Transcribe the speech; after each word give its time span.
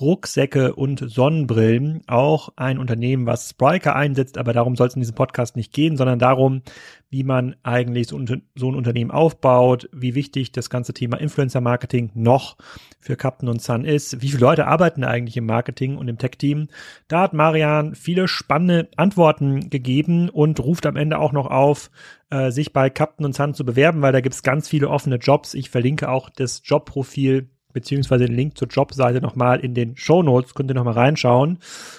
Rucksäcke 0.00 0.74
und 0.74 1.02
Sonnenbrillen. 1.10 2.02
Auch 2.06 2.50
ein 2.56 2.78
Unternehmen, 2.78 3.26
was 3.26 3.50
Spriker 3.50 3.96
einsetzt, 3.96 4.38
aber 4.38 4.52
darum 4.52 4.76
soll 4.76 4.88
es 4.88 4.94
in 4.94 5.00
diesem 5.00 5.14
Podcast 5.14 5.56
nicht 5.56 5.72
gehen, 5.72 5.96
sondern 5.96 6.18
darum, 6.18 6.62
wie 7.10 7.24
man 7.24 7.56
eigentlich 7.62 8.08
so, 8.08 8.18
ein 8.18 8.42
Unternehmen 8.74 9.10
aufbaut, 9.10 9.88
wie 9.92 10.14
wichtig 10.14 10.52
das 10.52 10.70
ganze 10.70 10.92
Thema 10.92 11.16
Influencer 11.16 11.60
Marketing 11.60 12.10
noch 12.14 12.56
für 13.00 13.16
Captain 13.16 13.48
und 13.48 13.62
Sun 13.62 13.84
ist, 13.84 14.20
wie 14.20 14.28
viele 14.28 14.40
Leute 14.40 14.66
arbeiten 14.66 15.04
eigentlich 15.04 15.36
im 15.36 15.46
Marketing 15.46 15.96
und 15.96 16.08
im 16.08 16.18
Tech-Team. 16.18 16.68
Da 17.08 17.22
hat 17.22 17.32
Marian 17.32 17.94
viele 17.94 18.28
spannende 18.28 18.88
Antworten 18.96 19.70
gegeben 19.70 20.28
und 20.28 20.60
ruft 20.60 20.86
am 20.86 20.96
Ende 20.96 21.18
auch 21.18 21.32
noch 21.32 21.46
auf, 21.46 21.90
äh, 22.30 22.50
sich 22.50 22.72
bei 22.72 22.90
Captain 22.90 23.24
und 23.24 23.34
Sun 23.34 23.54
zu 23.54 23.64
bewerben, 23.64 24.02
weil 24.02 24.12
da 24.12 24.20
gibt 24.20 24.34
es 24.34 24.42
ganz 24.42 24.68
viele 24.68 24.90
offene 24.90 25.16
Jobs. 25.16 25.54
Ich 25.54 25.70
verlinke 25.70 26.10
auch 26.10 26.28
das 26.30 26.62
Jobprofil 26.64 27.48
beziehungsweise 27.78 28.26
den 28.26 28.34
Link 28.34 28.58
zur 28.58 28.66
Jobseite 28.66 29.20
nochmal 29.20 29.60
in 29.60 29.72
den 29.72 29.96
Show 29.96 30.22
Notes, 30.22 30.54
könnt 30.54 30.68
ihr 30.68 30.74
nochmal 30.74 30.94
reinschauen. 30.94 31.58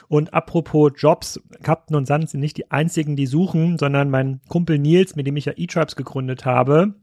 Und 0.10 0.34
apropos 0.34 0.92
Jobs, 0.98 1.40
Captain 1.64 1.96
und 1.96 2.06
Sand 2.06 2.30
sind 2.30 2.42
nicht 2.42 2.58
die 2.58 2.70
einzigen, 2.70 3.16
die 3.16 3.28
suchen, 3.28 3.78
sondern 3.78 4.10
mein 4.10 4.42
Kumpel 4.50 4.78
Nils, 4.78 5.16
mit 5.16 5.26
dem 5.26 5.38
ich 5.38 5.46
ja 5.46 5.54
eTribes 5.56 5.96
gegründet 5.96 6.44
habe, 6.44 6.96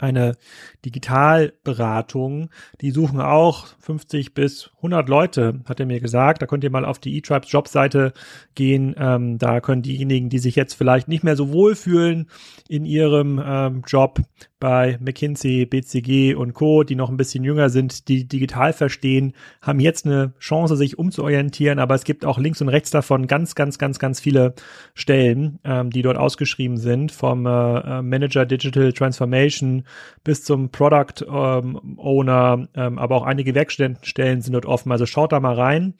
eine 0.00 0.36
Digitalberatung. 0.84 2.50
Die 2.80 2.90
suchen 2.90 3.20
auch 3.20 3.66
50 3.78 4.34
bis 4.34 4.70
100 4.78 5.08
Leute, 5.08 5.60
hat 5.68 5.78
er 5.78 5.86
mir 5.86 6.00
gesagt. 6.00 6.42
Da 6.42 6.46
könnt 6.46 6.64
ihr 6.64 6.70
mal 6.70 6.84
auf 6.84 6.98
die 6.98 7.16
eTribes 7.16 7.52
Jobseite 7.52 8.12
gehen. 8.56 8.96
Ähm, 8.98 9.38
da 9.38 9.60
können 9.60 9.82
diejenigen, 9.82 10.28
die 10.28 10.40
sich 10.40 10.56
jetzt 10.56 10.74
vielleicht 10.74 11.06
nicht 11.06 11.22
mehr 11.22 11.36
so 11.36 11.52
wohl 11.52 11.76
fühlen 11.76 12.28
in 12.68 12.84
ihrem 12.84 13.40
ähm, 13.44 13.82
Job 13.86 14.20
bei 14.62 14.96
McKinsey, 15.00 15.66
BCG 15.66 16.36
und 16.36 16.54
Co., 16.54 16.84
die 16.84 16.94
noch 16.94 17.10
ein 17.10 17.16
bisschen 17.16 17.42
jünger 17.42 17.68
sind, 17.68 18.06
die 18.06 18.28
digital 18.28 18.72
verstehen, 18.72 19.32
haben 19.60 19.80
jetzt 19.80 20.06
eine 20.06 20.34
Chance, 20.38 20.76
sich 20.76 21.00
umzuorientieren. 21.00 21.80
Aber 21.80 21.96
es 21.96 22.04
gibt 22.04 22.24
auch 22.24 22.38
links 22.38 22.60
und 22.60 22.68
rechts 22.68 22.92
davon 22.92 23.26
ganz, 23.26 23.56
ganz, 23.56 23.76
ganz, 23.78 23.98
ganz 23.98 24.20
viele 24.20 24.54
Stellen, 24.94 25.58
ähm, 25.64 25.90
die 25.90 26.02
dort 26.02 26.16
ausgeschrieben 26.16 26.76
sind, 26.76 27.10
vom 27.10 27.44
äh, 27.44 28.02
Manager 28.02 28.46
Digital 28.46 28.92
Transformation 28.92 29.82
bis 30.22 30.44
zum 30.44 30.70
Product 30.70 31.26
ähm, 31.28 31.96
Owner, 31.96 32.68
ähm, 32.76 33.00
aber 33.00 33.16
auch 33.16 33.24
einige 33.24 33.56
Werkstättenstellen 33.56 34.42
sind 34.42 34.52
dort 34.52 34.66
offen. 34.66 34.92
Also 34.92 35.06
schaut 35.06 35.32
da 35.32 35.40
mal 35.40 35.54
rein. 35.54 35.94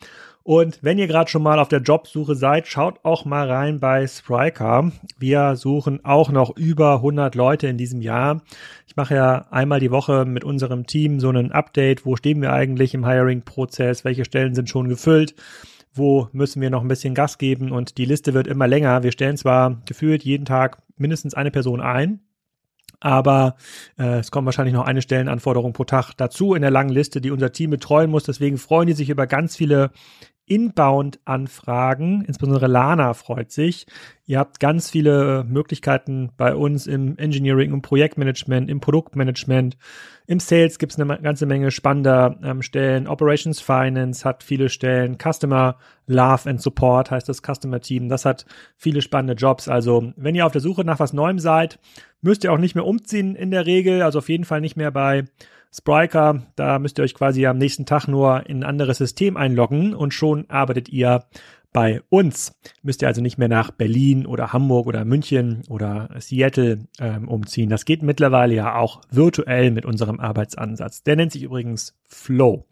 Und 0.45 0.81
wenn 0.83 0.99
ihr 0.99 1.07
gerade 1.07 1.31
schon 1.31 1.43
mal 1.43 1.59
auf 1.59 1.69
der 1.69 1.83
Jobsuche 1.83 2.35
seid, 2.35 2.67
schaut 2.67 3.05
auch 3.05 3.25
mal 3.25 3.49
rein 3.49 3.79
bei 3.79 4.07
Spryker. 4.07 4.91
Wir 5.19 5.55
suchen 5.57 6.05
auch 6.05 6.31
noch 6.31 6.57
über 6.57 6.97
100 6.97 7.35
Leute 7.35 7.69
in 7.69 7.79
diesem 7.79 8.01
Jahr. 8.01 8.43
Ich 8.87 8.97
mache 8.97 9.15
ja 9.15 9.47
einmal 9.51 9.79
die 9.79 9.93
Woche 9.93 10.25
mit 10.25 10.43
unserem 10.43 10.87
Team 10.87 11.21
so 11.21 11.31
ein 11.31 11.53
Update. 11.53 12.05
Wo 12.05 12.17
stehen 12.17 12.43
wir 12.43 12.53
eigentlich 12.53 12.93
im 12.95 13.07
Hiring-Prozess? 13.07 14.05
Welche 14.05 14.25
Stellen 14.25 14.55
sind 14.55 14.69
schon 14.69 14.89
gefüllt? 14.89 15.35
Wo 15.95 16.29
müssen 16.33 16.61
wir 16.61 16.71
noch 16.71 16.83
ein 16.83 16.89
bisschen 16.89 17.15
Gas 17.15 17.39
geben? 17.39 17.71
Und 17.71 17.99
die 17.99 18.05
Liste 18.05 18.35
wird 18.35 18.47
immer 18.49 18.67
länger. 18.67 19.03
Wir 19.03 19.13
stellen 19.13 19.37
zwar 19.37 19.81
gefühlt 19.87 20.25
jeden 20.25 20.47
Tag 20.47 20.79
mindestens 20.97 21.35
eine 21.35 21.51
Person 21.51 21.81
ein, 21.81 22.21
aber 23.03 23.57
äh, 23.99 24.21
es 24.21 24.31
kommt 24.31 24.47
wahrscheinlich 24.47 24.75
noch 24.75 24.87
eine 24.87 25.03
Stellenanforderung 25.03 25.73
pro 25.73 25.85
Tag 25.85 26.13
dazu 26.17 26.55
in 26.55 26.63
der 26.63 26.71
langen 26.71 26.91
Liste, 26.91 27.21
die 27.21 27.31
unser 27.31 27.53
Team 27.53 27.71
betreuen 27.71 28.11
muss. 28.11 28.25
Deswegen 28.25 28.59
freuen 28.59 28.87
die 28.87 28.93
sich 28.93 29.11
über 29.11 29.27
ganz 29.27 29.57
viele 29.57 29.91
Inbound-Anfragen, 30.53 32.25
insbesondere 32.27 32.67
Lana 32.67 33.15
freut 33.15 33.51
sich. 33.51 33.87
Ihr 34.27 34.39
habt 34.39 34.61
ganz 34.61 34.91
viele 34.91 35.45
Möglichkeiten 35.49 36.31
bei 36.37 36.55
uns 36.55 36.87
im 36.87 37.17
Engineering, 37.17 37.73
im 37.73 37.83
Projektmanagement, 37.83 38.69
im 38.71 38.81
Produktmanagement, 38.81 39.77
im 40.27 40.41
Sales 40.41 40.79
gibt 40.79 40.93
es 40.93 41.01
eine 41.01 41.19
ganze 41.21 41.47
Menge 41.47 41.71
spannender 41.71 42.39
ähm, 42.43 42.63
Stellen. 42.63 43.09
Operations 43.09 43.61
Finance 43.61 44.25
hat 44.25 44.43
viele 44.43 44.69
Stellen. 44.69 45.19
Customer 45.19 45.77
Love 46.07 46.49
and 46.49 46.63
Support 46.63 47.11
heißt 47.11 47.29
das 47.29 47.43
Customer 47.43 47.81
Team. 47.81 48.09
Das 48.09 48.25
hat 48.25 48.47
viele 48.77 49.03
spannende 49.03 49.35
Jobs. 49.35 49.69
Also 49.69 50.13
wenn 50.17 50.35
ihr 50.35 50.47
auf 50.47 50.53
der 50.53 50.61
Suche 50.61 50.85
nach 50.85 51.01
was 51.01 51.13
Neuem 51.13 51.39
seid, 51.39 51.79
müsst 52.21 52.45
ihr 52.45 52.53
auch 52.53 52.59
nicht 52.59 52.75
mehr 52.75 52.87
umziehen 52.87 53.35
in 53.35 53.51
der 53.51 53.67
Regel. 53.67 54.03
Also 54.03 54.21
auf 54.21 54.29
jeden 54.29 54.45
Fall 54.45 54.61
nicht 54.61 54.77
mehr 54.77 54.93
bei 54.93 55.25
Spriker, 55.75 56.43
da 56.55 56.79
müsst 56.79 56.99
ihr 56.99 57.05
euch 57.05 57.15
quasi 57.15 57.47
am 57.47 57.57
nächsten 57.59 57.87
Tag 57.87 58.07
nur 58.07 58.47
in 58.47 58.59
ein 58.59 58.69
anderes 58.69 58.99
System 58.99 59.37
einloggen 59.37 59.95
und 59.95 60.13
schon 60.13 60.49
arbeitet 60.51 60.91
ihr 60.91 61.25
bei 61.73 62.03
uns. 62.11 62.55
Müsst 62.83 63.03
ihr 63.03 63.09
also 63.09 63.23
nicht 63.23 63.39
mehr 63.39 63.49
nach 63.49 63.71
Berlin 63.71 64.27
oder 64.27 64.53
Hamburg 64.53 64.87
oder 64.87 65.05
München 65.05 65.63
oder 65.69 66.11
Seattle 66.19 66.87
ähm, 67.01 67.29
umziehen. 67.29 67.71
Das 67.71 67.87
geht 67.87 68.03
mittlerweile 68.03 68.55
ja 68.55 68.75
auch 68.75 69.01
virtuell 69.11 69.71
mit 69.71 69.87
unserem 69.87 70.21
Arbeitsansatz. 70.21 71.03
Der 71.03 71.17
nennt 71.17 71.33
sich 71.33 71.43
übrigens 71.43 71.99
Flow. 72.07 72.67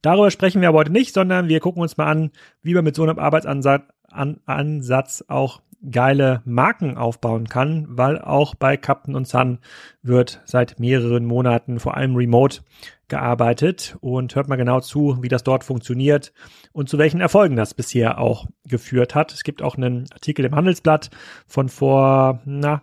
Darüber 0.00 0.30
sprechen 0.30 0.62
wir 0.62 0.68
aber 0.68 0.78
heute 0.78 0.92
nicht, 0.92 1.12
sondern 1.12 1.48
wir 1.48 1.60
gucken 1.60 1.82
uns 1.82 1.98
mal 1.98 2.06
an, 2.06 2.30
wie 2.62 2.72
man 2.74 2.84
mit 2.84 2.96
so 2.96 3.02
einem 3.02 3.18
Arbeitsansatz 3.18 3.82
an, 4.10 4.40
Ansatz 4.46 5.24
auch 5.28 5.60
geile 5.90 6.42
Marken 6.44 6.96
aufbauen 6.96 7.48
kann, 7.48 7.86
weil 7.88 8.20
auch 8.20 8.54
bei 8.54 8.76
Captain 8.76 9.14
und 9.14 9.26
Sun 9.26 9.58
wird 10.02 10.40
seit 10.44 10.78
mehreren 10.80 11.24
Monaten 11.24 11.80
vor 11.80 11.96
allem 11.96 12.16
remote 12.16 12.60
gearbeitet 13.08 13.96
und 14.00 14.34
hört 14.34 14.48
mal 14.48 14.56
genau 14.56 14.80
zu, 14.80 15.18
wie 15.22 15.28
das 15.28 15.44
dort 15.44 15.64
funktioniert 15.64 16.32
und 16.72 16.88
zu 16.88 16.98
welchen 16.98 17.20
Erfolgen 17.20 17.56
das 17.56 17.74
bisher 17.74 18.18
auch 18.18 18.46
geführt 18.64 19.14
hat. 19.14 19.32
Es 19.32 19.44
gibt 19.44 19.62
auch 19.62 19.76
einen 19.76 20.06
Artikel 20.12 20.44
im 20.44 20.54
Handelsblatt 20.54 21.10
von 21.46 21.68
vor, 21.68 22.40
na, 22.44 22.82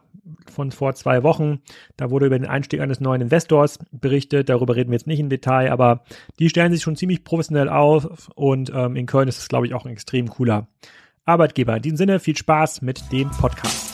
von 0.49 0.71
vor 0.71 0.95
zwei 0.95 1.23
Wochen. 1.23 1.61
Da 1.97 2.09
wurde 2.09 2.27
über 2.27 2.39
den 2.39 2.47
Einstieg 2.47 2.79
eines 2.79 3.01
neuen 3.01 3.21
Investors 3.21 3.79
berichtet. 3.91 4.47
Darüber 4.47 4.75
reden 4.75 4.91
wir 4.91 4.97
jetzt 4.97 5.07
nicht 5.07 5.19
im 5.19 5.29
Detail, 5.29 5.71
aber 5.71 6.03
die 6.39 6.49
stellen 6.49 6.71
sich 6.71 6.81
schon 6.81 6.95
ziemlich 6.95 7.23
professionell 7.25 7.67
auf 7.67 8.29
und 8.35 8.71
ähm, 8.73 8.95
in 8.95 9.05
Köln 9.05 9.27
ist 9.27 9.39
es, 9.39 9.49
glaube 9.49 9.67
ich, 9.67 9.73
auch 9.73 9.85
ein 9.85 9.91
extrem 9.91 10.29
cooler 10.29 10.67
Arbeitgeber. 11.25 11.78
In 11.78 11.81
diesem 11.81 11.97
Sinne 11.97 12.19
viel 12.19 12.35
Spaß 12.35 12.81
mit 12.81 13.11
dem 13.11 13.31
Podcast. 13.31 13.94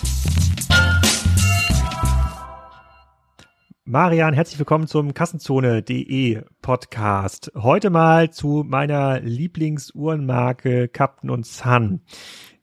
Marian, 3.86 4.34
herzlich 4.34 4.58
willkommen 4.60 4.88
zum 4.88 5.14
Kassenzone.de 5.14 6.44
Podcast. 6.62 7.52
Heute 7.56 7.90
mal 7.90 8.32
zu 8.32 8.64
meiner 8.68 9.20
Lieblingsuhrenmarke 9.20 10.88
Captain 10.88 11.44
Sun. 11.44 12.02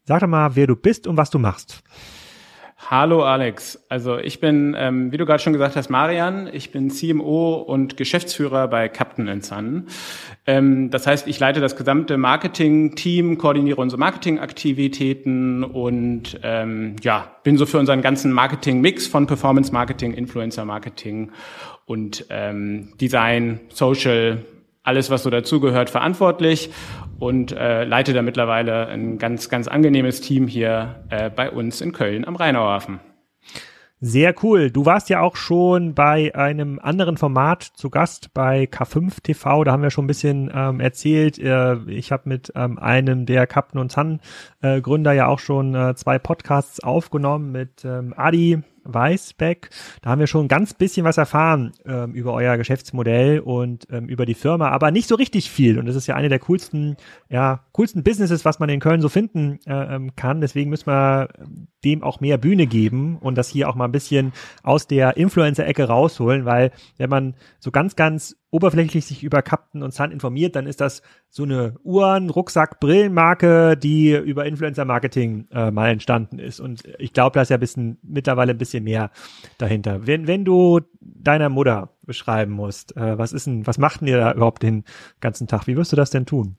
Sag 0.05 0.21
doch 0.21 0.29
mal, 0.29 0.57
wer 0.57 0.67
du 0.67 0.77
bist 0.77 1.07
und 1.07 1.17
was 1.17 1.31
du 1.31 1.39
machst. 1.39 1.83
Hallo 2.89 3.25
Alex, 3.25 3.85
also 3.89 4.17
ich 4.17 4.39
bin, 4.39 4.77
ähm, 4.79 5.11
wie 5.11 5.17
du 5.17 5.27
gerade 5.27 5.43
schon 5.43 5.53
gesagt 5.53 5.75
hast, 5.75 5.91
Marian. 5.91 6.49
Ich 6.53 6.71
bin 6.71 6.89
CMO 6.89 7.55
und 7.57 7.97
Geschäftsführer 7.97 8.69
bei 8.69 8.89
Captain 8.89 9.43
Sun. 9.43 9.89
Ähm, 10.47 10.89
das 10.93 11.05
heißt, 11.05 11.27
ich 11.27 11.41
leite 11.41 11.61
das 11.61 11.75
gesamte 11.75 12.17
Marketing-Team, 12.17 13.39
koordiniere 13.39 13.81
unsere 13.81 13.99
Marketingaktivitäten 13.99 15.65
und 15.65 16.39
ähm, 16.45 16.95
ja, 17.03 17.33
bin 17.43 17.59
so 17.59 17.67
für 17.67 17.81
unseren 17.81 18.03
ganzen 18.03 18.31
Marketing-Mix 18.31 19.09
von 19.09 19.27
Performance-Marketing, 19.27 20.15
Influencer-Marketing 20.15 21.33
und 21.87 22.27
ähm, 22.31 22.93
Design, 23.01 23.63
Social, 23.69 24.45
alles, 24.85 25.11
was 25.11 25.25
so 25.25 25.31
dazugehört, 25.31 25.91
verantwortlich 25.91 26.71
und 27.19 27.53
äh, 27.53 27.85
leite 27.85 28.13
da 28.13 28.23
mittlerweile 28.23 28.87
ein 28.89 29.19
ganz, 29.19 29.49
ganz 29.49 29.69
angenehmes 29.69 30.21
Team 30.21 30.47
hier 30.47 31.05
äh, 31.11 31.31
bei 31.31 31.51
uns 31.51 31.81
in 31.81 31.93
Köln 31.93 32.25
am 32.25 32.37
Rheinauhafen. 32.37 33.01
Sehr 34.01 34.35
cool. 34.43 34.71
Du 34.71 34.85
warst 34.85 35.09
ja 35.09 35.21
auch 35.21 35.37
schon 35.37 35.95
bei 35.95 36.35
einem 36.35 36.79
anderen 36.79 37.17
Format 37.17 37.63
zu 37.63 37.89
Gast 37.89 38.35
bei 38.35 38.65
K5 38.65 39.23
TV. 39.23 39.65
Da 39.65 39.73
haben 39.73 39.83
wir 39.83 39.91
schon 39.91 40.05
ein 40.05 40.09
bisschen 40.09 40.51
ähm, 40.55 40.81
erzählt. 40.81 41.39
Äh, 41.39 41.77
ich 41.87 42.13
habe 42.13 42.29
mit 42.29 42.53
ähm, 42.55 42.79
einem 42.79 43.25
der 43.25 43.47
Captain 43.47 43.81
und 43.81 43.91
Sun 43.91 44.21
äh, 44.61 44.83
Gründer 44.83 45.13
ja 45.13 45.29
auch 45.29 45.39
schon 45.39 45.75
äh, 45.75 45.95
zwei 45.95 46.19
Podcasts 46.19 46.81
aufgenommen 46.81 47.53
mit 47.53 47.87
ähm, 47.87 48.13
Adi 48.15 48.63
Weißbeck. 48.87 49.71
Da 50.03 50.11
haben 50.11 50.21
wir 50.21 50.27
schon 50.27 50.49
ganz 50.49 50.75
bisschen 50.75 51.05
was 51.05 51.19
erfahren 51.19 51.73
ähm, 51.85 52.13
über 52.13 52.33
euer 52.33 52.57
Geschäftsmodell 52.57 53.41
und 53.41 53.87
ähm, 53.91 54.07
über 54.07 54.27
die 54.27 54.35
Firma, 54.35 54.69
aber 54.71 54.91
nicht 54.91 55.09
so 55.09 55.15
richtig 55.15 55.51
viel. 55.51 55.79
Und 55.79 55.87
das 55.87 55.97
ist 55.97 56.07
ja 56.07 56.15
eine 56.15 56.29
der 56.29 56.39
coolsten, 56.41 56.97
ja, 57.29 57.65
coolsten 57.73 58.03
Businesses, 58.03 58.45
was 58.45 58.59
man 58.59 58.69
in 58.69 58.81
Köln 58.81 59.01
so 59.01 59.09
finden 59.09 59.59
äh, 59.67 59.95
ähm, 59.95 60.15
kann. 60.17 60.41
Deswegen 60.41 60.71
müssen 60.71 60.87
wir 60.87 61.29
dem 61.85 62.03
auch 62.03 62.21
mehr 62.21 62.39
Bühne 62.39 62.67
geben 62.67 63.19
und 63.21 63.37
das 63.37 63.49
hier 63.49 63.69
auch 63.69 63.75
mal 63.75 63.85
ein 63.85 63.93
bisschen 63.93 64.33
aus 64.63 64.87
der 64.87 65.17
Influencer-Ecke 65.17 65.85
rausholen, 65.85 66.45
weil 66.45 66.73
wenn 66.97 67.11
man 67.11 67.35
so 67.61 67.71
ganz, 67.71 67.97
ganz 67.97 68.37
oberflächlich 68.57 69.05
sich 69.05 69.23
über 69.23 69.43
Captain 69.43 69.83
und 69.83 69.93
Sun 69.93 70.11
informiert, 70.11 70.57
dann 70.57 70.67
ist 70.67 70.81
das 70.81 71.03
so 71.29 71.43
eine 71.43 71.75
Uhren, 71.83 72.31
Rucksack, 72.31 72.81
Brillenmarke, 72.81 73.77
die 73.77 74.13
über 74.13 74.47
Influencer-Marketing 74.47 75.49
äh, 75.53 75.71
mal 75.71 75.91
entstanden 75.91 76.39
ist. 76.39 76.59
Und 76.59 76.85
ich 76.99 77.13
glaube, 77.13 77.35
da 77.35 77.43
ist 77.43 77.51
ja 77.51 77.59
ein 77.59 77.61
bisschen, 77.61 77.99
mittlerweile 78.03 78.53
ein 78.53 78.59
bisschen 78.59 78.85
mehr 78.85 79.11
dahinter. 79.59 80.07
Wenn, 80.07 80.27
wenn 80.27 80.47
du 80.47 80.81
deiner 81.01 81.51
Mutter 81.51 81.91
beschreiben 82.03 82.53
musst, 82.53 82.97
äh, 82.97 83.19
was 83.19 83.35
ist 83.35 83.47
denn, 83.47 83.67
was 83.67 83.77
macht 83.77 84.01
denn 84.01 84.09
ihr 84.09 84.19
da 84.19 84.33
überhaupt 84.33 84.63
den 84.63 84.85
ganzen 85.21 85.47
Tag? 85.47 85.67
Wie 85.67 85.77
wirst 85.77 85.93
du 85.93 85.97
das 85.97 86.09
denn 86.09 86.25
tun? 86.25 86.57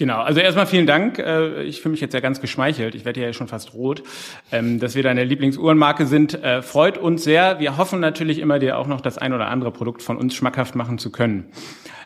Genau, 0.00 0.22
also 0.22 0.40
erstmal 0.40 0.64
vielen 0.64 0.86
Dank. 0.86 1.18
Äh, 1.18 1.62
ich 1.64 1.82
fühle 1.82 1.90
mich 1.90 2.00
jetzt 2.00 2.14
ja 2.14 2.20
ganz 2.20 2.40
geschmeichelt, 2.40 2.94
ich 2.94 3.04
werde 3.04 3.20
ja 3.20 3.34
schon 3.34 3.48
fast 3.48 3.74
rot, 3.74 4.02
ähm, 4.50 4.80
dass 4.80 4.94
wir 4.94 5.02
deine 5.02 5.24
Lieblingsuhrenmarke 5.24 6.06
sind. 6.06 6.42
Äh, 6.42 6.62
freut 6.62 6.96
uns 6.96 7.22
sehr. 7.22 7.60
Wir 7.60 7.76
hoffen 7.76 8.00
natürlich 8.00 8.38
immer, 8.38 8.58
dir 8.58 8.78
auch 8.78 8.86
noch 8.86 9.02
das 9.02 9.18
ein 9.18 9.34
oder 9.34 9.48
andere 9.48 9.72
Produkt 9.72 10.00
von 10.00 10.16
uns 10.16 10.34
schmackhaft 10.34 10.74
machen 10.74 10.96
zu 10.96 11.12
können. 11.12 11.52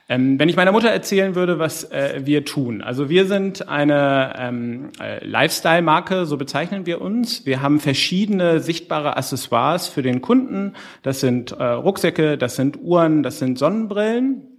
Ähm, 0.09 0.41
wenn 0.41 0.49
ich 0.49 0.57
meiner 0.57 0.73
Mutter 0.73 0.91
erzählen 0.91 1.37
würde, 1.37 1.61
was 1.61 1.85
äh, 1.93 2.23
wir 2.25 2.45
tun. 2.45 2.83
Also 2.83 3.09
wir 3.09 3.27
sind 3.27 3.69
eine 3.69 4.35
ähm, 4.41 4.89
Lifestyle-Marke, 5.21 6.27
so 6.27 6.37
bezeichnen 6.37 6.87
wir 6.87 7.01
uns. 7.01 7.47
Wir 7.47 7.63
haben 7.63 7.79
verschiedene 7.79 8.59
sichtbare 8.59 9.17
Accessoires 9.17 9.87
für 9.87 10.03
den 10.03 10.21
Kunden. 10.21 10.73
Das 11.03 11.21
sind 11.21 11.53
Rucksäcke, 11.53 12.39
das 12.39 12.57
sind 12.57 12.77
Uhren, 12.83 13.23
das 13.23 13.39
sind 13.39 13.57
Sonnenbrillen. 13.57 14.54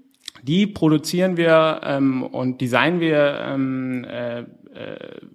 Die 0.48 0.68
produzieren 0.68 1.38
wir 1.38 1.82
ähm, 1.84 2.22
und 2.22 2.62
designen 2.62 3.00
wir 3.00 3.40
ähm, 3.48 4.06
äh, 4.06 4.42
äh, 4.42 4.46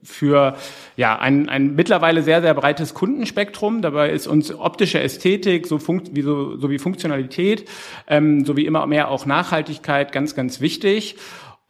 für 0.04 0.56
ja 0.96 1.18
ein, 1.18 1.48
ein 1.48 1.74
mittlerweile 1.74 2.22
sehr 2.22 2.42
sehr 2.42 2.54
breites 2.54 2.94
Kundenspektrum. 2.94 3.82
Dabei 3.82 4.10
ist 4.10 4.28
uns 4.28 4.54
optische 4.54 5.00
Ästhetik 5.00 5.66
so 5.66 5.78
funkt 5.78 6.14
wie 6.14 6.22
so, 6.22 6.56
so 6.58 6.70
wie 6.70 6.78
Funktionalität 6.78 7.68
ähm, 8.06 8.44
sowie 8.44 8.66
immer 8.66 8.86
mehr 8.86 9.10
auch 9.10 9.26
Nachhaltigkeit 9.26 10.12
ganz 10.12 10.36
ganz 10.36 10.60
wichtig. 10.60 11.16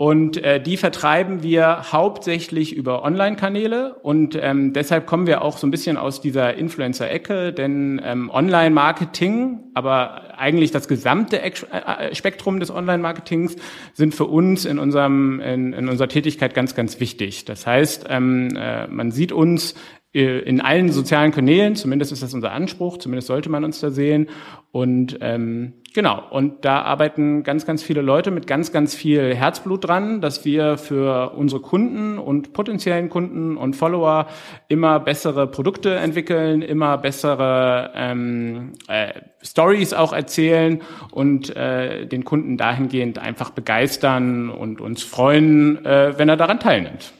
Und 0.00 0.42
äh, 0.42 0.62
die 0.62 0.78
vertreiben 0.78 1.42
wir 1.42 1.92
hauptsächlich 1.92 2.74
über 2.74 3.04
Online-Kanäle 3.04 3.96
und 3.96 4.34
ähm, 4.34 4.72
deshalb 4.72 5.06
kommen 5.06 5.26
wir 5.26 5.42
auch 5.42 5.58
so 5.58 5.66
ein 5.66 5.70
bisschen 5.70 5.98
aus 5.98 6.22
dieser 6.22 6.54
Influencer-Ecke, 6.54 7.52
denn 7.52 8.00
ähm, 8.02 8.30
Online-Marketing, 8.30 9.60
aber 9.74 10.38
eigentlich 10.38 10.70
das 10.70 10.88
gesamte 10.88 11.42
äh, 11.42 11.50
äh, 11.50 12.14
Spektrum 12.14 12.60
des 12.60 12.70
Online-Marketings 12.70 13.56
sind 13.92 14.14
für 14.14 14.24
uns 14.24 14.64
in 14.64 14.78
unserem 14.78 15.38
in, 15.40 15.74
in 15.74 15.86
unserer 15.90 16.08
Tätigkeit 16.08 16.54
ganz 16.54 16.74
ganz 16.74 16.98
wichtig. 16.98 17.44
Das 17.44 17.66
heißt, 17.66 18.06
ähm, 18.08 18.56
äh, 18.56 18.86
man 18.86 19.10
sieht 19.10 19.32
uns 19.32 19.74
in 20.12 20.60
allen 20.60 20.90
sozialen 20.90 21.30
Kanälen, 21.30 21.76
zumindest 21.76 22.10
ist 22.10 22.22
das 22.22 22.34
unser 22.34 22.50
Anspruch, 22.50 22.98
zumindest 22.98 23.28
sollte 23.28 23.48
man 23.48 23.62
uns 23.62 23.78
da 23.78 23.90
sehen. 23.90 24.28
Und 24.72 25.18
ähm, 25.20 25.74
genau, 25.94 26.20
und 26.30 26.64
da 26.64 26.82
arbeiten 26.82 27.44
ganz, 27.44 27.64
ganz 27.64 27.84
viele 27.84 28.02
Leute 28.02 28.32
mit 28.32 28.48
ganz, 28.48 28.72
ganz 28.72 28.96
viel 28.96 29.32
Herzblut 29.36 29.86
dran, 29.86 30.20
dass 30.20 30.44
wir 30.44 30.78
für 30.78 31.34
unsere 31.36 31.60
Kunden 31.60 32.18
und 32.18 32.52
potenziellen 32.52 33.08
Kunden 33.08 33.56
und 33.56 33.76
Follower 33.76 34.26
immer 34.66 34.98
bessere 34.98 35.46
Produkte 35.46 35.94
entwickeln, 35.94 36.62
immer 36.62 36.98
bessere 36.98 37.92
ähm, 37.94 38.72
äh, 38.88 39.12
Stories 39.42 39.92
auch 39.92 40.12
erzählen 40.12 40.82
und 41.12 41.54
äh, 41.54 42.06
den 42.06 42.24
Kunden 42.24 42.56
dahingehend 42.56 43.20
einfach 43.20 43.50
begeistern 43.50 44.50
und 44.50 44.80
uns 44.80 45.04
freuen, 45.04 45.84
äh, 45.84 46.18
wenn 46.18 46.28
er 46.28 46.36
daran 46.36 46.58
teilnimmt. 46.58 47.12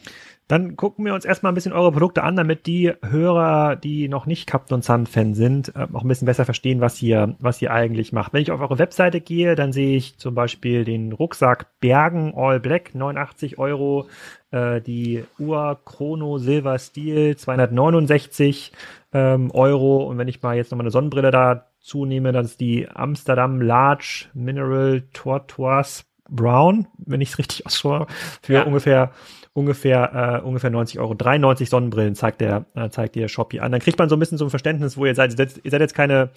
Dann 0.50 0.74
gucken 0.74 1.04
wir 1.04 1.14
uns 1.14 1.24
erstmal 1.24 1.52
ein 1.52 1.54
bisschen 1.54 1.72
eure 1.72 1.92
Produkte 1.92 2.24
an, 2.24 2.34
damit 2.34 2.66
die 2.66 2.92
Hörer, 3.02 3.76
die 3.76 4.08
noch 4.08 4.26
nicht 4.26 4.48
Captain 4.48 4.82
Sun 4.82 5.06
Fan 5.06 5.34
sind, 5.34 5.68
äh, 5.76 5.86
auch 5.92 6.02
ein 6.02 6.08
bisschen 6.08 6.26
besser 6.26 6.44
verstehen, 6.44 6.80
was 6.80 7.00
ihr, 7.00 7.36
was 7.38 7.62
ihr 7.62 7.72
eigentlich 7.72 8.12
macht. 8.12 8.32
Wenn 8.32 8.42
ich 8.42 8.50
auf 8.50 8.60
eure 8.60 8.80
Webseite 8.80 9.20
gehe, 9.20 9.54
dann 9.54 9.72
sehe 9.72 9.96
ich 9.96 10.18
zum 10.18 10.34
Beispiel 10.34 10.84
den 10.84 11.12
Rucksack 11.12 11.78
Bergen 11.78 12.34
All 12.34 12.58
Black, 12.58 12.96
89 12.96 13.58
Euro, 13.58 14.08
äh, 14.50 14.80
die 14.80 15.22
Uhr 15.38 15.78
Chrono 15.84 16.38
Silver 16.38 16.80
Steel, 16.80 17.36
269 17.36 18.72
ähm, 19.12 19.52
Euro. 19.52 20.02
Und 20.02 20.18
wenn 20.18 20.26
ich 20.26 20.42
mal 20.42 20.56
jetzt 20.56 20.72
nochmal 20.72 20.86
eine 20.86 20.90
Sonnenbrille 20.90 21.30
dazu 21.30 22.06
nehme, 22.06 22.32
dann 22.32 22.44
ist 22.44 22.58
die 22.58 22.88
Amsterdam 22.88 23.60
Large 23.60 24.26
Mineral 24.34 25.04
Tortoise 25.12 26.02
Brown, 26.30 26.86
wenn 26.98 27.20
ich 27.20 27.30
es 27.30 27.38
richtig 27.38 27.66
ausschaue, 27.66 28.06
für 28.42 28.54
ja. 28.54 28.62
ungefähr 28.62 29.12
ungefähr, 29.52 30.40
äh, 30.42 30.46
ungefähr 30.46 30.70
90 30.70 31.00
Euro. 31.00 31.14
93 31.14 31.68
Sonnenbrillen 31.68 32.14
zeigt 32.14 32.40
der, 32.40 32.66
äh, 32.74 32.88
zeigt 32.88 33.16
der 33.16 33.28
Shopee 33.28 33.60
an. 33.60 33.72
Dann 33.72 33.80
kriegt 33.80 33.98
man 33.98 34.08
so 34.08 34.16
ein 34.16 34.20
bisschen 34.20 34.38
so 34.38 34.44
ein 34.44 34.50
Verständnis, 34.50 34.96
wo 34.96 35.06
ihr 35.06 35.14
seid. 35.14 35.32
Ihr 35.32 35.36
seid, 35.36 35.60
ihr 35.64 35.78
jetzt 35.78 35.94
keine 35.94 36.30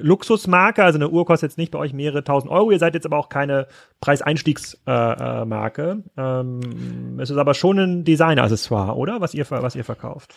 Luxusmarke, 0.00 0.84
also 0.84 0.98
eine 0.98 1.08
Uhr 1.08 1.24
kostet 1.24 1.50
jetzt 1.50 1.58
nicht 1.58 1.72
bei 1.72 1.78
euch 1.78 1.92
mehrere 1.92 2.24
tausend 2.24 2.52
Euro, 2.52 2.70
ihr 2.70 2.78
seid 2.78 2.94
jetzt 2.94 3.06
aber 3.06 3.18
auch 3.18 3.28
keine 3.28 3.66
Preiseinstiegsmarke. 4.00 6.02
Äh, 6.16 6.20
äh, 6.20 6.40
ähm, 6.40 7.18
es 7.18 7.30
ist 7.30 7.36
aber 7.36 7.54
schon 7.54 7.78
ein 7.78 8.04
Designer-Accessoire, 8.04 8.96
oder? 8.96 9.20
Was 9.20 9.34
ihr, 9.34 9.44
was 9.48 9.74
ihr 9.74 9.84
verkauft. 9.84 10.34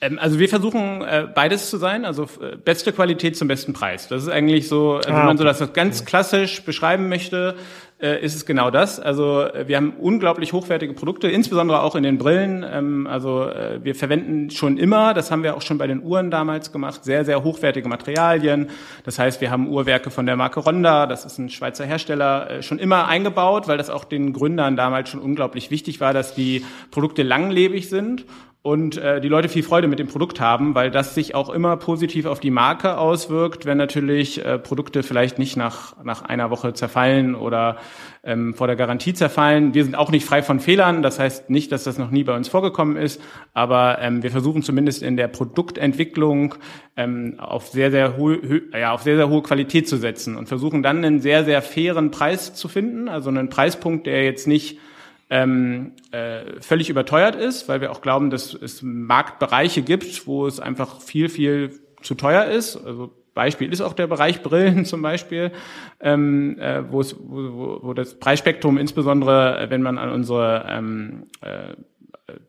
Ähm, 0.00 0.18
also 0.18 0.38
wir 0.38 0.48
versuchen 0.48 1.02
äh, 1.02 1.26
beides 1.32 1.70
zu 1.70 1.76
sein, 1.76 2.04
also 2.04 2.24
äh, 2.40 2.56
beste 2.56 2.92
Qualität 2.92 3.36
zum 3.36 3.48
besten 3.48 3.72
Preis. 3.72 4.08
Das 4.08 4.22
ist 4.22 4.28
eigentlich 4.28 4.68
so, 4.68 4.96
also 4.96 5.10
ah, 5.10 5.18
wenn 5.18 5.26
man 5.26 5.38
so 5.38 5.44
das 5.44 5.72
ganz 5.72 6.04
klassisch 6.04 6.64
beschreiben 6.64 7.08
möchte, 7.08 7.54
äh, 7.93 7.93
ist 7.98 8.34
es 8.34 8.44
genau 8.44 8.70
das. 8.70 8.98
Also 8.98 9.42
äh, 9.42 9.68
wir 9.68 9.76
haben 9.76 9.94
unglaublich 9.98 10.52
hochwertige 10.52 10.94
Produkte, 10.94 11.28
insbesondere 11.28 11.82
auch 11.82 11.94
in 11.94 12.02
den 12.02 12.18
Brillen. 12.18 12.64
Ähm, 12.68 13.06
also 13.06 13.48
äh, 13.48 13.82
wir 13.82 13.94
verwenden 13.94 14.50
schon 14.50 14.78
immer, 14.78 15.14
das 15.14 15.30
haben 15.30 15.42
wir 15.42 15.56
auch 15.56 15.62
schon 15.62 15.78
bei 15.78 15.86
den 15.86 16.02
Uhren 16.02 16.30
damals 16.30 16.72
gemacht, 16.72 17.04
sehr, 17.04 17.24
sehr 17.24 17.44
hochwertige 17.44 17.88
Materialien. 17.88 18.68
Das 19.04 19.18
heißt, 19.18 19.40
wir 19.40 19.50
haben 19.50 19.68
Uhrwerke 19.68 20.10
von 20.10 20.26
der 20.26 20.36
Marke 20.36 20.60
Ronda, 20.60 21.06
das 21.06 21.24
ist 21.24 21.38
ein 21.38 21.50
Schweizer 21.50 21.84
Hersteller, 21.84 22.50
äh, 22.50 22.62
schon 22.62 22.78
immer 22.78 23.06
eingebaut, 23.06 23.68
weil 23.68 23.78
das 23.78 23.90
auch 23.90 24.04
den 24.04 24.32
Gründern 24.32 24.76
damals 24.76 25.08
schon 25.08 25.20
unglaublich 25.20 25.70
wichtig 25.70 26.00
war, 26.00 26.12
dass 26.12 26.34
die 26.34 26.64
Produkte 26.90 27.22
langlebig 27.22 27.88
sind 27.88 28.26
und 28.64 28.96
äh, 28.96 29.20
die 29.20 29.28
Leute 29.28 29.50
viel 29.50 29.62
Freude 29.62 29.88
mit 29.88 29.98
dem 29.98 30.06
Produkt 30.06 30.40
haben, 30.40 30.74
weil 30.74 30.90
das 30.90 31.14
sich 31.14 31.34
auch 31.34 31.50
immer 31.50 31.76
positiv 31.76 32.24
auf 32.24 32.40
die 32.40 32.50
Marke 32.50 32.96
auswirkt, 32.96 33.66
wenn 33.66 33.76
natürlich 33.76 34.42
äh, 34.42 34.58
Produkte 34.58 35.02
vielleicht 35.02 35.38
nicht 35.38 35.58
nach, 35.58 36.02
nach 36.02 36.22
einer 36.22 36.48
Woche 36.48 36.72
zerfallen 36.72 37.34
oder 37.34 37.76
ähm, 38.22 38.54
vor 38.54 38.66
der 38.66 38.76
Garantie 38.76 39.12
zerfallen. 39.12 39.74
Wir 39.74 39.84
sind 39.84 39.94
auch 39.94 40.10
nicht 40.10 40.24
frei 40.24 40.42
von 40.42 40.60
Fehlern, 40.60 41.02
das 41.02 41.18
heißt 41.18 41.50
nicht, 41.50 41.72
dass 41.72 41.84
das 41.84 41.98
noch 41.98 42.10
nie 42.10 42.24
bei 42.24 42.34
uns 42.34 42.48
vorgekommen 42.48 42.96
ist, 42.96 43.20
aber 43.52 43.98
ähm, 44.00 44.22
wir 44.22 44.30
versuchen 44.30 44.62
zumindest 44.62 45.02
in 45.02 45.18
der 45.18 45.28
Produktentwicklung 45.28 46.54
ähm, 46.96 47.34
auf 47.36 47.66
sehr, 47.66 47.90
sehr 47.90 48.16
hohe, 48.16 48.62
ja, 48.72 48.92
auf 48.92 49.02
sehr, 49.02 49.16
sehr 49.16 49.28
hohe 49.28 49.42
Qualität 49.42 49.86
zu 49.86 49.98
setzen 49.98 50.38
und 50.38 50.48
versuchen 50.48 50.82
dann 50.82 51.04
einen 51.04 51.20
sehr, 51.20 51.44
sehr 51.44 51.60
fairen 51.60 52.10
Preis 52.10 52.54
zu 52.54 52.68
finden, 52.68 53.10
also 53.10 53.28
einen 53.28 53.50
Preispunkt, 53.50 54.06
der 54.06 54.24
jetzt 54.24 54.48
nicht 54.48 54.78
ähm, 55.30 55.92
äh, 56.10 56.60
völlig 56.60 56.90
überteuert 56.90 57.36
ist, 57.36 57.68
weil 57.68 57.80
wir 57.80 57.90
auch 57.90 58.00
glauben, 58.00 58.30
dass 58.30 58.54
es 58.54 58.82
Marktbereiche 58.82 59.82
gibt, 59.82 60.26
wo 60.26 60.46
es 60.46 60.60
einfach 60.60 61.00
viel, 61.00 61.28
viel 61.28 61.80
zu 62.02 62.14
teuer 62.14 62.44
ist. 62.44 62.76
Also 62.76 63.10
Beispiel 63.34 63.72
ist 63.72 63.80
auch 63.80 63.92
der 63.92 64.06
Bereich 64.06 64.42
Brillen 64.42 64.84
zum 64.84 65.02
Beispiel, 65.02 65.50
ähm, 66.00 66.58
äh, 66.58 66.82
wo, 66.90 67.02
wo, 67.02 67.78
wo 67.82 67.94
das 67.94 68.18
Preisspektrum 68.18 68.78
insbesondere, 68.78 69.66
wenn 69.68 69.82
man 69.82 69.98
an 69.98 70.10
unsere 70.10 70.66
ähm, 70.68 71.26
äh, 71.40 71.74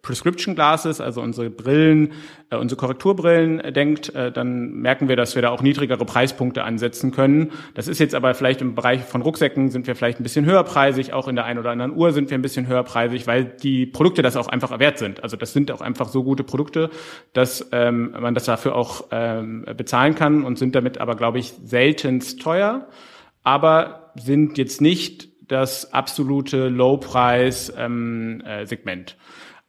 Prescription 0.01 0.55
Glasses, 0.55 1.01
also 1.01 1.21
unsere 1.21 1.49
Brillen, 1.49 2.13
äh, 2.49 2.55
unsere 2.55 2.79
Korrekturbrillen 2.79 3.59
äh, 3.59 3.73
denkt, 3.73 4.15
äh, 4.15 4.31
dann 4.31 4.71
merken 4.75 5.09
wir, 5.09 5.17
dass 5.17 5.35
wir 5.35 5.41
da 5.41 5.49
auch 5.49 5.61
niedrigere 5.61 6.05
Preispunkte 6.05 6.63
ansetzen 6.63 7.11
können. 7.11 7.51
Das 7.73 7.89
ist 7.89 7.99
jetzt 7.99 8.15
aber 8.15 8.33
vielleicht 8.35 8.61
im 8.61 8.73
Bereich 8.73 9.03
von 9.03 9.21
Rucksäcken 9.21 9.71
sind 9.71 9.85
wir 9.85 9.97
vielleicht 9.97 10.21
ein 10.21 10.23
bisschen 10.23 10.45
höherpreisig, 10.45 11.11
auch 11.11 11.27
in 11.27 11.35
der 11.35 11.43
einen 11.43 11.59
oder 11.59 11.71
anderen 11.71 11.93
Uhr 11.93 12.13
sind 12.13 12.29
wir 12.29 12.37
ein 12.37 12.41
bisschen 12.41 12.67
höherpreisig, 12.67 13.27
weil 13.27 13.43
die 13.43 13.85
Produkte 13.85 14.21
das 14.21 14.37
auch 14.37 14.47
einfach 14.47 14.79
wert 14.79 14.97
sind. 14.97 15.21
Also 15.23 15.35
das 15.35 15.51
sind 15.51 15.69
auch 15.71 15.81
einfach 15.81 16.07
so 16.07 16.23
gute 16.23 16.45
Produkte, 16.45 16.89
dass 17.33 17.67
ähm, 17.73 18.15
man 18.17 18.33
das 18.33 18.45
dafür 18.45 18.75
auch 18.75 19.07
ähm, 19.11 19.65
bezahlen 19.75 20.15
kann 20.15 20.45
und 20.45 20.57
sind 20.57 20.73
damit 20.73 20.99
aber, 20.99 21.15
glaube 21.15 21.39
ich, 21.39 21.53
seltenst 21.65 22.41
teuer, 22.41 22.87
aber 23.43 24.13
sind 24.15 24.57
jetzt 24.57 24.79
nicht 24.79 25.35
das 25.49 25.91
absolute 25.93 26.69
Low-Preis-Segment. 26.69 27.77
Ähm, 27.77 28.41
äh, 28.45 28.65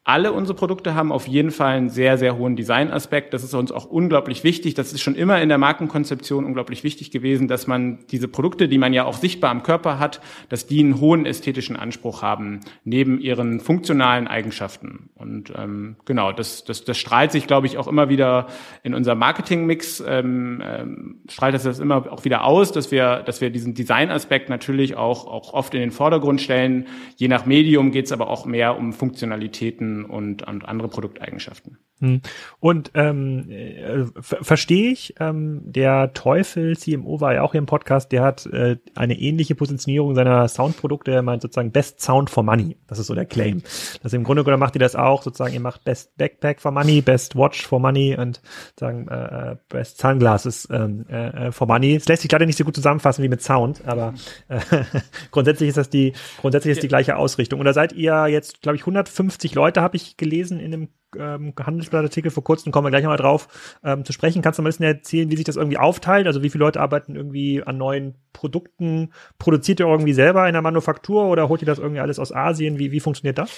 alle 0.07 0.33
unsere 0.33 0.57
Produkte 0.57 0.95
haben 0.95 1.11
auf 1.11 1.27
jeden 1.27 1.51
Fall 1.51 1.75
einen 1.75 1.89
sehr, 1.89 2.17
sehr 2.17 2.39
hohen 2.39 2.55
Designaspekt. 2.55 3.35
Das 3.35 3.43
ist 3.43 3.55
uns 3.55 3.73
auch 3.73 3.87
unglaublich 3.87 4.45
wichtig. 4.45 4.75
Das 4.75 4.93
ist 4.93 5.01
schon 5.01 5.17
immer 5.17 5.43
in 5.43 5.49
der 5.49 5.59
Markenkonzeption 5.59 6.45
unglaublich 6.45 6.85
wichtig 6.85 7.11
gewesen, 7.11 7.49
dass 7.49 7.67
man 7.67 7.99
diese 8.13 8.29
Produkte, 8.29 8.69
die 8.69 8.79
man 8.79 8.93
ja 8.93 9.05
auch 9.05 9.17
sichtbar 9.17 9.51
am 9.51 9.65
Körper 9.65 9.99
hat, 9.99 10.21
dass 10.49 10.69
die 10.69 10.79
einen 10.79 11.01
hohen 11.01 11.27
ästhetischen 11.27 11.75
Anspruch 11.75 12.23
haben, 12.23 12.61
neben 12.85 13.19
ihren 13.19 13.59
funktionalen 13.59 14.29
Eigenschaften. 14.29 15.11
Und 15.17 15.53
ähm, 15.57 15.97
genau, 16.05 16.31
das, 16.31 16.63
das, 16.63 16.85
das 16.85 16.97
strahlt 16.97 17.33
sich, 17.33 17.49
glaube 17.49 17.67
ich, 17.67 17.77
auch 17.77 17.89
immer 17.89 18.09
wieder 18.09 18.47
in 18.85 18.95
unserem 18.95 19.19
Marketingmix, 19.19 20.05
ähm, 20.07 20.63
ähm, 20.65 21.17
strahlt 21.29 21.57
das, 21.57 21.65
das 21.65 21.81
immer 21.81 22.13
auch 22.13 22.25
wieder 22.25 22.45
aus, 22.45 22.71
dass 22.71 22.93
wir, 22.93 23.25
dass 23.27 23.41
wir 23.41 23.51
diesen 23.51 23.75
Designaspekt 23.75 24.51
natürlich 24.51 24.97
auch, 24.97 25.27
auch 25.27 25.53
oft 25.53 25.75
in 25.75 25.81
den 25.81 25.91
Vordergrund 25.91 26.41
stellen. 26.41 26.87
Je 27.17 27.27
nach 27.27 27.45
Medium 27.45 27.91
geht 27.91 28.05
es 28.05 28.13
aber 28.13 28.31
auch 28.31 28.47
mehr 28.47 28.79
um 28.79 28.93
Funktionalitäten 28.93 29.96
und, 30.05 30.43
und 30.43 30.65
andere 30.65 30.89
Produkteigenschaften. 30.89 31.79
Hm. 32.01 32.21
Und 32.61 32.91
ähm, 32.95 33.49
äh, 33.51 34.05
verstehe 34.23 34.91
ich, 34.91 35.15
ähm, 35.19 35.63
der 35.65 36.13
Teufel 36.13 36.77
CMO 36.77 37.23
war 37.23 37.33
ja 37.33 37.43
auch 37.43 37.53
hier 37.53 37.59
im 37.59 37.67
Podcast, 37.67 38.13
der 38.13 38.23
hat 38.23 38.45
äh, 38.47 38.77
eine 38.95 39.19
ähnliche 39.19 39.55
Positionierung 39.55 40.15
seiner 40.15 40.47
Soundprodukte, 40.47 41.13
er 41.13 41.23
meint 41.23 41.41
sozusagen 41.41 41.73
Best 41.73 42.03
Sound 42.03 42.29
for 42.29 42.43
Money. 42.43 42.77
Das 42.87 42.99
ist 42.99 43.07
so 43.07 43.15
der 43.15 43.25
Claim. 43.25 43.63
Das 44.03 44.13
im 44.13 44.25
Grunde 44.25 44.45
genommen 44.45 44.61
macht 44.61 44.77
ihr 44.77 44.81
das 44.81 44.95
auch, 44.95 45.23
sozusagen, 45.23 45.55
ihr 45.55 45.61
macht 45.61 45.85
Best 45.85 46.15
Backpack 46.19 46.61
for 46.61 46.71
Money, 46.71 47.01
Best 47.01 47.35
Watch 47.35 47.67
for 47.67 47.81
Money 47.81 48.15
und 48.15 48.43
sagen 48.79 49.09
äh, 49.09 49.53
äh, 49.53 49.57
Best 49.71 49.99
Sunglasses 49.99 50.69
ähm, 50.71 51.07
äh, 51.09 51.51
for 51.51 51.67
Money. 51.67 51.97
Es 51.97 52.09
lässt 52.09 52.23
sich 52.23 52.31
leider 52.31 52.45
nicht 52.45 52.59
so 52.59 52.65
gut 52.65 52.75
zusammenfassen 52.75 53.23
wie 53.23 53.29
mit 53.29 53.43
Sound, 53.43 53.87
aber 53.87 54.13
äh, 54.49 54.61
grundsätzlich 55.31 55.71
ist 55.71 55.79
das 55.79 55.89
die 55.89 56.13
grundsätzlich 56.43 56.73
ist 56.73 56.83
die 56.83 56.89
gleiche 56.89 57.17
Ausrichtung. 57.17 57.59
Und 57.59 57.65
da 57.65 57.73
seid 57.73 57.93
ihr 57.93 58.27
jetzt, 58.27 58.61
glaube 58.61 58.77
ich, 58.77 58.83
150 58.83 59.55
Leute, 59.55 59.81
habe 59.81 59.97
ich 59.97 60.19
gelesen 60.19 60.61
in 60.61 60.71
dem 60.71 60.89
ähm, 61.19 61.53
Handelsblattartikel 61.59 62.31
vor 62.31 62.45
kurzem, 62.45 62.73
kommen 62.73 62.87
wir 62.87 62.91
gleich 62.91 63.03
nochmal 63.03 63.19
drauf 63.19 63.79
ähm, 63.85 64.05
zu 64.05 64.13
sprechen. 64.13 64.43
Kannst 64.43 64.59
du 64.59 64.63
mal 64.63 64.69
ein 64.69 64.71
bisschen 64.71 64.87
erzählen, 64.87 65.31
wie 65.31 65.37
sich 65.37 65.45
das 65.45 65.57
irgendwie 65.57 65.79
aufteilt? 65.79 66.27
Also 66.27 66.43
wie 66.43 66.51
viele 66.51 66.65
Leute 66.65 66.81
arbeiten 66.81 67.17
irgendwie 67.17 67.63
an 67.63 67.77
neuen 67.77 68.15
Produkten? 68.33 69.13
Produziert 69.39 69.81
ihr 69.81 69.87
irgendwie 69.87 70.13
selber 70.13 70.47
in 70.47 70.53
der 70.53 70.63
Manufaktur 70.63 71.27
oder 71.27 71.49
holt 71.49 71.63
ihr 71.63 71.67
das 71.67 71.79
irgendwie 71.79 72.01
alles 72.01 72.19
aus 72.19 72.33
Asien? 72.33 72.79
Wie, 72.79 72.93
wie 72.93 73.01
funktioniert 73.01 73.39
das? 73.39 73.51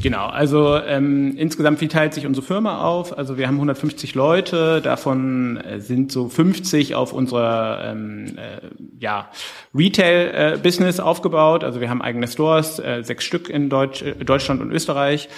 Genau, 0.00 0.26
also 0.26 0.76
ähm, 0.78 1.36
insgesamt 1.36 1.80
wie 1.80 1.88
teilt 1.88 2.14
sich 2.14 2.26
unsere 2.26 2.44
Firma 2.44 2.82
auf? 2.82 3.16
Also 3.16 3.36
wir 3.36 3.46
haben 3.46 3.56
150 3.56 4.14
Leute, 4.14 4.80
davon 4.80 5.58
äh, 5.58 5.80
sind 5.80 6.10
so 6.10 6.28
50 6.28 6.94
auf 6.94 7.12
unserer 7.12 7.84
ähm, 7.84 8.36
äh, 8.36 8.68
ja, 8.98 9.28
Retail-Business 9.74 10.98
äh, 10.98 11.02
aufgebaut. 11.02 11.62
Also 11.62 11.80
wir 11.80 11.90
haben 11.90 12.02
eigene 12.02 12.26
Stores, 12.26 12.78
äh, 12.78 13.02
sechs 13.02 13.24
Stück 13.24 13.48
in 13.48 13.68
Deutsch, 13.68 14.02
äh, 14.02 14.14
Deutschland 14.24 14.60
und 14.60 14.72
Österreich. 14.72 15.28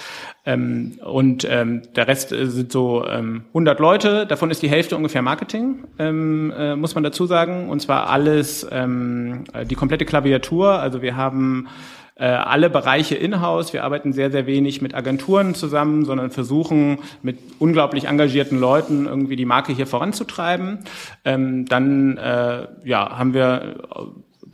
Ähm, 0.45 0.99
und 1.03 1.47
ähm, 1.49 1.81
der 1.95 2.07
Rest 2.07 2.31
äh, 2.31 2.47
sind 2.47 2.71
so 2.71 3.05
ähm, 3.07 3.45
100 3.49 3.79
Leute, 3.79 4.27
davon 4.27 4.51
ist 4.51 4.61
die 4.61 4.69
Hälfte 4.69 4.95
ungefähr 4.95 5.23
Marketing, 5.23 5.85
ähm, 5.97 6.53
äh, 6.55 6.75
muss 6.75 6.93
man 6.93 7.03
dazu 7.03 7.25
sagen. 7.25 7.69
Und 7.69 7.81
zwar 7.81 8.09
alles, 8.09 8.65
ähm, 8.71 9.45
äh, 9.53 9.65
die 9.65 9.75
komplette 9.75 10.05
Klaviatur. 10.05 10.79
Also 10.79 11.01
wir 11.01 11.15
haben 11.15 11.67
äh, 12.15 12.25
alle 12.25 12.69
Bereiche 12.69 13.15
in-house. 13.15 13.73
Wir 13.73 13.83
arbeiten 13.83 14.13
sehr, 14.13 14.31
sehr 14.31 14.47
wenig 14.47 14.81
mit 14.81 14.95
Agenturen 14.95 15.53
zusammen, 15.53 16.05
sondern 16.05 16.31
versuchen 16.31 16.99
mit 17.21 17.37
unglaublich 17.59 18.05
engagierten 18.05 18.59
Leuten 18.59 19.05
irgendwie 19.05 19.35
die 19.35 19.45
Marke 19.45 19.73
hier 19.73 19.87
voranzutreiben. 19.87 20.79
Ähm, 21.25 21.65
dann 21.65 22.17
äh, 22.17 22.67
ja, 22.83 23.17
haben 23.17 23.33
wir 23.33 23.75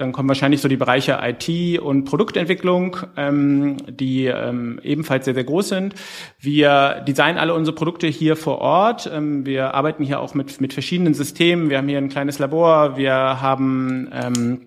dann 0.01 0.13
kommen 0.13 0.30
wahrscheinlich 0.30 0.62
so 0.62 0.68
die 0.68 0.77
Bereiche 0.77 1.20
IT 1.22 1.80
und 1.80 2.06
Produktentwicklung, 2.06 2.98
ähm, 3.18 3.77
die 3.88 4.25
ähm, 4.25 4.80
ebenfalls 4.82 5.25
sehr, 5.25 5.36
sehr 5.36 5.44
groß 5.44 5.70
sind. 5.70 5.94
Wir 6.39 7.03
designen 7.08 7.38
alle 7.38 7.53
unsere 7.53 7.75
Produkte 7.75 8.08
hier 8.08 8.36
vor 8.36 8.60
Ort. 8.60 9.10
Ähm, 9.13 9.46
wir 9.46 9.75
arbeiten 9.75 10.03
hier 10.03 10.20
auch 10.20 10.34
mit, 10.34 10.60
mit 10.60 10.74
verschiedenen 10.74 11.13
Systemen. 11.13 11.70
Wir 11.70 11.77
haben 11.77 11.88
hier 11.88 12.00
ein 12.00 12.10
kleines 12.10 12.39
Labor. 12.39 12.98
Wir 12.98 13.13
haben 13.13 14.10
ähm, 14.12 14.62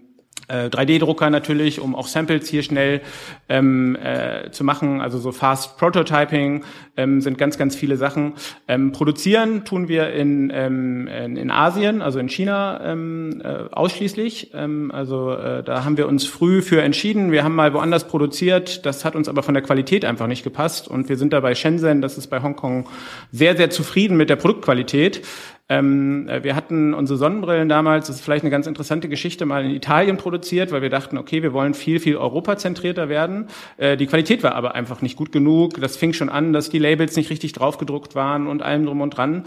3D-Drucker 0.48 1.26
äh, 1.26 1.30
natürlich, 1.30 1.80
um 1.80 1.94
auch 1.94 2.06
Samples 2.06 2.48
hier 2.48 2.62
schnell 2.62 3.00
ähm, 3.48 3.96
äh, 3.96 4.50
zu 4.50 4.64
machen. 4.64 5.00
Also 5.00 5.18
so 5.18 5.32
Fast 5.32 5.78
Prototyping 5.78 6.64
ähm, 6.96 7.20
sind 7.20 7.38
ganz, 7.38 7.58
ganz 7.58 7.74
viele 7.74 7.96
Sachen. 7.96 8.34
Ähm, 8.68 8.92
produzieren 8.92 9.64
tun 9.64 9.88
wir 9.88 10.12
in, 10.12 10.50
ähm, 10.54 11.08
in, 11.08 11.36
in 11.36 11.50
Asien, 11.50 12.02
also 12.02 12.18
in 12.18 12.28
China 12.28 12.80
ähm, 12.84 13.42
äh, 13.42 13.72
ausschließlich. 13.72 14.52
Ähm, 14.54 14.90
also 14.92 15.32
äh, 15.32 15.62
da 15.62 15.84
haben 15.84 15.96
wir 15.96 16.06
uns 16.06 16.26
früh 16.26 16.62
für 16.62 16.82
entschieden. 16.82 17.32
Wir 17.32 17.44
haben 17.44 17.54
mal 17.54 17.72
woanders 17.72 18.06
produziert. 18.06 18.86
Das 18.86 19.04
hat 19.04 19.16
uns 19.16 19.28
aber 19.28 19.42
von 19.42 19.54
der 19.54 19.62
Qualität 19.62 20.04
einfach 20.04 20.26
nicht 20.26 20.44
gepasst. 20.44 20.88
Und 20.88 21.08
wir 21.08 21.16
sind 21.16 21.32
da 21.32 21.40
bei 21.40 21.54
Shenzhen, 21.54 22.00
das 22.00 22.18
ist 22.18 22.28
bei 22.28 22.42
Hongkong, 22.42 22.88
sehr, 23.32 23.56
sehr 23.56 23.70
zufrieden 23.70 24.16
mit 24.16 24.30
der 24.30 24.36
Produktqualität. 24.36 25.22
Ähm, 25.66 26.28
äh, 26.28 26.44
wir 26.44 26.56
hatten 26.56 26.92
unsere 26.92 27.18
Sonnenbrillen 27.18 27.70
damals, 27.70 28.08
das 28.08 28.16
ist 28.16 28.22
vielleicht 28.22 28.44
eine 28.44 28.50
ganz 28.50 28.66
interessante 28.66 29.08
Geschichte, 29.08 29.46
mal 29.46 29.64
in 29.64 29.70
Italien 29.70 30.18
produziert, 30.18 30.72
weil 30.72 30.82
wir 30.82 30.90
dachten, 30.90 31.16
okay, 31.16 31.42
wir 31.42 31.54
wollen 31.54 31.72
viel, 31.72 32.00
viel 32.00 32.18
europazentrierter 32.18 33.08
werden. 33.08 33.46
Äh, 33.78 33.96
die 33.96 34.06
Qualität 34.06 34.42
war 34.42 34.56
aber 34.56 34.74
einfach 34.74 35.00
nicht 35.00 35.16
gut 35.16 35.32
genug. 35.32 35.80
Das 35.80 35.96
fing 35.96 36.12
schon 36.12 36.28
an, 36.28 36.52
dass 36.52 36.68
die 36.68 36.78
Labels 36.78 37.16
nicht 37.16 37.30
richtig 37.30 37.54
draufgedruckt 37.54 38.14
waren 38.14 38.46
und 38.46 38.60
allem 38.60 38.84
drum 38.84 39.00
und 39.00 39.16
dran. 39.16 39.44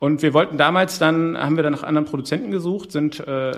Und 0.00 0.22
wir 0.22 0.34
wollten 0.34 0.58
damals 0.58 0.98
dann, 0.98 1.38
haben 1.38 1.54
wir 1.54 1.62
dann 1.62 1.72
nach 1.72 1.84
anderen 1.84 2.06
Produzenten 2.06 2.50
gesucht, 2.50 2.90
sind 2.90 3.20
äh, 3.20 3.52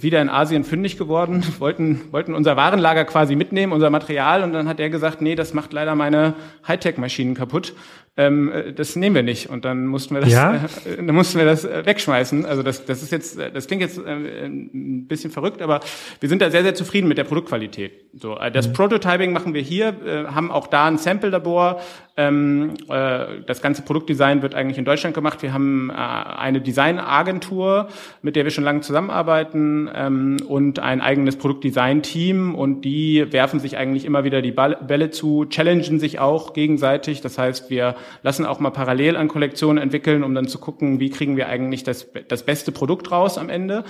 wieder 0.00 0.22
in 0.22 0.28
Asien 0.28 0.62
fündig 0.62 0.96
geworden, 0.96 1.42
wollten, 1.58 2.02
wollten 2.12 2.34
unser 2.34 2.56
Warenlager 2.56 3.04
quasi 3.04 3.34
mitnehmen, 3.34 3.72
unser 3.72 3.90
Material. 3.90 4.44
Und 4.44 4.52
dann 4.52 4.68
hat 4.68 4.78
er 4.78 4.88
gesagt, 4.88 5.20
nee, 5.20 5.34
das 5.34 5.52
macht 5.52 5.72
leider 5.72 5.96
meine 5.96 6.34
Hightech-Maschinen 6.68 7.34
kaputt 7.34 7.74
ähm, 8.16 8.50
äh, 8.50 8.72
das 8.72 8.96
nehmen 8.96 9.14
wir 9.14 9.22
nicht. 9.22 9.50
Und 9.50 9.64
dann 9.64 9.86
mussten 9.86 10.14
wir 10.14 10.22
das, 10.22 10.32
ja? 10.32 10.54
äh, 10.54 10.96
dann 10.96 11.14
mussten 11.14 11.38
wir 11.38 11.44
das 11.44 11.64
äh, 11.64 11.84
wegschmeißen. 11.84 12.46
Also 12.46 12.62
das, 12.62 12.84
das 12.84 13.02
ist 13.02 13.12
jetzt, 13.12 13.38
äh, 13.38 13.50
das 13.50 13.66
klingt 13.66 13.82
jetzt 13.82 13.98
äh, 13.98 14.46
ein 14.46 15.06
bisschen 15.06 15.30
verrückt, 15.30 15.60
aber 15.60 15.80
wir 16.20 16.28
sind 16.28 16.40
da 16.40 16.50
sehr, 16.50 16.62
sehr 16.62 16.74
zufrieden 16.74 17.08
mit 17.08 17.18
der 17.18 17.24
Produktqualität. 17.24 17.92
So, 18.14 18.38
äh, 18.38 18.50
das 18.50 18.68
mhm. 18.68 18.72
Prototyping 18.72 19.32
machen 19.32 19.54
wir 19.54 19.62
hier, 19.62 19.96
haben 20.28 20.50
auch 20.50 20.66
da 20.66 20.86
ein 20.86 20.98
Sample-Labor. 20.98 21.80
Ähm, 22.18 22.74
äh, 22.88 23.42
das 23.46 23.60
ganze 23.60 23.82
Produktdesign 23.82 24.40
wird 24.40 24.54
eigentlich 24.54 24.78
in 24.78 24.86
Deutschland 24.86 25.14
gemacht. 25.14 25.42
Wir 25.42 25.52
haben 25.52 25.90
äh, 25.90 25.94
eine 25.94 26.62
Designagentur, 26.62 27.88
mit 28.22 28.36
der 28.36 28.44
wir 28.44 28.50
schon 28.50 28.64
lange 28.64 28.80
zusammenarbeiten 28.80 29.90
ähm, 29.94 30.38
und 30.48 30.78
ein 30.78 31.02
eigenes 31.02 31.36
Produktdesign-Team 31.36 32.54
und 32.54 32.86
die 32.86 33.30
werfen 33.32 33.60
sich 33.60 33.76
eigentlich 33.76 34.06
immer 34.06 34.24
wieder 34.24 34.40
die 34.40 34.52
Bälle 34.52 35.10
zu, 35.10 35.44
challengen 35.44 36.00
sich 36.00 36.18
auch 36.18 36.54
gegenseitig. 36.54 37.20
Das 37.20 37.36
heißt, 37.36 37.68
wir 37.68 37.96
lassen 38.22 38.46
auch 38.46 38.60
mal 38.60 38.70
parallel 38.70 39.16
an 39.16 39.28
Kollektionen 39.28 39.82
entwickeln, 39.82 40.24
um 40.24 40.34
dann 40.34 40.48
zu 40.48 40.58
gucken, 40.58 41.00
wie 41.00 41.10
kriegen 41.10 41.36
wir 41.36 41.48
eigentlich 41.48 41.84
das, 41.84 42.08
das 42.28 42.44
beste 42.44 42.72
Produkt 42.72 43.10
raus 43.10 43.36
am 43.36 43.50
Ende 43.50 43.84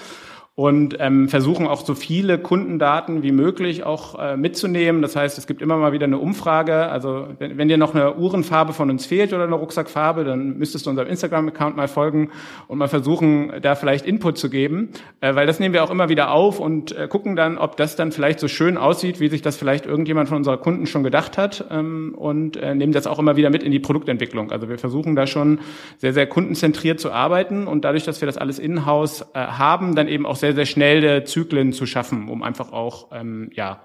und 0.57 0.97
ähm, 1.01 1.29
versuchen 1.29 1.67
auch 1.67 1.85
so 1.85 1.95
viele 1.95 2.39
Kundendaten 2.39 3.23
wie 3.23 3.31
möglich 3.31 3.85
auch 3.85 4.19
äh, 4.19 4.39
mitzunehmen. 4.39 5.03
Das 5.03 5.15
heißt, 5.15 5.37
es 5.37 5.47
gibt 5.47 5.61
immer 5.61 5.77
mal 5.77 5.93
wieder 5.93 6.05
eine 6.05 6.17
Umfrage. 6.17 6.89
Also 6.89 7.29
wenn, 7.39 7.59
wenn 7.59 7.69
dir 7.69 7.77
noch 7.77 7.95
eine 7.95 8.17
Uhrenfarbe 8.17 8.73
von 8.73 8.89
uns 8.89 9.05
fehlt 9.05 9.35
oder 9.35 9.45
eine 9.45 9.55
Rucksackfarbe, 9.55 10.25
dann 10.25 10.57
müsstest 10.57 10.87
du 10.87 10.91
unserem 10.91 11.11
Instagram-Account 11.11 11.77
mal 11.77 11.89
folgen 11.89 12.31
und 12.69 12.79
mal 12.79 12.89
versuchen, 12.89 13.53
da 13.61 13.75
vielleicht 13.75 14.07
Input 14.07 14.39
zu 14.39 14.49
geben, 14.49 14.89
äh, 15.21 15.35
weil 15.35 15.47
das 15.47 15.61
nehmen 15.61 15.75
wir 15.75 15.85
auch 15.85 15.91
immer 15.91 16.09
wieder 16.09 16.31
auf 16.31 16.59
und 16.59 16.97
äh, 16.97 17.07
gucken 17.07 17.37
dann, 17.37 17.59
ob 17.59 17.77
das 17.77 17.95
dann 17.95 18.11
vielleicht 18.11 18.41
so 18.41 18.49
schön 18.49 18.79
aussieht, 18.79 19.21
wie 19.21 19.29
sich 19.29 19.43
das 19.43 19.59
vielleicht 19.59 19.85
irgendjemand 19.85 20.31
von 20.31 20.39
unserer 20.39 20.57
Kunden 20.57 20.87
schon 20.87 21.05
gedacht 21.05 21.37
hat 21.37 21.67
ähm, 21.71 22.15
und 22.17 22.57
äh, 22.57 22.75
nehmen 22.75 22.95
das 22.95 23.07
auch 23.07 23.19
immer 23.19 23.37
wieder 23.37 23.51
mit 23.51 23.63
in 23.63 23.73
die 23.73 23.81
Produktentwicklung. 23.81 24.51
Also 24.51 24.71
wir 24.71 24.79
versuchen 24.79 25.17
da 25.17 25.27
schon 25.27 25.59
sehr, 25.99 26.15
sehr 26.15 26.27
kundenzentriert 26.27 26.99
zu 26.99 27.13
arbeiten 27.13 27.67
und 27.67 27.85
dadurch, 27.85 28.05
dass 28.05 28.23
wir 28.23 28.27
das 28.27 28.39
alles 28.39 28.59
in-house 28.59 29.21
äh, 29.35 29.41
haben, 29.41 29.95
dann 29.95 30.09
eben 30.09 30.25
auch 30.25 30.37
sehr 30.37 30.46
sehr, 30.47 30.55
sehr 30.55 30.67
schnelle 30.67 31.25
Zyklen 31.25 31.73
zu 31.73 31.87
schaffen, 31.87 32.29
um 32.29 32.43
einfach 32.43 32.73
auch 32.73 33.11
ähm, 33.12 33.50
ja, 33.55 33.81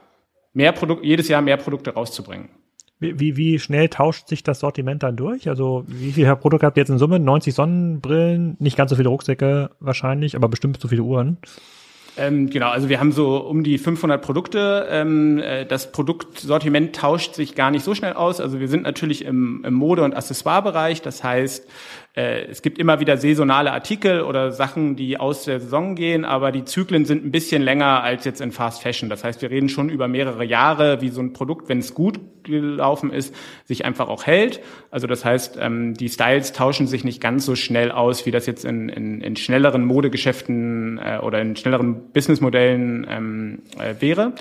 mehr 0.54 0.72
Produkt, 0.72 1.04
jedes 1.04 1.28
Jahr 1.28 1.42
mehr 1.42 1.58
Produkte 1.58 1.94
rauszubringen. 1.94 2.50
Wie, 3.00 3.20
wie, 3.20 3.36
wie 3.36 3.58
schnell 3.58 3.90
tauscht 3.90 4.28
sich 4.28 4.44
das 4.44 4.60
Sortiment 4.60 5.02
dann 5.02 5.16
durch? 5.16 5.50
Also 5.50 5.84
wie 5.88 6.12
viel 6.12 6.36
Produkte 6.36 6.68
habt 6.68 6.78
ihr 6.78 6.82
jetzt 6.82 6.90
in 6.90 7.00
Summe? 7.00 7.20
90 7.20 7.56
Sonnenbrillen, 7.56 8.58
nicht 8.60 8.78
ganz 8.78 8.92
so 8.92 8.96
viele 8.96 9.10
Rucksäcke 9.10 9.72
wahrscheinlich, 9.80 10.36
aber 10.36 10.50
bestimmt 10.50 10.80
so 10.80 10.88
viele 10.88 11.02
Uhren. 11.02 11.38
Ähm, 12.18 12.50
genau, 12.50 12.70
also 12.70 12.90
wir 12.90 13.00
haben 13.00 13.12
so 13.12 13.38
um 13.38 13.64
die 13.64 13.78
500 13.78 14.22
Produkte. 14.22 14.88
Ähm, 14.90 15.40
äh, 15.40 15.66
das 15.66 15.92
Produktsortiment 15.92 16.96
tauscht 16.96 17.36
sich 17.36 17.56
gar 17.56 17.72
nicht 17.72 17.84
so 17.84 17.96
schnell 17.96 18.14
aus. 18.14 18.40
Also 18.42 18.60
wir 18.60 18.68
sind 18.68 18.84
natürlich 18.84 19.26
im, 19.26 19.64
im 19.66 19.74
Mode- 19.74 20.04
und 20.04 20.16
Accessoire-Bereich. 20.16 21.02
Das 21.02 21.24
heißt, 21.24 21.68
äh, 22.14 22.46
es 22.46 22.62
gibt 22.62 22.78
immer 22.78 23.00
wieder 23.00 23.16
saisonale 23.16 23.72
Artikel 23.72 24.22
oder 24.22 24.52
Sachen, 24.52 24.96
die 24.96 25.18
aus 25.18 25.46
der 25.46 25.62
Saison 25.62 25.96
gehen, 25.96 26.26
aber 26.26 26.52
die 26.52 26.66
Zyklen 26.66 27.06
sind 27.06 27.26
ein 27.26 27.32
bisschen 27.32 27.62
länger 27.62 28.04
als 28.04 28.26
jetzt 28.26 28.42
in 28.42 28.52
Fast 28.52 28.82
Fashion. 28.82 29.10
Das 29.10 29.24
heißt, 29.24 29.42
wir 29.42 29.50
reden 29.50 29.70
schon 29.70 29.90
über 29.90 30.08
mehrere 30.08 30.44
Jahre, 30.44 31.02
wie 31.02 31.10
so 31.10 31.22
ein 31.22 31.32
Produkt, 31.32 31.70
wenn 31.70 31.80
es 31.80 31.94
gut 31.94 32.20
gelaufen 32.44 33.14
ist, 33.14 33.34
sich 33.66 33.86
einfach 33.86 34.10
auch 34.10 34.26
hält. 34.26 34.62
Also 34.90 35.08
das 35.08 35.24
heißt, 35.24 35.58
ähm, 35.62 35.94
die 35.94 36.10
Styles 36.10 36.52
tauschen 36.52 36.88
sich 36.88 37.04
nicht 37.04 37.22
ganz 37.22 37.46
so 37.46 37.56
schnell 37.56 37.92
aus, 37.92 38.26
wie 38.26 38.32
das 38.32 38.46
jetzt 38.46 38.66
in, 38.66 38.90
in, 38.90 39.22
in 39.22 39.36
schnelleren 39.38 39.86
Modegeschäften 39.86 40.98
äh, 40.98 41.20
oder 41.22 41.40
in 41.40 41.56
schnelleren 41.56 42.12
Businessmodellen 42.12 43.08
ähm, 43.10 43.60
äh, 43.80 44.02
wäre. 44.02 44.34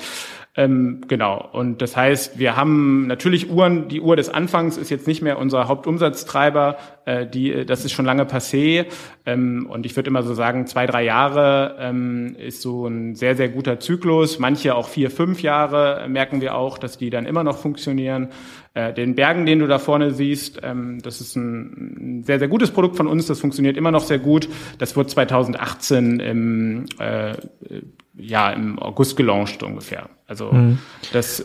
Ähm, 0.57 1.03
genau. 1.07 1.49
Und 1.53 1.81
das 1.81 1.97
heißt, 1.97 2.41
wir 2.41 2.57
haben 2.57 3.07
natürlich 3.07 3.51
Uhren. 3.51 3.87
Die 3.87 4.01
Uhr 4.01 4.17
des 4.17 4.29
Anfangs 4.29 4.77
ist 4.77 4.91
jetzt 4.91 5.07
nicht 5.07 5.23
mehr 5.23 5.39
unser 5.39 5.69
Hauptumsatztreiber. 5.69 6.77
Äh, 7.05 7.27
die, 7.29 7.65
das 7.65 7.85
ist 7.85 7.93
schon 7.93 8.05
lange 8.05 8.25
passé. 8.25 8.87
Ähm, 9.27 9.69
und 9.71 9.87
ich 9.87 9.95
würde 9.95 10.11
immer 10.11 10.25
so 10.25 10.35
sagen, 10.35 10.67
zwei, 10.67 10.87
drei 10.87 11.05
Jahre 11.05 11.77
ähm, 11.79 12.35
ist 12.37 12.63
so 12.63 12.89
ein 12.89 13.15
sehr, 13.15 13.37
sehr 13.37 13.49
guter 13.49 13.79
Zyklus. 13.79 14.41
Manche 14.41 14.75
auch 14.75 14.89
vier, 14.89 15.13
fünf 15.13 15.41
Jahre 15.41 16.09
merken 16.09 16.41
wir 16.41 16.57
auch, 16.57 16.79
dass 16.79 16.99
die 16.99 17.11
dann 17.11 17.27
immer 17.27 17.45
noch 17.45 17.59
funktionieren. 17.59 18.31
Äh, 18.75 18.93
den 18.93 19.15
Bergen, 19.15 19.47
den 19.47 19.61
du 19.61 19.69
da 19.69 19.79
vorne 19.79 20.11
siehst, 20.11 20.61
ähm, 20.65 20.99
das 21.01 21.21
ist 21.21 21.37
ein, 21.37 22.25
sehr, 22.25 22.41
sehr 22.41 22.49
gutes 22.49 22.73
Produkt 22.73 22.97
von 22.97 23.07
uns. 23.07 23.27
Das 23.27 23.39
funktioniert 23.39 23.77
immer 23.77 23.93
noch 23.93 24.03
sehr 24.03 24.19
gut. 24.19 24.49
Das 24.79 24.97
wird 24.97 25.11
2018 25.11 26.19
im 26.19 26.87
äh, 26.99 27.35
ja 28.21 28.51
im 28.51 28.79
August 28.79 29.17
gelauncht 29.17 29.63
ungefähr. 29.63 30.09
Also 30.27 30.53
mhm. 30.53 30.79
das 31.13 31.45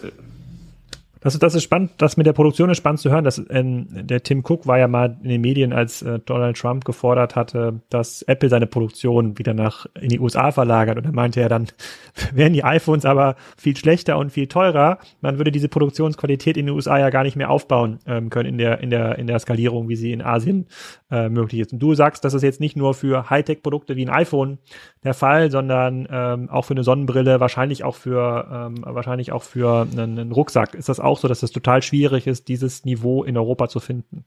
Das 1.25 1.39
das 1.39 1.55
ist 1.55 1.63
spannend, 1.63 1.89
das 1.98 2.17
mit 2.17 2.27
der 2.27 2.34
Produktion 2.34 2.70
ist 2.70 2.77
spannend 2.77 3.00
zu 3.00 3.10
hören. 3.10 3.24
Dass, 3.24 3.41
ähm, 3.50 3.88
der 3.89 4.22
Tim 4.22 4.44
Cook 4.48 4.67
war 4.67 4.77
ja 4.77 4.88
mal 4.88 5.17
in 5.24 5.29
den 5.29 5.41
Medien, 5.41 5.74
als 5.74 6.03
äh, 6.03 6.20
Donald 6.20 6.55
Trump 6.55 6.86
gefordert 6.86 7.36
hatte, 7.36 7.82
dass 7.89 8.22
Apple 8.22 8.48
seine 8.48 8.67
Produktion 8.67 9.36
wieder 9.39 9.55
nach 9.55 9.88
in 10.00 10.10
die 10.10 10.20
USA 10.20 10.51
verlagert. 10.51 11.00
Und 11.00 11.05
er 11.05 11.13
meinte 11.13 11.41
ja 11.41 11.50
dann, 11.50 11.65
wären 12.32 12.53
die 12.53 12.63
iPhones 12.63 13.05
aber 13.05 13.38
viel 13.58 13.75
schlechter 13.75 14.20
und 14.20 14.34
viel 14.34 14.46
teurer, 14.46 15.00
man 15.20 15.39
würde 15.39 15.51
diese 15.51 15.67
Produktionsqualität 15.67 16.58
in 16.58 16.67
den 16.67 16.75
USA 16.75 17.00
ja 17.00 17.10
gar 17.10 17.24
nicht 17.24 17.36
mehr 17.36 17.50
aufbauen 17.50 17.98
ähm, 18.05 18.29
können 18.29 18.50
in 18.50 18.60
der, 18.60 18.82
in 18.82 18.91
der, 18.91 19.17
in 19.17 19.25
der 19.25 19.39
Skalierung, 19.39 19.89
wie 19.89 19.96
sie 19.96 20.12
in 20.12 20.22
Asien 20.22 20.67
äh, 21.10 21.27
möglich 21.29 21.62
ist. 21.62 21.74
Und 21.74 21.79
du 21.79 21.96
sagst, 21.96 22.24
das 22.24 22.36
ist 22.36 22.44
jetzt 22.44 22.60
nicht 22.60 22.77
nur 22.77 22.94
für 22.94 23.32
Hightech-Produkte 23.32 23.96
wie 23.96 24.05
ein 24.05 24.13
iPhone 24.13 24.60
der 25.03 25.13
Fall, 25.13 25.50
sondern 25.50 26.08
ähm, 26.12 26.50
auch 26.50 26.65
für 26.65 26.74
eine 26.74 26.84
Sonnenbrille, 26.84 27.39
wahrscheinlich 27.39 27.84
auch 27.84 27.96
für, 27.96 28.48
ähm, 28.51 28.84
wahrscheinlich 28.86 29.32
auch 29.32 29.44
für 29.44 29.88
einen, 29.91 30.20
einen 30.20 30.32
Rucksack. 30.32 30.75
Ist 30.75 30.89
das 30.89 31.00
auch 31.00 31.14
auch 31.15 31.19
so, 31.22 31.27
dass 31.27 31.43
es 31.43 31.51
total 31.51 31.81
schwierig 31.81 32.27
ist, 32.27 32.50
dieses 32.50 32.84
Niveau 32.84 33.24
in 33.24 33.38
Europa 33.38 33.69
zu 33.69 33.79
finden 33.79 34.25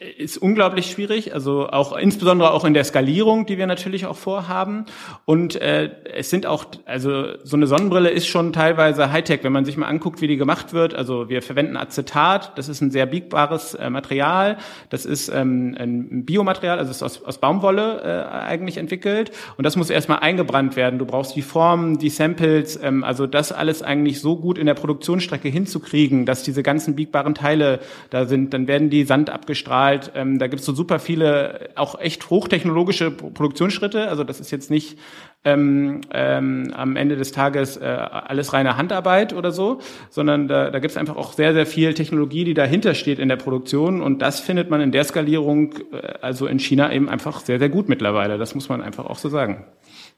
ist 0.00 0.38
unglaublich 0.38 0.90
schwierig, 0.90 1.34
also 1.34 1.68
auch 1.68 1.94
insbesondere 1.94 2.52
auch 2.52 2.64
in 2.64 2.72
der 2.72 2.84
Skalierung, 2.84 3.44
die 3.44 3.58
wir 3.58 3.66
natürlich 3.66 4.06
auch 4.06 4.16
vorhaben. 4.16 4.86
Und 5.26 5.56
äh, 5.56 5.90
es 6.14 6.30
sind 6.30 6.46
auch, 6.46 6.64
also 6.86 7.36
so 7.44 7.56
eine 7.56 7.66
Sonnenbrille 7.66 8.08
ist 8.08 8.26
schon 8.26 8.54
teilweise 8.54 9.12
Hightech, 9.12 9.44
wenn 9.44 9.52
man 9.52 9.66
sich 9.66 9.76
mal 9.76 9.88
anguckt, 9.88 10.22
wie 10.22 10.26
die 10.26 10.38
gemacht 10.38 10.72
wird. 10.72 10.94
Also 10.94 11.28
wir 11.28 11.42
verwenden 11.42 11.76
Acetat, 11.76 12.56
das 12.56 12.70
ist 12.70 12.80
ein 12.80 12.90
sehr 12.90 13.04
biegbares 13.04 13.74
äh, 13.74 13.90
Material, 13.90 14.56
das 14.88 15.04
ist 15.04 15.28
ähm, 15.28 15.76
ein 15.78 16.24
Biomaterial, 16.24 16.78
also 16.78 16.90
ist 16.90 17.02
aus, 17.02 17.22
aus 17.22 17.36
Baumwolle 17.36 18.00
äh, 18.02 18.34
eigentlich 18.34 18.78
entwickelt. 18.78 19.32
Und 19.58 19.64
das 19.64 19.76
muss 19.76 19.90
erstmal 19.90 20.20
eingebrannt 20.20 20.76
werden. 20.76 20.98
Du 20.98 21.04
brauchst 21.04 21.36
die 21.36 21.42
Formen, 21.42 21.98
die 21.98 22.08
Samples, 22.08 22.80
ähm, 22.82 23.04
also 23.04 23.26
das 23.26 23.52
alles 23.52 23.82
eigentlich 23.82 24.22
so 24.22 24.36
gut 24.36 24.56
in 24.56 24.64
der 24.64 24.74
Produktionsstrecke 24.74 25.50
hinzukriegen, 25.50 26.24
dass 26.24 26.42
diese 26.42 26.62
ganzen 26.62 26.96
biegbaren 26.96 27.34
Teile 27.34 27.80
da 28.08 28.24
sind. 28.24 28.54
Dann 28.54 28.66
werden 28.66 28.88
die 28.88 29.04
Sand 29.04 29.28
abgestrahlt 29.28 29.89
halt, 29.90 30.12
ähm, 30.14 30.38
da 30.38 30.46
gibt 30.46 30.60
es 30.60 30.66
so 30.66 30.72
super 30.72 30.98
viele, 30.98 31.70
auch 31.74 32.00
echt 32.00 32.30
hochtechnologische 32.30 33.10
Produktionsschritte. 33.10 34.08
Also 34.08 34.24
das 34.24 34.40
ist 34.40 34.50
jetzt 34.50 34.70
nicht 34.70 34.98
ähm, 35.44 36.02
ähm, 36.12 36.72
am 36.74 36.96
Ende 36.96 37.16
des 37.16 37.32
Tages 37.32 37.76
äh, 37.76 37.84
alles 37.84 38.52
reine 38.52 38.76
Handarbeit 38.76 39.32
oder 39.32 39.52
so, 39.52 39.80
sondern 40.08 40.48
da, 40.48 40.70
da 40.70 40.78
gibt 40.78 40.92
es 40.92 40.96
einfach 40.96 41.16
auch 41.16 41.32
sehr, 41.32 41.52
sehr 41.54 41.66
viel 41.66 41.94
Technologie, 41.94 42.44
die 42.44 42.54
dahinter 42.54 42.94
steht 42.94 43.18
in 43.18 43.28
der 43.28 43.36
Produktion. 43.36 44.02
Und 44.02 44.22
das 44.22 44.40
findet 44.40 44.70
man 44.70 44.80
in 44.80 44.92
der 44.92 45.04
Skalierung, 45.04 45.74
äh, 45.92 46.14
also 46.20 46.46
in 46.46 46.58
China 46.58 46.92
eben 46.92 47.08
einfach 47.08 47.40
sehr, 47.40 47.58
sehr 47.58 47.68
gut 47.68 47.88
mittlerweile. 47.88 48.38
Das 48.38 48.54
muss 48.54 48.68
man 48.68 48.82
einfach 48.82 49.06
auch 49.06 49.18
so 49.18 49.28
sagen. 49.28 49.64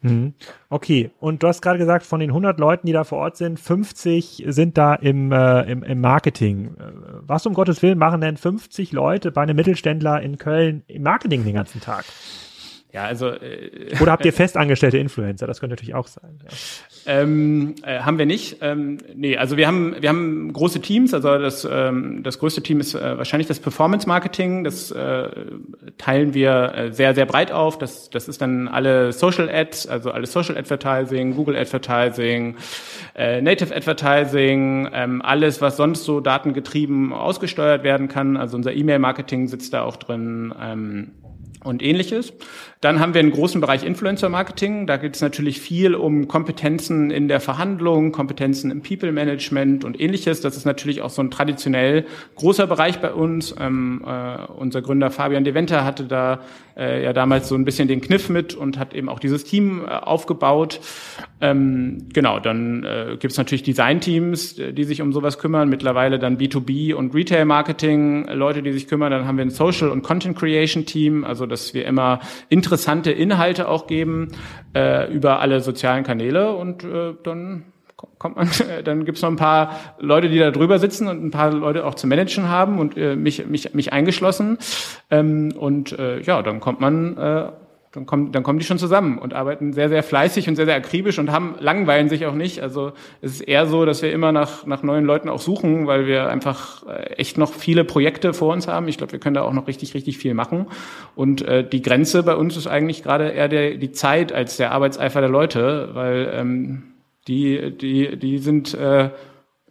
Mhm. 0.03 0.35
Okay, 0.69 1.11
und 1.21 1.43
du 1.43 1.49
hast 1.49 1.63
gerade 1.63 1.79
gesagt, 1.79 2.05
von 2.05 2.21
den 2.21 2.31
100 2.31 2.59
Leuten, 2.59 2.87
die 2.87 2.93
da 2.93 3.05
vor 3.05 3.19
Ort 3.19 3.37
sind, 3.37 3.59
50 3.59 4.45
sind 4.49 4.77
da 4.77 4.95
im, 4.95 5.33
äh, 5.33 5.63
im, 5.63 5.83
im 5.83 6.01
Marketing. 6.01 6.75
Äh, 6.79 6.93
was 7.23 7.47
um 7.47 7.55
Gottes 7.55 7.83
Willen 7.83 7.99
machen 7.99 8.21
denn 8.21 8.37
50 8.37 8.93
Leute 8.93 9.31
bei 9.31 9.43
einem 9.43 9.57
Mittelständler 9.57 10.21
in 10.21 10.39
Köln 10.39 10.83
im 10.89 11.05
Marketing 11.05 11.45
den 11.45 11.55
ganzen 11.55 11.81
Tag? 11.81 12.05
Ja, 12.93 13.05
also 13.05 13.29
äh, 13.29 13.97
oder 14.01 14.13
habt 14.13 14.25
ihr 14.27 14.35
festangestellte 14.35 14.99
Influencer? 14.99 15.47
Das 15.47 15.61
könnte 15.61 15.73
natürlich 15.73 15.95
auch 15.95 16.09
sein. 16.09 16.39
Ja. 16.45 17.23
Ähm, 17.23 17.75
äh, 17.85 18.01
haben 18.01 18.19
wir 18.19 18.27
nicht. 18.27 18.59
Ähm, 18.61 18.99
nee, 19.15 19.39
also 19.39 19.57
wir 19.57 19.67
haben 19.67 19.97
wir 20.01 20.11
haben 20.11 20.53
große 20.53 20.81
Teams. 20.83 21.15
Also 21.15 21.39
das 21.39 21.67
ähm, 21.71 22.23
das 22.23 22.39
größte 22.39 22.63
Team 22.63 22.81
ist 22.81 22.95
äh, 22.95 23.17
wahrscheinlich 23.17 23.49
das 23.49 23.61
Performance 23.61 24.07
Marketing. 24.07 24.63
Das 24.63 24.91
äh, 24.91 25.31
teilen 25.97 26.35
wir 26.35 26.75
äh, 26.75 26.93
sehr 26.93 27.15
sehr 27.15 27.25
breit 27.25 27.51
auf. 27.51 27.79
Das 27.79 28.11
das 28.11 28.29
ist 28.29 28.43
dann 28.43 28.69
alle 28.69 29.13
Social 29.13 29.49
Ads, 29.49 29.87
also 29.87 30.11
alles 30.11 30.31
Social 30.31 30.59
Advertising, 30.59 31.35
Google 31.35 31.57
Advertising, 31.57 32.57
äh, 33.15 33.41
Native 33.41 33.75
Advertising, 33.75 34.91
ähm, 34.93 35.23
alles 35.23 35.63
was 35.63 35.79
sonst 35.79 36.05
so 36.05 36.21
datengetrieben 36.21 37.15
ausgesteuert 37.15 37.85
werden 37.85 38.09
kann. 38.09 38.37
Also 38.37 38.59
unser 38.59 38.75
E-Mail 38.75 38.99
Marketing 38.99 39.49
sitzt 39.49 39.73
da 39.73 39.83
auch 39.83 39.97
drin. 39.97 40.53
Ähm, 40.61 41.13
und 41.65 41.83
ähnliches. 41.83 42.33
Dann 42.81 43.01
haben 43.01 43.15
wir 43.15 43.21
einen 43.21 43.31
großen 43.31 43.61
Bereich 43.61 43.85
Influencer 43.85 44.29
Marketing. 44.29 44.87
Da 44.87 44.97
geht 44.97 45.15
es 45.15 45.23
natürlich 45.23 45.61
viel 45.61 45.95
um 45.95 46.29
Kompetenzen 46.29 47.11
in 47.11 47.29
der 47.29 47.41
Verhandlung, 47.41 48.13
Kompetenzen 48.13 48.71
im 48.71 48.83
People 48.83 49.13
Management 49.13 49.85
und 49.85 50.01
ähnliches. 50.01 50.41
Das 50.41 50.57
ist 50.57 50.65
natürlich 50.65 51.03
auch 51.03 51.11
so 51.11 51.23
ein 51.23 51.31
traditionell 51.31 52.07
großer 52.37 52.67
Bereich 52.67 53.01
bei 53.01 53.13
uns. 53.13 53.55
Ähm, 53.59 54.03
äh, 54.07 54.45
unser 54.57 54.83
Gründer 54.83 55.11
Fabian 55.11 55.45
De 55.45 55.55
Venter 55.55 55.85
hatte 55.85 56.05
da 56.05 56.41
äh, 56.77 57.03
ja 57.03 57.13
damals 57.13 57.49
so 57.49 57.55
ein 57.55 57.65
bisschen 57.65 57.89
den 57.89 58.01
Kniff 58.01 58.29
mit 58.29 58.55
und 58.55 58.79
hat 58.79 58.95
eben 58.95 59.09
auch 59.09 59.19
dieses 59.19 59.45
Team 59.45 59.85
äh, 59.85 59.91
aufgebaut. 59.91 60.81
Ähm, 61.41 62.09
genau, 62.13 62.41
dann 62.41 62.85
äh, 62.85 63.17
gibt 63.19 63.33
es 63.33 63.39
natürlich 63.39 63.63
Design-Teams, 63.63 64.59
äh, 64.59 64.73
die 64.73 64.85
sich 64.85 65.03
um 65.03 65.13
sowas 65.13 65.39
kümmern. 65.39 65.69
Mittlerweile 65.69 66.19
dann 66.19 66.39
B2B 66.39 66.95
und 66.95 67.15
Retail-Marketing, 67.15 68.27
äh, 68.27 68.35
Leute, 68.35 68.63
die 68.63 68.73
sich 68.73 68.89
kümmern. 68.89 69.11
Dann 69.11 69.27
haben 69.27 69.37
wir 69.37 69.45
ein 69.45 69.51
Social- 69.51 69.91
und 69.91 70.03
Content-Creation-Team, 70.03 71.25
also 71.25 71.47
dass 71.47 71.75
wir 71.75 71.85
immer 71.87 72.21
interessante 72.49 73.11
Inhalte 73.11 73.69
auch 73.69 73.87
geben 73.87 74.29
äh, 74.75 75.13
über 75.13 75.41
alle 75.41 75.61
sozialen 75.61 76.05
Kanäle 76.05 76.55
und 76.55 76.85
äh, 76.85 77.15
dann 77.23 77.72
kommt 78.19 78.37
man, 78.37 78.49
dann 78.85 79.05
gibt's 79.05 79.23
noch 79.23 79.31
ein 79.31 79.37
paar 79.37 79.79
Leute, 79.99 80.29
die 80.29 80.39
da 80.39 80.51
drüber 80.51 80.79
sitzen 80.79 81.09
und 81.09 81.25
ein 81.25 81.31
paar 81.31 81.53
Leute 81.53 81.85
auch 81.85 81.95
zu 81.95 82.07
managen 82.07 82.49
haben 82.49 82.79
und 82.79 82.97
äh, 82.97 83.17
mich, 83.17 83.47
mich, 83.47 83.75
mich 83.75 83.93
eingeschlossen. 83.93 84.59
Ähm, 85.11 85.53
und 85.59 85.99
äh, 85.99 86.21
ja, 86.21 86.43
dann 86.43 86.61
kommt 86.61 86.81
man, 86.81 87.17
äh, 87.17 87.49
dann 87.93 88.07
kommen, 88.07 88.33
dann 88.33 88.43
kommen 88.43 88.59
die 88.59 88.65
schon 88.65 88.79
zusammen 88.79 89.19
und 89.19 89.35
arbeiten 89.35 89.75
sehr, 89.75 89.91
sehr 89.91 90.03
fleißig 90.03 90.49
und 90.49 90.57
sehr, 90.57 90.65
sehr 90.65 90.77
akribisch 90.77 91.19
und 91.19 91.31
haben, 91.31 91.57
langweilen 91.59 92.09
sich 92.09 92.25
auch 92.25 92.35
nicht. 92.35 92.63
Also 92.63 92.93
es 93.21 93.33
ist 93.33 93.41
eher 93.43 93.67
so, 93.67 93.85
dass 93.85 94.01
wir 94.01 94.13
immer 94.13 94.33
nach, 94.33 94.65
nach 94.65 94.83
neuen 94.83 95.05
Leuten 95.05 95.29
auch 95.29 95.41
suchen, 95.41 95.87
weil 95.87 96.07
wir 96.07 96.31
einfach 96.31 96.87
äh, 96.87 97.15
echt 97.17 97.37
noch 97.37 97.53
viele 97.53 97.85
Projekte 97.85 98.33
vor 98.33 98.53
uns 98.53 98.67
haben. 98.67 98.89
Ich 98.89 98.97
glaube, 98.97 99.13
wir 99.13 99.19
können 99.19 99.35
da 99.35 99.43
auch 99.43 99.53
noch 99.53 99.67
richtig, 99.67 99.95
richtig 99.95 100.17
viel 100.17 100.33
machen. 100.33 100.67
Und 101.15 101.43
äh, 101.43 101.69
die 101.69 101.83
Grenze 101.83 102.23
bei 102.23 102.35
uns 102.35 102.57
ist 102.57 102.67
eigentlich 102.67 103.03
gerade 103.03 103.29
eher 103.29 103.49
der, 103.49 103.77
die 103.77 103.93
Zeit 103.93 104.33
als 104.33 104.57
der 104.57 104.73
Arbeitseifer 104.73 105.21
der 105.21 105.31
Leute, 105.31 105.91
weil 105.93 106.33
ähm, 106.33 106.85
die, 107.29 107.77
die, 107.77 108.19
die 108.19 108.39
sind, 108.39 108.75
äh, 108.75 109.11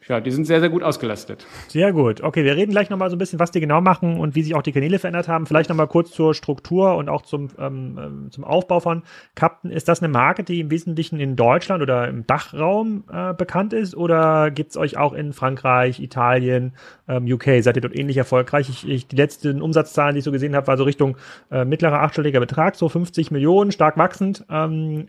ja, 0.08 0.20
die 0.20 0.32
sind 0.32 0.46
sehr, 0.46 0.60
sehr 0.60 0.70
gut 0.70 0.82
ausgelastet. 0.82 1.46
Sehr 1.68 1.94
gut. 1.94 2.22
Okay, 2.22 2.44
wir 2.44 2.56
reden 2.56 2.72
gleich 2.72 2.90
nochmal 2.90 3.10
so 3.10 3.16
ein 3.16 3.20
bisschen, 3.20 3.40
was 3.40 3.52
die 3.52 3.60
genau 3.60 3.82
machen 3.82 4.20
und 4.20 4.34
wie 4.34 4.42
sich 4.42 4.56
auch 4.56 4.64
die 4.64 4.72
Kanäle 4.72 4.98
verändert 4.98 5.28
haben. 5.28 5.46
Vielleicht 5.46 5.70
nochmal 5.70 5.88
kurz 5.88 6.12
zur 6.12 6.34
Struktur 6.34 6.96
und 6.96 7.08
auch 7.08 7.22
zum, 7.22 7.50
ähm, 7.60 8.00
ähm, 8.02 8.32
zum 8.32 8.44
Aufbau 8.44 8.80
von 8.80 9.04
Captain. 9.36 9.70
Ist 9.70 9.88
das 9.88 10.02
eine 10.02 10.12
Marke, 10.12 10.44
die 10.44 10.60
im 10.60 10.72
Wesentlichen 10.72 11.20
in 11.20 11.36
Deutschland 11.36 11.84
oder 11.84 12.08
im 12.08 12.26
Dachraum 12.26 13.04
äh, 13.14 13.34
bekannt 13.34 13.74
ist 13.74 13.96
oder 13.96 14.50
gibt's 14.50 14.76
euch 14.76 14.98
auch 14.98 15.14
in 15.14 15.34
Frankreich, 15.34 16.00
Italien, 16.00 16.74
ähm, 17.08 17.26
UK? 17.32 17.62
Seid 17.62 17.76
ihr 17.76 17.82
dort 17.82 17.96
ähnlich 17.96 18.18
erfolgreich? 18.18 18.70
Ich, 18.70 18.90
ich, 18.90 19.08
die 19.08 19.16
letzten 19.16 19.62
Umsatzzahlen, 19.62 20.16
die 20.16 20.20
ich 20.20 20.26
so 20.26 20.32
gesehen 20.32 20.56
habe, 20.56 20.66
war 20.66 20.78
so 20.78 20.84
Richtung 20.84 21.16
äh, 21.52 21.64
mittlerer 21.64 22.02
achtstelliger 22.02 22.40
Betrag, 22.40 22.76
so 22.76 22.90
50 22.90 23.30
Millionen, 23.30 23.72
stark 23.72 23.98
wachsend. 23.98 24.46
Ähm, 24.50 25.06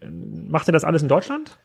macht 0.50 0.68
ihr 0.68 0.72
das 0.72 0.85
alles 0.85 1.02
in 1.02 1.09
Deutschland? 1.09 1.59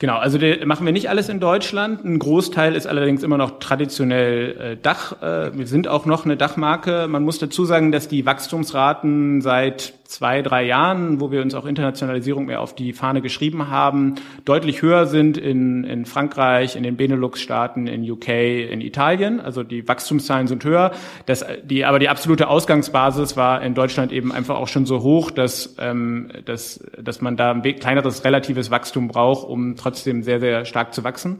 Genau, 0.00 0.16
also 0.16 0.38
machen 0.64 0.86
wir 0.86 0.94
nicht 0.94 1.10
alles 1.10 1.28
in 1.28 1.40
Deutschland. 1.40 2.06
Ein 2.06 2.18
Großteil 2.18 2.74
ist 2.74 2.86
allerdings 2.86 3.22
immer 3.22 3.36
noch 3.36 3.58
traditionell 3.58 4.56
äh, 4.58 4.76
Dach. 4.78 5.20
Äh, 5.20 5.56
wir 5.58 5.66
sind 5.66 5.88
auch 5.88 6.06
noch 6.06 6.24
eine 6.24 6.38
Dachmarke. 6.38 7.06
Man 7.06 7.22
muss 7.22 7.38
dazu 7.38 7.66
sagen, 7.66 7.92
dass 7.92 8.08
die 8.08 8.24
Wachstumsraten 8.24 9.42
seit 9.42 9.92
zwei, 10.10 10.42
drei 10.42 10.64
Jahren, 10.64 11.20
wo 11.20 11.30
wir 11.30 11.40
uns 11.40 11.54
auch 11.54 11.64
Internationalisierung 11.64 12.46
mehr 12.46 12.60
auf 12.60 12.74
die 12.74 12.92
Fahne 12.92 13.22
geschrieben 13.22 13.68
haben, 13.68 14.16
deutlich 14.44 14.82
höher 14.82 15.06
sind 15.06 15.38
in, 15.38 15.84
in 15.84 16.04
Frankreich, 16.04 16.74
in 16.74 16.82
den 16.82 16.96
Benelux-Staaten, 16.96 17.86
in 17.86 18.10
UK, 18.10 18.28
in 18.28 18.80
Italien. 18.80 19.40
Also 19.40 19.62
die 19.62 19.86
Wachstumszahlen 19.86 20.48
sind 20.48 20.64
höher. 20.64 20.90
Das, 21.26 21.44
die, 21.62 21.84
aber 21.84 22.00
die 22.00 22.08
absolute 22.08 22.48
Ausgangsbasis 22.48 23.36
war 23.36 23.62
in 23.62 23.74
Deutschland 23.74 24.10
eben 24.10 24.32
einfach 24.32 24.56
auch 24.56 24.68
schon 24.68 24.84
so 24.84 25.02
hoch, 25.02 25.30
dass, 25.30 25.76
ähm, 25.78 26.30
dass, 26.44 26.84
dass 27.00 27.20
man 27.20 27.36
da 27.36 27.52
ein 27.52 27.62
kleineres 27.62 28.24
relatives 28.24 28.70
Wachstum 28.72 29.06
braucht, 29.06 29.48
um 29.48 29.76
trotzdem 29.76 30.24
sehr, 30.24 30.40
sehr 30.40 30.64
stark 30.64 30.92
zu 30.92 31.04
wachsen. 31.04 31.38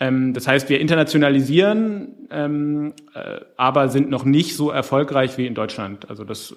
Ähm, 0.00 0.32
das 0.32 0.48
heißt, 0.48 0.70
wir 0.70 0.80
internationalisieren, 0.80 2.26
ähm, 2.30 2.94
äh, 3.14 3.40
aber 3.58 3.90
sind 3.90 4.08
noch 4.08 4.24
nicht 4.24 4.56
so 4.56 4.70
erfolgreich 4.70 5.36
wie 5.36 5.46
in 5.46 5.54
Deutschland. 5.54 6.08
Also 6.08 6.24
das, 6.24 6.52
äh, 6.52 6.54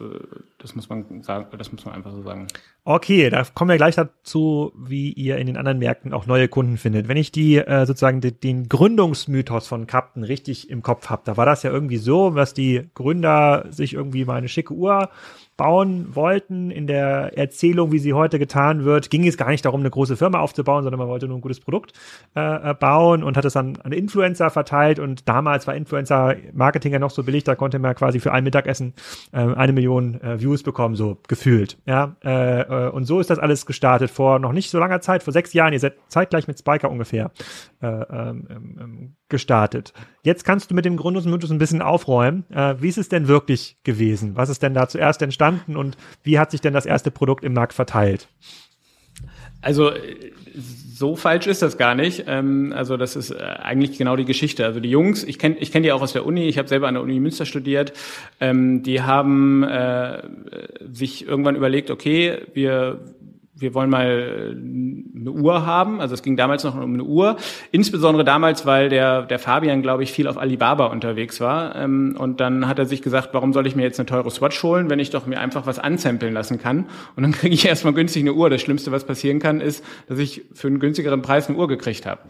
das 0.60 0.76
muss 0.76 0.88
man 0.88 1.22
sagen, 1.24 1.48
das 1.58 1.74
muss 1.74 1.84
man 1.84 1.94
einfach 1.94 2.12
so 2.14 2.22
sagen. 2.24 2.48
Okay, 2.86 3.30
da 3.30 3.44
kommen 3.54 3.70
wir 3.70 3.76
gleich 3.76 3.96
dazu, 3.96 4.72
wie 4.78 5.12
ihr 5.12 5.38
in 5.38 5.48
den 5.48 5.58
anderen 5.58 5.78
Märkten 5.78 6.14
auch 6.14 6.26
neue 6.26 6.48
Kunden 6.48 6.78
findet. 6.78 7.10
Wenn 7.10 7.18
ich 7.18 7.34
die 7.34 7.58
äh, 7.58 7.86
sozusagen 7.86 8.22
den 8.22 8.70
Gründungsmythos 8.70 9.68
von 9.68 9.88
Captain 9.88 10.24
richtig 10.24 10.70
im 10.70 10.82
Kopf 10.82 11.10
habe, 11.10 11.24
da 11.26 11.36
war 11.36 11.46
das 11.46 11.64
ja 11.64 11.72
irgendwie 11.72 11.98
so, 11.98 12.30
dass 12.30 12.54
die 12.54 12.90
Gründer 12.94 13.66
sich 13.72 13.94
irgendwie 13.94 14.24
mal 14.24 14.36
eine 14.36 14.48
schicke 14.48 14.74
Uhr 14.74 15.10
bauen 15.58 16.16
wollten. 16.16 16.72
In 16.72 16.88
der 16.88 17.38
Erzählung, 17.38 17.92
wie 17.92 18.00
sie 18.00 18.14
heute 18.14 18.40
getan 18.40 18.86
wird, 18.86 19.10
ging 19.10 19.28
es 19.28 19.38
gar 19.38 19.50
nicht 19.50 19.66
darum, 19.66 19.82
eine 19.82 19.90
große 19.90 20.18
Firma 20.18 20.40
aufzubauen, 20.40 20.84
sondern 20.84 21.00
man 21.00 21.08
wollte 21.08 21.28
nur 21.28 21.38
ein 21.38 21.42
gutes 21.42 21.60
Produkt 21.60 21.94
äh, 22.36 22.72
äh, 22.72 22.74
bauen 22.74 23.24
und 23.24 23.38
hat 23.38 23.46
es 23.46 23.54
dann 23.54 23.78
an 23.84 23.92
Influencer 23.92 24.50
verteilt. 24.50 25.00
Und 25.00 25.28
damals 25.30 25.68
war 25.68 25.76
Influencer-Marketing 25.76 26.94
ja 26.94 27.00
noch 27.00 27.12
so 27.12 27.24
billig, 27.24 27.44
da 27.44 27.56
konnte 27.56 27.80
man 27.80 27.96
quasi 27.96 28.20
für 28.20 28.32
ein 28.32 28.44
Mittagessen 28.44 28.94
äh, 29.32 29.38
eine 29.38 29.74
Million 29.74 30.20
äh, 30.22 30.40
Views 30.40 30.64
bekommen, 30.64 30.96
so 30.96 31.18
gefühlt. 31.28 31.78
Ja, 31.86 32.16
äh, 32.24 32.62
äh, 32.62 32.90
und 32.90 33.06
so 33.06 33.20
ist 33.20 33.30
das 33.30 33.40
alles 33.40 33.66
gestartet 33.66 34.12
vor 34.12 34.40
noch 34.40 34.54
nicht 34.54 34.70
so 34.70 34.80
langer 34.80 35.02
Zeit, 35.02 35.24
vor 35.24 35.34
sechs 35.34 35.54
Jahren. 35.54 35.74
Ihr 35.74 35.80
seid 35.80 35.96
zeitgleich 36.08 36.48
mit 36.48 36.60
Spiker 36.60 36.90
ungefähr 36.90 37.32
äh, 37.82 37.88
ähm, 37.88 38.48
ähm, 38.50 39.16
gestartet. 39.34 39.94
Jetzt 40.22 40.46
kannst 40.46 40.70
du 40.70 40.76
mit 40.76 40.86
dem 40.86 40.96
Gründungs 40.96 41.26
Mythos 41.26 41.50
ein 41.50 41.58
bisschen 41.58 41.82
aufräumen. 41.82 42.46
Äh, 42.52 42.76
wie 42.80 42.88
ist 42.88 43.00
es 43.00 43.10
denn 43.10 43.28
wirklich 43.28 43.78
gewesen? 43.84 44.36
Was 44.36 44.50
ist 44.50 44.62
denn 44.62 44.76
da 44.76 44.88
zuerst 44.88 45.24
entstanden 45.24 45.76
und 45.76 45.98
wie 46.22 46.38
hat 46.38 46.52
sich 46.52 46.62
denn 46.62 46.74
das 46.74 46.86
erste 46.86 47.10
Produkt 47.10 47.44
im 47.44 47.54
Markt 47.54 47.74
verteilt? 47.74 48.28
Also 49.62 49.92
so 50.94 51.16
falsch 51.16 51.48
ist 51.48 51.64
das 51.64 51.80
gar 51.80 51.96
nicht. 51.96 52.26
Ähm, 52.28 52.74
also 52.76 52.96
das 52.96 53.16
ist 53.16 53.32
äh, 53.32 53.38
eigentlich 53.42 53.98
genau 53.98 54.16
die 54.16 54.26
Geschichte. 54.26 54.66
Also 54.66 54.80
die 54.80 54.92
Jungs, 54.92 55.24
ich 55.24 55.40
kenne 55.40 55.56
ich 55.58 55.72
kenn 55.72 55.82
die 55.82 55.92
auch 55.92 56.04
aus 56.04 56.14
der 56.14 56.26
Uni, 56.26 56.48
ich 56.48 56.60
habe 56.60 56.68
selber 56.68 56.88
an 56.88 56.94
der 56.94 57.04
Uni 57.04 57.20
Münster 57.20 57.48
studiert, 57.48 57.94
ähm, 58.40 58.84
die 58.84 59.02
haben 59.02 59.64
äh, 59.64 60.22
sich 60.92 61.28
irgendwann 61.28 61.56
überlegt, 61.56 61.90
okay, 61.90 62.40
wir 62.54 63.00
wir 63.56 63.74
wollen 63.74 63.90
mal 63.90 64.08
äh, 64.08 65.20
eine 65.20 65.32
Uhr 65.32 65.66
haben. 65.66 66.02
Also 66.02 66.14
es 66.14 66.24
ging 66.24 66.36
damals 66.36 66.64
noch 66.64 66.76
um 66.76 66.94
eine 66.94 67.04
Uhr. 67.04 67.38
Insbesondere 67.72 68.24
damals, 68.24 68.66
weil 68.66 68.90
der, 68.90 69.24
der 69.24 69.40
Fabian, 69.40 69.82
glaube 69.82 70.04
ich, 70.04 70.12
viel 70.12 70.28
auf 70.28 70.38
Alibaba 70.38 70.88
unterwegs 70.88 71.40
war. 71.40 71.76
Ähm, 71.76 72.16
und 72.18 72.40
dann 72.40 72.68
hat 72.68 72.80
er 72.80 72.86
sich 72.86 73.02
gesagt, 73.02 73.30
warum 73.34 73.54
soll 73.54 73.68
ich 73.68 73.76
mir 73.76 73.84
jetzt 73.84 74.00
eine 74.00 74.08
teure 74.08 74.32
Swatch 74.32 74.62
holen, 74.64 74.90
wenn 74.90 75.00
ich 75.00 75.12
doch 75.12 75.28
mir 75.28 75.40
einfach 75.40 75.66
was 75.68 75.78
ansampeln 75.78 76.34
lassen 76.34 76.60
kann? 76.60 76.88
Und 77.16 77.24
dann 77.24 77.32
kriege 77.34 77.54
ich 77.54 77.66
erstmal 77.66 77.94
günstig 77.94 78.24
eine 78.24 78.34
Uhr. 78.34 78.50
Das 78.50 78.62
Schlimmste, 78.62 78.92
was 78.92 79.06
passieren 79.06 79.40
kann, 79.40 79.62
ist, 79.62 79.84
dass 80.08 80.18
ich 80.18 80.44
für 80.54 80.68
einen 80.68 80.80
günstigeren 80.80 81.22
Preis 81.22 81.48
eine 81.48 81.58
Uhr 81.58 81.68
gekriegt 81.68 82.06
habe. 82.06 82.22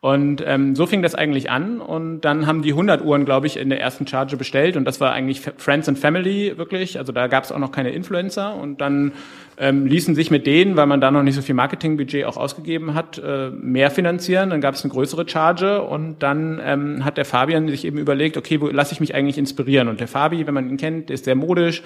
Und 0.00 0.44
ähm, 0.46 0.76
so 0.76 0.86
fing 0.86 1.02
das 1.02 1.14
eigentlich 1.14 1.50
an. 1.50 1.80
Und 1.80 2.20
dann 2.20 2.46
haben 2.46 2.62
die 2.62 2.70
100 2.70 3.04
Uhren, 3.04 3.24
glaube 3.24 3.48
ich, 3.48 3.56
in 3.56 3.68
der 3.68 3.80
ersten 3.80 4.06
Charge 4.06 4.36
bestellt. 4.36 4.76
Und 4.76 4.84
das 4.84 5.00
war 5.00 5.12
eigentlich 5.12 5.40
Friends 5.40 5.88
and 5.88 5.98
Family 5.98 6.56
wirklich. 6.56 6.98
Also 6.98 7.12
da 7.12 7.26
gab 7.26 7.44
es 7.44 7.50
auch 7.50 7.58
noch 7.58 7.72
keine 7.72 7.90
Influencer. 7.90 8.54
Und 8.54 8.80
dann 8.80 9.12
ähm, 9.58 9.86
ließen 9.86 10.14
sich 10.14 10.30
mit 10.30 10.46
denen, 10.46 10.76
weil 10.76 10.86
man 10.86 11.00
da 11.00 11.10
noch 11.10 11.22
nicht 11.22 11.34
so 11.34 11.42
viel 11.42 11.54
Marketingbudget 11.54 12.24
auch 12.24 12.36
ausgegeben 12.36 12.94
hat, 12.94 13.18
äh, 13.18 13.50
mehr 13.50 13.90
finanzieren. 13.90 14.50
Dann 14.50 14.60
gab 14.60 14.74
es 14.74 14.84
eine 14.84 14.92
größere 14.92 15.28
Charge 15.28 15.82
und 15.82 16.22
dann 16.22 16.60
ähm, 16.64 17.04
hat 17.04 17.16
der 17.16 17.24
Fabian 17.24 17.68
sich 17.68 17.84
eben 17.84 17.98
überlegt, 17.98 18.36
okay, 18.36 18.60
wo 18.60 18.68
lasse 18.68 18.92
ich 18.92 19.00
mich 19.00 19.14
eigentlich 19.14 19.38
inspirieren? 19.38 19.88
Und 19.88 20.00
der 20.00 20.08
Fabi, 20.08 20.46
wenn 20.46 20.54
man 20.54 20.68
ihn 20.68 20.76
kennt, 20.76 21.10
ist 21.10 21.24
sehr 21.24 21.34
modisch 21.34 21.82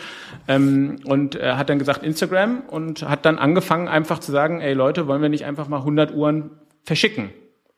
ähm, 0.48 0.96
und 1.04 1.36
äh, 1.36 1.54
hat 1.54 1.70
dann 1.70 1.78
gesagt 1.78 2.02
Instagram 2.02 2.62
und 2.68 3.08
hat 3.08 3.24
dann 3.24 3.38
angefangen 3.38 3.88
einfach 3.88 4.18
zu 4.18 4.32
sagen, 4.32 4.60
ey 4.60 4.74
Leute, 4.74 5.06
wollen 5.06 5.22
wir 5.22 5.28
nicht 5.28 5.44
einfach 5.44 5.68
mal 5.68 5.78
100 5.78 6.14
Uhren 6.14 6.50
verschicken? 6.84 7.30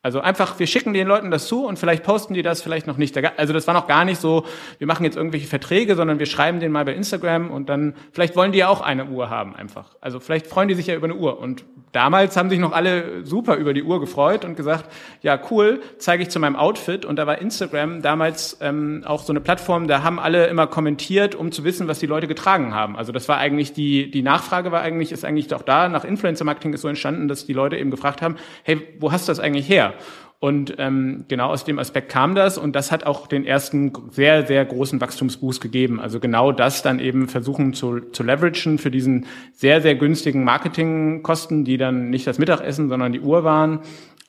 Also 0.04 0.20
einfach, 0.20 0.58
wir 0.58 0.66
schicken 0.66 0.92
den 0.92 1.08
Leuten 1.08 1.30
das 1.30 1.46
zu 1.46 1.66
und 1.66 1.78
vielleicht 1.78 2.04
posten 2.04 2.34
die 2.34 2.42
das, 2.42 2.60
vielleicht 2.60 2.86
noch 2.86 2.98
nicht. 2.98 3.16
Also 3.38 3.54
das 3.54 3.66
war 3.66 3.72
noch 3.72 3.86
gar 3.86 4.04
nicht 4.04 4.20
so, 4.20 4.44
wir 4.76 4.86
machen 4.86 5.02
jetzt 5.02 5.16
irgendwelche 5.16 5.46
Verträge, 5.46 5.96
sondern 5.96 6.18
wir 6.18 6.26
schreiben 6.26 6.60
den 6.60 6.72
mal 6.72 6.84
bei 6.84 6.92
Instagram 6.92 7.50
und 7.50 7.70
dann, 7.70 7.94
vielleicht 8.12 8.36
wollen 8.36 8.52
die 8.52 8.58
ja 8.58 8.68
auch 8.68 8.82
eine 8.82 9.06
Uhr 9.06 9.30
haben 9.30 9.56
einfach. 9.56 9.96
Also 10.02 10.20
vielleicht 10.20 10.46
freuen 10.46 10.68
die 10.68 10.74
sich 10.74 10.88
ja 10.88 10.94
über 10.94 11.06
eine 11.06 11.14
Uhr. 11.14 11.38
Und 11.40 11.64
damals 11.92 12.36
haben 12.36 12.50
sich 12.50 12.58
noch 12.58 12.72
alle 12.72 13.24
super 13.24 13.56
über 13.56 13.72
die 13.72 13.82
Uhr 13.82 13.98
gefreut 13.98 14.44
und 14.44 14.56
gesagt, 14.56 14.92
ja 15.22 15.40
cool, 15.50 15.80
zeige 15.96 16.24
ich 16.24 16.28
zu 16.28 16.38
meinem 16.38 16.56
Outfit. 16.56 17.06
Und 17.06 17.16
da 17.16 17.26
war 17.26 17.38
Instagram 17.38 18.02
damals 18.02 18.58
ähm, 18.60 19.04
auch 19.06 19.22
so 19.22 19.32
eine 19.32 19.40
Plattform, 19.40 19.88
da 19.88 20.02
haben 20.02 20.18
alle 20.20 20.48
immer 20.48 20.66
kommentiert, 20.66 21.34
um 21.34 21.50
zu 21.50 21.64
wissen, 21.64 21.88
was 21.88 21.98
die 21.98 22.06
Leute 22.06 22.26
getragen 22.26 22.74
haben. 22.74 22.96
Also 22.96 23.10
das 23.10 23.26
war 23.26 23.38
eigentlich 23.38 23.72
die, 23.72 24.10
die 24.10 24.22
Nachfrage 24.22 24.70
war 24.70 24.82
eigentlich, 24.82 25.12
ist 25.12 25.24
eigentlich 25.24 25.54
auch 25.54 25.62
da, 25.62 25.88
nach 25.88 26.04
Influencer-Marketing 26.04 26.74
ist 26.74 26.82
so 26.82 26.88
entstanden, 26.88 27.26
dass 27.26 27.46
die 27.46 27.54
Leute 27.54 27.78
eben 27.78 27.90
gefragt 27.90 28.20
haben, 28.20 28.36
hey, 28.64 28.82
wo 29.00 29.10
hast 29.10 29.26
du 29.26 29.30
das 29.30 29.40
eigentlich 29.40 29.66
her? 29.66 29.93
Und 30.40 30.74
ähm, 30.76 31.24
genau 31.28 31.48
aus 31.48 31.64
dem 31.64 31.78
Aspekt 31.78 32.10
kam 32.10 32.34
das 32.34 32.58
und 32.58 32.76
das 32.76 32.92
hat 32.92 33.06
auch 33.06 33.26
den 33.26 33.46
ersten 33.46 33.92
sehr, 34.10 34.46
sehr 34.46 34.62
großen 34.66 35.00
Wachstumsboost 35.00 35.62
gegeben. 35.62 36.00
Also 36.00 36.20
genau 36.20 36.52
das 36.52 36.82
dann 36.82 36.98
eben 36.98 37.28
versuchen 37.28 37.72
zu, 37.72 38.00
zu 38.00 38.22
leveragen 38.22 38.76
für 38.76 38.90
diesen 38.90 39.24
sehr, 39.54 39.80
sehr 39.80 39.94
günstigen 39.94 40.44
Marketingkosten, 40.44 41.64
die 41.64 41.78
dann 41.78 42.10
nicht 42.10 42.26
das 42.26 42.38
Mittagessen, 42.38 42.90
sondern 42.90 43.12
die 43.12 43.20
Uhr 43.20 43.42
waren. 43.44 43.80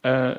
Äh, 0.04 0.36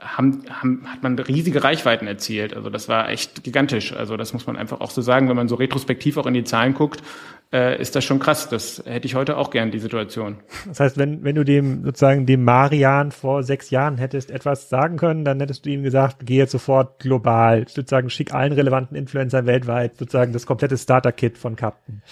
haben, 0.00 0.42
haben, 0.50 0.82
hat 0.86 1.02
man 1.02 1.18
riesige 1.18 1.62
Reichweiten 1.62 2.06
erzielt. 2.06 2.56
Also 2.56 2.70
das 2.70 2.88
war 2.88 3.08
echt 3.08 3.44
gigantisch. 3.44 3.92
Also 3.92 4.16
das 4.16 4.32
muss 4.32 4.46
man 4.46 4.56
einfach 4.56 4.80
auch 4.80 4.90
so 4.90 5.00
sagen, 5.00 5.28
wenn 5.28 5.36
man 5.36 5.48
so 5.48 5.54
retrospektiv 5.54 6.16
auch 6.16 6.26
in 6.26 6.34
die 6.34 6.44
Zahlen 6.44 6.74
guckt, 6.74 7.02
äh, 7.52 7.80
ist 7.80 7.94
das 7.94 8.04
schon 8.04 8.18
krass. 8.18 8.48
Das 8.48 8.82
hätte 8.86 9.06
ich 9.06 9.14
heute 9.14 9.36
auch 9.36 9.50
gern, 9.50 9.70
die 9.70 9.78
Situation. 9.78 10.38
Das 10.66 10.80
heißt, 10.80 10.98
wenn, 10.98 11.22
wenn 11.22 11.34
du 11.34 11.44
dem 11.44 11.84
sozusagen 11.84 12.26
dem 12.26 12.44
Marian 12.44 13.12
vor 13.12 13.42
sechs 13.42 13.70
Jahren 13.70 13.98
hättest 13.98 14.30
etwas 14.30 14.68
sagen 14.68 14.96
können, 14.96 15.24
dann 15.24 15.40
hättest 15.40 15.66
du 15.66 15.70
ihm 15.70 15.82
gesagt, 15.82 16.18
geh 16.24 16.36
jetzt 16.36 16.52
sofort 16.52 16.98
global, 16.98 17.66
sozusagen 17.68 18.10
schick 18.10 18.32
allen 18.32 18.52
relevanten 18.52 18.96
Influencern 18.96 19.46
weltweit 19.46 19.98
sozusagen 19.98 20.32
das 20.32 20.46
komplette 20.46 20.78
Starter-Kit 20.78 21.38
von 21.38 21.56
Captain. 21.56 22.02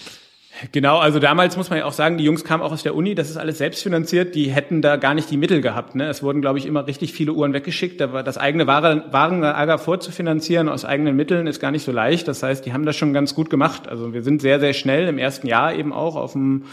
Genau, 0.71 0.97
also 0.97 1.19
damals 1.19 1.57
muss 1.57 1.69
man 1.69 1.79
ja 1.79 1.85
auch 1.85 1.93
sagen, 1.93 2.17
die 2.17 2.23
Jungs 2.23 2.43
kamen 2.43 2.61
auch 2.61 2.71
aus 2.71 2.83
der 2.83 2.95
Uni, 2.95 3.15
das 3.15 3.29
ist 3.29 3.37
alles 3.37 3.57
selbstfinanziert, 3.57 4.35
die 4.35 4.51
hätten 4.51 4.81
da 4.81 4.97
gar 4.97 5.13
nicht 5.13 5.31
die 5.31 5.37
Mittel 5.37 5.61
gehabt. 5.61 5.95
Ne? 5.95 6.07
Es 6.07 6.21
wurden, 6.21 6.41
glaube 6.41 6.59
ich, 6.59 6.65
immer 6.65 6.85
richtig 6.87 7.13
viele 7.13 7.33
Uhren 7.33 7.53
weggeschickt. 7.53 7.99
Da 8.01 8.13
war 8.13 8.23
das 8.23 8.37
eigene 8.37 8.67
Warenlager 8.67 9.77
vorzufinanzieren 9.77 10.69
aus 10.69 10.85
eigenen 10.85 11.15
Mitteln 11.15 11.47
ist 11.47 11.59
gar 11.59 11.71
nicht 11.71 11.83
so 11.83 11.91
leicht. 11.91 12.27
Das 12.27 12.43
heißt, 12.43 12.65
die 12.65 12.73
haben 12.73 12.85
das 12.85 12.95
schon 12.95 13.13
ganz 13.13 13.33
gut 13.33 13.49
gemacht. 13.49 13.87
Also 13.87 14.13
wir 14.13 14.23
sind 14.23 14.41
sehr, 14.41 14.59
sehr 14.59 14.73
schnell 14.73 15.07
im 15.07 15.17
ersten 15.17 15.47
Jahr 15.47 15.73
eben 15.73 15.93
auch 15.93 16.15
auf 16.15 16.35
einem 16.35 16.65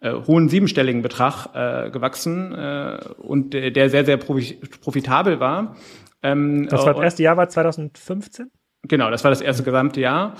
äh, 0.00 0.12
hohen 0.12 0.48
siebenstelligen 0.48 1.02
Betrag 1.02 1.48
äh, 1.54 1.90
gewachsen 1.90 2.54
äh, 2.54 2.98
und 3.18 3.52
der, 3.52 3.90
sehr, 3.90 4.04
sehr 4.04 4.16
profitabel 4.16 5.40
war. 5.40 5.76
Ähm, 6.22 6.68
das 6.68 6.84
war 6.84 6.94
das 6.94 7.02
erste 7.02 7.22
Jahr 7.22 7.36
war 7.36 7.48
2015? 7.48 8.50
Genau, 8.88 9.10
das 9.10 9.24
war 9.24 9.30
das 9.30 9.40
erste 9.40 9.62
gesamte 9.62 10.00
Jahr. 10.00 10.34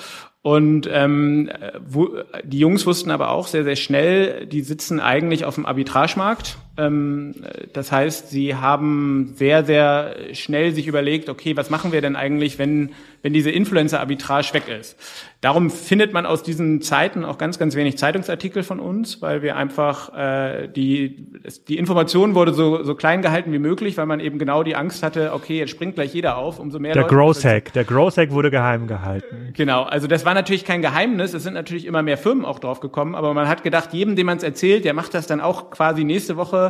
Und 0.46 0.88
ähm, 0.92 1.50
wo, 1.84 2.08
die 2.44 2.60
Jungs 2.60 2.86
wussten 2.86 3.10
aber 3.10 3.30
auch 3.30 3.48
sehr, 3.48 3.64
sehr 3.64 3.74
schnell, 3.74 4.46
die 4.46 4.60
sitzen 4.60 5.00
eigentlich 5.00 5.44
auf 5.44 5.56
dem 5.56 5.66
Arbitragemarkt. 5.66 6.56
Ähm, 6.78 7.34
das 7.72 7.92
heißt, 7.92 8.30
sie 8.30 8.54
haben 8.54 9.32
sehr, 9.34 9.64
sehr 9.64 10.16
schnell 10.32 10.72
sich 10.72 10.86
überlegt, 10.86 11.28
okay, 11.28 11.56
was 11.56 11.70
machen 11.70 11.92
wir 11.92 12.00
denn 12.00 12.16
eigentlich, 12.16 12.58
wenn, 12.58 12.90
wenn 13.22 13.32
diese 13.32 13.50
Influencer-Arbitrage 13.50 14.54
weg 14.54 14.68
ist? 14.68 14.96
Darum 15.40 15.70
findet 15.70 16.12
man 16.12 16.26
aus 16.26 16.42
diesen 16.42 16.80
Zeiten 16.82 17.24
auch 17.24 17.38
ganz, 17.38 17.58
ganz 17.58 17.76
wenig 17.76 17.98
Zeitungsartikel 17.98 18.62
von 18.62 18.80
uns, 18.80 19.22
weil 19.22 19.42
wir 19.42 19.56
einfach 19.56 20.12
äh, 20.16 20.68
die, 20.68 21.26
die 21.68 21.78
Information 21.78 22.34
wurde 22.34 22.52
so, 22.52 22.82
so 22.82 22.94
klein 22.94 23.22
gehalten 23.22 23.52
wie 23.52 23.58
möglich, 23.58 23.96
weil 23.96 24.06
man 24.06 24.20
eben 24.20 24.38
genau 24.38 24.62
die 24.62 24.74
Angst 24.74 25.02
hatte, 25.02 25.32
okay, 25.34 25.58
jetzt 25.58 25.70
springt 25.70 25.94
gleich 25.94 26.14
jeder 26.14 26.36
auf, 26.36 26.58
umso 26.58 26.78
mehr 26.78 26.94
Der 26.94 27.02
Leute, 27.02 27.14
Growth 27.14 27.44
Hack, 27.44 27.72
der 27.74 27.84
Growth 27.84 28.16
Hack 28.16 28.30
wurde 28.30 28.50
geheim 28.50 28.86
gehalten. 28.86 29.52
Genau, 29.54 29.82
also 29.82 30.06
das 30.06 30.24
war 30.24 30.34
natürlich 30.34 30.64
kein 30.64 30.82
Geheimnis, 30.82 31.34
es 31.34 31.42
sind 31.42 31.54
natürlich 31.54 31.84
immer 31.84 32.02
mehr 32.02 32.18
Firmen 32.18 32.44
auch 32.44 32.58
drauf 32.58 32.80
gekommen, 32.80 33.14
aber 33.14 33.34
man 33.34 33.46
hat 33.46 33.62
gedacht, 33.62 33.92
jedem, 33.92 34.16
dem 34.16 34.26
man 34.26 34.38
es 34.38 34.42
erzählt, 34.42 34.84
der 34.84 34.94
macht 34.94 35.14
das 35.14 35.26
dann 35.26 35.40
auch 35.40 35.70
quasi 35.70 36.04
nächste 36.04 36.36
Woche 36.36 36.65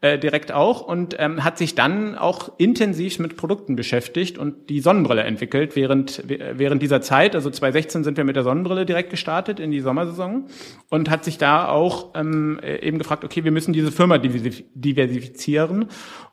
äh, 0.00 0.18
direkt 0.18 0.52
auch 0.52 0.80
und 0.80 1.16
ähm, 1.18 1.44
hat 1.44 1.58
sich 1.58 1.74
dann 1.74 2.16
auch 2.16 2.52
intensiv 2.58 3.18
mit 3.18 3.36
Produkten 3.36 3.76
beschäftigt 3.76 4.38
und 4.38 4.68
die 4.70 4.80
Sonnenbrille 4.80 5.22
entwickelt 5.22 5.76
während, 5.76 6.22
während 6.26 6.82
dieser 6.82 7.00
Zeit, 7.00 7.34
also 7.34 7.50
2016 7.50 8.04
sind 8.04 8.16
wir 8.16 8.24
mit 8.24 8.36
der 8.36 8.42
Sonnenbrille 8.42 8.86
direkt 8.86 9.10
gestartet 9.10 9.60
in 9.60 9.70
die 9.70 9.80
Sommersaison 9.80 10.46
und 10.88 11.10
hat 11.10 11.24
sich 11.24 11.38
da 11.38 11.68
auch 11.68 12.14
ähm, 12.14 12.60
eben 12.62 12.98
gefragt, 12.98 13.24
okay, 13.24 13.44
wir 13.44 13.52
müssen 13.52 13.72
diese 13.72 13.92
Firma 13.92 14.18
diversifizieren 14.18 15.86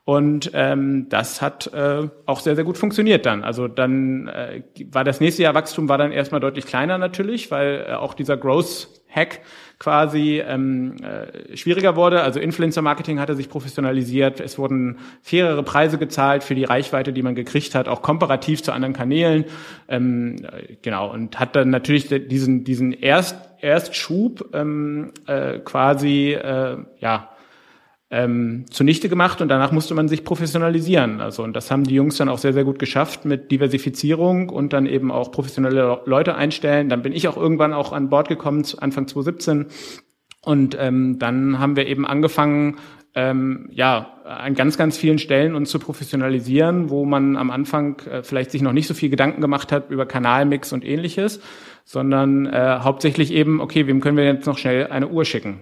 und 0.07 0.51
ähm, 0.53 1.07
das 1.09 1.41
hat 1.41 1.67
äh, 1.73 2.07
auch 2.25 2.39
sehr, 2.39 2.55
sehr 2.55 2.63
gut 2.63 2.77
funktioniert 2.77 3.25
dann. 3.25 3.43
Also 3.43 3.67
dann 3.67 4.29
äh, 4.29 4.63
war 4.89 5.03
das 5.03 5.19
nächste 5.19 5.43
Jahr 5.43 5.53
Wachstum 5.53 5.89
war 5.89 5.97
dann 5.97 6.13
erstmal 6.13 6.39
deutlich 6.39 6.65
kleiner 6.65 6.97
natürlich, 6.97 7.51
weil 7.51 7.85
äh, 7.89 7.93
auch 7.93 8.13
dieser 8.13 8.37
Growth 8.37 8.87
Hack 9.13 9.41
quasi 9.79 10.39
ähm, 10.39 10.95
äh, 11.03 11.55
schwieriger 11.55 11.95
wurde. 11.95 12.21
Also 12.21 12.39
Influencer-Marketing 12.39 13.19
hatte 13.19 13.35
sich 13.35 13.49
professionalisiert. 13.49 14.39
Es 14.39 14.57
wurden 14.57 14.97
fairere 15.21 15.63
Preise 15.63 15.97
gezahlt 15.97 16.43
für 16.43 16.55
die 16.55 16.63
Reichweite, 16.63 17.13
die 17.13 17.21
man 17.21 17.35
gekriegt 17.35 17.75
hat, 17.75 17.87
auch 17.87 18.01
komparativ 18.01 18.63
zu 18.63 18.71
anderen 18.71 18.93
Kanälen. 18.93 19.45
Ähm, 19.87 20.37
äh, 20.37 20.75
genau, 20.81 21.11
und 21.11 21.39
hat 21.39 21.55
dann 21.55 21.69
natürlich 21.69 22.07
diesen, 22.07 22.63
diesen 22.63 22.91
Erst, 22.91 23.37
Erstschub 23.59 24.49
ähm, 24.53 25.11
äh, 25.27 25.59
quasi, 25.59 26.33
äh, 26.33 26.77
ja, 26.99 27.29
ähm, 28.09 28.65
zunichte 28.69 29.09
gemacht 29.09 29.41
und 29.41 29.49
danach 29.49 29.71
musste 29.71 29.93
man 29.93 30.07
sich 30.07 30.23
professionalisieren. 30.23 31.19
Also 31.19 31.43
und 31.43 31.53
das 31.53 31.71
haben 31.71 31.83
die 31.83 31.95
Jungs 31.95 32.17
dann 32.17 32.29
auch 32.29 32.37
sehr, 32.37 32.53
sehr 32.53 32.63
gut 32.63 32.79
geschafft 32.79 33.25
mit 33.25 33.51
Diversifizierung 33.51 34.49
und 34.49 34.71
dann 34.71 34.85
eben 34.85 35.11
auch 35.11 35.31
professionelle 35.31 36.01
Leute 36.05 36.35
einstellen. 36.35 36.87
Dann 36.87 37.01
bin 37.01 37.11
ich 37.11 37.27
auch 37.27 37.35
irgendwann 37.35 37.73
auch 37.73 37.91
an 37.91 38.09
Bord 38.09 38.29
gekommen, 38.29 38.63
Anfang 38.79 39.07
2017. 39.07 39.65
Und 40.41 40.77
ähm, 40.79 41.19
dann 41.19 41.59
haben 41.59 41.75
wir 41.75 41.87
eben 41.87 42.07
angefangen, 42.07 42.77
ähm, 43.13 43.67
ja, 43.71 44.13
an 44.23 44.53
ganz, 44.53 44.77
ganz 44.77 44.97
vielen 44.97 45.17
Stellen 45.17 45.55
uns 45.55 45.69
zu 45.69 45.79
professionalisieren, 45.79 46.89
wo 46.89 47.03
man 47.03 47.35
am 47.35 47.51
Anfang 47.51 47.99
äh, 48.09 48.23
vielleicht 48.23 48.51
sich 48.51 48.61
noch 48.61 48.73
nicht 48.73 48.87
so 48.87 48.93
viel 48.93 49.09
Gedanken 49.09 49.41
gemacht 49.41 49.71
hat 49.71 49.89
über 49.89 50.05
Kanalmix 50.05 50.71
und 50.71 50.85
ähnliches, 50.85 51.41
sondern 51.83 52.45
äh, 52.45 52.79
hauptsächlich 52.81 53.33
eben, 53.33 53.59
okay, 53.59 53.87
wem 53.87 53.99
können 53.99 54.17
wir 54.17 54.25
jetzt 54.25 54.45
noch 54.45 54.57
schnell 54.57 54.87
eine 54.87 55.07
Uhr 55.07 55.25
schicken? 55.25 55.61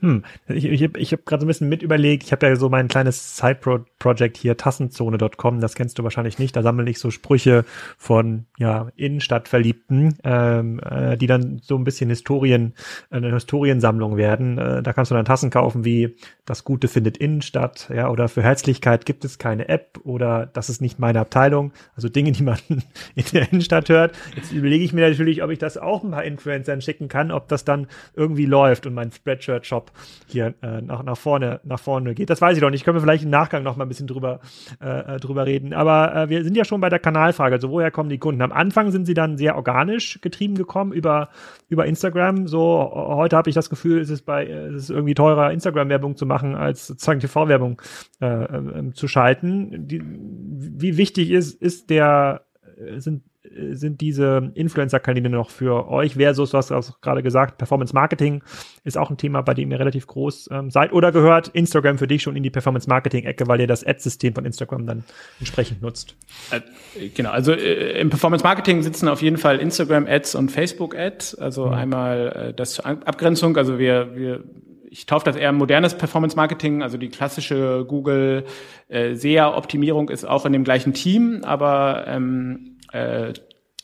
Hm, 0.00 0.24
ich, 0.48 0.64
ich, 0.64 0.80
ich 0.96 1.12
habe 1.12 1.22
gerade 1.24 1.42
so 1.42 1.44
ein 1.44 1.48
bisschen 1.48 1.68
mit 1.68 1.82
überlegt, 1.82 2.22
ich 2.22 2.32
habe 2.32 2.46
ja 2.46 2.56
so 2.56 2.70
mein 2.70 2.88
kleines 2.88 3.36
Side-Project 3.36 4.38
hier, 4.38 4.56
tassenzone.com, 4.56 5.60
das 5.60 5.74
kennst 5.74 5.98
du 5.98 6.04
wahrscheinlich 6.04 6.38
nicht, 6.38 6.56
da 6.56 6.62
sammle 6.62 6.90
ich 6.90 6.98
so 6.98 7.10
Sprüche 7.10 7.66
von 7.98 8.46
ja, 8.58 8.88
Innenstadtverliebten, 8.96 10.16
ähm, 10.24 10.80
äh, 10.80 11.18
die 11.18 11.26
dann 11.26 11.60
so 11.62 11.76
ein 11.76 11.84
bisschen 11.84 12.08
Historien, 12.08 12.72
eine 13.10 13.30
Historiensammlung 13.30 14.16
werden. 14.16 14.56
Äh, 14.56 14.82
da 14.82 14.94
kannst 14.94 15.10
du 15.10 15.14
dann 15.14 15.26
Tassen 15.26 15.50
kaufen 15.50 15.84
wie 15.84 16.16
das 16.46 16.64
Gute 16.64 16.88
findet 16.88 17.18
Innenstadt, 17.18 17.90
ja, 17.94 18.08
oder 18.08 18.28
für 18.28 18.42
Herzlichkeit 18.42 19.04
gibt 19.04 19.26
es 19.26 19.38
keine 19.38 19.68
App 19.68 20.00
oder 20.04 20.46
das 20.46 20.70
ist 20.70 20.80
nicht 20.80 20.98
meine 20.98 21.20
Abteilung. 21.20 21.72
Also 21.94 22.08
Dinge, 22.08 22.32
die 22.32 22.42
man 22.42 22.58
in 23.14 23.24
der 23.34 23.52
Innenstadt 23.52 23.90
hört. 23.90 24.16
Jetzt 24.34 24.50
überlege 24.50 24.82
ich 24.82 24.94
mir 24.94 25.08
natürlich, 25.08 25.42
ob 25.42 25.50
ich 25.50 25.58
das 25.58 25.76
auch 25.76 26.02
ein 26.02 26.10
paar 26.10 26.24
Influencern 26.24 26.80
schicken 26.80 27.08
kann, 27.08 27.30
ob 27.30 27.48
das 27.48 27.64
dann 27.66 27.86
irgendwie 28.14 28.46
läuft 28.46 28.86
und 28.86 28.94
mein 28.94 29.12
Spreadshirt-Shop 29.12 29.89
hier 30.26 30.54
äh, 30.62 30.80
nach, 30.80 31.02
nach, 31.02 31.16
vorne, 31.16 31.60
nach 31.64 31.80
vorne 31.80 32.14
geht. 32.14 32.30
Das 32.30 32.40
weiß 32.40 32.56
ich 32.56 32.60
doch 32.60 32.70
nicht. 32.70 32.84
Können 32.84 32.96
wir 32.96 33.00
vielleicht 33.00 33.24
im 33.24 33.30
Nachgang 33.30 33.62
noch 33.62 33.76
mal 33.76 33.84
ein 33.84 33.88
bisschen 33.88 34.06
drüber, 34.06 34.40
äh, 34.80 35.16
äh, 35.16 35.20
drüber 35.20 35.46
reden. 35.46 35.72
Aber 35.74 36.14
äh, 36.14 36.28
wir 36.28 36.44
sind 36.44 36.56
ja 36.56 36.64
schon 36.64 36.80
bei 36.80 36.88
der 36.88 36.98
Kanalfrage. 36.98 37.54
Also 37.54 37.70
woher 37.70 37.90
kommen 37.90 38.10
die 38.10 38.18
Kunden? 38.18 38.42
Am 38.42 38.52
Anfang 38.52 38.90
sind 38.90 39.06
sie 39.06 39.14
dann 39.14 39.36
sehr 39.36 39.56
organisch 39.56 40.20
getrieben 40.20 40.54
gekommen 40.54 40.92
über, 40.92 41.30
über 41.68 41.86
Instagram. 41.86 42.46
So 42.46 42.90
heute 42.94 43.36
habe 43.36 43.48
ich 43.48 43.54
das 43.54 43.70
Gefühl, 43.70 44.00
es 44.00 44.10
ist 44.10 44.22
bei 44.22 44.46
es 44.46 44.84
ist 44.84 44.90
irgendwie 44.90 45.14
teurer, 45.14 45.52
Instagram-Werbung 45.52 46.16
zu 46.16 46.26
machen, 46.26 46.54
als 46.54 46.86
sozusagen 46.86 47.20
TV-Werbung 47.20 47.80
äh, 48.20 48.26
äh, 48.26 48.92
zu 48.92 49.08
schalten. 49.08 49.86
Die, 49.88 50.02
wie 50.02 50.96
wichtig 50.96 51.30
ist, 51.30 51.60
ist 51.60 51.90
der, 51.90 52.46
äh, 52.78 53.00
sind 53.00 53.22
sind 53.42 54.00
diese 54.02 54.52
Influencer-Kanäle 54.54 55.30
noch 55.30 55.50
für 55.50 55.88
euch? 55.88 56.14
Versus, 56.14 56.50
du 56.50 56.58
hast 56.58 57.00
gerade 57.00 57.22
gesagt, 57.22 57.56
Performance 57.56 57.94
Marketing 57.94 58.42
ist 58.84 58.98
auch 58.98 59.10
ein 59.10 59.16
Thema, 59.16 59.40
bei 59.40 59.54
dem 59.54 59.70
ihr 59.70 59.80
relativ 59.80 60.06
groß 60.06 60.50
ähm, 60.52 60.70
seid. 60.70 60.92
Oder 60.92 61.10
gehört 61.10 61.48
Instagram 61.48 61.96
für 61.96 62.06
dich 62.06 62.22
schon 62.22 62.36
in 62.36 62.42
die 62.42 62.50
Performance 62.50 62.88
Marketing-Ecke, 62.88 63.48
weil 63.48 63.60
ihr 63.60 63.66
das 63.66 63.84
Ad-System 63.84 64.34
von 64.34 64.44
Instagram 64.44 64.86
dann 64.86 65.04
entsprechend 65.38 65.80
nutzt? 65.80 66.16
Äh, 66.50 67.08
genau, 67.08 67.30
also 67.30 67.52
äh, 67.52 67.98
im 67.98 68.10
Performance 68.10 68.44
Marketing 68.44 68.82
sitzen 68.82 69.08
auf 69.08 69.22
jeden 69.22 69.38
Fall 69.38 69.58
Instagram-Ads 69.58 70.34
und 70.34 70.50
Facebook-Ads, 70.50 71.36
also 71.36 71.66
mhm. 71.66 71.72
einmal 71.72 72.50
äh, 72.50 72.54
das 72.54 72.74
zur 72.74 72.86
Abgrenzung, 72.86 73.56
also 73.56 73.78
wir, 73.78 74.14
wir 74.16 74.44
ich 74.90 75.06
taufe 75.06 75.24
das 75.24 75.36
eher 75.36 75.52
modernes 75.52 75.96
Performance 75.96 76.36
Marketing, 76.36 76.82
also 76.82 76.98
die 76.98 77.08
klassische 77.08 77.84
Google 77.86 78.44
äh, 78.88 79.14
SEA 79.14 79.56
Optimierung 79.56 80.10
ist 80.10 80.24
auch 80.24 80.44
in 80.44 80.52
dem 80.52 80.64
gleichen 80.64 80.92
Team, 80.92 81.42
aber 81.44 82.04
ähm, 82.08 82.76
äh, 82.92 83.32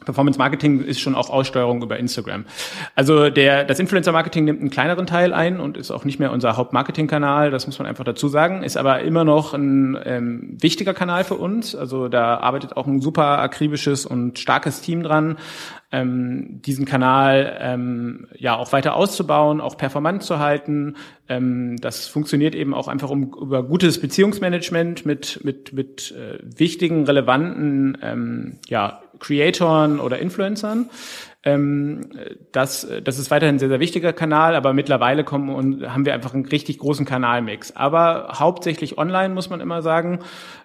Performance 0.04 0.38
Marketing 0.38 0.82
ist 0.82 1.00
schon 1.00 1.14
auch 1.14 1.30
Aussteuerung 1.30 1.82
über 1.82 1.98
Instagram. 1.98 2.44
Also 2.94 3.30
der, 3.30 3.64
das 3.64 3.78
Influencer 3.78 4.12
Marketing 4.12 4.44
nimmt 4.44 4.60
einen 4.60 4.68
kleineren 4.68 5.06
Teil 5.06 5.32
ein 5.32 5.58
und 5.58 5.78
ist 5.78 5.90
auch 5.90 6.04
nicht 6.04 6.18
mehr 6.18 6.32
unser 6.32 6.58
Hauptmarketingkanal, 6.58 7.50
das 7.50 7.66
muss 7.66 7.78
man 7.78 7.88
einfach 7.88 8.04
dazu 8.04 8.28
sagen, 8.28 8.62
ist 8.62 8.76
aber 8.76 9.00
immer 9.00 9.24
noch 9.24 9.54
ein 9.54 9.98
ähm, 10.04 10.58
wichtiger 10.60 10.92
Kanal 10.92 11.24
für 11.24 11.36
uns. 11.36 11.74
Also 11.74 12.08
da 12.08 12.36
arbeitet 12.36 12.76
auch 12.76 12.86
ein 12.86 13.00
super 13.00 13.38
akribisches 13.38 14.04
und 14.04 14.38
starkes 14.38 14.82
Team 14.82 15.02
dran, 15.02 15.38
ähm, 15.92 16.60
diesen 16.62 16.84
Kanal 16.84 17.56
ähm, 17.60 18.26
ja 18.36 18.56
auch 18.56 18.72
weiter 18.72 18.96
auszubauen, 18.96 19.60
auch 19.60 19.76
performant 19.76 20.22
zu 20.22 20.38
halten. 20.38 20.96
Ähm, 21.28 21.76
das 21.76 22.06
funktioniert 22.06 22.54
eben 22.54 22.74
auch 22.74 22.88
einfach 22.88 23.10
um, 23.10 23.32
über 23.40 23.62
gutes 23.62 24.00
Beziehungsmanagement 24.00 25.06
mit 25.06 25.44
mit 25.44 25.72
mit 25.72 26.12
äh, 26.12 26.38
wichtigen, 26.42 27.04
relevanten 27.04 27.98
ähm, 28.02 28.58
ja 28.68 29.00
Creatoren 29.18 30.00
oder 30.00 30.18
Influencern. 30.18 30.90
Ähm, 31.46 32.00
das, 32.50 32.86
das 33.04 33.20
ist 33.20 33.30
weiterhin 33.30 33.54
ein 33.54 33.58
sehr, 33.60 33.68
sehr 33.68 33.78
wichtiger 33.78 34.12
Kanal, 34.12 34.56
aber 34.56 34.72
mittlerweile 34.72 35.22
kommen 35.22 35.48
und 35.48 35.88
haben 35.94 36.04
wir 36.04 36.12
einfach 36.12 36.34
einen 36.34 36.44
richtig 36.44 36.78
großen 36.78 37.06
Kanalmix. 37.06 37.74
Aber 37.76 38.32
hauptsächlich 38.34 38.98
online, 38.98 39.32
muss 39.32 39.48
man 39.48 39.60
immer 39.60 39.80
sagen, 39.80 40.18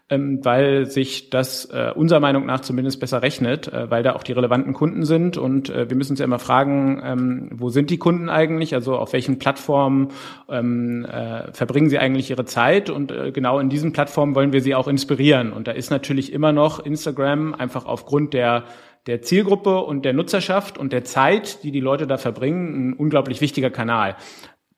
ähm, 0.10 0.44
weil 0.44 0.88
sich 0.88 1.30
das 1.30 1.66
äh, 1.66 1.92
unserer 1.94 2.20
Meinung 2.20 2.48
nach 2.48 2.62
zumindest 2.62 3.00
besser 3.00 3.22
rechnet, 3.22 3.72
äh, 3.72 3.92
weil 3.92 4.02
da 4.02 4.14
auch 4.14 4.24
die 4.24 4.34
relevanten 4.34 4.74
Kunden 4.74 5.06
sind. 5.06 5.38
Und 5.38 5.70
äh, 5.70 5.88
wir 5.88 5.96
müssen 5.96 6.14
uns 6.14 6.20
ja 6.20 6.26
immer 6.26 6.40
fragen, 6.40 7.00
ähm, 7.06 7.50
wo 7.52 7.70
sind 7.70 7.92
die 7.92 8.00
Kunden 8.00 8.28
eigentlich? 8.28 8.74
Also 8.74 8.98
auf 8.98 9.14
welchen 9.14 9.38
Plattformen 9.38 10.10
ähm, 10.50 11.06
äh, 11.06 11.54
verbringen 11.54 11.90
sie 11.90 12.00
eigentlich 12.00 12.32
ihre 12.32 12.46
Zeit? 12.46 12.90
Und 12.90 13.12
äh, 13.12 13.32
genau 13.32 13.60
in 13.60 13.70
diesen 13.70 13.94
Plattformen 13.94 14.34
wollen 14.34 14.52
wir 14.52 14.62
sie 14.62 14.74
auch 14.74 14.88
inspirieren. 14.88 15.54
Und 15.54 15.68
da 15.68 15.74
ist 15.74 15.92
natürlich 15.92 16.34
immer 16.34 16.52
noch 16.52 16.80
Instagram 16.80 17.54
einfach 17.54 17.86
aufgrund 17.86 18.34
der 18.34 18.64
der 19.08 19.22
Zielgruppe 19.22 19.80
und 19.80 20.06
der 20.06 20.14
Nutzerschaft 20.14 20.78
und 20.78 20.94
der 20.94 21.04
Zeit, 21.04 21.64
die 21.64 21.72
die 21.72 21.80
Leute 21.80 22.08
da 22.08 22.18
verbringen, 22.18 22.90
ein 22.90 22.94
unglaublich 22.94 23.42
wichtiger 23.42 23.70
Kanal. 23.70 24.16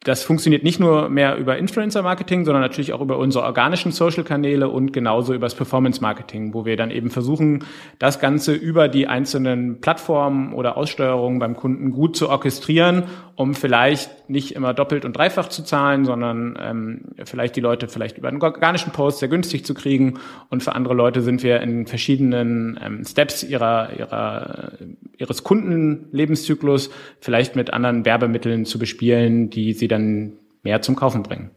Das 0.03 0.23
funktioniert 0.23 0.63
nicht 0.63 0.81
nur 0.81 1.07
mehr 1.07 1.37
über 1.37 1.57
Influencer-Marketing, 1.57 2.43
sondern 2.43 2.61
natürlich 2.61 2.91
auch 2.91 2.99
über 2.99 3.17
unsere 3.17 3.45
organischen 3.45 3.93
Social-Kanäle 3.93 4.67
und 4.67 4.91
genauso 4.91 5.33
über 5.33 5.45
das 5.45 5.55
Performance-Marketing, 5.55 6.53
wo 6.53 6.65
wir 6.65 6.75
dann 6.75 6.91
eben 6.91 7.09
versuchen, 7.09 7.63
das 7.99 8.19
Ganze 8.19 8.53
über 8.53 8.89
die 8.89 9.07
einzelnen 9.07 9.79
Plattformen 9.79 10.53
oder 10.53 10.75
Aussteuerungen 10.75 11.39
beim 11.39 11.55
Kunden 11.55 11.91
gut 11.91 12.17
zu 12.17 12.27
orchestrieren, 12.29 13.03
um 13.35 13.55
vielleicht 13.55 14.29
nicht 14.29 14.55
immer 14.55 14.73
doppelt 14.73 15.05
und 15.05 15.17
dreifach 15.17 15.49
zu 15.49 15.63
zahlen, 15.63 16.05
sondern 16.05 16.57
ähm, 16.61 17.01
vielleicht 17.25 17.55
die 17.55 17.61
Leute 17.61 17.87
vielleicht 17.87 18.17
über 18.17 18.27
einen 18.27 18.41
organischen 18.41 18.91
Post 18.91 19.19
sehr 19.19 19.29
günstig 19.29 19.65
zu 19.65 19.73
kriegen. 19.73 20.19
Und 20.49 20.63
für 20.63 20.75
andere 20.75 20.93
Leute 20.93 21.21
sind 21.21 21.41
wir 21.41 21.61
in 21.61 21.87
verschiedenen 21.87 22.79
ähm, 22.81 23.03
Steps 23.05 23.43
ihrer, 23.43 23.89
ihrer, 23.97 24.73
ihres 25.17 25.43
Kundenlebenszyklus 25.43 26.91
vielleicht 27.19 27.55
mit 27.55 27.73
anderen 27.73 28.05
Werbemitteln 28.05 28.65
zu 28.65 28.77
bespielen, 28.77 29.49
die 29.49 29.73
sie 29.73 29.87
dann 29.87 30.33
mehr 30.61 30.81
zum 30.81 30.95
Kaufen 30.95 31.23
bringen. 31.23 31.49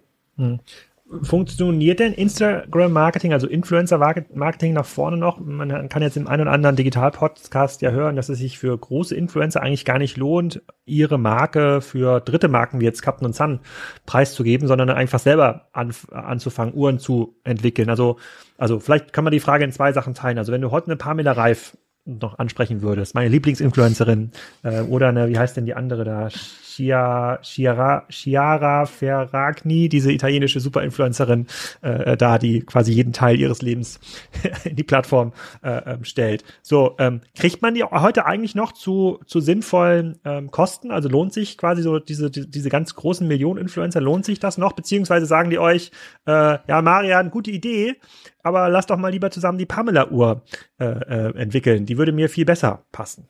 Funktioniert 1.23 2.01
denn 2.01 2.13
Instagram-Marketing, 2.13 3.33
also 3.33 3.47
Influencer-Marketing 3.47 4.73
nach 4.73 4.85
vorne 4.85 5.17
noch? 5.17 5.39
Man 5.39 5.89
kann 5.89 6.03
jetzt 6.03 6.17
im 6.17 6.27
einen 6.27 6.43
oder 6.43 6.51
anderen 6.51 6.75
Digital-Podcast 6.75 7.81
ja 7.83 7.93
hören, 7.93 8.17
dass 8.17 8.29
es 8.29 8.39
sich 8.39 8.59
für 8.59 8.77
große 8.77 9.15
Influencer 9.15 9.63
eigentlich 9.63 9.85
gar 9.85 9.99
nicht 9.99 10.17
lohnt, 10.17 10.63
ihre 10.85 11.17
Marke 11.17 11.81
für 11.81 12.19
dritte 12.19 12.49
Marken 12.49 12.81
wie 12.81 12.85
jetzt 12.85 13.03
Captain 13.03 13.25
und 13.25 13.37
Sun 13.37 13.61
preiszugeben, 14.05 14.67
sondern 14.67 14.91
einfach 14.91 15.21
selber 15.21 15.69
an, 15.73 15.95
anzufangen, 16.11 16.75
Uhren 16.75 16.99
zu 16.99 17.37
entwickeln. 17.45 17.89
Also, 17.89 18.17
also 18.59 18.81
vielleicht 18.81 19.13
kann 19.13 19.23
man 19.23 19.33
die 19.33 19.41
Frage 19.41 19.63
in 19.63 19.71
zwei 19.71 19.93
Sachen 19.93 20.15
teilen. 20.15 20.39
Also 20.39 20.51
wenn 20.51 20.61
du 20.61 20.73
heute 20.73 20.89
eine 20.89 20.97
Pamela 20.97 21.33
Reif 21.33 21.77
noch 22.05 22.41
ansprechen 22.41 22.83
würdest, 22.83 23.15
meine 23.15 23.29
Lieblingsinfluencerin, 23.29 24.33
äh, 24.65 24.81
oder 24.83 25.09
eine, 25.09 25.29
wie 25.29 25.39
heißt 25.39 25.57
denn 25.57 25.67
die 25.67 25.75
andere 25.75 26.05
da? 26.05 26.29
Chia, 26.77 27.39
Chiara, 27.43 28.05
Chiara 28.11 28.85
Ferragni, 28.85 29.89
diese 29.89 30.13
italienische 30.13 30.61
Superinfluencerin, 30.61 31.47
äh, 31.81 32.17
da, 32.17 32.39
die 32.39 32.61
quasi 32.61 32.93
jeden 32.93 33.13
Teil 33.13 33.41
ihres 33.41 33.63
Lebens 33.63 33.99
in 34.65 34.77
die 34.77 34.83
Plattform 34.83 35.33
äh, 35.63 35.95
ähm, 35.95 36.05
stellt. 36.05 36.45
So, 36.63 36.95
ähm, 36.99 37.23
kriegt 37.35 37.63
man 37.63 37.75
die 37.75 37.83
heute 37.83 38.27
eigentlich 38.27 38.55
noch 38.55 38.73
zu, 38.73 39.21
zu 39.27 39.41
sinnvollen 39.41 40.19
ähm, 40.25 40.51
Kosten? 40.51 40.91
Also 40.91 41.09
lohnt 41.09 41.33
sich 41.33 41.57
quasi 41.57 41.83
so 41.83 41.99
diese, 41.99 42.31
die, 42.31 42.51
diese 42.51 42.69
ganz 42.69 42.95
großen 42.95 43.27
Millionen-Influencer, 43.27 44.01
lohnt 44.01 44.27
sich 44.27 44.39
das 44.39 44.59
noch? 44.59 44.75
Beziehungsweise 44.75 45.25
sagen 45.25 45.49
die 45.49 45.59
euch, 45.59 45.91
äh, 46.27 46.59
ja, 46.67 46.83
Marian, 46.83 47.31
gute 47.31 47.51
Idee, 47.51 47.97
aber 48.43 48.69
lass 48.69 48.87
doch 48.87 48.99
mal 48.99 49.09
lieber 49.09 49.31
zusammen 49.31 49.59
die 49.59 49.67
Pamela-Uhr 49.67 50.43
äh, 50.79 50.85
äh, 50.85 51.39
entwickeln. 51.39 51.87
Die 51.87 51.97
würde 51.97 52.13
mir 52.13 52.29
viel 52.29 52.45
besser 52.45 52.85
passen. 52.93 53.29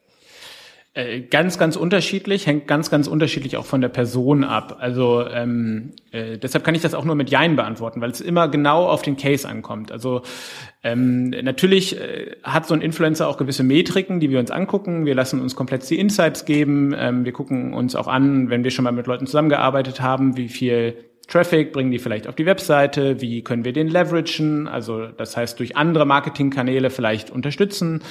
Äh, 0.97 1.21
ganz, 1.21 1.59
ganz 1.59 1.77
unterschiedlich, 1.77 2.47
hängt 2.47 2.67
ganz, 2.67 2.91
ganz 2.91 3.07
unterschiedlich 3.07 3.59
auch 3.59 3.67
von 3.67 3.83
der 3.83 3.91
Person 3.91 4.45
ab. 4.45 4.79
Also 4.81 5.27
ähm, 5.29 5.93
äh, 6.11 6.39
deshalb 6.39 6.65
kann 6.65 6.75
ich 6.75 6.81
das 6.81 6.95
auch 6.95 7.05
nur 7.05 7.15
mit 7.15 7.29
Jein 7.29 7.55
beantworten, 7.55 8.01
weil 8.01 8.11
es 8.11 8.23
immer 8.23 8.49
genau 8.49 8.87
auf 8.87 9.03
den 9.03 9.19
Case 9.19 9.47
ankommt. 9.47 9.93
Also 9.93 10.23
ähm, 10.83 11.29
natürlich 11.29 12.01
äh, 12.01 12.37
hat 12.43 12.67
so 12.67 12.73
ein 12.73 12.81
Influencer 12.81 13.29
auch 13.29 13.37
gewisse 13.37 13.63
Metriken, 13.63 14.21
die 14.21 14.31
wir 14.31 14.39
uns 14.39 14.51
angucken. 14.51 15.05
Wir 15.05 15.15
lassen 15.15 15.43
uns 15.43 15.55
komplett 15.55 15.89
die 15.91 15.99
Insights 15.99 16.47
geben. 16.47 16.95
Ähm, 16.97 17.27
wir 17.27 17.33
gucken 17.33 17.75
uns 17.75 17.95
auch 17.95 18.09
an, 18.09 18.49
wenn 18.49 18.65
wir 18.65 18.71
schon 18.71 18.85
mal 18.85 18.93
mit 18.93 19.07
Leuten 19.07 19.27
zusammengearbeitet 19.27 20.01
haben, 20.01 20.39
wie 20.39 20.49
viel 20.49 20.97
Traffic 21.29 21.73
bringen 21.73 21.91
die 21.91 21.99
vielleicht 21.99 22.29
auf 22.29 22.37
die 22.37 22.47
Webseite, 22.47 23.21
wie 23.21 23.43
können 23.43 23.65
wir 23.65 23.73
den 23.73 23.89
leveragen, 23.89 24.69
also 24.69 25.07
das 25.09 25.37
heißt 25.37 25.59
durch 25.59 25.77
andere 25.77 26.07
Marketingkanäle 26.07 26.89
vielleicht 26.89 27.31
unterstützen. 27.31 28.03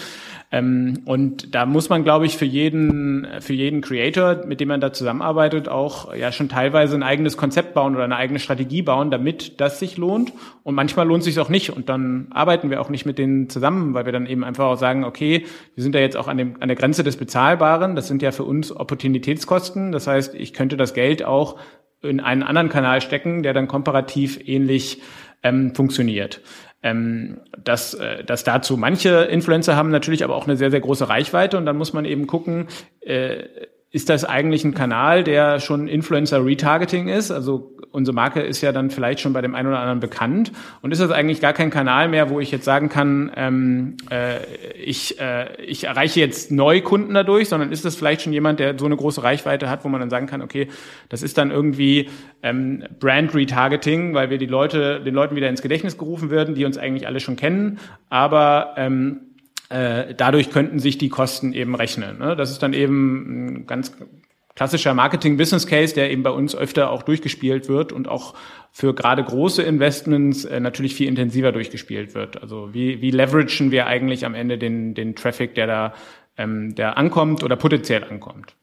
Ähm, 0.56 1.02
und 1.04 1.54
da 1.54 1.65
muss 1.65 1.89
man, 1.89 2.06
glaube 2.06 2.26
ich, 2.26 2.38
für 2.38 2.46
jeden, 2.46 3.28
für 3.41 3.52
jeden 3.52 3.82
Creator, 3.82 4.46
mit 4.46 4.62
dem 4.62 4.70
man 4.70 4.80
da 4.80 4.94
zusammenarbeitet, 4.94 5.68
auch 5.68 6.15
ja 6.15 6.32
schon 6.32 6.48
teilweise 6.48 6.96
ein 6.96 7.04
eigenes 7.04 7.36
Konzept 7.36 7.74
bauen 7.74 7.94
oder 7.94 8.06
eine 8.06 8.15
eigene 8.15 8.39
Strategie 8.39 8.82
bauen, 8.82 9.12
damit 9.12 9.60
das 9.60 9.80
sich 9.80 9.98
lohnt. 9.98 10.32
Und 10.63 10.74
manchmal 10.74 11.08
lohnt 11.08 11.20
es 11.20 11.26
sich 11.26 11.38
auch 11.41 11.50
nicht. 11.50 11.72
Und 11.72 11.89
dann 11.89 12.28
arbeiten 12.30 12.70
wir 12.70 12.80
auch 12.80 12.88
nicht 12.88 13.06
mit 13.06 13.18
denen 13.18 13.50
zusammen, 13.50 13.94
weil 13.94 14.06
wir 14.06 14.13
dann 14.13 14.28
eben 14.28 14.46
einfach 14.46 14.68
auch 14.68 14.78
sagen, 14.78 15.04
okay, 15.04 15.46
wir 15.76 15.84
sind 15.84 15.94
da 15.94 16.00
jetzt 16.00 16.15
auch 16.15 16.30
an, 16.30 16.38
dem, 16.38 16.56
an 16.62 16.70
der 16.70 16.78
Grenze 16.78 17.04
des 17.04 17.18
Bezahlbaren. 17.18 17.98
Das 17.98 18.08
sind 18.08 18.22
ja 18.22 18.32
für 18.32 18.46
uns 18.46 18.72
Opportunitätskosten. 18.74 19.91
Das 19.91 20.08
heißt, 20.08 20.36
ich 20.36 20.54
könnte 20.54 20.78
das 20.78 20.94
Geld 20.94 21.26
auch 21.26 21.60
in 22.02 22.22
einen 22.22 22.44
anderen 22.44 22.70
Kanal 22.70 23.02
stecken, 23.02 23.44
der 23.44 23.54
dann 23.54 23.68
komparativ 23.68 24.39
ähnlich 24.48 25.02
ähm, 25.44 25.76
funktioniert. 25.76 26.39
Ähm, 26.86 27.41
dass, 27.58 27.95
äh, 27.95 28.24
dass 28.24 28.43
dazu 28.43 28.78
manche 28.78 29.24
Influencer 29.24 29.76
haben 29.76 29.89
natürlich 29.89 30.24
aber 30.24 30.36
auch 30.36 30.45
eine 30.45 30.56
sehr, 30.56 30.69
sehr 30.69 30.82
große 30.82 31.10
Reichweite 31.10 31.58
und 31.58 31.65
dann 31.65 31.78
muss 31.78 31.93
man 31.93 32.06
eben 32.06 32.28
gucken, 32.28 32.67
äh, 33.02 33.45
ist 33.95 34.10
das 34.10 34.25
eigentlich 34.25 34.65
ein 34.65 34.73
Kanal, 34.73 35.23
der 35.23 35.62
schon 35.62 35.88
Influencer-Retargeting 35.88 37.08
ist? 37.08 37.31
Also 37.31 37.77
unsere 37.91 38.13
Marke 38.13 38.41
ist 38.41 38.60
ja 38.60 38.73
dann 38.73 38.89
vielleicht 38.89 39.21
schon 39.21 39.31
bei 39.31 39.41
dem 39.41 39.55
einen 39.55 39.69
oder 39.69 39.79
anderen 39.79 40.01
bekannt. 40.01 40.51
Und 40.81 40.91
ist 40.91 40.99
das 40.99 41.12
eigentlich 41.12 41.39
gar 41.39 41.53
kein 41.53 41.69
Kanal 41.69 42.10
mehr, 42.10 42.29
wo 42.29 42.41
ich 42.41 42.51
jetzt 42.51 42.65
sagen 42.65 42.89
kann, 42.89 43.31
ähm, 43.38 43.95
äh, 44.12 44.43
ich, 44.73 45.17
äh, 45.21 45.62
ich 45.63 45.86
erreiche 45.86 46.19
jetzt 46.19 46.51
Neukunden 46.51 47.13
dadurch, 47.13 47.47
sondern 47.47 47.71
ist 47.71 47.86
das 47.86 47.95
vielleicht 47.95 48.23
schon 48.23 48.34
jemand, 48.34 48.60
der 48.60 48.77
so 48.77 48.86
eine 48.86 48.97
große 48.97 49.23
Reichweite 49.23 49.69
hat, 49.69 49.86
wo 49.86 49.88
man 49.88 50.01
dann 50.01 50.10
sagen 50.10 50.27
kann, 50.27 50.41
okay, 50.41 50.67
das 51.08 51.23
ist 51.23 51.38
dann 51.38 51.49
irgendwie 51.49 52.10
ähm, 52.43 52.84
Brand-Retargeting, 52.99 54.13
weil 54.13 54.29
wir 54.29 54.39
die 54.39 54.45
Leute, 54.45 54.99
den 54.99 55.15
Leuten 55.15 55.38
wieder 55.38 55.47
ins 55.47 55.62
Gedächtnis 55.62 55.97
gerufen 55.97 56.29
werden, 56.29 56.53
die 56.53 56.65
uns 56.65 56.77
eigentlich 56.77 57.08
alle 57.08 57.21
schon 57.21 57.38
kennen, 57.38 57.79
aber 58.10 58.73
ähm, 58.75 59.21
äh, 59.21 59.25
dadurch 60.18 60.52
könnten 60.52 60.80
sich 60.80 60.98
die 60.98 61.10
Kosten 61.10 61.54
eben 61.54 61.76
rechnen. 61.76 62.20
Ne? 62.20 62.36
Das 62.36 62.52
ist 62.52 62.64
dann 62.64 62.74
eben 62.74 63.64
ein 63.64 63.68
ganz 63.68 63.96
klassischer 64.56 64.94
Marketing-Business-Case, 64.94 65.94
der 65.94 66.12
eben 66.12 66.24
bei 66.24 66.30
uns 66.30 66.56
öfter 66.56 66.90
auch 66.90 67.04
durchgespielt 67.04 67.68
wird 67.68 67.92
und 67.92 68.08
auch 68.08 68.36
für 68.72 68.94
gerade 68.94 69.24
große 69.24 69.62
Investments 69.62 70.46
äh, 70.46 70.60
natürlich 70.60 70.96
viel 70.96 71.08
intensiver 71.08 71.52
durchgespielt 71.52 72.16
wird. 72.16 72.42
Also 72.42 72.74
wie, 72.74 73.02
wie 73.02 73.12
leveragen 73.12 73.72
wir 73.72 73.88
eigentlich 73.88 74.26
am 74.26 74.34
Ende 74.34 74.58
den, 74.58 74.94
den 74.94 75.16
Traffic, 75.16 75.56
der 75.56 75.68
da 75.68 75.94
ähm, 76.38 76.76
der 76.76 76.98
ankommt 76.98 77.44
oder 77.44 77.56
potenziell 77.56 78.04
ankommt? 78.04 78.56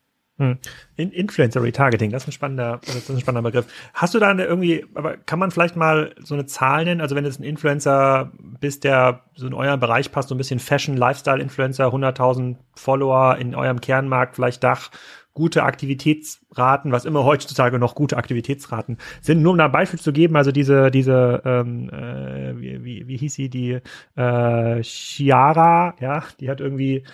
Hm. 0.42 0.58
Influencer 0.96 1.62
Retargeting, 1.62 2.10
das 2.10 2.24
ist 2.24 2.30
ein 2.30 2.32
spannender, 2.32 2.80
das 2.84 2.96
ist 2.96 3.10
ein 3.10 3.20
spannender 3.20 3.48
Begriff. 3.48 3.72
Hast 3.94 4.12
du 4.12 4.18
da 4.18 4.28
eine 4.28 4.44
irgendwie, 4.44 4.84
aber 4.94 5.16
kann 5.16 5.38
man 5.38 5.52
vielleicht 5.52 5.76
mal 5.76 6.16
so 6.20 6.34
eine 6.34 6.46
Zahl 6.46 6.84
nennen? 6.84 7.00
Also 7.00 7.14
wenn 7.14 7.24
es 7.24 7.38
ein 7.38 7.44
Influencer 7.44 8.32
bist, 8.58 8.82
der 8.82 9.22
so 9.36 9.46
in 9.46 9.54
euren 9.54 9.78
Bereich 9.78 10.10
passt, 10.10 10.30
so 10.30 10.34
ein 10.34 10.38
bisschen 10.38 10.58
Fashion, 10.58 10.96
Lifestyle 10.96 11.40
Influencer, 11.40 11.86
100.000 11.86 12.56
Follower 12.74 13.36
in 13.38 13.54
eurem 13.54 13.80
Kernmarkt, 13.80 14.34
vielleicht 14.34 14.64
Dach, 14.64 14.90
gute 15.34 15.62
Aktivitätsraten, 15.62 16.92
was 16.92 17.04
immer 17.04 17.24
heutzutage 17.24 17.78
noch 17.78 17.94
gute 17.94 18.16
Aktivitätsraten 18.16 18.98
sind. 19.20 19.42
Nur 19.42 19.52
um 19.52 19.58
da 19.58 19.66
ein 19.66 19.72
Beispiel 19.72 20.00
zu 20.00 20.12
geben, 20.12 20.36
also 20.36 20.52
diese, 20.52 20.90
diese, 20.90 21.40
ähm, 21.44 21.88
äh, 21.88 22.60
wie, 22.60 22.84
wie, 22.84 23.08
wie 23.08 23.16
hieß 23.16 23.34
sie, 23.34 23.48
die 23.48 23.78
äh, 24.16 24.82
Chiara, 24.82 25.94
ja, 26.00 26.24
die 26.40 26.50
hat 26.50 26.60
irgendwie 26.60 27.04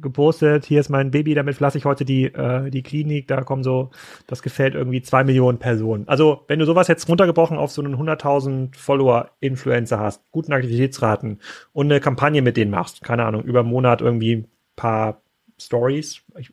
gepostet, 0.00 0.64
hier 0.64 0.80
ist 0.80 0.88
mein 0.88 1.10
Baby, 1.10 1.34
damit 1.34 1.56
verlasse 1.56 1.78
ich 1.78 1.84
heute 1.84 2.04
die, 2.04 2.24
äh, 2.24 2.70
die 2.70 2.82
Klinik, 2.82 3.28
da 3.28 3.42
kommen 3.42 3.62
so, 3.62 3.90
das 4.26 4.42
gefällt 4.42 4.74
irgendwie 4.74 5.02
zwei 5.02 5.24
Millionen 5.24 5.58
Personen. 5.58 6.06
Also, 6.08 6.42
wenn 6.48 6.58
du 6.58 6.66
sowas 6.66 6.88
jetzt 6.88 7.08
runtergebrochen 7.08 7.56
auf 7.56 7.70
so 7.70 7.82
einen 7.82 7.96
100.000 7.96 8.76
Follower-Influencer 8.76 9.98
hast, 9.98 10.22
guten 10.30 10.52
Aktivitätsraten 10.52 11.40
und 11.72 11.86
eine 11.90 12.00
Kampagne 12.00 12.42
mit 12.42 12.56
denen 12.56 12.70
machst, 12.70 13.02
keine 13.02 13.24
Ahnung, 13.24 13.42
über 13.42 13.60
einen 13.60 13.70
Monat 13.70 14.00
irgendwie 14.00 14.46
paar 14.76 15.23
Stories 15.60 16.22
ich, 16.38 16.50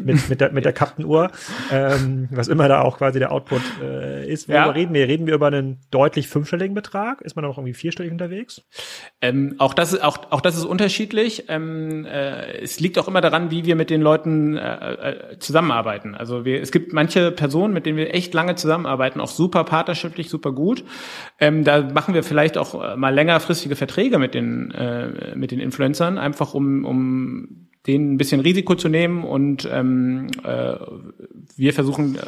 mit, 0.00 0.28
mit 0.28 0.40
der, 0.40 0.52
mit 0.52 0.64
der 0.64 0.72
Kaptenuhr, 0.72 1.32
ähm, 1.72 2.28
was 2.30 2.48
immer 2.48 2.68
da 2.68 2.82
auch 2.82 2.98
quasi 2.98 3.18
der 3.18 3.32
Output 3.32 3.62
äh, 3.82 4.30
ist. 4.30 4.48
Worüber 4.48 4.66
ja. 4.66 4.70
reden 4.70 4.94
wir? 4.94 5.08
Reden 5.08 5.26
wir 5.26 5.34
über 5.34 5.48
einen 5.48 5.80
deutlich 5.90 6.28
fünfstelligen 6.28 6.74
Betrag? 6.74 7.20
Ist 7.22 7.34
man 7.34 7.44
auch 7.44 7.58
irgendwie 7.58 7.74
vierstellig 7.74 8.12
unterwegs? 8.12 8.62
Ähm, 9.20 9.56
auch, 9.58 9.74
das 9.74 9.92
ist, 9.92 10.04
auch, 10.04 10.30
auch 10.30 10.40
das 10.40 10.56
ist 10.56 10.64
unterschiedlich. 10.64 11.46
Ähm, 11.48 12.04
äh, 12.04 12.60
es 12.60 12.78
liegt 12.78 12.96
auch 12.98 13.08
immer 13.08 13.20
daran, 13.20 13.50
wie 13.50 13.64
wir 13.64 13.74
mit 13.74 13.90
den 13.90 14.00
Leuten 14.00 14.56
äh, 14.56 14.92
äh, 14.92 15.38
zusammenarbeiten. 15.40 16.14
Also 16.14 16.44
wir, 16.44 16.60
es 16.60 16.70
gibt 16.70 16.92
manche 16.92 17.32
Personen, 17.32 17.74
mit 17.74 17.86
denen 17.86 17.98
wir 17.98 18.14
echt 18.14 18.32
lange 18.34 18.54
zusammenarbeiten, 18.54 19.20
auch 19.20 19.30
super 19.30 19.64
partnerschaftlich, 19.64 20.30
super 20.30 20.52
gut. 20.52 20.84
Ähm, 21.40 21.64
da 21.64 21.82
machen 21.82 22.14
wir 22.14 22.22
vielleicht 22.22 22.56
auch 22.56 22.96
mal 22.96 23.12
längerfristige 23.12 23.74
Verträge 23.74 24.18
mit 24.18 24.34
den, 24.34 24.70
äh, 24.70 25.34
mit 25.34 25.50
den 25.50 25.58
Influencern, 25.58 26.18
einfach 26.18 26.54
um, 26.54 26.84
um 26.84 27.68
denen 27.86 28.14
ein 28.14 28.16
bisschen 28.16 28.40
Risiko 28.40 28.74
zu 28.74 28.88
nehmen 28.88 29.24
und 29.24 29.68
ähm, 29.70 30.28
äh, 30.44 30.76
wir 31.56 31.72
versuchen 31.72 32.16
äh, 32.16 32.20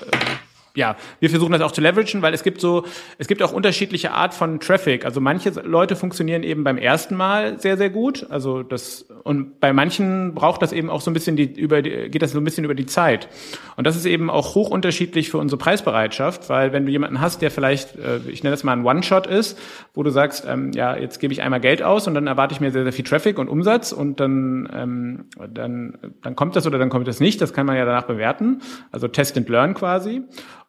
ja, 0.76 0.96
wir 1.20 1.30
versuchen 1.30 1.52
das 1.52 1.60
auch 1.60 1.70
zu 1.70 1.80
leveragen, 1.80 2.20
weil 2.22 2.34
es 2.34 2.42
gibt 2.42 2.60
so, 2.60 2.84
es 3.18 3.28
gibt 3.28 3.42
auch 3.42 3.52
unterschiedliche 3.52 4.10
Art 4.10 4.34
von 4.34 4.58
Traffic. 4.58 5.04
Also 5.04 5.20
manche 5.20 5.50
Leute 5.50 5.94
funktionieren 5.94 6.42
eben 6.42 6.64
beim 6.64 6.78
ersten 6.78 7.16
Mal 7.16 7.60
sehr, 7.60 7.76
sehr 7.76 7.90
gut. 7.90 8.26
Also 8.28 8.64
das, 8.64 9.02
und 9.22 9.60
bei 9.60 9.72
manchen 9.72 10.34
braucht 10.34 10.62
das 10.62 10.72
eben 10.72 10.90
auch 10.90 11.00
so 11.00 11.10
ein 11.10 11.14
bisschen 11.14 11.36
die, 11.36 11.44
über 11.44 11.80
die, 11.80 12.10
geht 12.10 12.22
das 12.22 12.32
so 12.32 12.38
ein 12.38 12.44
bisschen 12.44 12.64
über 12.64 12.74
die 12.74 12.86
Zeit. 12.86 13.28
Und 13.76 13.86
das 13.86 13.94
ist 13.94 14.04
eben 14.04 14.30
auch 14.30 14.56
hoch 14.56 14.68
unterschiedlich 14.68 15.30
für 15.30 15.38
unsere 15.38 15.58
Preisbereitschaft, 15.58 16.48
weil 16.48 16.72
wenn 16.72 16.86
du 16.86 16.90
jemanden 16.90 17.20
hast, 17.20 17.40
der 17.40 17.52
vielleicht, 17.52 17.96
äh, 17.96 18.18
ich 18.28 18.42
nenne 18.42 18.52
das 18.52 18.64
mal 18.64 18.72
ein 18.72 18.84
One-Shot 18.84 19.28
ist, 19.28 19.58
wo 19.94 20.02
du 20.02 20.10
sagst, 20.10 20.44
ähm, 20.48 20.72
ja, 20.72 20.96
jetzt 20.96 21.20
gebe 21.20 21.32
ich 21.32 21.42
einmal 21.42 21.60
Geld 21.60 21.82
aus 21.82 22.08
und 22.08 22.14
dann 22.14 22.26
erwarte 22.26 22.52
ich 22.52 22.60
mir 22.60 22.72
sehr, 22.72 22.82
sehr 22.82 22.92
viel 22.92 23.04
Traffic 23.04 23.38
und 23.38 23.48
Umsatz 23.48 23.92
und 23.92 24.18
dann, 24.18 24.68
ähm, 24.74 25.24
dann, 25.52 25.98
dann 26.20 26.34
kommt 26.34 26.56
das 26.56 26.66
oder 26.66 26.78
dann 26.78 26.90
kommt 26.90 27.06
das 27.06 27.20
nicht. 27.20 27.40
Das 27.40 27.52
kann 27.52 27.64
man 27.64 27.76
ja 27.76 27.84
danach 27.84 28.06
bewerten. 28.06 28.60
Also 28.90 29.06
Test 29.06 29.36
and 29.36 29.48
Learn 29.48 29.74
quasi. 29.74 30.22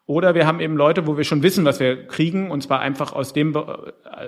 Oder 0.08 0.36
wir 0.36 0.46
haben 0.46 0.60
eben 0.60 0.76
Leute, 0.76 1.08
wo 1.08 1.16
wir 1.16 1.24
schon 1.24 1.42
wissen, 1.42 1.64
was 1.64 1.80
wir 1.80 2.06
kriegen, 2.06 2.52
und 2.52 2.62
zwar 2.62 2.78
einfach 2.78 3.12
aus 3.12 3.32
dem, 3.32 3.56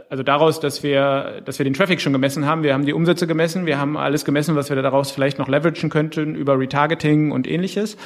also 0.08 0.24
daraus, 0.24 0.58
dass 0.58 0.82
wir, 0.82 1.40
dass 1.44 1.60
wir 1.60 1.64
den 1.64 1.74
Traffic 1.74 2.00
schon 2.00 2.12
gemessen 2.12 2.46
haben. 2.46 2.64
Wir 2.64 2.74
haben 2.74 2.84
die 2.84 2.92
Umsätze 2.92 3.28
gemessen, 3.28 3.64
wir 3.64 3.78
haben 3.78 3.96
alles 3.96 4.24
gemessen, 4.24 4.56
was 4.56 4.70
wir 4.70 4.82
daraus 4.82 5.12
vielleicht 5.12 5.38
noch 5.38 5.46
leveragen 5.46 5.88
könnten 5.88 6.34
über 6.34 6.58
Retargeting 6.58 7.30
und 7.30 7.46
ähnliches. 7.46 7.96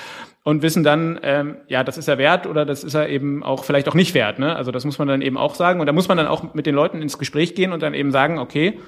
Und 0.45 0.61
wissen 0.61 0.83
dann, 0.83 1.19
ähm, 1.23 1.57
ja, 1.67 1.83
das 1.83 1.97
ist 1.97 2.09
er 2.09 2.19
wert 2.19 2.47
oder 2.47 2.67
das 2.67 2.85
ist 2.85 2.93
er 2.93 3.09
eben 3.09 3.43
auch 3.43 3.65
vielleicht 3.65 3.89
auch 3.89 3.95
nicht 3.95 4.13
wert. 4.13 4.39
Ne? 4.39 4.55
Also 4.55 4.71
das 4.71 4.85
muss 4.85 4.99
man 4.99 5.09
dann 5.09 5.23
eben 5.23 5.39
auch 5.39 5.55
sagen. 5.55 5.81
Und 5.81 5.87
da 5.87 5.93
muss 5.93 6.09
man 6.09 6.19
dann 6.19 6.27
auch 6.27 6.53
mit 6.53 6.67
den 6.67 6.75
Leuten 6.75 7.01
ins 7.01 7.17
Gespräch 7.17 7.55
gehen 7.55 7.73
und 7.73 7.83
dann 7.83 7.95
eben 7.95 8.11
sagen, 8.11 8.39
okay, 8.39 8.81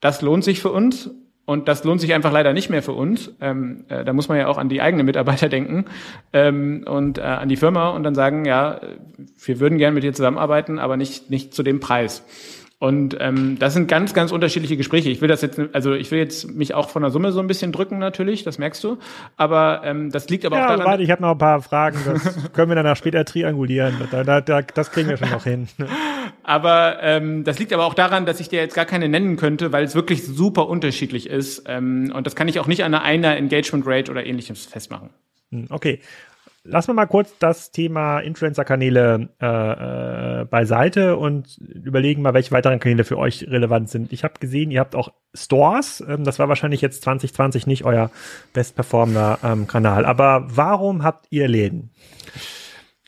das 0.00 0.22
lohnt 0.22 0.44
sich 0.44 0.62
für 0.62 0.70
uns 0.70 1.10
und 1.52 1.68
das 1.68 1.84
lohnt 1.84 2.00
sich 2.00 2.14
einfach 2.14 2.32
leider 2.32 2.52
nicht 2.52 2.70
mehr 2.70 2.82
für 2.82 2.92
uns. 2.92 3.32
Ähm, 3.40 3.84
äh, 3.88 4.04
da 4.04 4.12
muss 4.12 4.28
man 4.28 4.38
ja 4.38 4.48
auch 4.48 4.58
an 4.58 4.68
die 4.68 4.80
eigenen 4.80 5.06
Mitarbeiter 5.06 5.48
denken 5.48 5.84
ähm, 6.32 6.84
und 6.88 7.18
äh, 7.18 7.22
an 7.22 7.48
die 7.48 7.56
Firma 7.56 7.90
und 7.90 8.02
dann 8.02 8.14
sagen, 8.14 8.44
ja, 8.44 8.80
wir 9.44 9.60
würden 9.60 9.78
gerne 9.78 9.94
mit 9.94 10.02
dir 10.02 10.12
zusammenarbeiten, 10.12 10.78
aber 10.78 10.96
nicht, 10.96 11.30
nicht 11.30 11.54
zu 11.54 11.62
dem 11.62 11.78
Preis. 11.80 12.24
Und 12.82 13.16
ähm, 13.20 13.60
das 13.60 13.74
sind 13.74 13.86
ganz, 13.86 14.12
ganz 14.12 14.32
unterschiedliche 14.32 14.76
Gespräche. 14.76 15.08
Ich 15.08 15.20
will 15.20 15.28
das 15.28 15.40
jetzt, 15.40 15.60
also 15.72 15.92
ich 15.92 16.10
will 16.10 16.18
jetzt 16.18 16.52
mich 16.52 16.74
auch 16.74 16.88
von 16.88 17.02
der 17.02 17.12
Summe 17.12 17.30
so 17.30 17.38
ein 17.38 17.46
bisschen 17.46 17.70
drücken 17.70 18.00
natürlich, 18.00 18.42
das 18.42 18.58
merkst 18.58 18.82
du. 18.82 18.98
Aber 19.36 19.82
ähm, 19.84 20.10
das 20.10 20.28
liegt 20.28 20.44
aber 20.44 20.56
ja, 20.56 20.64
auch 20.64 20.70
daran. 20.70 20.86
Warte, 20.86 21.04
ich 21.04 21.12
habe 21.12 21.22
noch 21.22 21.30
ein 21.30 21.38
paar 21.38 21.62
Fragen. 21.62 21.96
Das 22.04 22.52
können 22.52 22.72
wir 22.72 22.74
dann 22.74 22.88
auch 22.88 22.96
später 22.96 23.24
triangulieren. 23.24 23.94
Da, 24.10 24.24
da, 24.24 24.40
da, 24.40 24.62
das 24.62 24.90
kriegen 24.90 25.08
wir 25.08 25.16
schon 25.16 25.30
noch 25.30 25.44
hin. 25.44 25.68
Aber 26.42 27.00
ähm, 27.02 27.44
das 27.44 27.60
liegt 27.60 27.72
aber 27.72 27.84
auch 27.84 27.94
daran, 27.94 28.26
dass 28.26 28.40
ich 28.40 28.48
dir 28.48 28.58
jetzt 28.58 28.74
gar 28.74 28.84
keine 28.84 29.08
nennen 29.08 29.36
könnte, 29.36 29.70
weil 29.70 29.84
es 29.84 29.94
wirklich 29.94 30.26
super 30.26 30.66
unterschiedlich 30.66 31.28
ist. 31.28 31.62
Ähm, 31.68 32.12
und 32.12 32.26
das 32.26 32.34
kann 32.34 32.48
ich 32.48 32.58
auch 32.58 32.66
nicht 32.66 32.82
an 32.82 32.94
einer 32.96 33.36
Engagement 33.36 33.86
Rate 33.86 34.10
oder 34.10 34.26
ähnliches 34.26 34.66
festmachen. 34.66 35.10
Hm, 35.52 35.66
okay. 35.70 36.00
Lassen 36.64 36.90
wir 36.90 36.94
mal 36.94 37.06
kurz 37.06 37.36
das 37.40 37.72
Thema 37.72 38.20
Influencer-Kanäle 38.20 39.30
äh, 39.40 40.42
äh, 40.42 40.44
beiseite 40.44 41.16
und 41.16 41.58
überlegen 41.58 42.22
mal, 42.22 42.34
welche 42.34 42.52
weiteren 42.52 42.78
Kanäle 42.78 43.02
für 43.02 43.18
euch 43.18 43.48
relevant 43.48 43.90
sind. 43.90 44.12
Ich 44.12 44.22
habe 44.22 44.34
gesehen, 44.38 44.70
ihr 44.70 44.78
habt 44.78 44.94
auch 44.94 45.12
Stores. 45.34 46.04
Ähm, 46.06 46.22
das 46.22 46.38
war 46.38 46.48
wahrscheinlich 46.48 46.80
jetzt 46.80 47.02
2020 47.02 47.66
nicht 47.66 47.84
euer 47.84 48.12
bestperformender 48.52 49.40
ähm, 49.42 49.66
Kanal. 49.66 50.04
Aber 50.04 50.46
warum 50.46 51.02
habt 51.02 51.26
ihr 51.30 51.48
Läden? 51.48 51.90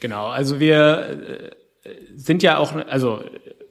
Genau, 0.01 0.27
also 0.27 0.59
wir 0.59 1.55
äh, 1.85 1.91
sind 2.17 2.43
ja 2.43 2.59
auch, 2.59 2.75
also 2.75 3.23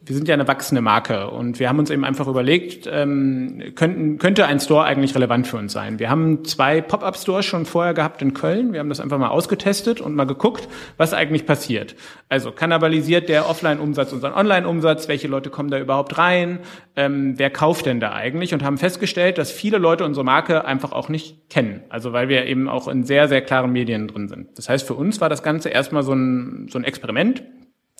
wir 0.05 0.15
sind 0.15 0.27
ja 0.27 0.33
eine 0.33 0.47
wachsende 0.47 0.81
Marke 0.81 1.29
und 1.29 1.59
wir 1.59 1.69
haben 1.69 1.79
uns 1.79 1.89
eben 1.89 2.03
einfach 2.03 2.27
überlegt, 2.27 2.89
ähm, 2.91 3.63
könnten, 3.75 4.17
könnte 4.17 4.45
ein 4.45 4.59
Store 4.59 4.83
eigentlich 4.83 5.15
relevant 5.15 5.47
für 5.47 5.55
uns 5.55 5.71
sein. 5.71 5.97
Wir 5.97 6.09
haben 6.09 6.43
zwei 6.43 6.81
Pop-up-Stores 6.81 7.45
schon 7.45 7.65
vorher 7.65 7.93
gehabt 7.93 8.21
in 8.21 8.33
Köln. 8.33 8.73
Wir 8.73 8.81
haben 8.81 8.89
das 8.89 8.99
einfach 8.99 9.17
mal 9.17 9.29
ausgetestet 9.29 10.01
und 10.01 10.13
mal 10.13 10.25
geguckt, 10.25 10.67
was 10.97 11.13
eigentlich 11.13 11.45
passiert. 11.45 11.95
Also 12.27 12.51
kannibalisiert 12.51 13.29
der 13.29 13.49
Offline-Umsatz 13.49 14.11
unseren 14.11 14.33
Online-Umsatz? 14.33 15.07
Welche 15.07 15.29
Leute 15.29 15.49
kommen 15.49 15.71
da 15.71 15.79
überhaupt 15.79 16.17
rein? 16.17 16.59
Ähm, 16.97 17.35
wer 17.37 17.49
kauft 17.49 17.85
denn 17.85 18.01
da 18.01 18.11
eigentlich? 18.11 18.53
Und 18.53 18.61
haben 18.61 18.77
festgestellt, 18.77 19.37
dass 19.37 19.51
viele 19.51 19.77
Leute 19.77 20.03
unsere 20.03 20.25
Marke 20.25 20.65
einfach 20.65 20.91
auch 20.91 21.07
nicht 21.07 21.49
kennen. 21.49 21.81
Also 21.87 22.11
weil 22.11 22.27
wir 22.27 22.45
eben 22.45 22.67
auch 22.67 22.89
in 22.89 23.05
sehr, 23.05 23.29
sehr 23.29 23.41
klaren 23.41 23.71
Medien 23.71 24.09
drin 24.09 24.27
sind. 24.27 24.57
Das 24.57 24.67
heißt, 24.67 24.85
für 24.85 24.95
uns 24.95 25.21
war 25.21 25.29
das 25.29 25.43
Ganze 25.43 25.69
erstmal 25.69 26.03
so 26.03 26.11
ein, 26.13 26.67
so 26.69 26.77
ein 26.77 26.83
Experiment 26.83 27.43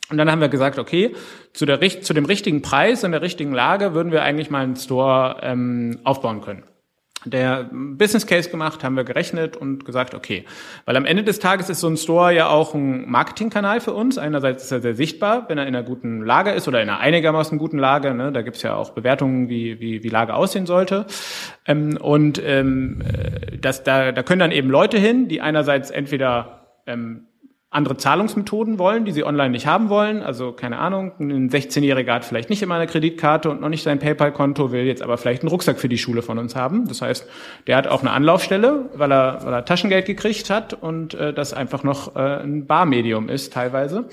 und 0.09 0.17
dann 0.17 0.29
haben 0.29 0.41
wir 0.41 0.49
gesagt, 0.49 0.79
okay, 0.79 1.15
zu, 1.53 1.65
der, 1.65 1.79
zu 2.01 2.13
dem 2.13 2.25
richtigen 2.25 2.61
Preis 2.61 3.03
in 3.03 3.11
der 3.11 3.21
richtigen 3.21 3.53
Lage 3.53 3.93
würden 3.93 4.11
wir 4.11 4.21
eigentlich 4.23 4.49
mal 4.49 4.63
einen 4.63 4.75
Store 4.75 5.37
ähm, 5.41 5.99
aufbauen 6.03 6.41
können. 6.41 6.63
Der 7.25 7.69
Business 7.71 8.27
Case 8.27 8.49
gemacht, 8.49 8.83
haben 8.83 8.97
wir 8.97 9.05
gerechnet 9.05 9.55
und 9.55 9.85
gesagt, 9.85 10.13
okay, 10.13 10.43
weil 10.83 10.97
am 10.97 11.05
Ende 11.05 11.23
des 11.23 11.39
Tages 11.39 11.69
ist 11.69 11.79
so 11.79 11.87
ein 11.87 11.95
Store 11.95 12.33
ja 12.33 12.49
auch 12.49 12.73
ein 12.73 13.09
Marketingkanal 13.09 13.79
für 13.79 13.93
uns. 13.93 14.17
Einerseits 14.17 14.65
ist 14.65 14.71
er 14.73 14.81
sehr 14.81 14.95
sichtbar, 14.95 15.47
wenn 15.47 15.57
er 15.57 15.65
in 15.65 15.73
einer 15.73 15.85
guten 15.85 16.21
Lage 16.21 16.51
ist 16.51 16.67
oder 16.67 16.81
in 16.81 16.89
einer 16.89 16.99
einigermaßen 16.99 17.57
guten 17.57 17.79
Lage. 17.79 18.13
Ne? 18.13 18.33
Da 18.33 18.41
gibt's 18.41 18.61
ja 18.61 18.75
auch 18.75 18.89
Bewertungen, 18.89 19.47
wie, 19.47 19.79
wie, 19.79 20.03
wie 20.03 20.09
Lage 20.09 20.33
aussehen 20.33 20.65
sollte. 20.65 21.05
Ähm, 21.65 21.97
und 21.97 22.41
ähm, 22.43 23.01
äh, 23.01 23.57
das, 23.57 23.83
da, 23.83 24.11
da 24.11 24.21
können 24.21 24.39
dann 24.39 24.51
eben 24.51 24.69
Leute 24.69 24.97
hin, 24.97 25.29
die 25.29 25.39
einerseits 25.39 25.91
entweder 25.91 26.67
ähm, 26.87 27.27
andere 27.73 27.97
Zahlungsmethoden 27.97 28.77
wollen, 28.77 29.03
die 29.03 29.11
sie 29.11 29.23
online 29.23 29.49
nicht 29.49 29.65
haben 29.65 29.89
wollen. 29.89 30.21
Also 30.21 30.51
keine 30.51 30.77
Ahnung, 30.77 31.11
ein 31.19 31.49
16-Jähriger 31.49 32.13
hat 32.13 32.25
vielleicht 32.25 32.49
nicht 32.49 32.61
immer 32.61 32.75
eine 32.75 32.87
Kreditkarte 32.87 33.49
und 33.49 33.61
noch 33.61 33.69
nicht 33.69 33.83
sein 33.83 33.99
PayPal-Konto, 33.99 34.71
will 34.71 34.85
jetzt 34.85 35.01
aber 35.01 35.17
vielleicht 35.17 35.41
einen 35.41 35.49
Rucksack 35.49 35.79
für 35.79 35.89
die 35.89 35.97
Schule 35.97 36.21
von 36.21 36.37
uns 36.37 36.55
haben. 36.55 36.87
Das 36.87 37.01
heißt, 37.01 37.27
der 37.67 37.77
hat 37.77 37.87
auch 37.87 38.01
eine 38.01 38.11
Anlaufstelle, 38.11 38.89
weil 38.93 39.11
er, 39.11 39.39
weil 39.43 39.53
er 39.53 39.65
Taschengeld 39.65 40.05
gekriegt 40.05 40.49
hat 40.49 40.73
und 40.73 41.15
äh, 41.15 41.33
das 41.33 41.53
einfach 41.53 41.83
noch 41.83 42.15
äh, 42.15 42.43
ein 42.43 42.67
Barmedium 42.67 43.29
ist 43.29 43.53
teilweise. 43.53 44.05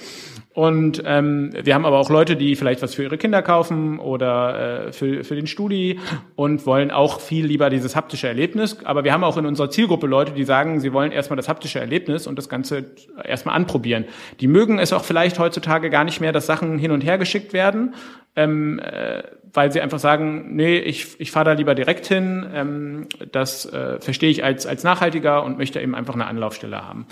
Und 0.53 1.03
ähm, 1.07 1.53
wir 1.63 1.75
haben 1.75 1.87
aber 1.87 1.99
auch 1.99 2.11
Leute, 2.11 2.35
die 2.35 2.57
vielleicht 2.57 2.83
was 2.83 2.95
für 2.97 3.05
ihre 3.05 3.19
Kinder 3.19 3.41
kaufen 3.41 4.01
oder 4.01 4.89
äh, 4.89 4.93
für, 4.93 5.23
für 5.23 5.37
den 5.37 5.47
Studi 5.47 6.01
und 6.35 6.67
wollen 6.67 6.91
auch 6.91 7.21
viel 7.21 7.47
lieber 7.47 7.71
dieses 7.71 7.95
haptische 7.95 8.27
Erlebnis. 8.27 8.79
Aber 8.85 9.05
wir 9.05 9.13
haben 9.13 9.23
auch 9.23 9.37
in 9.37 9.47
unserer 9.47 9.71
Zielgruppe 9.71 10.09
Leute, 10.09 10.33
die 10.33 10.43
sagen, 10.43 10.81
sie 10.81 10.93
wollen 10.93 11.13
erstmal 11.13 11.37
das 11.37 11.49
haptische 11.49 11.79
Erlebnis 11.79 12.27
und 12.27 12.37
das 12.37 12.49
Ganze 12.49 12.87
erstmal 13.25 13.50
anprobieren. 13.53 14.05
Die 14.41 14.47
mögen 14.47 14.79
es 14.79 14.93
auch 14.93 15.05
vielleicht 15.05 15.39
heutzutage 15.39 15.91
gar 15.91 16.05
nicht 16.05 16.21
mehr, 16.21 16.33
dass 16.33 16.47
Sachen 16.47 16.79
hin 16.79 16.91
und 16.91 17.03
her 17.03 17.19
geschickt 17.19 17.53
werden, 17.53 17.95
ähm, 18.37 18.79
äh, 18.79 19.23
weil 19.53 19.73
sie 19.73 19.81
einfach 19.81 19.99
sagen, 19.99 20.55
nee, 20.55 20.79
ich, 20.79 21.21
ich 21.21 21.31
fahre 21.31 21.47
da 21.47 21.53
lieber 21.53 21.75
direkt 21.75 22.07
hin. 22.07 22.47
Ähm, 22.55 23.07
das 23.33 23.67
äh, 23.67 24.01
verstehe 24.01 24.31
ich 24.31 24.45
als, 24.45 24.67
als 24.67 24.85
nachhaltiger 24.85 25.43
und 25.45 25.59
möchte 25.59 25.81
eben 25.81 25.95
einfach 25.95 26.15
eine 26.15 26.27
Anlaufstelle 26.27 26.87
haben. 26.87 27.07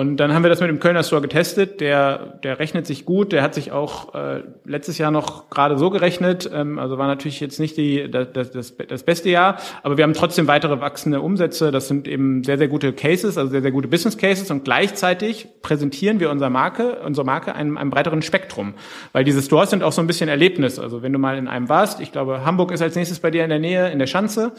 Und 0.00 0.16
dann 0.16 0.32
haben 0.32 0.42
wir 0.42 0.48
das 0.48 0.60
mit 0.60 0.70
dem 0.70 0.80
Kölner 0.80 1.02
Store 1.02 1.20
getestet. 1.20 1.82
Der, 1.82 2.38
der 2.42 2.58
rechnet 2.58 2.86
sich 2.86 3.04
gut. 3.04 3.32
Der 3.32 3.42
hat 3.42 3.54
sich 3.54 3.70
auch 3.70 4.14
äh, 4.14 4.42
letztes 4.64 4.96
Jahr 4.96 5.10
noch 5.10 5.50
gerade 5.50 5.76
so 5.76 5.90
gerechnet. 5.90 6.50
Ähm, 6.50 6.78
also 6.78 6.96
war 6.96 7.06
natürlich 7.06 7.38
jetzt 7.38 7.60
nicht 7.60 7.76
die, 7.76 8.10
das, 8.10 8.50
das, 8.50 8.74
das 8.76 9.02
beste 9.02 9.28
Jahr, 9.28 9.58
aber 9.82 9.98
wir 9.98 10.04
haben 10.04 10.14
trotzdem 10.14 10.46
weitere 10.46 10.80
wachsende 10.80 11.20
Umsätze. 11.20 11.70
Das 11.70 11.86
sind 11.86 12.08
eben 12.08 12.42
sehr, 12.44 12.56
sehr 12.56 12.68
gute 12.68 12.94
Cases, 12.94 13.36
also 13.36 13.50
sehr, 13.50 13.60
sehr 13.60 13.72
gute 13.72 13.88
Business 13.88 14.16
Cases. 14.16 14.50
Und 14.50 14.64
gleichzeitig 14.64 15.48
präsentieren 15.60 16.18
wir 16.18 16.30
unsere 16.30 16.48
Marke, 16.48 17.00
unsere 17.04 17.26
Marke 17.26 17.54
einem, 17.54 17.76
einem 17.76 17.90
breiteren 17.90 18.22
Spektrum. 18.22 18.72
Weil 19.12 19.24
diese 19.24 19.42
Stores 19.42 19.68
sind 19.68 19.82
auch 19.82 19.92
so 19.92 20.00
ein 20.00 20.06
bisschen 20.06 20.30
Erlebnis. 20.30 20.78
Also 20.78 21.02
wenn 21.02 21.12
du 21.12 21.18
mal 21.18 21.36
in 21.36 21.46
einem 21.46 21.68
warst, 21.68 22.00
ich 22.00 22.10
glaube, 22.10 22.42
Hamburg 22.46 22.72
ist 22.72 22.80
als 22.80 22.96
nächstes 22.96 23.20
bei 23.20 23.30
dir 23.30 23.44
in 23.44 23.50
der 23.50 23.58
Nähe, 23.58 23.90
in 23.90 23.98
der 23.98 24.06
Schanze 24.06 24.52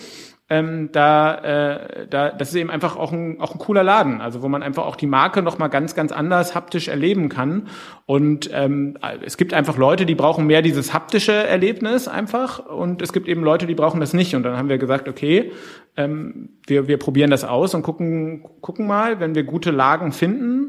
ähm, 0.52 0.90
da, 0.92 1.36
äh, 1.36 2.08
da, 2.10 2.30
das 2.30 2.50
ist 2.50 2.56
eben 2.56 2.70
einfach 2.70 2.98
auch 2.98 3.14
ein, 3.14 3.40
auch 3.40 3.54
ein 3.56 3.58
cooler 3.58 3.84
Laden, 3.84 4.20
also 4.20 4.42
wo 4.42 4.50
man 4.50 4.64
einfach 4.64 4.86
auch 4.86 4.98
die 4.98 5.08
Marke 5.08 5.42
noch 5.42 5.58
mal 5.58 5.70
ganz, 5.70 5.96
ganz 5.96 6.12
anders 6.12 6.56
haptisch 6.56 6.90
erleben 6.90 7.30
kann. 7.30 7.70
Und 8.06 8.50
ähm, 8.54 8.98
es 9.24 9.38
gibt 9.38 9.54
einfach 9.54 9.78
Leute, 9.78 10.06
die 10.06 10.14
brauchen 10.14 10.48
mehr 10.48 10.62
dieses 10.62 10.94
haptische 10.94 11.32
Erlebnis 11.32 12.10
einfach, 12.10 12.66
und 12.66 13.02
es 13.02 13.14
gibt 13.14 13.30
eben 13.30 13.46
Leute, 13.46 13.66
die 13.66 13.76
brauchen 13.76 14.02
das 14.02 14.14
nicht. 14.14 14.36
Und 14.36 14.44
dann 14.44 14.58
haben 14.58 14.68
wir 14.68 14.78
gesagt, 14.78 15.08
okay, 15.08 15.54
ähm, 15.96 16.50
wir, 16.68 16.90
wir 16.90 16.98
probieren 16.98 17.32
das 17.32 17.46
aus 17.46 17.74
und 17.74 17.82
gucken, 17.84 18.44
gucken 18.60 18.88
mal, 18.88 19.22
wenn 19.22 19.36
wir 19.36 19.44
gute 19.44 19.72
Lagen 19.72 20.12
finden, 20.12 20.61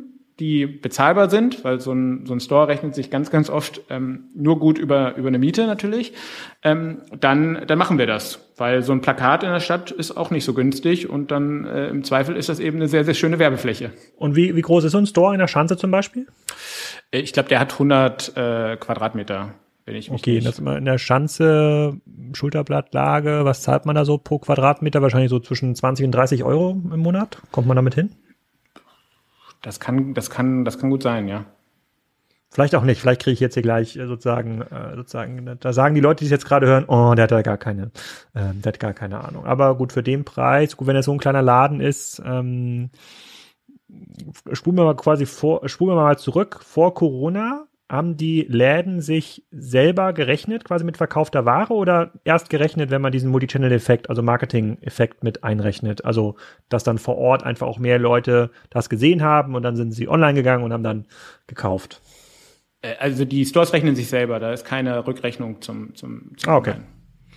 die 0.42 0.66
bezahlbar 0.66 1.30
sind, 1.30 1.62
weil 1.62 1.80
so 1.80 1.92
ein, 1.92 2.26
so 2.26 2.34
ein 2.34 2.40
Store 2.40 2.66
rechnet 2.66 2.96
sich 2.96 3.10
ganz, 3.10 3.30
ganz 3.30 3.48
oft 3.48 3.80
ähm, 3.90 4.24
nur 4.34 4.58
gut 4.58 4.76
über, 4.76 5.14
über 5.14 5.28
eine 5.28 5.38
Miete 5.38 5.68
natürlich, 5.68 6.14
ähm, 6.64 6.98
dann, 7.20 7.62
dann 7.68 7.78
machen 7.78 7.96
wir 7.96 8.08
das. 8.08 8.50
Weil 8.56 8.82
so 8.82 8.90
ein 8.90 9.02
Plakat 9.02 9.44
in 9.44 9.50
der 9.50 9.60
Stadt 9.60 9.92
ist 9.92 10.16
auch 10.16 10.32
nicht 10.32 10.44
so 10.44 10.52
günstig 10.52 11.08
und 11.08 11.30
dann 11.30 11.64
äh, 11.64 11.86
im 11.86 12.02
Zweifel 12.02 12.34
ist 12.34 12.48
das 12.48 12.58
eben 12.58 12.78
eine 12.78 12.88
sehr, 12.88 13.04
sehr 13.04 13.14
schöne 13.14 13.38
Werbefläche. 13.38 13.92
Und 14.16 14.34
wie, 14.34 14.56
wie 14.56 14.60
groß 14.62 14.82
ist 14.82 14.92
so 14.92 14.98
ein 14.98 15.06
Store 15.06 15.32
in 15.32 15.38
der 15.38 15.46
Schanze 15.46 15.76
zum 15.76 15.92
Beispiel? 15.92 16.26
Äh, 17.12 17.20
ich 17.20 17.32
glaube, 17.32 17.48
der 17.48 17.60
hat 17.60 17.74
100 17.74 18.36
äh, 18.36 18.76
Quadratmeter. 18.78 19.54
Wenn 19.84 19.94
ich 19.94 20.10
mich 20.10 20.20
okay, 20.20 20.34
nicht 20.34 20.46
das 20.48 20.58
immer 20.58 20.76
in 20.76 20.86
der 20.86 20.98
Schanze, 20.98 22.00
Schulterblattlage, 22.32 23.44
was 23.44 23.62
zahlt 23.62 23.86
man 23.86 23.94
da 23.94 24.04
so 24.04 24.18
pro 24.18 24.40
Quadratmeter? 24.40 25.02
Wahrscheinlich 25.02 25.30
so 25.30 25.38
zwischen 25.38 25.76
20 25.76 26.04
und 26.04 26.12
30 26.12 26.42
Euro 26.42 26.70
im 26.92 27.00
Monat. 27.00 27.38
Kommt 27.52 27.68
man 27.68 27.76
damit 27.76 27.94
hin? 27.94 28.10
Das 29.62 29.80
kann, 29.80 30.14
das 30.14 30.28
kann, 30.28 30.64
das 30.64 30.78
kann 30.78 30.90
gut 30.90 31.02
sein, 31.02 31.28
ja. 31.28 31.46
Vielleicht 32.50 32.74
auch 32.74 32.82
nicht. 32.82 33.00
Vielleicht 33.00 33.22
kriege 33.22 33.32
ich 33.32 33.40
jetzt 33.40 33.54
hier 33.54 33.62
gleich 33.62 33.96
äh, 33.96 34.06
sozusagen, 34.06 34.60
äh, 34.60 34.94
sozusagen, 34.94 35.56
da 35.58 35.72
sagen 35.72 35.94
die 35.94 36.02
Leute, 36.02 36.18
die 36.18 36.26
es 36.26 36.30
jetzt 36.30 36.44
gerade 36.44 36.66
hören, 36.66 36.84
oh, 36.86 37.14
der 37.14 37.24
hat 37.24 37.30
da 37.30 37.40
gar 37.40 37.56
keine, 37.56 37.84
äh, 38.34 38.52
der 38.52 38.72
hat 38.72 38.80
gar 38.80 38.92
keine 38.92 39.24
Ahnung. 39.24 39.46
Aber 39.46 39.74
gut, 39.76 39.92
für 39.92 40.02
den 40.02 40.24
Preis, 40.24 40.76
gut, 40.76 40.86
wenn 40.86 40.96
es 40.96 41.06
so 41.06 41.12
ein 41.12 41.18
kleiner 41.18 41.40
Laden 41.40 41.80
ist, 41.80 42.20
ähm, 42.26 42.90
spulen 44.52 44.76
wir 44.76 44.84
mal 44.84 44.96
quasi 44.96 45.24
vor, 45.24 45.66
spulen 45.68 45.96
wir 45.96 46.02
mal 46.02 46.18
zurück 46.18 46.60
vor 46.62 46.92
Corona 46.92 47.66
haben 47.92 48.16
die 48.16 48.46
Läden 48.48 49.02
sich 49.02 49.44
selber 49.50 50.14
gerechnet, 50.14 50.64
quasi 50.64 50.82
mit 50.82 50.96
verkaufter 50.96 51.44
Ware 51.44 51.74
oder 51.74 52.12
erst 52.24 52.48
gerechnet, 52.48 52.90
wenn 52.90 53.02
man 53.02 53.12
diesen 53.12 53.30
Multichannel-Effekt, 53.30 54.08
also 54.08 54.22
Marketing-Effekt 54.22 55.22
mit 55.22 55.44
einrechnet? 55.44 56.02
Also, 56.02 56.36
dass 56.70 56.84
dann 56.84 56.96
vor 56.96 57.18
Ort 57.18 57.42
einfach 57.42 57.66
auch 57.66 57.78
mehr 57.78 57.98
Leute 57.98 58.50
das 58.70 58.88
gesehen 58.88 59.22
haben 59.22 59.54
und 59.54 59.62
dann 59.62 59.76
sind 59.76 59.92
sie 59.92 60.08
online 60.08 60.32
gegangen 60.32 60.64
und 60.64 60.72
haben 60.72 60.82
dann 60.82 61.06
gekauft. 61.46 62.00
Äh, 62.80 62.94
also 62.98 63.26
die 63.26 63.44
Stores 63.44 63.74
rechnen 63.74 63.94
sich 63.94 64.08
selber, 64.08 64.40
da 64.40 64.54
ist 64.54 64.64
keine 64.64 65.06
Rückrechnung 65.06 65.60
zum, 65.60 65.94
zum, 65.94 66.32
zum 66.38 66.50
ah, 66.50 66.56
okay. 66.56 66.70
Online. 66.70 66.86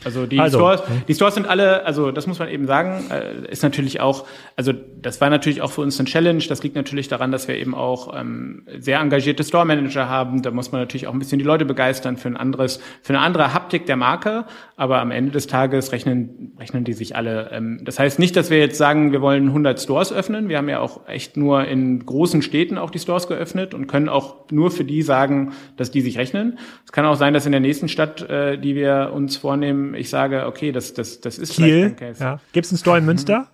Also 0.03 0.25
die 0.25 0.39
also, 0.39 0.57
Stores, 0.57 0.83
die 1.07 1.13
Stores 1.15 1.33
sind 1.35 1.47
alle, 1.47 1.85
also 1.85 2.11
das 2.11 2.27
muss 2.27 2.37
man 2.37 2.49
eben 2.49 2.67
sagen, 2.67 3.05
äh, 3.09 3.51
ist 3.51 3.63
natürlich 3.63 4.01
auch, 4.01 4.27
also 4.55 4.71
das 5.01 5.21
war 5.21 5.29
natürlich 5.29 5.61
auch 5.61 5.71
für 5.71 5.81
uns 5.81 5.99
ein 5.99 6.05
Challenge. 6.05 6.43
Das 6.47 6.61
liegt 6.61 6.75
natürlich 6.75 7.07
daran, 7.07 7.31
dass 7.31 7.47
wir 7.47 7.55
eben 7.55 7.73
auch 7.73 8.13
ähm, 8.15 8.67
sehr 8.77 8.99
engagierte 8.99 9.43
Store 9.43 9.65
Manager 9.65 10.07
haben. 10.09 10.41
Da 10.41 10.51
muss 10.51 10.71
man 10.71 10.81
natürlich 10.81 11.07
auch 11.07 11.13
ein 11.13 11.19
bisschen 11.19 11.39
die 11.39 11.45
Leute 11.45 11.65
begeistern 11.65 12.17
für 12.17 12.27
ein 12.27 12.37
anderes, 12.37 12.79
für 13.01 13.13
eine 13.13 13.21
andere 13.21 13.53
Haptik 13.53 13.85
der 13.85 13.95
Marke. 13.95 14.45
Aber 14.75 14.99
am 14.99 15.11
Ende 15.11 15.31
des 15.31 15.47
Tages 15.47 15.91
rechnen 15.91 16.53
rechnen 16.59 16.83
die 16.83 16.93
sich 16.93 17.15
alle. 17.15 17.49
Ähm, 17.51 17.79
das 17.83 17.99
heißt 17.99 18.19
nicht, 18.19 18.35
dass 18.35 18.49
wir 18.49 18.59
jetzt 18.59 18.77
sagen, 18.77 19.11
wir 19.11 19.21
wollen 19.21 19.47
100 19.47 19.81
Stores 19.81 20.11
öffnen. 20.11 20.49
Wir 20.49 20.57
haben 20.57 20.69
ja 20.69 20.79
auch 20.79 21.07
echt 21.07 21.37
nur 21.37 21.65
in 21.65 22.05
großen 22.05 22.41
Städten 22.41 22.77
auch 22.77 22.91
die 22.91 22.99
Stores 22.99 23.27
geöffnet 23.27 23.73
und 23.73 23.87
können 23.87 24.09
auch 24.09 24.49
nur 24.51 24.71
für 24.71 24.83
die 24.83 25.01
sagen, 25.01 25.53
dass 25.77 25.91
die 25.91 26.01
sich 26.01 26.17
rechnen. 26.17 26.59
Es 26.85 26.91
kann 26.91 27.05
auch 27.05 27.15
sein, 27.15 27.33
dass 27.33 27.45
in 27.45 27.51
der 27.51 27.61
nächsten 27.61 27.87
Stadt, 27.87 28.27
äh, 28.29 28.57
die 28.57 28.75
wir 28.75 29.11
uns 29.13 29.37
vornehmen 29.37 29.84
ich 29.93 30.09
sage, 30.09 30.45
okay, 30.47 30.71
das, 30.71 30.93
das, 30.93 31.21
das 31.21 31.37
ist 31.37 31.53
Kiel, 31.53 31.65
vielleicht 31.65 31.97
kein 31.97 32.07
Case. 32.09 32.23
Ja. 32.23 32.39
Gibt 32.53 32.65
es 32.65 32.71
einen 32.71 32.79
Store 32.79 32.97
in 32.97 33.05
Münster? 33.05 33.47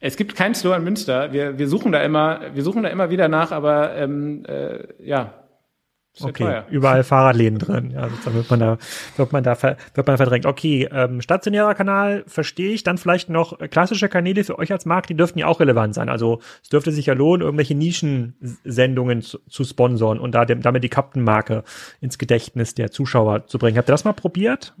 Es 0.00 0.16
gibt 0.16 0.36
keinen 0.36 0.54
Store 0.54 0.76
in 0.76 0.84
Münster. 0.84 1.32
Wir, 1.32 1.58
wir 1.58 1.68
suchen 1.68 1.92
da 1.92 2.02
immer, 2.02 2.40
wir 2.54 2.62
suchen 2.62 2.82
da 2.82 2.90
immer 2.90 3.10
wieder 3.10 3.28
nach, 3.28 3.50
aber 3.50 3.96
ähm, 3.96 4.44
äh, 4.46 4.84
ja, 5.02 5.32
okay, 6.20 6.44
teuer. 6.44 6.66
überall 6.70 7.02
Fahrradläden 7.02 7.58
drin. 7.58 7.90
Ja, 7.90 8.08
dann 8.24 8.34
wird 8.34 8.50
man 8.50 8.60
da, 8.60 8.78
wird 9.16 9.32
man 9.32 9.42
da, 9.42 9.56
wird 9.60 10.06
man 10.06 10.16
verdrängt. 10.16 10.46
Okay, 10.46 10.88
ähm, 10.92 11.20
stationärer 11.20 11.74
Kanal 11.74 12.24
verstehe 12.26 12.72
ich. 12.72 12.82
Dann 12.84 12.98
vielleicht 12.98 13.30
noch 13.30 13.58
klassische 13.70 14.08
Kanäle 14.08 14.44
für 14.44 14.58
euch 14.58 14.70
als 14.70 14.86
Markt, 14.86 15.08
die 15.10 15.16
dürften 15.16 15.38
ja 15.38 15.46
auch 15.46 15.60
relevant 15.60 15.94
sein. 15.94 16.08
Also 16.08 16.40
es 16.62 16.68
dürfte 16.68 16.92
sich 16.92 17.06
ja 17.06 17.14
lohnen, 17.14 17.42
irgendwelche 17.42 17.74
Nischensendungen 17.74 19.22
zu, 19.22 19.38
zu 19.48 19.64
sponsoren 19.64 20.18
und 20.18 20.34
da 20.34 20.44
dem, 20.44 20.62
damit 20.62 20.84
die 20.84 20.88
Captain-Marke 20.88 21.64
ins 22.00 22.18
Gedächtnis 22.18 22.74
der 22.74 22.90
Zuschauer 22.90 23.46
zu 23.46 23.58
bringen. 23.58 23.78
Habt 23.78 23.88
ihr 23.88 23.92
das 23.92 24.04
mal 24.04 24.12
probiert? 24.12 24.74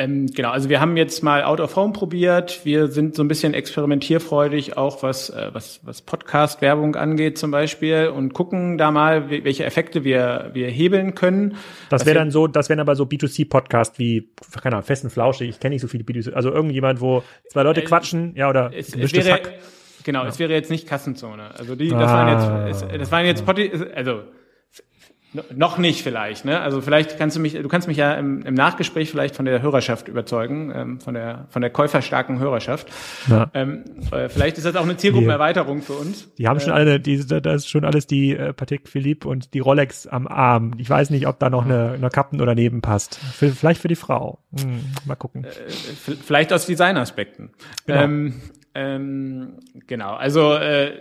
Ähm, 0.00 0.28
genau, 0.28 0.50
also 0.50 0.68
wir 0.68 0.80
haben 0.80 0.96
jetzt 0.96 1.24
mal 1.24 1.42
Out 1.42 1.58
of 1.58 1.74
Home 1.74 1.92
probiert. 1.92 2.60
Wir 2.64 2.86
sind 2.86 3.16
so 3.16 3.24
ein 3.24 3.26
bisschen 3.26 3.52
experimentierfreudig, 3.52 4.76
auch 4.76 5.02
was, 5.02 5.28
äh, 5.30 5.50
was, 5.52 5.80
was 5.82 6.02
Podcast-Werbung 6.02 6.94
angeht 6.94 7.36
zum 7.36 7.50
Beispiel 7.50 8.06
und 8.06 8.32
gucken 8.32 8.78
da 8.78 8.92
mal, 8.92 9.28
welche 9.28 9.64
Effekte 9.64 10.04
wir, 10.04 10.50
wir 10.52 10.68
hebeln 10.68 11.16
können. 11.16 11.56
Das 11.90 12.06
wäre 12.06 12.16
dann 12.16 12.30
so, 12.30 12.46
das 12.46 12.68
wären 12.68 12.78
aber 12.78 12.94
so 12.94 13.04
B2C-Podcast 13.04 13.98
wie, 13.98 14.28
keine 14.62 14.76
Ahnung, 14.76 14.86
festen 14.86 15.10
Flausch. 15.10 15.40
Ich 15.40 15.58
kenne 15.58 15.74
nicht 15.74 15.82
so 15.82 15.88
viele 15.88 16.04
B2C, 16.04 16.32
also 16.32 16.52
irgendjemand, 16.52 17.00
wo 17.00 17.24
zwei 17.48 17.64
Leute 17.64 17.82
äh, 17.82 17.84
quatschen, 17.84 18.36
ja, 18.36 18.48
oder 18.48 18.70
es, 18.72 18.94
es 18.94 19.12
wäre, 19.12 19.32
Hack. 19.32 19.52
Genau, 20.04 20.22
ja. 20.22 20.28
es 20.28 20.38
wäre 20.38 20.52
jetzt 20.52 20.70
nicht 20.70 20.86
Kassenzone. 20.86 21.50
Also 21.58 21.74
die, 21.74 21.88
das 21.88 22.08
ah. 22.08 22.14
waren 22.14 22.68
jetzt, 22.68 22.84
es, 22.84 22.98
das 23.00 23.10
waren 23.10 23.26
jetzt, 23.26 23.44
also 23.96 24.22
noch 25.54 25.78
nicht 25.78 26.02
vielleicht, 26.02 26.44
ne? 26.44 26.60
Also 26.60 26.80
vielleicht 26.80 27.18
kannst 27.18 27.36
du 27.36 27.40
mich, 27.40 27.54
du 27.54 27.68
kannst 27.68 27.88
mich 27.88 27.96
ja 27.96 28.14
im, 28.14 28.42
im 28.42 28.54
Nachgespräch 28.54 29.10
vielleicht 29.10 29.36
von 29.36 29.44
der 29.44 29.62
Hörerschaft 29.62 30.08
überzeugen, 30.08 30.72
ähm, 30.74 31.00
von 31.00 31.14
der 31.14 31.46
von 31.50 31.62
der 31.62 31.70
käuferstarken 31.70 32.38
Hörerschaft. 32.38 32.88
Ja. 33.28 33.50
Ähm, 33.54 33.84
äh, 34.10 34.28
vielleicht 34.28 34.58
ist 34.58 34.64
das 34.64 34.76
auch 34.76 34.82
eine 34.84 34.96
Zielgruppenerweiterung 34.96 35.82
für 35.82 35.94
uns. 35.94 36.32
Die 36.36 36.48
haben 36.48 36.60
schon 36.60 36.70
äh, 36.70 36.76
alle, 36.76 37.00
die, 37.00 37.24
da 37.26 37.54
ist 37.54 37.68
schon 37.68 37.84
alles 37.84 38.06
die 38.06 38.34
äh, 38.34 38.52
Patek 38.52 38.88
Philippe 38.88 39.28
und 39.28 39.54
die 39.54 39.60
Rolex 39.60 40.06
am 40.06 40.26
Arm. 40.26 40.72
Ich 40.78 40.88
weiß 40.88 41.10
nicht, 41.10 41.26
ob 41.26 41.38
da 41.38 41.50
noch 41.50 41.64
eine, 41.64 41.92
eine 41.92 42.10
Kappen 42.10 42.40
oder 42.40 42.54
neben 42.54 42.80
passt. 42.80 43.16
Für, 43.16 43.50
vielleicht 43.50 43.80
für 43.80 43.88
die 43.88 43.96
Frau. 43.96 44.38
Hm, 44.58 44.80
mal 45.06 45.16
gucken. 45.16 45.44
Äh, 45.44 45.50
vielleicht 45.70 46.52
aus 46.52 46.66
Designaspekten. 46.66 47.50
Genau. 47.86 48.02
Ähm, 48.02 48.34
ähm, 48.74 49.58
genau. 49.86 50.14
Also 50.14 50.54
äh, 50.54 50.92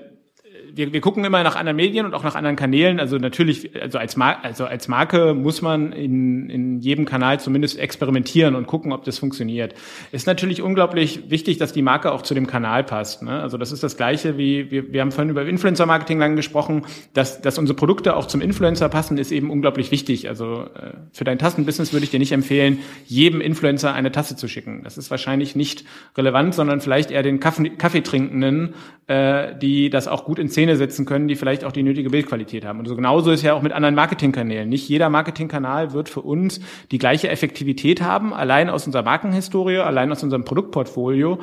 wir, 0.74 0.92
wir 0.94 1.02
gucken 1.02 1.24
immer 1.24 1.44
nach 1.44 1.56
anderen 1.56 1.76
Medien 1.76 2.06
und 2.06 2.16
auch 2.16 2.24
nach 2.24 2.34
anderen 2.34 2.56
Kanälen. 2.56 3.00
Also 3.00 3.18
natürlich, 3.18 3.70
also 3.80 4.00
als, 4.00 4.18
Mar 4.18 4.40
also 4.44 4.66
als 4.66 4.88
Marke 4.88 5.36
muss 5.36 5.62
man 5.62 5.92
in, 5.92 6.50
in 6.50 6.80
jedem 6.80 7.06
Kanal 7.06 7.40
zumindest 7.40 7.78
experimentieren 7.78 8.56
und 8.56 8.66
gucken, 8.66 8.92
ob 8.92 9.04
das 9.04 9.20
funktioniert. 9.20 9.76
Ist 10.12 10.26
natürlich 10.26 10.62
unglaublich 10.64 11.30
wichtig, 11.30 11.58
dass 11.58 11.74
die 11.74 11.84
Marke 11.84 12.12
auch 12.12 12.24
zu 12.24 12.34
dem 12.34 12.48
Kanal 12.48 12.84
passt. 12.84 13.22
Ne? 13.22 13.40
Also 13.40 13.58
das 13.58 13.72
ist 13.72 13.84
das 13.84 13.98
Gleiche 13.98 14.38
wie, 14.38 14.72
wir, 14.72 14.92
wir 14.92 15.02
haben 15.02 15.12
vorhin 15.12 15.30
über 15.30 15.46
Influencer-Marketing 15.46 16.18
lang 16.18 16.36
gesprochen, 16.36 16.86
dass, 17.14 17.40
dass 17.42 17.60
unsere 17.60 17.76
Produkte 17.76 18.16
auch 18.16 18.26
zum 18.26 18.42
Influencer 18.42 18.90
passen, 18.90 19.20
ist 19.20 19.32
eben 19.32 19.52
unglaublich 19.52 19.92
wichtig. 19.92 20.28
Also 20.28 20.64
äh, 20.64 20.94
für 21.14 21.24
dein 21.24 21.38
Tassenbusiness 21.38 21.94
würde 21.94 22.06
ich 22.06 22.12
dir 22.12 22.20
nicht 22.20 22.32
empfehlen, 22.32 22.80
jedem 23.06 23.42
Influencer 23.42 23.94
eine 23.94 24.12
Tasse 24.12 24.36
zu 24.36 24.48
schicken. 24.48 24.82
Das 24.84 24.98
ist 24.98 25.12
wahrscheinlich 25.12 25.56
nicht 25.56 25.86
relevant, 26.18 26.56
sondern 26.56 26.82
vielleicht 26.82 27.12
eher 27.12 27.24
den 27.24 27.40
Kaffee, 27.40 27.70
Kaffeetrinkenden, 27.70 28.74
äh, 29.06 29.56
die 29.58 29.92
das 29.92 30.08
auch 30.08 30.26
gut 30.26 30.40
in 30.40 30.48
in 30.48 30.52
Szene 30.58 30.76
setzen 30.76 31.06
können, 31.06 31.28
die 31.28 31.36
vielleicht 31.36 31.64
auch 31.64 31.72
die 31.72 31.84
nötige 31.84 32.10
Bildqualität 32.10 32.66
haben. 32.66 32.80
Und 32.80 32.88
so 32.88 32.96
genauso 32.96 33.30
ist 33.30 33.44
ja 33.44 33.54
auch 33.54 33.62
mit 33.62 33.74
anderen 33.74 33.94
Marketingkanälen. 33.94 34.68
Nicht 34.68 34.90
jeder 34.90 35.08
Marketingkanal 35.08 35.94
wird 35.94 36.10
für 36.10 36.22
uns 36.22 36.60
die 36.90 36.98
gleiche 36.98 37.30
Effektivität 37.30 38.02
haben, 38.02 38.34
allein 38.34 38.72
aus 38.72 38.88
unserer 38.88 39.04
Markenhistorie, 39.04 39.78
allein 39.78 40.12
aus 40.12 40.24
unserem 40.24 40.46
Produktportfolio, 40.46 41.38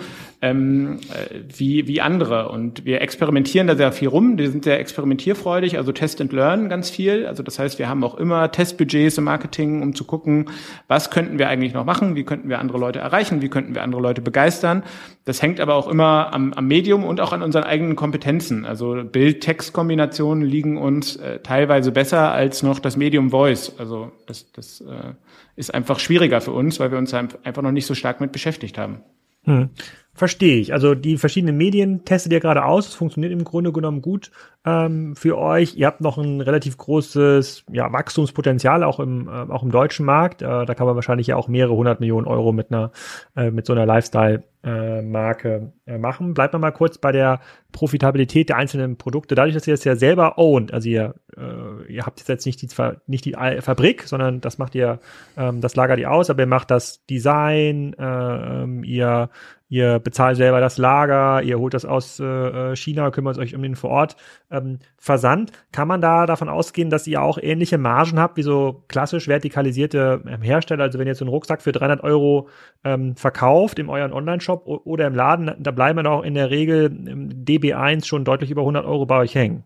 ähm, 0.45 0.99
äh, 1.09 1.41
wie, 1.57 1.89
wie 1.89 2.03
andere. 2.03 2.51
Und 2.51 2.85
wir 2.85 3.01
experimentieren 3.01 3.67
da 3.67 3.77
sehr 3.77 3.93
viel 3.93 4.09
rum. 4.09 4.37
Wir 4.37 4.51
sind 4.51 4.65
sehr 4.65 4.79
experimentierfreudig, 4.79 5.79
also 5.79 5.91
Test 5.93 6.21
and 6.21 6.33
Learn 6.33 6.69
ganz 6.69 6.91
viel. 6.91 7.27
Also 7.27 7.43
das 7.43 7.59
heißt, 7.59 7.79
wir 7.79 7.89
haben 7.89 8.05
auch 8.05 8.17
immer 8.17 8.53
Testbudgets 8.53 9.17
im 9.17 9.25
Marketing, 9.25 9.81
um 9.81 9.95
zu 9.95 10.05
gucken, 10.05 10.51
was 10.87 11.11
könnten 11.11 11.39
wir 11.39 11.49
eigentlich 11.49 11.73
noch 11.73 11.87
machen, 11.87 12.15
wie 12.15 12.25
könnten 12.25 12.51
wir 12.51 12.59
andere 12.59 12.77
Leute 12.77 12.99
erreichen, 12.99 13.41
wie 13.41 13.49
könnten 13.49 13.75
wir 13.75 13.83
andere 13.83 14.03
Leute 14.03 14.21
begeistern. 14.21 14.83
Das 15.25 15.41
hängt 15.41 15.61
aber 15.61 15.75
auch 15.75 15.89
immer 15.89 16.35
am, 16.35 16.53
am 16.53 16.69
Medium 16.69 17.05
und 17.05 17.21
auch 17.21 17.33
an 17.33 17.43
unseren 17.43 17.65
eigenen 17.65 17.97
Kompetenzen. 17.97 18.67
Also 18.67 19.03
Bild-Text-Kombinationen 19.03 20.45
liegen 20.45 20.77
uns 20.77 21.17
äh, 21.17 21.39
teilweise 21.39 21.91
besser 21.91 22.33
als 22.33 22.63
noch 22.63 22.79
das 22.79 22.99
Medium 22.99 23.31
Voice. 23.31 23.73
Also 23.79 24.13
das, 24.27 24.53
das 24.53 24.83
äh, 24.83 25.15
ist 25.57 25.73
einfach 25.73 25.99
schwieriger 25.99 26.43
für 26.43 26.53
uns, 26.53 26.79
weil 26.81 26.91
wir 26.91 26.99
uns 26.99 27.15
einfach 27.15 27.63
noch 27.63 27.73
nicht 27.73 27.87
so 27.87 27.95
stark 27.95 28.21
mit 28.21 28.33
beschäftigt 28.33 28.77
haben. 28.77 29.01
Hm. 29.45 29.71
Verstehe 30.17 30.61
ich. 30.61 30.73
Also 30.73 30.95
die 30.95 31.17
verschiedenen 31.17 31.57
Medien 31.57 32.05
testet 32.05 32.33
ihr 32.33 32.39
gerade 32.39 32.65
aus. 32.65 32.87
Es 32.87 32.95
funktioniert 32.95 33.33
im 33.33 33.43
Grunde 33.43 33.73
genommen 33.73 34.01
gut 34.01 34.31
ähm, 34.65 35.17
für 35.17 35.37
euch. 35.37 35.75
Ihr 35.75 35.89
habt 35.89 36.01
noch 36.01 36.19
ein 36.19 36.41
relativ 36.41 36.77
großes 36.77 37.65
ja, 37.73 37.93
Wachstumspotenzial 37.93 38.85
auch 38.85 39.01
im, 39.01 39.27
äh, 39.27 39.33
auch 39.51 39.65
im 39.65 39.73
deutschen 39.73 40.07
Markt. 40.07 40.41
Äh, 40.41 40.67
da 40.67 40.75
kann 40.75 40.87
man 40.87 40.95
wahrscheinlich 40.95 41.27
ja 41.27 41.35
auch 41.35 41.49
mehrere 41.49 41.75
hundert 41.75 41.99
Millionen 41.99 42.29
Euro 42.29 42.53
mit 42.53 42.71
einer 42.71 42.93
äh, 43.35 43.51
mit 43.51 43.67
so 43.67 43.73
einer 43.73 43.87
Lifestyle-Marke 43.87 45.73
äh, 45.85 45.99
machen. 45.99 46.33
Bleibt 46.33 46.53
man 46.53 46.63
mal 46.63 46.71
kurz 46.71 46.99
bei 46.99 47.11
der 47.11 47.41
Profitabilität 47.73 48.51
der 48.51 48.57
einzelnen 48.57 48.97
Produkte. 48.97 49.35
Dadurch, 49.35 49.55
dass 49.55 49.67
ihr 49.67 49.75
das 49.75 49.83
ja 49.83 49.97
selber 49.97 50.39
ownt, 50.39 50.73
also 50.73 50.89
ihr, 50.89 51.17
äh, 51.37 51.93
ihr 51.93 52.07
habt 52.07 52.27
jetzt 52.29 52.47
nicht 52.47 52.63
die, 52.63 52.69
nicht 53.09 53.25
die 53.25 53.33
Fabrik, 53.33 54.05
sondern 54.05 54.41
das 54.41 54.59
macht 54.59 54.77
ihr, 54.77 55.01
ähm, 55.37 55.61
das 55.61 55.75
lagert 55.75 55.99
ihr 55.99 56.13
aus, 56.13 56.31
aber 56.31 56.43
ihr 56.43 56.47
macht 56.47 56.71
das 56.71 57.05
Design, 57.07 57.95
äh, 57.99 58.63
ähm, 58.63 58.85
ihr 58.85 59.29
ihr 59.69 59.99
bezahlt 59.99 60.37
selber 60.37 60.61
das 60.61 60.79
Lager, 60.79 61.43
ihr 61.43 61.59
holt 61.59 61.75
das 61.75 61.85
aus 61.85 62.21
äh, 62.21 62.77
China, 62.77 63.11
kümmert 63.11 63.39
euch 63.39 63.55
um 63.55 63.63
den 63.63 63.77
vor 63.77 63.91
Ort 63.91 64.17
ähm, 64.51 64.79
Versand. 64.97 65.53
Kann 65.73 65.89
man 65.89 66.01
da 66.01 66.27
davon 66.27 66.49
ausgehen, 66.49 66.91
dass 66.91 67.07
ihr 67.07 67.23
auch 67.23 67.39
ähnliche 67.41 67.79
Margen 67.79 68.19
habt 68.19 68.37
wie 68.37 68.43
so 68.43 68.85
klassisch 68.89 69.29
vertikalisierte 69.29 70.23
ähm, 70.27 70.43
Hersteller? 70.43 70.85
Also 70.85 70.99
wenn 70.99 71.07
ihr 71.07 71.15
so 71.15 71.25
einen 71.25 71.31
Rucksack 71.31 71.63
für 71.63 71.73
300 71.73 72.03
Euro 72.03 72.49
ähm, 72.85 73.17
verkauft 73.17 73.79
in 73.79 73.89
euren 73.89 74.13
Online-Shop 74.13 74.67
oder 74.67 75.07
im 75.07 75.15
Laden, 75.15 75.53
da 75.59 75.71
bleiben 75.71 75.97
dann 75.97 76.07
auch 76.07 76.23
in 76.23 76.35
der 76.35 76.51
Regel 76.51 76.87
im 76.87 77.45
DB1 77.45 78.05
schon 78.05 78.25
deutlich 78.25 78.51
über 78.51 78.63
100 78.63 78.85
Euro 78.85 79.07
bei 79.07 79.19
euch 79.19 79.35
hängen. 79.35 79.65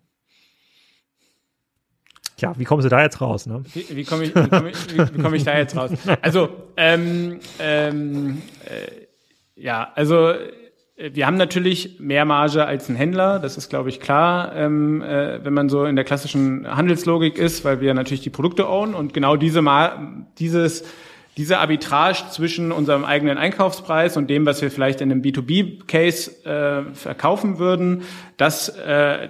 Tja, 2.39 2.55
wie 2.57 2.65
kommen 2.65 2.83
Sie 2.83 2.89
da 2.89 3.03
jetzt 3.03 3.21
raus? 3.21 3.47
Ne? 3.47 3.65
Wie, 3.75 3.97
wie 3.97 4.05
komme 4.05 4.23
ich, 4.23 4.33
komm 4.33 4.67
ich, 4.69 5.23
komm 5.23 5.35
ich 5.35 5.43
da 5.43 5.59
jetzt 5.59 5.77
raus? 5.77 5.91
Also, 6.23 6.49
ähm, 6.77 7.41
ähm, 7.59 8.41
äh, 8.65 9.08
ja, 9.59 9.91
also 9.95 10.31
äh, 10.31 11.11
wir 11.13 11.27
haben 11.27 11.37
natürlich 11.37 11.99
mehr 12.01 12.25
Marge 12.25 12.65
als 12.65 12.89
ein 12.89 12.97
Händler, 12.97 13.39
das 13.39 13.57
ist, 13.57 13.69
glaube 13.69 13.89
ich, 13.89 14.01
klar, 14.01 14.55
ähm, 14.55 15.03
äh, 15.03 15.45
wenn 15.45 15.55
man 15.55 15.69
so 15.69 15.85
in 15.85 15.97
der 15.97 16.05
klassischen 16.05 16.67
Handelslogik 16.67 17.39
ist, 17.39 17.65
weil 17.65 17.81
wir 17.81 17.95
natürlich 17.95 18.23
die 18.23 18.31
Produkte 18.31 18.69
own 18.69 18.95
und 18.95 19.15
genau 19.15 19.37
diese 19.37 19.63
Ma 19.63 20.25
dieses 20.39 20.85
diese 21.37 21.59
Arbitrage 21.59 22.31
zwischen 22.31 22.73
unserem 22.73 23.05
eigenen 23.05 23.39
Einkaufspreis 23.39 24.17
und 24.17 24.29
dem, 24.29 24.45
was 24.45 24.61
wir 24.61 24.73
vielleicht 24.73 25.01
in 25.01 25.13
einem 25.13 25.23
B2B-Case 25.23 26.45
äh, 26.45 26.95
verkaufen 26.95 27.61
würden, 27.61 28.03
das 28.37 28.71
äh, 28.71 29.29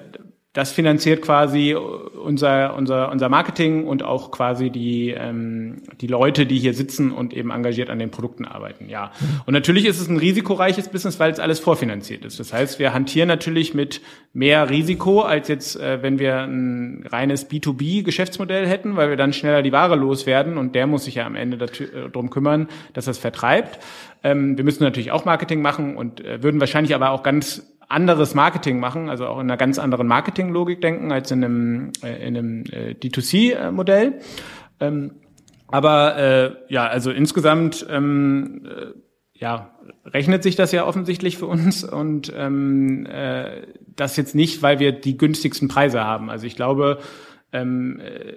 das 0.59 0.73
finanziert 0.73 1.23
quasi 1.23 1.77
unser, 1.77 2.75
unser, 2.75 3.13
unser 3.13 3.29
Marketing 3.29 3.85
und 3.85 4.03
auch 4.03 4.33
quasi 4.33 4.71
die, 4.71 5.11
ähm, 5.11 5.83
die 6.01 6.09
Leute, 6.09 6.47
die 6.47 6.59
hier 6.59 6.75
sitzen 6.75 7.13
und 7.13 7.33
eben 7.33 7.53
engagiert 7.53 7.91
an 7.91 8.01
den 8.01 8.11
Produkten 8.11 8.45
arbeiten, 8.45 8.89
ja. 8.89 9.13
Und 9.47 9.55
natürlich 9.55 9.85
ist 9.85 10.01
es 10.01 10.09
ein 10.09 10.17
risikoreiches 10.17 10.89
Business, 10.89 11.21
weil 11.21 11.31
es 11.31 11.39
alles 11.39 11.61
vorfinanziert 11.61 12.25
ist. 12.25 12.41
Das 12.41 12.53
heißt, 12.53 12.81
wir 12.81 12.93
hantieren 12.93 13.29
natürlich 13.29 13.73
mit 13.73 14.01
mehr 14.33 14.69
Risiko, 14.69 15.21
als 15.21 15.47
jetzt, 15.47 15.77
äh, 15.77 16.03
wenn 16.03 16.19
wir 16.19 16.39
ein 16.39 17.07
reines 17.09 17.49
B2B-Geschäftsmodell 17.49 18.67
hätten, 18.67 18.97
weil 18.97 19.11
wir 19.11 19.17
dann 19.17 19.33
schneller 19.33 19.63
die 19.63 19.71
Ware 19.71 19.95
loswerden 19.95 20.59
und 20.59 20.75
der 20.75 20.89
muss 20.89 21.05
sich 21.05 21.15
ja 21.15 21.27
am 21.27 21.37
Ende 21.37 21.65
äh, 21.67 22.11
darum 22.13 22.31
kümmern, 22.31 22.67
dass 22.95 23.05
das 23.05 23.19
vertreibt. 23.19 23.79
Ähm, 24.25 24.57
wir 24.57 24.65
müssen 24.65 24.83
natürlich 24.83 25.13
auch 25.13 25.25
Marketing 25.25 25.63
machen 25.63 25.97
und 25.97 26.25
äh, 26.25 26.43
würden 26.43 26.59
wahrscheinlich 26.59 26.97
aber 26.97 27.11
auch 27.11 27.23
ganz 27.23 27.63
anderes 27.89 28.35
Marketing 28.35 28.81
machen, 28.81 29.09
also 29.09 29.27
auch 29.27 29.37
in 29.39 29.47
einer 29.47 29.57
ganz 29.57 29.79
anderen 29.79 30.07
Marketinglogik 30.07 30.81
denken 30.81 31.11
als 31.11 31.31
in 31.31 31.45
einem, 31.45 31.93
äh, 32.03 32.27
in 32.27 32.37
einem 32.37 32.65
äh, 32.71 32.95
D2C-Modell. 32.95 34.21
Ähm, 34.81 35.13
aber 35.69 36.17
äh, 36.17 36.73
ja, 36.73 36.87
also 36.87 37.11
insgesamt 37.11 37.87
ähm, 37.91 38.67
äh, 38.67 38.99
ja, 39.35 39.71
rechnet 40.05 40.43
sich 40.43 40.57
das 40.57 40.73
ja 40.73 40.87
offensichtlich 40.87 41.39
für 41.39 41.47
uns 41.47 41.85
und 41.85 42.33
ähm, 42.37 43.07
äh, 43.07 43.67
das 43.95 44.17
jetzt 44.17 44.35
nicht, 44.35 44.63
weil 44.63 44.79
wir 44.79 44.93
die 44.93 45.17
günstigsten 45.17 45.69
Preise 45.69 46.05
haben. 46.05 46.31
Also 46.31 46.47
ich 46.47 46.57
glaube, 46.57 46.99
ähm, 47.53 48.01
äh, 48.01 48.35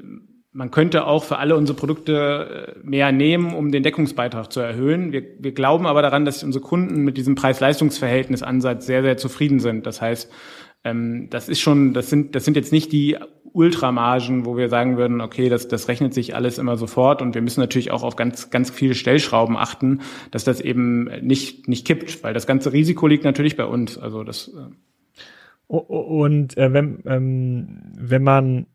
man 0.54 0.70
könnte 0.70 1.08
auch 1.08 1.24
für 1.24 1.38
alle 1.38 1.56
unsere 1.56 1.78
Produkte 1.78 2.76
äh, 2.76 2.80
mehr 2.84 3.12
nehmen, 3.12 3.54
um 3.54 3.72
den 3.72 3.84
Deckungsbeitrag 3.84 4.52
zu 4.52 4.60
erhöhen. 4.60 5.12
Wir, 5.12 5.24
wir 5.40 5.54
glauben 5.54 5.86
aber 5.86 6.02
daran, 6.02 6.26
dass 6.26 6.44
unsere 6.44 6.64
Kunden 6.64 7.04
mit 7.04 7.18
diesem 7.18 7.36
Preis-Leistungs-Verhältnis-Ansatz 7.36 8.86
sehr, 8.86 9.02
sehr 9.02 9.18
zufrieden 9.18 9.60
sind. 9.60 9.86
Das 9.86 10.02
heißt, 10.02 10.30
ähm, 10.84 11.30
das 11.30 11.48
ist 11.48 11.62
schon, 11.62 11.94
das 11.94 12.10
sind, 12.10 12.36
das 12.36 12.44
sind 12.44 12.58
jetzt 12.58 12.74
nicht 12.74 12.92
die 12.92 13.18
Ultramargen, 13.54 14.46
wo 14.46 14.58
wir 14.58 14.70
sagen 14.70 14.98
würden, 14.98 15.22
okay, 15.22 15.50
das, 15.50 15.68
das 15.68 15.88
rechnet 15.88 16.14
sich 16.14 16.36
alles 16.36 16.58
immer 16.58 16.78
sofort 16.78 17.22
und 17.22 17.36
wir 17.36 17.42
müssen 17.42 17.60
natürlich 17.60 17.92
auch 17.92 18.04
auf 18.04 18.16
ganz, 18.16 18.50
ganz 18.50 18.70
viele 18.70 18.96
Stellschrauben 18.96 19.58
achten, 19.58 20.02
dass 20.32 20.44
das 20.44 20.62
eben 20.62 21.06
nicht, 21.22 21.68
nicht 21.68 21.86
kippt, 21.86 22.24
weil 22.24 22.34
das 22.34 22.48
ganze 22.48 22.74
Risiko 22.74 23.08
liegt 23.08 23.24
natürlich 23.24 23.58
bei 23.58 23.66
uns. 23.66 23.98
Also 23.98 24.24
das. 24.24 24.50
Äh 24.50 24.74
und 25.68 26.58
äh, 26.58 26.74
wenn, 26.74 27.02
ähm, 27.06 27.94
wenn 27.96 28.24
man 28.24 28.66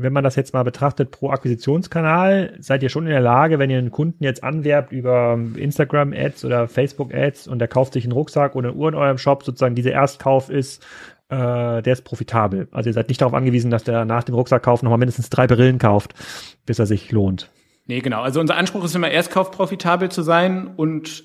wenn 0.00 0.12
man 0.12 0.24
das 0.24 0.36
jetzt 0.36 0.54
mal 0.54 0.62
betrachtet 0.62 1.10
pro 1.10 1.30
Akquisitionskanal, 1.30 2.54
seid 2.60 2.82
ihr 2.82 2.88
schon 2.88 3.04
in 3.04 3.12
der 3.12 3.20
Lage, 3.20 3.58
wenn 3.58 3.70
ihr 3.70 3.78
einen 3.78 3.90
Kunden 3.90 4.22
jetzt 4.22 4.44
anwerbt 4.44 4.92
über 4.92 5.38
Instagram-Ads 5.56 6.44
oder 6.44 6.68
Facebook-Ads 6.68 7.48
und 7.48 7.58
der 7.58 7.68
kauft 7.68 7.92
sich 7.92 8.04
einen 8.04 8.12
Rucksack 8.12 8.54
oder 8.56 8.68
eine 8.68 8.76
Uhr 8.76 8.88
in 8.88 8.94
eurem 8.94 9.18
Shop, 9.18 9.42
sozusagen 9.42 9.74
dieser 9.74 9.92
Erstkauf 9.92 10.50
ist, 10.50 10.84
äh, 11.28 11.82
der 11.82 11.92
ist 11.92 12.04
profitabel. 12.04 12.68
Also 12.70 12.90
ihr 12.90 12.94
seid 12.94 13.08
nicht 13.08 13.20
darauf 13.20 13.34
angewiesen, 13.34 13.70
dass 13.70 13.84
der 13.84 14.04
nach 14.04 14.24
dem 14.24 14.34
Rucksackkauf 14.34 14.82
nochmal 14.82 14.98
mindestens 14.98 15.30
drei 15.30 15.46
Brillen 15.46 15.78
kauft, 15.78 16.14
bis 16.64 16.78
er 16.78 16.86
sich 16.86 17.12
lohnt. 17.12 17.50
Nee, 17.86 18.00
genau. 18.00 18.22
Also 18.22 18.40
unser 18.40 18.56
Anspruch 18.56 18.84
ist 18.84 18.94
immer, 18.94 19.10
Erstkauf 19.10 19.50
profitabel 19.50 20.10
zu 20.10 20.22
sein 20.22 20.68
und 20.76 21.24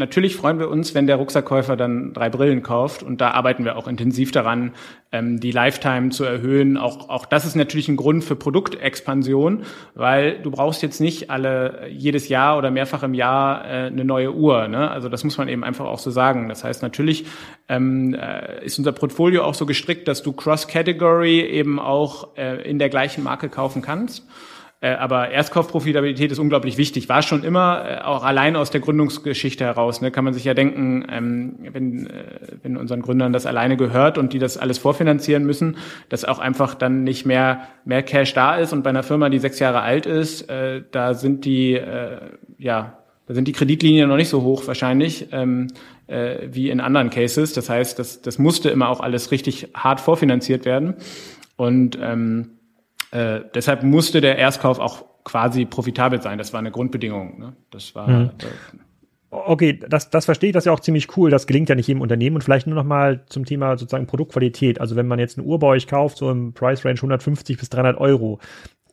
Natürlich 0.00 0.34
freuen 0.34 0.58
wir 0.58 0.70
uns, 0.70 0.94
wenn 0.94 1.06
der 1.06 1.16
Rucksackkäufer 1.16 1.76
dann 1.76 2.14
drei 2.14 2.30
Brillen 2.30 2.62
kauft 2.62 3.02
und 3.02 3.20
da 3.20 3.32
arbeiten 3.32 3.66
wir 3.66 3.76
auch 3.76 3.86
intensiv 3.86 4.32
daran, 4.32 4.72
ähm, 5.12 5.40
die 5.40 5.50
Lifetime 5.50 6.08
zu 6.08 6.24
erhöhen. 6.24 6.78
Auch, 6.78 7.10
auch 7.10 7.26
das 7.26 7.44
ist 7.44 7.54
natürlich 7.54 7.88
ein 7.88 7.96
Grund 7.96 8.24
für 8.24 8.34
Produktexpansion, 8.34 9.62
weil 9.94 10.40
du 10.40 10.50
brauchst 10.50 10.82
jetzt 10.82 11.02
nicht 11.02 11.28
alle 11.28 11.88
jedes 11.90 12.30
Jahr 12.30 12.56
oder 12.56 12.70
mehrfach 12.70 13.02
im 13.02 13.12
Jahr 13.12 13.62
äh, 13.66 13.68
eine 13.88 14.06
neue 14.06 14.34
Uhr. 14.34 14.68
Ne? 14.68 14.90
Also 14.90 15.10
das 15.10 15.22
muss 15.22 15.36
man 15.36 15.48
eben 15.48 15.64
einfach 15.64 15.84
auch 15.84 15.98
so 15.98 16.10
sagen. 16.10 16.48
Das 16.48 16.64
heißt, 16.64 16.80
natürlich 16.80 17.26
ähm, 17.68 18.14
äh, 18.14 18.64
ist 18.64 18.78
unser 18.78 18.92
Portfolio 18.92 19.44
auch 19.44 19.54
so 19.54 19.66
gestrickt, 19.66 20.08
dass 20.08 20.22
du 20.22 20.32
Cross-Category 20.32 21.40
eben 21.40 21.78
auch 21.78 22.36
äh, 22.38 22.66
in 22.66 22.78
der 22.78 22.88
gleichen 22.88 23.22
Marke 23.22 23.50
kaufen 23.50 23.82
kannst. 23.82 24.26
Äh, 24.82 24.92
aber 24.92 25.30
Erstkaufprofitabilität 25.30 26.32
ist 26.32 26.38
unglaublich 26.38 26.78
wichtig. 26.78 27.08
War 27.08 27.22
schon 27.22 27.44
immer, 27.44 27.84
äh, 27.86 28.00
auch 28.02 28.24
allein 28.24 28.56
aus 28.56 28.70
der 28.70 28.80
Gründungsgeschichte 28.80 29.64
heraus. 29.64 30.00
Ne, 30.00 30.10
kann 30.10 30.24
man 30.24 30.32
sich 30.32 30.44
ja 30.44 30.54
denken, 30.54 31.04
ähm, 31.10 31.58
wenn, 31.72 32.06
äh, 32.06 32.24
wenn 32.62 32.78
unseren 32.78 33.02
Gründern 33.02 33.32
das 33.32 33.44
alleine 33.44 33.76
gehört 33.76 34.16
und 34.16 34.32
die 34.32 34.38
das 34.38 34.56
alles 34.56 34.78
vorfinanzieren 34.78 35.44
müssen, 35.44 35.76
dass 36.08 36.24
auch 36.24 36.38
einfach 36.38 36.74
dann 36.74 37.04
nicht 37.04 37.26
mehr, 37.26 37.68
mehr 37.84 38.02
Cash 38.02 38.32
da 38.32 38.56
ist. 38.56 38.72
Und 38.72 38.82
bei 38.82 38.90
einer 38.90 39.02
Firma, 39.02 39.28
die 39.28 39.38
sechs 39.38 39.58
Jahre 39.58 39.82
alt 39.82 40.06
ist, 40.06 40.48
äh, 40.48 40.82
da 40.90 41.12
sind 41.12 41.44
die, 41.44 41.74
äh, 41.74 42.18
ja, 42.56 42.96
da 43.26 43.34
sind 43.34 43.46
die 43.48 43.52
Kreditlinien 43.52 44.08
noch 44.08 44.16
nicht 44.16 44.30
so 44.30 44.42
hoch 44.42 44.66
wahrscheinlich 44.66 45.28
ähm, 45.30 45.68
äh, 46.06 46.48
wie 46.50 46.70
in 46.70 46.80
anderen 46.80 47.10
Cases. 47.10 47.52
Das 47.52 47.68
heißt, 47.68 47.98
das, 47.98 48.22
das 48.22 48.38
musste 48.38 48.70
immer 48.70 48.88
auch 48.88 49.00
alles 49.00 49.30
richtig 49.30 49.68
hart 49.74 50.00
vorfinanziert 50.00 50.64
werden. 50.64 50.94
Und 51.56 51.98
ähm, 52.00 52.52
äh, 53.10 53.40
deshalb 53.54 53.82
musste 53.82 54.20
der 54.20 54.38
Erstkauf 54.38 54.78
auch 54.78 55.04
quasi 55.24 55.64
profitabel 55.64 56.22
sein. 56.22 56.38
Das 56.38 56.52
war 56.52 56.60
eine 56.60 56.70
Grundbedingung. 56.70 57.38
Ne? 57.38 57.56
Das 57.70 57.94
war. 57.94 58.08
Mhm. 58.08 58.30
Äh, 58.38 58.78
Okay, 59.32 59.78
das, 59.88 60.10
das 60.10 60.24
verstehe 60.24 60.48
ich, 60.48 60.54
das 60.54 60.62
ist 60.62 60.66
ja 60.66 60.72
auch 60.72 60.80
ziemlich 60.80 61.16
cool. 61.16 61.30
Das 61.30 61.46
gelingt 61.46 61.68
ja 61.68 61.76
nicht 61.76 61.86
jedem 61.86 62.00
Unternehmen. 62.00 62.34
Und 62.34 62.42
vielleicht 62.42 62.66
nur 62.66 62.74
noch 62.74 62.84
mal 62.84 63.24
zum 63.26 63.44
Thema 63.44 63.78
sozusagen 63.78 64.08
Produktqualität. 64.08 64.80
Also 64.80 64.96
wenn 64.96 65.06
man 65.06 65.20
jetzt 65.20 65.38
eine 65.38 65.46
Uhr 65.46 65.60
bei 65.60 65.68
euch 65.68 65.86
kauft, 65.86 66.16
so 66.16 66.28
im 66.32 66.52
Price 66.52 66.84
Range 66.84 66.96
150 66.96 67.56
bis 67.56 67.70
300 67.70 67.96
Euro, 67.98 68.40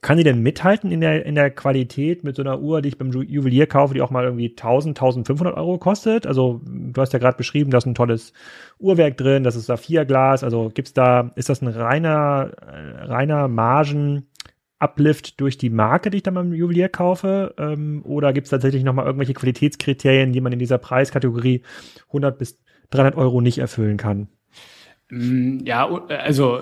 Kann 0.02 0.18
die 0.18 0.24
denn 0.24 0.44
mithalten 0.44 0.92
in 0.92 1.02
der, 1.02 1.26
in 1.26 1.36
der 1.36 1.50
Qualität 1.50 2.24
mit 2.24 2.36
so 2.36 2.44
einer 2.44 2.60
Uhr, 2.60 2.82
die 2.82 2.90
ich 2.90 2.98
beim 2.98 3.12
Juwelier 3.12 3.68
kaufe, 3.68 3.94
die 3.94 4.02
auch 4.02 4.12
mal 4.12 4.26
irgendwie 4.26 4.50
1000, 4.50 4.98
1500 4.98 5.56
Euro 5.56 5.78
kostet? 5.78 6.28
Also, 6.28 6.62
du 6.66 7.02
hast 7.02 7.14
ja 7.14 7.20
gerade 7.20 7.38
beschrieben, 7.38 7.72
da 7.72 7.80
ist 7.80 7.86
ein 7.86 7.96
tolles 7.96 8.34
Uhrwerk 8.80 9.18
drin, 9.18 9.44
das 9.44 9.56
ist 9.56 9.66
Saphirglas. 9.66 10.44
Also, 10.44 10.72
gibt's 10.74 10.94
da, 10.94 11.32
ist 11.36 11.50
das 11.50 11.62
ein 11.62 11.68
reiner, 11.68 12.52
äh, 12.62 13.06
reiner 13.06 13.48
Margen, 13.48 14.28
Uplift 14.80 15.42
durch 15.42 15.58
die 15.58 15.70
Marke, 15.70 16.12
die 16.12 16.18
ich 16.18 16.24
dann 16.24 16.36
beim 16.36 16.54
Juwelier 16.54 16.90
kaufe? 16.90 17.56
Ähm, 17.58 18.02
oder 18.06 18.34
gibt 18.34 18.46
es 18.46 18.52
tatsächlich 18.52 18.84
nochmal 18.84 19.06
irgendwelche 19.06 19.34
Qualitätskriterien, 19.34 20.34
die 20.34 20.42
man 20.42 20.54
in 20.54 20.60
dieser 20.60 20.78
Preiskategorie 20.78 21.64
100 22.08 22.38
bis 22.38 22.60
300 22.92 23.16
Euro 23.16 23.42
nicht 23.42 23.58
erfüllen 23.58 23.98
kann? 23.98 24.28
Mm, 25.10 25.60
ja, 25.66 25.88
also 26.10 26.60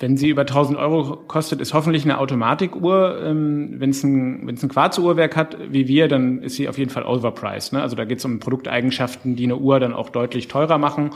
wenn 0.00 0.16
sie 0.16 0.30
über 0.30 0.42
1000 0.42 0.78
Euro 0.78 1.16
kostet, 1.16 1.60
ist 1.60 1.74
hoffentlich 1.74 2.04
eine 2.04 2.18
Automatikuhr. 2.18 3.20
Ähm, 3.22 3.74
wenn 3.78 3.90
es 3.90 4.02
ein, 4.02 4.46
wenn's 4.46 4.62
ein 4.62 4.70
Quarzuhrwerk 4.70 5.36
hat, 5.36 5.58
wie 5.70 5.88
wir, 5.88 6.08
dann 6.08 6.42
ist 6.42 6.56
sie 6.56 6.68
auf 6.68 6.78
jeden 6.78 6.90
Fall 6.90 7.04
overpriced. 7.04 7.74
Ne? 7.74 7.82
Also 7.82 7.96
da 7.96 8.06
geht 8.06 8.18
es 8.18 8.24
um 8.24 8.40
Produkteigenschaften, 8.40 9.36
die 9.36 9.44
eine 9.44 9.56
Uhr 9.56 9.78
dann 9.78 9.92
auch 9.92 10.08
deutlich 10.08 10.48
teurer 10.48 10.78
machen. 10.78 11.10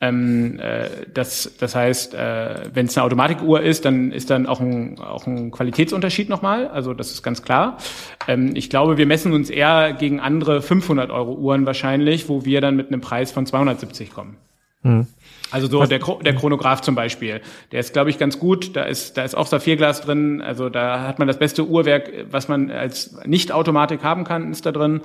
Ähm, 0.00 0.58
äh, 0.58 0.88
das, 1.12 1.52
das 1.58 1.74
heißt, 1.74 2.14
äh, 2.14 2.70
wenn 2.72 2.86
es 2.86 2.96
eine 2.96 3.04
Automatikuhr 3.04 3.60
ist, 3.60 3.84
dann 3.84 4.10
ist 4.10 4.30
dann 4.30 4.46
auch 4.46 4.60
ein, 4.60 4.98
auch 4.98 5.26
ein 5.26 5.50
Qualitätsunterschied 5.50 6.30
nochmal. 6.30 6.68
Also 6.68 6.94
das 6.94 7.12
ist 7.12 7.22
ganz 7.22 7.42
klar. 7.42 7.76
Ähm, 8.26 8.52
ich 8.54 8.70
glaube, 8.70 8.96
wir 8.96 9.06
messen 9.06 9.34
uns 9.34 9.50
eher 9.50 9.92
gegen 9.92 10.18
andere 10.18 10.62
500 10.62 11.10
Euro 11.10 11.34
Uhren 11.34 11.66
wahrscheinlich, 11.66 12.28
wo 12.30 12.46
wir 12.46 12.62
dann 12.62 12.74
mit 12.74 12.88
einem 12.88 13.02
Preis 13.02 13.32
von 13.32 13.44
270 13.44 14.10
kommen. 14.10 14.38
Hm. 14.82 15.06
Also 15.50 15.68
so 15.68 15.84
der, 15.84 15.98
der 15.98 16.34
Chronograph 16.34 16.80
zum 16.80 16.94
Beispiel, 16.94 17.40
der 17.70 17.80
ist, 17.80 17.92
glaube 17.92 18.10
ich, 18.10 18.18
ganz 18.18 18.38
gut. 18.38 18.74
Da 18.74 18.84
ist, 18.84 19.16
da 19.16 19.24
ist 19.24 19.36
auch 19.36 19.46
Saphirglas 19.46 20.00
drin. 20.00 20.40
Also 20.40 20.68
da 20.68 21.06
hat 21.06 21.18
man 21.18 21.28
das 21.28 21.38
beste 21.38 21.66
Uhrwerk, 21.66 22.10
was 22.30 22.48
man 22.48 22.70
als 22.70 23.16
Nicht-Automatik 23.24 24.02
haben 24.02 24.24
kann, 24.24 24.50
ist 24.50 24.66
da 24.66 24.72
drin. 24.72 25.02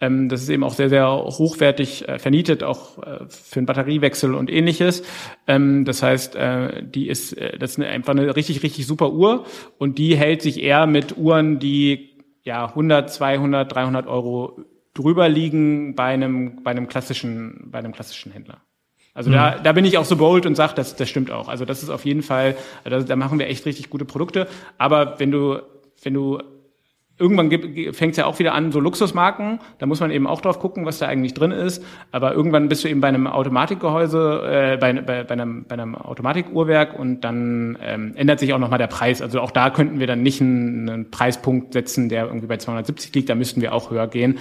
Ähm, 0.00 0.28
das 0.28 0.42
ist 0.42 0.48
eben 0.48 0.64
auch 0.64 0.74
sehr, 0.74 0.88
sehr 0.88 1.08
hochwertig 1.08 2.08
äh, 2.08 2.18
vernietet, 2.18 2.62
auch 2.62 2.98
äh, 2.98 3.26
für 3.28 3.58
einen 3.58 3.66
Batteriewechsel 3.66 4.34
und 4.34 4.50
ähnliches. 4.50 5.02
Ähm, 5.46 5.84
das 5.84 6.02
heißt, 6.02 6.36
äh, 6.36 6.82
die 6.82 7.08
ist, 7.08 7.32
äh, 7.36 7.58
das 7.58 7.72
ist 7.72 7.78
eine, 7.78 7.88
einfach 7.88 8.12
eine 8.12 8.34
richtig, 8.36 8.62
richtig 8.62 8.86
super 8.86 9.12
Uhr 9.12 9.44
und 9.78 9.98
die 9.98 10.16
hält 10.16 10.40
sich 10.40 10.62
eher 10.62 10.86
mit 10.86 11.18
Uhren, 11.18 11.58
die 11.58 12.10
ja 12.42 12.66
100, 12.66 13.10
200, 13.12 13.74
300 13.74 14.06
Euro 14.06 14.64
drüber 14.94 15.28
liegen 15.28 15.94
bei 15.94 16.04
einem, 16.04 16.62
bei 16.62 16.70
einem 16.70 16.88
klassischen, 16.88 17.68
bei 17.70 17.80
einem 17.80 17.92
klassischen 17.92 18.32
Händler. 18.32 18.62
Also 19.14 19.30
mhm. 19.30 19.34
da, 19.34 19.58
da 19.58 19.72
bin 19.72 19.84
ich 19.84 19.98
auch 19.98 20.04
so 20.04 20.16
bold 20.16 20.46
und 20.46 20.54
sage, 20.54 20.74
das, 20.74 20.96
das 20.96 21.08
stimmt 21.08 21.30
auch. 21.30 21.48
Also 21.48 21.64
das 21.64 21.82
ist 21.82 21.90
auf 21.90 22.04
jeden 22.04 22.22
Fall, 22.22 22.56
da, 22.84 23.00
da 23.00 23.16
machen 23.16 23.38
wir 23.38 23.48
echt 23.48 23.66
richtig 23.66 23.90
gute 23.90 24.04
Produkte. 24.04 24.46
Aber 24.78 25.18
wenn 25.18 25.30
du, 25.30 25.60
wenn 26.02 26.14
du 26.14 26.40
irgendwann 27.20 27.50
fängt 27.92 28.12
es 28.12 28.16
ja 28.16 28.24
auch 28.24 28.38
wieder 28.38 28.54
an, 28.54 28.72
so 28.72 28.80
Luxusmarken, 28.80 29.60
da 29.78 29.86
muss 29.86 30.00
man 30.00 30.10
eben 30.10 30.26
auch 30.26 30.40
drauf 30.40 30.58
gucken, 30.58 30.86
was 30.86 30.98
da 30.98 31.06
eigentlich 31.06 31.34
drin 31.34 31.52
ist. 31.52 31.84
Aber 32.10 32.32
irgendwann 32.34 32.68
bist 32.68 32.82
du 32.82 32.88
eben 32.88 33.00
bei 33.00 33.08
einem 33.08 33.26
Automatikgehäuse, 33.26 34.72
äh, 34.74 34.76
bei, 34.78 34.92
bei, 34.94 35.24
bei, 35.24 35.32
einem, 35.34 35.64
bei 35.68 35.74
einem 35.74 35.94
Automatikuhrwerk 35.94 36.98
und 36.98 37.20
dann 37.20 37.78
ähm, 37.82 38.12
ändert 38.16 38.40
sich 38.40 38.54
auch 38.54 38.58
nochmal 38.58 38.78
der 38.78 38.86
Preis. 38.86 39.20
Also 39.20 39.40
auch 39.40 39.50
da 39.50 39.70
könnten 39.70 40.00
wir 40.00 40.06
dann 40.06 40.22
nicht 40.22 40.40
einen, 40.40 40.88
einen 40.88 41.10
Preispunkt 41.10 41.74
setzen, 41.74 42.08
der 42.08 42.24
irgendwie 42.24 42.46
bei 42.46 42.56
270 42.56 43.14
liegt, 43.14 43.28
da 43.28 43.34
müssten 43.34 43.60
wir 43.60 43.74
auch 43.74 43.90
höher 43.90 44.08
gehen. 44.08 44.38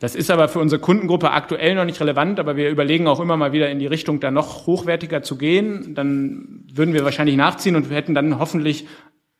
Das 0.00 0.14
ist 0.14 0.30
aber 0.30 0.48
für 0.48 0.58
unsere 0.58 0.80
Kundengruppe 0.80 1.30
aktuell 1.30 1.74
noch 1.74 1.84
nicht 1.84 2.00
relevant, 2.00 2.40
aber 2.40 2.56
wir 2.56 2.70
überlegen 2.70 3.06
auch 3.06 3.20
immer 3.20 3.36
mal 3.36 3.52
wieder 3.52 3.70
in 3.70 3.78
die 3.78 3.86
Richtung, 3.86 4.20
da 4.20 4.30
noch 4.30 4.66
hochwertiger 4.66 5.22
zu 5.22 5.36
gehen. 5.36 5.94
Dann 5.94 6.64
würden 6.72 6.94
wir 6.94 7.04
wahrscheinlich 7.04 7.36
nachziehen 7.36 7.76
und 7.76 7.90
wir 7.90 7.96
hätten 7.96 8.14
dann 8.14 8.38
hoffentlich 8.38 8.86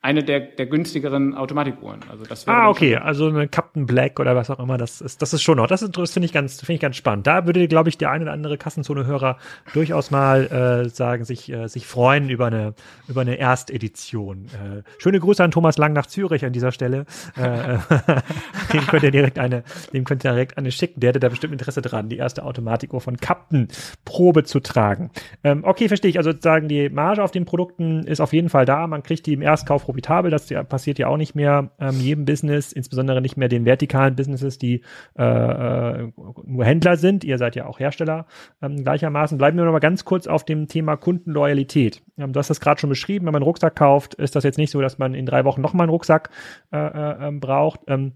eine 0.03 0.21
der, 0.21 0.41
der 0.41 0.65
günstigeren 0.65 1.33
Automatikuhren. 1.33 2.01
Also 2.11 2.25
das 2.25 2.45
ah, 2.49 2.67
okay, 2.67 2.97
also 2.97 3.27
eine 3.29 3.47
Captain 3.47 3.85
Black 3.85 4.19
oder 4.19 4.35
was 4.35 4.49
auch 4.49 4.59
immer, 4.59 4.77
das 4.77 4.99
ist, 4.99 5.21
das 5.21 5.33
ist 5.33 5.41
schon 5.41 5.55
noch. 5.55 5.67
Das, 5.67 5.79
das 5.79 6.11
finde 6.11 6.25
ich 6.25 6.33
ganz, 6.33 6.59
finde 6.59 6.73
ich 6.73 6.81
ganz 6.81 6.97
spannend. 6.97 7.25
Da 7.25 7.45
würde, 7.45 7.69
glaube 7.69 7.87
ich, 7.87 7.97
der 7.97 8.11
eine 8.11 8.25
oder 8.25 8.33
andere 8.33 8.57
Kassenzone-Hörer 8.57 9.37
durchaus 9.73 10.11
mal 10.11 10.83
äh, 10.83 10.89
sagen, 10.89 11.23
sich, 11.23 11.49
äh, 11.49 11.67
sich 11.67 11.87
freuen 11.87 12.29
über 12.29 12.47
eine, 12.47 12.73
über 13.07 13.21
eine 13.21 13.37
Erstedition. 13.37 14.47
Äh, 14.47 14.83
schöne 14.97 15.21
Grüße 15.21 15.41
an 15.41 15.51
Thomas 15.51 15.77
Lang 15.77 15.93
nach 15.93 16.05
Zürich 16.05 16.43
an 16.43 16.51
dieser 16.51 16.73
Stelle. 16.73 17.05
Äh, 17.37 17.77
dem 18.73 18.85
könnt 18.87 19.03
ihr 19.03 19.11
direkt 19.11 19.39
eine, 19.39 19.63
dem 19.93 20.03
könnt 20.03 20.25
ihr 20.25 20.31
direkt 20.31 20.57
eine 20.57 20.73
schicken. 20.73 20.99
Der 20.99 21.09
hätte 21.09 21.21
da 21.21 21.29
bestimmt 21.29 21.53
Interesse 21.53 21.81
dran, 21.81 22.09
die 22.09 22.17
erste 22.17 22.43
Automatikuhr 22.43 22.99
von 22.99 23.15
Captain 23.15 23.69
Probe 24.03 24.43
zu 24.43 24.59
tragen. 24.59 25.11
Ähm, 25.45 25.63
okay, 25.63 25.87
verstehe 25.87 26.09
ich. 26.09 26.17
Also 26.17 26.31
sozusagen 26.31 26.67
die 26.67 26.89
Marge 26.89 27.23
auf 27.23 27.31
den 27.31 27.45
Produkten 27.45 28.03
ist 28.03 28.19
auf 28.19 28.33
jeden 28.33 28.49
Fall 28.49 28.65
da. 28.65 28.85
Man 28.85 29.01
kriegt 29.01 29.25
die 29.27 29.33
im 29.33 29.41
Erstkauf 29.41 29.92
profitabel. 29.93 30.31
Das 30.31 30.47
passiert 30.67 30.99
ja 30.99 31.07
auch 31.07 31.17
nicht 31.17 31.35
mehr 31.35 31.71
ähm, 31.79 31.99
jedem 31.99 32.25
Business, 32.25 32.71
insbesondere 32.71 33.21
nicht 33.21 33.37
mehr 33.37 33.47
den 33.47 33.65
vertikalen 33.65 34.15
Businesses, 34.15 34.57
die 34.57 34.81
äh, 35.17 35.23
äh, 35.23 36.11
nur 36.45 36.65
Händler 36.65 36.97
sind. 36.97 37.23
Ihr 37.23 37.37
seid 37.37 37.55
ja 37.55 37.65
auch 37.65 37.79
Hersteller 37.79 38.25
ähm, 38.61 38.83
gleichermaßen. 38.83 39.37
Bleiben 39.37 39.57
wir 39.57 39.65
noch 39.65 39.71
mal 39.71 39.79
ganz 39.79 40.05
kurz 40.05 40.27
auf 40.27 40.43
dem 40.43 40.67
Thema 40.67 40.97
Kundenloyalität. 40.97 42.01
Ähm, 42.17 42.33
du 42.33 42.39
hast 42.39 42.49
das 42.49 42.59
gerade 42.59 42.79
schon 42.79 42.89
beschrieben. 42.89 43.25
Wenn 43.25 43.33
man 43.33 43.41
einen 43.41 43.47
Rucksack 43.47 43.75
kauft, 43.75 44.15
ist 44.15 44.35
das 44.35 44.43
jetzt 44.43 44.57
nicht 44.57 44.71
so, 44.71 44.81
dass 44.81 44.97
man 44.97 45.13
in 45.13 45.25
drei 45.25 45.45
Wochen 45.45 45.61
nochmal 45.61 45.85
einen 45.85 45.91
Rucksack 45.91 46.29
äh, 46.71 46.77
äh, 46.77 47.27
ähm, 47.27 47.39
braucht. 47.39 47.81
Ähm, 47.87 48.13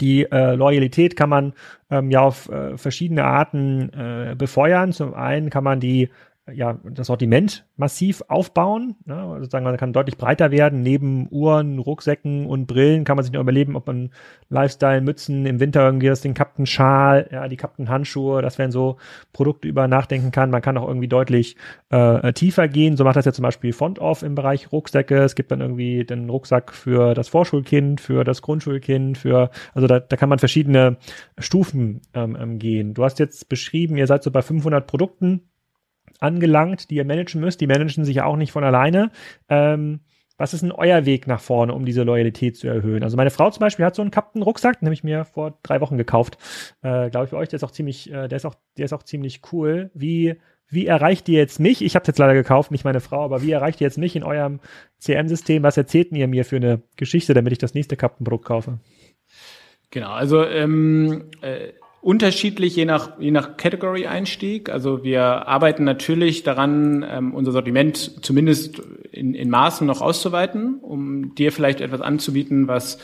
die 0.00 0.24
äh, 0.24 0.54
Loyalität 0.54 1.14
kann 1.14 1.28
man 1.28 1.52
ähm, 1.90 2.10
ja 2.10 2.20
auf 2.22 2.48
äh, 2.48 2.76
verschiedene 2.76 3.24
Arten 3.24 3.92
äh, 3.92 4.34
befeuern. 4.36 4.92
Zum 4.92 5.14
einen 5.14 5.50
kann 5.50 5.62
man 5.62 5.78
die 5.78 6.08
ja, 6.52 6.78
das 6.84 7.06
Sortiment 7.06 7.64
massiv 7.76 8.22
aufbauen. 8.28 8.96
Ne? 9.06 9.36
Sozusagen, 9.38 9.64
man 9.64 9.78
kann 9.78 9.94
deutlich 9.94 10.18
breiter 10.18 10.50
werden. 10.50 10.82
Neben 10.82 11.26
Uhren, 11.30 11.78
Rucksäcken 11.78 12.46
und 12.46 12.66
Brillen 12.66 13.04
kann 13.04 13.16
man 13.16 13.24
sich 13.24 13.32
noch 13.32 13.40
überleben, 13.40 13.76
ob 13.76 13.86
man 13.86 14.10
Lifestyle, 14.50 15.00
Mützen, 15.00 15.46
im 15.46 15.58
Winter 15.58 15.82
irgendwie 15.82 16.08
das 16.08 16.20
den 16.20 16.34
Captain 16.34 16.66
Schal, 16.66 17.28
ja, 17.32 17.48
die 17.48 17.56
Captain 17.56 17.88
Handschuhe, 17.88 18.42
das 18.42 18.58
wären 18.58 18.70
so 18.70 18.98
Produkte 19.32 19.68
über 19.68 19.88
nachdenken 19.88 20.32
kann. 20.32 20.50
Man 20.50 20.60
kann 20.60 20.76
auch 20.76 20.86
irgendwie 20.86 21.08
deutlich 21.08 21.56
äh, 21.88 22.32
tiefer 22.34 22.68
gehen. 22.68 22.98
So 22.98 23.04
macht 23.04 23.16
das 23.16 23.24
ja 23.24 23.32
zum 23.32 23.42
Beispiel 23.42 23.72
Font 23.72 23.98
Off 23.98 24.22
im 24.22 24.34
Bereich 24.34 24.70
Rucksäcke. 24.70 25.22
Es 25.22 25.36
gibt 25.36 25.50
dann 25.50 25.62
irgendwie 25.62 26.04
den 26.04 26.28
Rucksack 26.28 26.74
für 26.74 27.14
das 27.14 27.28
Vorschulkind, 27.28 28.02
für 28.02 28.22
das 28.22 28.42
Grundschulkind, 28.42 29.16
für, 29.16 29.50
also 29.72 29.86
da, 29.86 29.98
da 29.98 30.16
kann 30.16 30.28
man 30.28 30.38
verschiedene 30.38 30.98
Stufen 31.38 32.02
ähm, 32.12 32.36
ähm 32.38 32.58
gehen. 32.58 32.92
Du 32.92 33.02
hast 33.02 33.18
jetzt 33.18 33.48
beschrieben, 33.48 33.96
ihr 33.96 34.06
seid 34.06 34.22
so 34.22 34.30
bei 34.30 34.42
500 34.42 34.86
Produkten 34.86 35.48
angelangt, 36.24 36.90
die 36.90 36.96
ihr 36.96 37.04
managen 37.04 37.40
müsst. 37.40 37.60
Die 37.60 37.66
managen 37.66 38.04
sich 38.04 38.16
ja 38.16 38.24
auch 38.24 38.36
nicht 38.36 38.52
von 38.52 38.64
alleine. 38.64 39.10
Ähm, 39.48 40.00
was 40.36 40.52
ist 40.52 40.62
denn 40.62 40.72
euer 40.72 41.06
Weg 41.06 41.28
nach 41.28 41.40
vorne, 41.40 41.72
um 41.72 41.84
diese 41.84 42.02
Loyalität 42.02 42.56
zu 42.56 42.66
erhöhen? 42.66 43.04
Also 43.04 43.16
meine 43.16 43.30
Frau 43.30 43.50
zum 43.50 43.60
Beispiel 43.60 43.84
hat 43.84 43.94
so 43.94 44.02
einen 44.02 44.10
Captain-Rucksack, 44.10 44.80
den 44.80 44.88
habe 44.88 44.94
ich 44.94 45.04
mir 45.04 45.24
vor 45.24 45.58
drei 45.62 45.80
Wochen 45.80 45.96
gekauft. 45.96 46.38
Äh, 46.82 47.10
Glaube 47.10 47.24
ich 47.24 47.30
für 47.30 47.36
euch, 47.36 47.48
der 47.48 47.58
ist 47.58 47.64
auch 47.64 47.70
ziemlich, 47.70 48.10
äh, 48.12 48.26
der 48.26 48.36
ist 48.36 48.44
auch, 48.44 48.56
der 48.76 48.86
ist 48.86 48.92
auch 48.92 49.04
ziemlich 49.04 49.42
cool. 49.52 49.92
Wie, 49.94 50.34
wie 50.68 50.86
erreicht 50.86 51.28
ihr 51.28 51.38
jetzt 51.38 51.60
mich? 51.60 51.84
Ich 51.84 51.94
habe 51.94 52.06
jetzt 52.08 52.18
leider 52.18 52.34
gekauft, 52.34 52.72
nicht 52.72 52.84
meine 52.84 53.00
Frau, 53.00 53.24
aber 53.24 53.42
wie 53.42 53.52
erreicht 53.52 53.80
ihr 53.80 53.86
jetzt 53.86 53.98
mich 53.98 54.16
in 54.16 54.24
eurem 54.24 54.58
CM-System? 54.98 55.62
Was 55.62 55.76
erzählt 55.76 56.10
ihr 56.10 56.26
mir 56.26 56.44
für 56.44 56.56
eine 56.56 56.82
Geschichte, 56.96 57.32
damit 57.32 57.52
ich 57.52 57.58
das 57.58 57.74
nächste 57.74 57.96
Captain-Produkt 57.96 58.44
kaufe? 58.44 58.80
Genau, 59.90 60.10
also 60.10 60.44
ähm, 60.44 61.30
äh, 61.42 61.68
unterschiedlich 62.04 62.76
je 62.76 62.84
nach, 62.84 63.18
je 63.18 63.30
nach 63.30 63.56
Category-Einstieg. 63.56 64.68
Also 64.68 65.02
wir 65.02 65.22
arbeiten 65.48 65.84
natürlich 65.84 66.42
daran, 66.42 67.04
ähm, 67.08 67.34
unser 67.34 67.52
Sortiment 67.52 68.22
zumindest 68.22 68.82
in, 69.10 69.34
in 69.34 69.48
Maßen 69.48 69.86
noch 69.86 70.02
auszuweiten, 70.02 70.80
um 70.82 71.34
dir 71.34 71.50
vielleicht 71.50 71.80
etwas 71.80 72.02
anzubieten, 72.02 72.68
was 72.68 72.98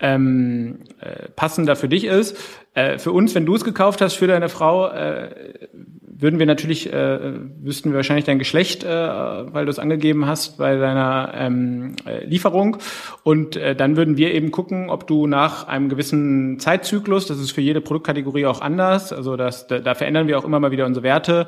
ähm, 0.00 0.80
äh, 0.98 1.28
passender 1.36 1.76
für 1.76 1.88
dich 1.88 2.04
ist. 2.04 2.36
Äh, 2.74 2.98
für 2.98 3.12
uns, 3.12 3.36
wenn 3.36 3.46
du 3.46 3.54
es 3.54 3.62
gekauft 3.62 4.00
hast, 4.00 4.14
für 4.14 4.26
deine 4.26 4.48
Frau, 4.48 4.88
äh, 4.88 5.68
würden 6.20 6.38
wir 6.38 6.46
natürlich, 6.46 6.92
äh, 6.92 7.18
wüssten 7.62 7.90
wir 7.90 7.96
wahrscheinlich 7.96 8.24
dein 8.24 8.38
Geschlecht, 8.38 8.84
äh, 8.84 8.88
weil 8.88 9.64
du 9.64 9.70
es 9.70 9.78
angegeben 9.78 10.26
hast 10.26 10.58
bei 10.58 10.76
deiner 10.76 11.32
ähm, 11.34 11.96
äh, 12.06 12.24
Lieferung. 12.24 12.76
Und 13.22 13.56
äh, 13.56 13.74
dann 13.74 13.96
würden 13.96 14.16
wir 14.16 14.34
eben 14.34 14.50
gucken, 14.50 14.90
ob 14.90 15.06
du 15.06 15.26
nach 15.26 15.66
einem 15.68 15.88
gewissen 15.88 16.58
Zeitzyklus, 16.58 17.26
das 17.26 17.38
ist 17.38 17.52
für 17.52 17.60
jede 17.60 17.80
Produktkategorie 17.80 18.46
auch 18.46 18.60
anders, 18.60 19.12
also 19.12 19.36
das, 19.36 19.66
da, 19.66 19.78
da 19.78 19.94
verändern 19.94 20.26
wir 20.26 20.38
auch 20.38 20.44
immer 20.44 20.60
mal 20.60 20.70
wieder 20.70 20.86
unsere 20.86 21.04
Werte, 21.04 21.46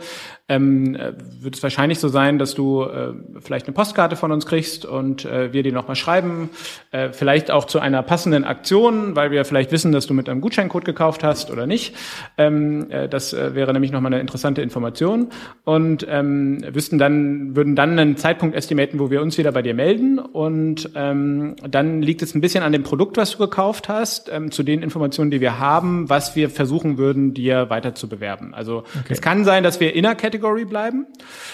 ähm, 0.48 0.94
äh, 0.94 1.12
wird 1.40 1.56
es 1.56 1.62
wahrscheinlich 1.62 1.98
so 1.98 2.08
sein, 2.08 2.38
dass 2.38 2.54
du 2.54 2.82
äh, 2.82 3.12
vielleicht 3.40 3.66
eine 3.66 3.74
Postkarte 3.74 4.16
von 4.16 4.32
uns 4.32 4.46
kriegst 4.46 4.84
und 4.84 5.24
äh, 5.24 5.52
wir 5.52 5.62
dir 5.62 5.72
nochmal 5.72 5.96
schreiben, 5.96 6.50
äh, 6.90 7.10
vielleicht 7.12 7.50
auch 7.50 7.66
zu 7.66 7.78
einer 7.80 8.02
passenden 8.02 8.44
Aktion, 8.44 9.16
weil 9.16 9.30
wir 9.30 9.44
vielleicht 9.44 9.72
wissen, 9.72 9.92
dass 9.92 10.06
du 10.06 10.14
mit 10.14 10.28
einem 10.28 10.40
Gutscheincode 10.40 10.84
gekauft 10.84 11.24
hast 11.24 11.50
oder 11.50 11.66
nicht. 11.66 11.94
Ähm, 12.38 12.90
äh, 12.90 13.08
das 13.08 13.32
äh, 13.32 13.54
wäre 13.54 13.72
nämlich 13.72 13.92
nochmal 13.92 14.12
eine 14.12 14.20
interessante 14.20 14.61
relevante 14.62 14.64
Informationen 14.64 15.28
und 15.64 16.06
ähm, 16.08 16.64
wüssten 16.72 16.98
dann, 16.98 17.54
würden 17.54 17.76
dann 17.76 17.98
einen 17.98 18.16
Zeitpunkt 18.16 18.56
estimaten, 18.56 18.98
wo 18.98 19.10
wir 19.10 19.20
uns 19.22 19.38
wieder 19.38 19.52
bei 19.52 19.62
dir 19.62 19.74
melden 19.74 20.18
und 20.18 20.90
ähm, 20.94 21.56
dann 21.68 22.02
liegt 22.02 22.22
es 22.22 22.34
ein 22.34 22.40
bisschen 22.40 22.62
an 22.62 22.72
dem 22.72 22.82
Produkt, 22.82 23.16
was 23.16 23.32
du 23.32 23.38
gekauft 23.38 23.88
hast, 23.88 24.30
ähm, 24.32 24.50
zu 24.50 24.62
den 24.62 24.82
Informationen, 24.82 25.30
die 25.30 25.40
wir 25.40 25.58
haben, 25.58 26.08
was 26.08 26.36
wir 26.36 26.50
versuchen 26.50 26.98
würden, 26.98 27.34
dir 27.34 27.70
weiter 27.70 27.94
zu 27.94 28.08
bewerben. 28.08 28.54
Also 28.54 28.78
okay. 28.78 29.10
es 29.10 29.20
kann 29.20 29.44
sein, 29.44 29.62
dass 29.62 29.80
wir 29.80 29.94
in 29.94 30.02
der 30.02 30.14
Category 30.14 30.64
bleiben, 30.64 31.06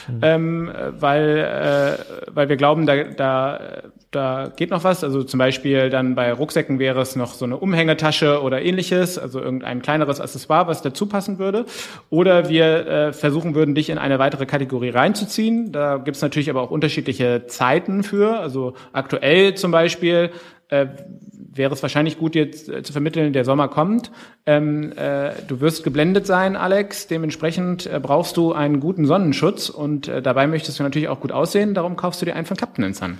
mhm. 0.09 0.21
ähm, 0.23 0.71
weil, 0.99 1.39
äh, 1.39 2.35
weil 2.35 2.49
wir 2.49 2.57
glauben, 2.57 2.87
da, 2.87 3.05
da, 3.05 3.61
da 4.11 4.53
geht 4.57 4.71
noch 4.71 4.85
was. 4.85 5.05
Also 5.05 5.23
zum 5.23 5.39
Beispiel 5.39 5.91
dann 5.91 6.15
bei 6.15 6.33
Rucksäcken 6.33 6.79
wäre 6.79 7.01
es 7.01 7.17
noch 7.17 7.35
so 7.35 7.45
eine 7.45 7.57
Umhängetasche 7.57 8.43
oder 8.43 8.63
ähnliches, 8.63 9.19
also 9.19 9.41
irgendein 9.41 9.83
kleineres 9.83 10.21
Accessoire, 10.21 10.67
was 10.67 10.83
dazu 10.83 11.07
passen 11.07 11.39
würde. 11.39 11.67
Oder 12.11 12.49
wir 12.49 12.87
äh, 12.99 13.13
versuchen 13.13 13.55
würden, 13.55 13.75
dich 13.75 13.91
in 13.91 13.99
eine 13.99 14.19
weitere 14.19 14.47
Kategorie 14.47 14.91
reinzuziehen. 14.91 15.73
Da 15.73 15.99
gibt 15.99 16.17
es 16.17 16.23
natürlich 16.23 16.51
aber 16.51 16.63
auch 16.63 16.71
unterschiedliche 16.71 17.45
Zeiten 17.47 18.03
für. 18.03 18.39
Also 18.39 18.75
aktuell 18.93 19.55
zum 19.55 19.71
Beispiel 19.71 20.31
äh, 20.69 20.87
wäre 21.53 21.75
es 21.75 21.83
wahrscheinlich 21.83 22.19
gut, 22.19 22.35
jetzt 22.35 22.69
äh, 22.69 22.83
zu 22.83 22.93
vermitteln, 22.93 23.33
der 23.33 23.45
Sommer 23.45 23.69
kommt. 23.69 24.11
Ähm, 24.47 24.93
äh, 24.97 25.31
du 25.47 25.61
wirst 25.61 25.85
geblendet 25.85 26.27
sein, 26.27 26.57
Alex. 26.57 27.07
Dementsprechend 27.07 27.87
äh, 27.87 28.01
brauchst 28.03 28.37
du 28.37 28.53
einen 28.53 28.81
guten 28.81 29.07
Sonnenschutz 29.07 29.69
und 29.69 30.09
äh, 30.09 30.23
dabei 30.23 30.47
möchtest 30.47 30.79
du 30.79 30.83
natürlich 30.83 31.09
auch 31.09 31.21
gut 31.21 31.33
aussehen. 31.33 31.75
Darum 31.75 31.97
kaufst 31.97 32.21
du 32.21 32.27
dir 32.27 32.35
einen 32.35 32.47
von 32.47 32.57
Captain 32.57 32.93
Sun. 32.95 33.19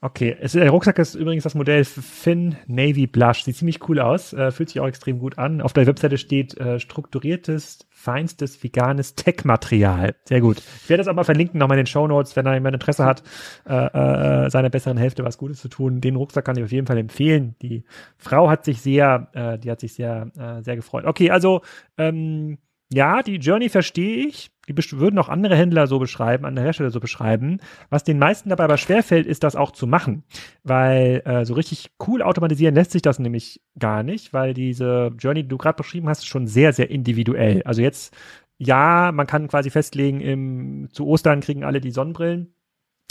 Okay, 0.00 0.36
es, 0.40 0.52
der 0.52 0.70
Rucksack 0.70 0.98
ist 0.98 1.14
übrigens 1.14 1.44
das 1.44 1.54
Modell 1.54 1.84
Finn 1.84 2.56
Navy 2.66 3.06
Blush. 3.06 3.44
Sieht 3.44 3.56
ziemlich 3.56 3.88
cool 3.88 4.00
aus, 4.00 4.32
äh, 4.32 4.50
fühlt 4.50 4.68
sich 4.68 4.80
auch 4.80 4.86
extrem 4.86 5.18
gut 5.18 5.38
an. 5.38 5.60
Auf 5.60 5.72
der 5.72 5.86
Webseite 5.86 6.18
steht 6.18 6.56
äh, 6.58 6.78
strukturiertes, 6.80 7.85
feinstes 8.06 8.62
veganes 8.62 9.16
Tech-Material. 9.16 10.14
Sehr 10.26 10.40
gut. 10.40 10.58
Ich 10.58 10.88
werde 10.88 11.02
das 11.02 11.08
auch 11.08 11.16
mal 11.16 11.24
verlinken, 11.24 11.58
nochmal 11.58 11.76
in 11.76 11.82
den 11.82 11.88
Show 11.88 12.06
Notes, 12.06 12.36
wenn 12.36 12.44
da 12.44 12.54
jemand 12.54 12.74
Interesse 12.74 13.04
hat, 13.04 13.24
äh, 13.68 13.74
äh, 13.74 14.48
seiner 14.48 14.70
besseren 14.70 14.96
Hälfte 14.96 15.24
was 15.24 15.38
Gutes 15.38 15.60
zu 15.60 15.68
tun. 15.68 16.00
Den 16.00 16.14
Rucksack 16.14 16.44
kann 16.44 16.56
ich 16.56 16.62
auf 16.62 16.70
jeden 16.70 16.86
Fall 16.86 16.98
empfehlen. 16.98 17.56
Die 17.62 17.82
Frau 18.16 18.48
hat 18.48 18.64
sich 18.64 18.80
sehr, 18.80 19.26
äh, 19.32 19.58
die 19.58 19.72
hat 19.72 19.80
sich 19.80 19.94
sehr, 19.94 20.30
äh, 20.38 20.62
sehr 20.62 20.76
gefreut. 20.76 21.04
Okay, 21.04 21.32
also 21.32 21.62
ähm, 21.98 22.58
ja, 22.92 23.22
die 23.22 23.36
Journey 23.36 23.68
verstehe 23.68 24.26
ich. 24.26 24.50
Die 24.68 24.76
würden 24.98 25.18
auch 25.18 25.28
andere 25.28 25.56
Händler 25.56 25.86
so 25.86 25.98
beschreiben, 25.98 26.44
andere 26.44 26.64
Hersteller 26.64 26.90
so 26.90 27.00
beschreiben. 27.00 27.58
Was 27.88 28.04
den 28.04 28.18
meisten 28.18 28.48
dabei 28.48 28.64
aber 28.64 28.78
schwerfällt, 28.78 29.26
ist 29.26 29.44
das 29.44 29.56
auch 29.56 29.70
zu 29.70 29.86
machen. 29.86 30.24
Weil 30.64 31.22
äh, 31.24 31.44
so 31.44 31.54
richtig 31.54 31.90
cool 32.06 32.22
automatisieren 32.22 32.74
lässt 32.74 32.92
sich 32.92 33.02
das 33.02 33.18
nämlich 33.18 33.60
gar 33.78 34.02
nicht, 34.02 34.32
weil 34.32 34.54
diese 34.54 35.12
Journey, 35.18 35.42
die 35.42 35.48
du 35.48 35.58
gerade 35.58 35.76
beschrieben 35.76 36.08
hast, 36.08 36.20
ist 36.20 36.26
schon 36.26 36.46
sehr, 36.46 36.72
sehr 36.72 36.90
individuell. 36.90 37.62
Also 37.64 37.82
jetzt, 37.82 38.16
ja, 38.58 39.12
man 39.12 39.26
kann 39.26 39.48
quasi 39.48 39.70
festlegen, 39.70 40.20
im, 40.20 40.88
zu 40.92 41.06
Ostern 41.06 41.40
kriegen 41.40 41.64
alle 41.64 41.80
die 41.80 41.92
Sonnenbrillen. 41.92 42.52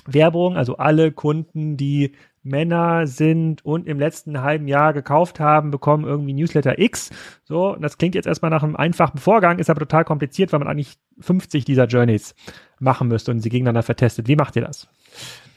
Werbung, 0.07 0.55
also 0.55 0.77
alle 0.77 1.11
Kunden, 1.11 1.77
die 1.77 2.11
Männer 2.45 3.07
sind 3.07 3.65
und 3.65 3.87
im 3.87 3.99
letzten 3.99 4.41
halben 4.41 4.67
Jahr 4.67 4.93
gekauft 4.93 5.39
haben, 5.39 5.71
bekommen 5.71 6.05
irgendwie 6.05 6.33
Newsletter 6.33 6.79
X. 6.79 7.09
So, 7.43 7.75
das 7.75 7.97
klingt 7.97 8.15
jetzt 8.15 8.27
erstmal 8.27 8.51
nach 8.51 8.63
einem 8.63 8.75
einfachen 8.75 9.17
Vorgang, 9.17 9.59
ist 9.59 9.69
aber 9.69 9.79
total 9.79 10.05
kompliziert, 10.05 10.53
weil 10.53 10.59
man 10.59 10.67
eigentlich 10.67 10.97
50 11.19 11.65
dieser 11.65 11.85
Journeys 11.85 12.35
machen 12.79 13.07
müsste 13.07 13.31
und 13.31 13.39
sie 13.39 13.49
gegeneinander 13.49 13.83
vertestet. 13.83 14.27
Wie 14.27 14.35
macht 14.35 14.55
ihr 14.55 14.61
das? 14.61 14.87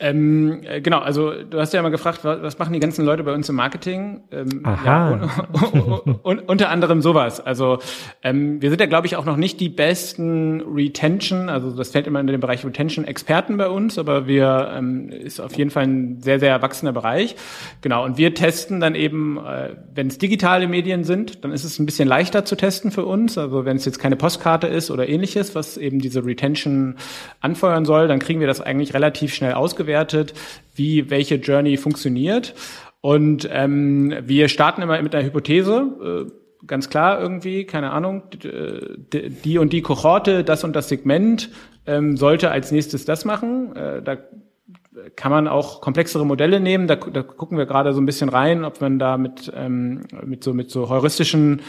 Ähm, 0.01 0.61
äh, 0.63 0.81
genau, 0.81 0.99
also 0.99 1.33
du 1.43 1.59
hast 1.59 1.75
ja 1.75 1.83
mal 1.83 1.89
gefragt, 1.89 2.21
was, 2.23 2.41
was 2.41 2.59
machen 2.59 2.73
die 2.73 2.79
ganzen 2.79 3.05
Leute 3.05 3.25
bei 3.25 3.33
uns 3.33 3.49
im 3.49 3.57
Marketing? 3.57 4.21
Ähm, 4.31 4.61
Aha. 4.63 4.85
Ja, 4.85 5.31
un, 5.73 5.83
un, 5.83 6.21
un, 6.23 6.39
unter 6.39 6.71
anderem 6.71 7.03
sowas. 7.03 7.41
Also 7.41 7.81
ähm, 8.23 8.63
wir 8.63 8.71
sind 8.71 8.81
ja, 8.81 8.87
glaube 8.87 9.09
ich, 9.09 9.17
auch 9.17 9.25
noch 9.25 9.37
nicht 9.37 9.59
die 9.59 9.69
besten 9.69 10.61
Retention, 10.61 11.49
also 11.49 11.73
das 11.73 11.91
fällt 11.91 12.07
immer 12.07 12.21
in 12.21 12.29
den 12.29 12.39
Bereich 12.39 12.65
Retention-Experten 12.65 13.57
bei 13.57 13.69
uns, 13.69 13.99
aber 13.99 14.29
wir 14.29 14.73
ähm, 14.73 15.11
ist 15.11 15.41
auf 15.41 15.57
jeden 15.57 15.71
Fall 15.71 15.85
ein 15.85 16.23
sehr, 16.23 16.39
sehr 16.39 16.51
erwachsener 16.51 16.93
Bereich. 16.93 17.35
Genau, 17.81 18.05
und 18.05 18.19
wir 18.19 18.35
testen 18.35 18.79
dann 18.79 18.95
eben, 18.95 19.39
äh, 19.39 19.71
wenn 19.95 20.07
es 20.07 20.19
digitale 20.19 20.69
Medien 20.69 21.03
sind, 21.03 21.45
dann 21.45 21.51
ist 21.51 21.65
es 21.65 21.81
ein 21.81 21.87
bisschen 21.87 22.07
leichter 22.07 22.45
zu 22.45 22.55
testen 22.55 22.93
für 22.93 23.05
uns. 23.05 23.37
Also 23.37 23.65
wenn 23.65 23.77
es 23.77 23.85
jetzt 23.85 23.99
keine 23.99 24.15
Postkarte 24.15 24.69
ist 24.69 24.93
oder 24.93 25.09
ähnliches, 25.09 25.57
was 25.57 25.77
eben 25.77 25.99
diese 25.99 26.25
Retention 26.25 26.95
anfeuern 27.41 27.85
soll, 27.85 28.07
dann 28.07 28.21
kriegen 28.21 28.39
wir 28.39 28.47
das 28.47 28.61
eigentlich 28.61 28.95
relativ 28.95 29.35
schnell 29.35 29.55
ausgewählt 29.55 29.88
ausgewertet, 29.89 30.35
wie 30.75 31.11
welche 31.11 31.37
Journey 31.37 31.77
funktioniert. 31.77 32.55
Und 33.01 33.49
ähm, 33.51 34.15
wir 34.23 34.49
starten 34.49 34.83
immer 34.83 35.01
mit 35.03 35.15
einer 35.15 35.25
Hypothese, 35.25 36.27
äh, 36.29 36.67
ganz 36.67 36.91
klar 36.91 37.21
irgendwie, 37.21 37.65
keine 37.65 37.93
Ahnung, 37.93 38.25
die, 38.33 39.59
und 39.59 39.73
die 39.73 39.83
Kohorte, 39.83 40.43
das 40.43 40.65
und 40.65 40.75
das 40.75 40.89
Segment 40.89 41.51
ähm, 41.87 42.17
sollte 42.17 42.51
als 42.51 42.73
nächstes 42.73 43.05
das 43.05 43.25
machen. 43.25 43.75
Äh, 43.77 44.03
da 44.03 44.17
kann 45.15 45.31
man 45.31 45.47
auch 45.47 45.81
komplexere 45.81 46.27
Modelle 46.27 46.59
nehmen. 46.59 46.89
Da, 46.89 46.97
da 46.97 47.23
gucken 47.23 47.57
wir 47.57 47.67
gerade 47.67 47.95
so 47.95 48.01
ein 48.01 48.07
bisschen 48.07 48.29
rein, 48.29 48.65
ob 48.65 48.81
man 48.81 48.99
da 48.99 49.17
mit, 49.17 49.53
ähm, 49.55 50.03
mit 50.25 50.43
so 50.43 50.53
mit 50.53 50.71
so 50.71 50.89
heuristischen 50.89 51.63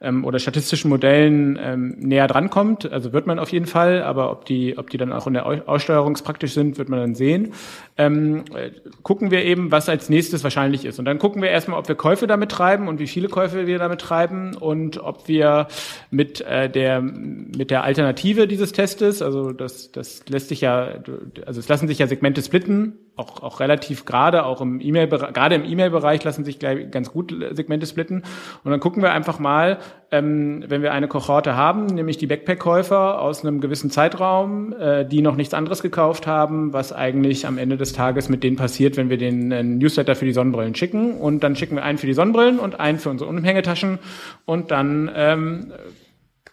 ähm, 0.00 0.24
oder 0.24 0.38
statistischen 0.38 0.90
Modellen 0.90 1.58
ähm, 1.60 1.96
näher 1.98 2.26
drankommt. 2.26 2.90
Also 2.90 3.12
wird 3.12 3.26
man 3.26 3.38
auf 3.38 3.50
jeden 3.50 3.66
Fall, 3.66 4.02
aber 4.02 4.30
ob 4.30 4.44
die, 4.44 4.76
ob 4.76 4.90
die 4.90 4.98
dann 4.98 5.12
auch 5.12 5.26
in 5.26 5.34
der 5.34 5.46
Aussteuerung 5.68 6.14
praktisch 6.14 6.52
sind, 6.52 6.78
wird 6.78 6.88
man 6.88 7.00
dann 7.00 7.14
sehen. 7.14 7.52
Ähm, 7.96 8.44
äh, 8.54 8.70
gucken 9.02 9.30
wir 9.30 9.44
eben, 9.44 9.70
was 9.70 9.88
als 9.88 10.08
nächstes 10.08 10.44
wahrscheinlich 10.44 10.84
ist. 10.84 10.98
Und 10.98 11.04
dann 11.04 11.18
gucken 11.18 11.40
wir 11.40 11.50
erstmal, 11.50 11.78
ob 11.78 11.88
wir 11.88 11.94
Käufe 11.94 12.26
damit 12.26 12.50
treiben 12.50 12.88
und 12.88 12.98
wie 12.98 13.06
viele 13.06 13.28
Käufe 13.28 13.66
wir 13.66 13.78
damit 13.78 14.00
treiben 14.00 14.54
und 14.54 14.98
ob 14.98 15.28
wir 15.28 15.68
mit 16.10 16.40
äh, 16.42 16.68
der 16.68 17.00
mit 17.00 17.70
der 17.70 17.84
Alternative 17.84 18.46
dieses 18.46 18.72
Testes, 18.72 19.22
also 19.22 19.52
das 19.52 19.92
das 19.92 20.24
lässt 20.28 20.48
sich 20.48 20.60
ja, 20.60 20.98
also 21.46 21.60
es 21.60 21.68
lassen 21.68 21.88
sich 21.88 21.98
ja 21.98 22.06
Segmente 22.06 22.42
splitten 22.42 22.98
auch, 23.16 23.42
auch 23.42 23.60
relativ 23.60 24.04
gerade, 24.04 24.44
auch 24.44 24.60
im 24.60 24.80
E-Mail, 24.80 25.08
gerade 25.08 25.54
im 25.54 25.64
E-Mail-Bereich 25.64 26.22
lassen 26.22 26.44
sich 26.44 26.58
gleich 26.58 26.90
ganz 26.90 27.10
gut 27.10 27.34
Segmente 27.52 27.86
splitten. 27.86 28.22
Und 28.62 28.70
dann 28.70 28.78
gucken 28.78 29.02
wir 29.02 29.12
einfach 29.12 29.38
mal, 29.38 29.78
ähm, 30.10 30.64
wenn 30.68 30.82
wir 30.82 30.92
eine 30.92 31.08
Kohorte 31.08 31.56
haben, 31.56 31.86
nämlich 31.86 32.18
die 32.18 32.26
Backpack-Käufer 32.26 33.20
aus 33.20 33.42
einem 33.42 33.60
gewissen 33.60 33.90
Zeitraum, 33.90 34.74
äh, 34.74 35.06
die 35.06 35.22
noch 35.22 35.36
nichts 35.36 35.54
anderes 35.54 35.82
gekauft 35.82 36.26
haben, 36.26 36.74
was 36.74 36.92
eigentlich 36.92 37.46
am 37.46 37.56
Ende 37.56 37.78
des 37.78 37.94
Tages 37.94 38.28
mit 38.28 38.44
denen 38.44 38.56
passiert, 38.56 38.98
wenn 38.98 39.08
wir 39.08 39.16
den 39.16 39.50
äh, 39.50 39.62
Newsletter 39.62 40.14
für 40.14 40.26
die 40.26 40.32
Sonnenbrillen 40.32 40.74
schicken. 40.74 41.14
Und 41.14 41.42
dann 41.42 41.56
schicken 41.56 41.76
wir 41.76 41.84
einen 41.84 41.96
für 41.96 42.06
die 42.06 42.14
Sonnenbrillen 42.14 42.58
und 42.58 42.78
einen 42.78 42.98
für 42.98 43.08
unsere 43.08 43.30
Umhängetaschen. 43.30 43.98
Und 44.44 44.70
dann, 44.70 45.10
ähm, 45.14 45.72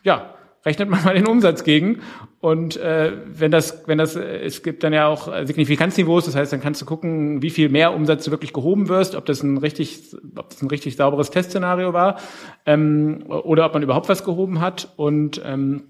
ja, 0.03 0.33
rechnet 0.65 0.89
man 0.89 1.03
mal 1.03 1.13
den 1.13 1.27
Umsatz 1.27 1.65
gegen. 1.65 1.99
Und 2.43 2.75
äh, 2.75 3.13
wenn 3.25 3.51
das, 3.51 3.83
wenn 3.87 3.97
das, 3.97 4.17
es 4.17 4.63
gibt 4.63 4.83
dann 4.83 4.91
ja 4.91 5.07
auch 5.07 5.31
Signifikanzniveaus, 5.45 6.25
das 6.25 6.35
heißt, 6.35 6.51
dann 6.51 6.59
kannst 6.59 6.81
du 6.81 6.85
gucken, 6.85 7.41
wie 7.41 7.49
viel 7.49 7.69
mehr 7.69 7.93
Umsatz 7.93 8.25
du 8.25 8.31
wirklich 8.31 8.51
gehoben 8.51 8.89
wirst, 8.89 9.15
ob 9.15 9.25
das 9.25 9.43
ein 9.43 9.59
richtig, 9.59 10.13
ob 10.35 10.49
das 10.49 10.61
ein 10.61 10.67
richtig 10.67 10.97
sauberes 10.97 11.31
Testszenario 11.31 11.93
war 11.93 12.19
ähm, 12.65 13.23
oder 13.27 13.65
ob 13.65 13.73
man 13.73 13.81
überhaupt 13.81 14.09
was 14.09 14.25
gehoben 14.25 14.59
hat. 14.59 14.89
Und 14.97 15.41
ähm, 15.45 15.83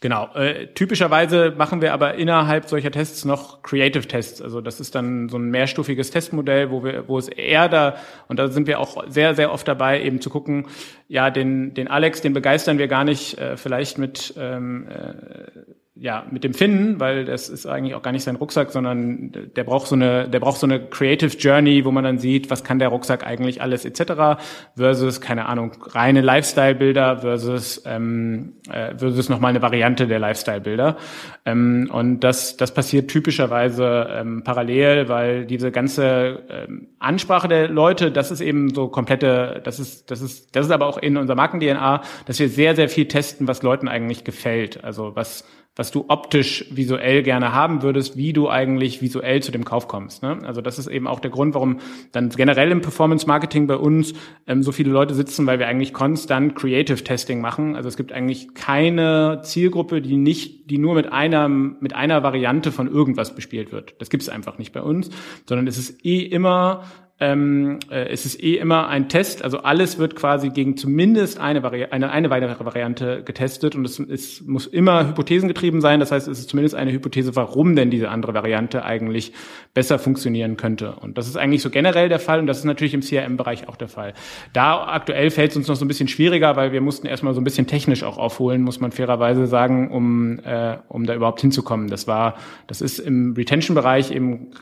Genau. 0.00 0.32
Äh, 0.34 0.68
typischerweise 0.74 1.52
machen 1.58 1.82
wir 1.82 1.92
aber 1.92 2.14
innerhalb 2.14 2.68
solcher 2.68 2.92
Tests 2.92 3.24
noch 3.24 3.62
Creative 3.62 4.06
Tests. 4.06 4.40
Also 4.40 4.60
das 4.60 4.78
ist 4.78 4.94
dann 4.94 5.28
so 5.28 5.38
ein 5.38 5.50
mehrstufiges 5.50 6.12
Testmodell, 6.12 6.70
wo 6.70 6.84
wir, 6.84 7.08
wo 7.08 7.18
es 7.18 7.26
eher 7.26 7.68
da, 7.68 7.96
und 8.28 8.38
da 8.38 8.46
sind 8.46 8.68
wir 8.68 8.78
auch 8.78 9.02
sehr, 9.08 9.34
sehr 9.34 9.52
oft 9.52 9.66
dabei, 9.66 10.00
eben 10.00 10.20
zu 10.20 10.30
gucken, 10.30 10.66
ja, 11.08 11.30
den, 11.30 11.74
den 11.74 11.88
Alex, 11.88 12.20
den 12.20 12.32
begeistern 12.32 12.78
wir 12.78 12.86
gar 12.86 13.02
nicht 13.02 13.38
äh, 13.38 13.56
vielleicht 13.56 13.98
mit 13.98 14.34
ähm, 14.38 14.86
äh, 14.88 15.74
ja, 16.00 16.24
mit 16.30 16.44
dem 16.44 16.54
Finden, 16.54 17.00
weil 17.00 17.24
das 17.24 17.48
ist 17.48 17.66
eigentlich 17.66 17.94
auch 17.94 18.02
gar 18.02 18.12
nicht 18.12 18.22
sein 18.22 18.36
Rucksack, 18.36 18.70
sondern 18.70 19.32
der 19.56 19.64
braucht 19.64 19.88
so 19.88 19.96
eine, 19.96 20.28
der 20.28 20.38
braucht 20.38 20.58
so 20.58 20.66
eine 20.66 20.80
Creative 20.80 21.36
Journey, 21.36 21.84
wo 21.84 21.90
man 21.90 22.04
dann 22.04 22.18
sieht, 22.18 22.50
was 22.50 22.62
kann 22.62 22.78
der 22.78 22.88
Rucksack 22.88 23.26
eigentlich 23.26 23.62
alles 23.62 23.84
etc. 23.84 24.40
versus 24.76 25.20
keine 25.20 25.46
Ahnung 25.46 25.72
reine 25.86 26.20
Lifestyle-Bilder 26.20 27.18
versus 27.18 27.82
ähm, 27.84 28.54
äh, 28.70 28.96
versus 28.96 29.28
nochmal 29.28 29.50
eine 29.50 29.60
Variante 29.60 30.06
der 30.06 30.20
Lifestyle-Bilder. 30.20 30.96
Ähm, 31.44 31.90
und 31.92 32.20
das 32.20 32.56
das 32.56 32.72
passiert 32.72 33.10
typischerweise 33.10 34.08
ähm, 34.12 34.44
parallel, 34.44 35.08
weil 35.08 35.46
diese 35.46 35.72
ganze 35.72 36.44
ähm, 36.48 36.88
Ansprache 37.00 37.48
der 37.48 37.68
Leute, 37.68 38.12
das 38.12 38.30
ist 38.30 38.40
eben 38.40 38.72
so 38.72 38.86
komplette, 38.86 39.60
das 39.64 39.80
ist 39.80 40.12
das 40.12 40.20
ist 40.20 40.54
das 40.54 40.66
ist 40.66 40.72
aber 40.72 40.86
auch 40.86 40.98
in 40.98 41.16
unserer 41.16 41.36
Marken-DNA, 41.36 42.02
dass 42.26 42.38
wir 42.38 42.48
sehr 42.48 42.76
sehr 42.76 42.88
viel 42.88 43.08
testen, 43.08 43.48
was 43.48 43.64
Leuten 43.64 43.88
eigentlich 43.88 44.22
gefällt, 44.22 44.84
also 44.84 45.16
was 45.16 45.44
was 45.78 45.92
du 45.92 46.06
optisch 46.08 46.64
visuell 46.72 47.22
gerne 47.22 47.54
haben 47.54 47.82
würdest, 47.82 48.16
wie 48.16 48.32
du 48.32 48.50
eigentlich 48.50 49.00
visuell 49.00 49.40
zu 49.40 49.52
dem 49.52 49.64
Kauf 49.64 49.86
kommst. 49.86 50.24
Ne? 50.24 50.40
Also 50.44 50.60
das 50.60 50.76
ist 50.76 50.88
eben 50.88 51.06
auch 51.06 51.20
der 51.20 51.30
Grund, 51.30 51.54
warum 51.54 51.78
dann 52.10 52.30
generell 52.30 52.72
im 52.72 52.80
Performance 52.80 53.28
Marketing 53.28 53.68
bei 53.68 53.76
uns 53.76 54.12
ähm, 54.48 54.64
so 54.64 54.72
viele 54.72 54.90
Leute 54.90 55.14
sitzen, 55.14 55.46
weil 55.46 55.60
wir 55.60 55.68
eigentlich 55.68 55.92
konstant 55.92 56.56
Creative 56.56 57.04
Testing 57.04 57.40
machen. 57.40 57.76
Also 57.76 57.88
es 57.88 57.96
gibt 57.96 58.10
eigentlich 58.10 58.54
keine 58.54 59.40
Zielgruppe, 59.44 60.02
die 60.02 60.16
nicht, 60.16 60.68
die 60.68 60.78
nur 60.78 60.96
mit 60.96 61.12
einer 61.12 61.48
mit 61.48 61.94
einer 61.94 62.24
Variante 62.24 62.72
von 62.72 62.88
irgendwas 62.88 63.36
bespielt 63.36 63.70
wird. 63.70 63.94
Das 64.00 64.10
gibt 64.10 64.24
es 64.24 64.28
einfach 64.28 64.58
nicht 64.58 64.72
bei 64.72 64.82
uns, 64.82 65.10
sondern 65.46 65.68
es 65.68 65.78
ist 65.78 66.04
eh 66.04 66.22
immer 66.22 66.82
ähm, 67.20 67.80
äh, 67.90 68.08
es 68.10 68.24
ist 68.24 68.40
eh 68.40 68.56
immer 68.56 68.86
ein 68.86 69.08
Test, 69.08 69.42
also 69.42 69.58
alles 69.58 69.98
wird 69.98 70.14
quasi 70.14 70.50
gegen 70.50 70.76
zumindest 70.76 71.40
eine, 71.40 71.64
Vari 71.64 71.86
eine, 71.86 72.10
eine 72.10 72.30
weitere 72.30 72.64
Variante 72.64 73.24
getestet 73.24 73.74
und 73.74 73.84
es, 73.84 73.98
es 73.98 74.42
muss 74.46 74.68
immer 74.68 75.08
hypothesengetrieben 75.08 75.80
sein. 75.80 75.98
Das 75.98 76.12
heißt, 76.12 76.28
es 76.28 76.38
ist 76.38 76.50
zumindest 76.50 76.76
eine 76.76 76.92
Hypothese, 76.92 77.34
warum 77.34 77.74
denn 77.74 77.90
diese 77.90 78.10
andere 78.10 78.34
Variante 78.34 78.84
eigentlich 78.84 79.32
besser 79.74 79.98
funktionieren 79.98 80.56
könnte. 80.56 80.92
Und 80.92 81.18
das 81.18 81.26
ist 81.26 81.36
eigentlich 81.36 81.62
so 81.62 81.70
generell 81.70 82.08
der 82.08 82.20
Fall 82.20 82.38
und 82.38 82.46
das 82.46 82.58
ist 82.58 82.64
natürlich 82.64 82.94
im 82.94 83.00
CRM-Bereich 83.00 83.68
auch 83.68 83.76
der 83.76 83.88
Fall. 83.88 84.14
Da 84.52 84.86
aktuell 84.86 85.30
fällt 85.30 85.50
es 85.50 85.56
uns 85.56 85.66
noch 85.66 85.76
so 85.76 85.84
ein 85.84 85.88
bisschen 85.88 86.08
schwieriger, 86.08 86.54
weil 86.54 86.70
wir 86.70 86.80
mussten 86.80 87.08
erstmal 87.08 87.34
so 87.34 87.40
ein 87.40 87.44
bisschen 87.44 87.66
technisch 87.66 88.04
auch 88.04 88.18
aufholen, 88.18 88.62
muss 88.62 88.78
man 88.78 88.92
fairerweise 88.92 89.48
sagen, 89.48 89.90
um, 89.90 90.38
äh, 90.44 90.76
um 90.86 91.04
da 91.04 91.16
überhaupt 91.16 91.40
hinzukommen. 91.40 91.88
Das 91.88 92.06
war, 92.06 92.36
das 92.68 92.80
ist 92.80 93.00
im 93.00 93.34
Retention-Bereich 93.36 94.12
eben 94.12 94.52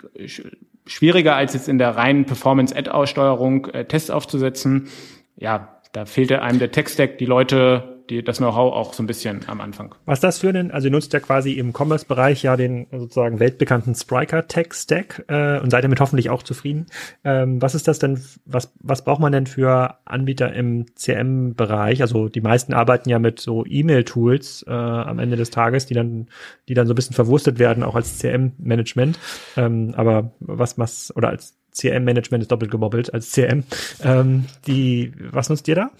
schwieriger 0.86 1.36
als 1.36 1.54
jetzt 1.54 1.68
in 1.68 1.78
der 1.78 1.96
reinen 1.96 2.24
Performance-Ad-Aussteuerung 2.24 3.66
äh, 3.66 3.84
Tests 3.84 4.10
aufzusetzen. 4.10 4.88
Ja, 5.36 5.80
da 5.92 6.06
fehlte 6.06 6.42
einem 6.42 6.58
der 6.58 6.70
Tech-Stack, 6.70 7.18
die 7.18 7.26
Leute 7.26 7.95
die, 8.10 8.22
das 8.22 8.38
Know-how 8.38 8.72
auch 8.72 8.92
so 8.92 9.02
ein 9.02 9.06
bisschen 9.06 9.40
am 9.48 9.60
Anfang. 9.60 9.94
Was 10.04 10.20
das 10.20 10.38
für 10.38 10.48
einen, 10.48 10.70
also 10.70 10.88
ihr 10.88 10.92
nutzt 10.92 11.12
ja 11.12 11.20
quasi 11.20 11.52
im 11.52 11.72
Commerce-Bereich 11.72 12.42
ja 12.42 12.56
den 12.56 12.86
sozusagen 12.90 13.40
weltbekannten 13.40 13.94
Spriker 13.94 14.46
Tech 14.46 14.72
Stack 14.72 15.24
äh, 15.28 15.58
und 15.58 15.70
seid 15.70 15.84
damit 15.84 16.00
hoffentlich 16.00 16.30
auch 16.30 16.42
zufrieden. 16.42 16.86
Ähm, 17.24 17.60
was 17.60 17.74
ist 17.74 17.88
das 17.88 17.98
denn, 17.98 18.20
was, 18.44 18.72
was 18.80 19.04
braucht 19.04 19.20
man 19.20 19.32
denn 19.32 19.46
für 19.46 19.96
Anbieter 20.04 20.52
im 20.52 20.86
CM-Bereich? 20.94 22.02
Also 22.02 22.28
die 22.28 22.40
meisten 22.40 22.72
arbeiten 22.72 23.08
ja 23.08 23.18
mit 23.18 23.40
so 23.40 23.64
E-Mail-Tools 23.66 24.64
äh, 24.68 24.72
am 24.72 25.18
Ende 25.18 25.36
des 25.36 25.50
Tages, 25.50 25.86
die 25.86 25.94
dann, 25.94 26.28
die 26.68 26.74
dann 26.74 26.86
so 26.86 26.92
ein 26.92 26.96
bisschen 26.96 27.14
verwurstet 27.14 27.58
werden, 27.58 27.82
auch 27.82 27.94
als 27.94 28.18
CM-Management. 28.18 29.18
Ähm, 29.56 29.94
aber 29.96 30.32
was, 30.40 30.78
was, 30.78 31.14
oder 31.16 31.28
als 31.28 31.54
CM-Management 31.76 32.42
ist 32.42 32.50
doppelt 32.50 32.70
gemobbelt 32.70 33.12
als 33.12 33.30
CM. 33.30 33.64
Ähm, 34.02 34.46
die, 34.66 35.12
was 35.30 35.48
nutzt 35.48 35.68
ihr 35.68 35.74
da? 35.74 35.90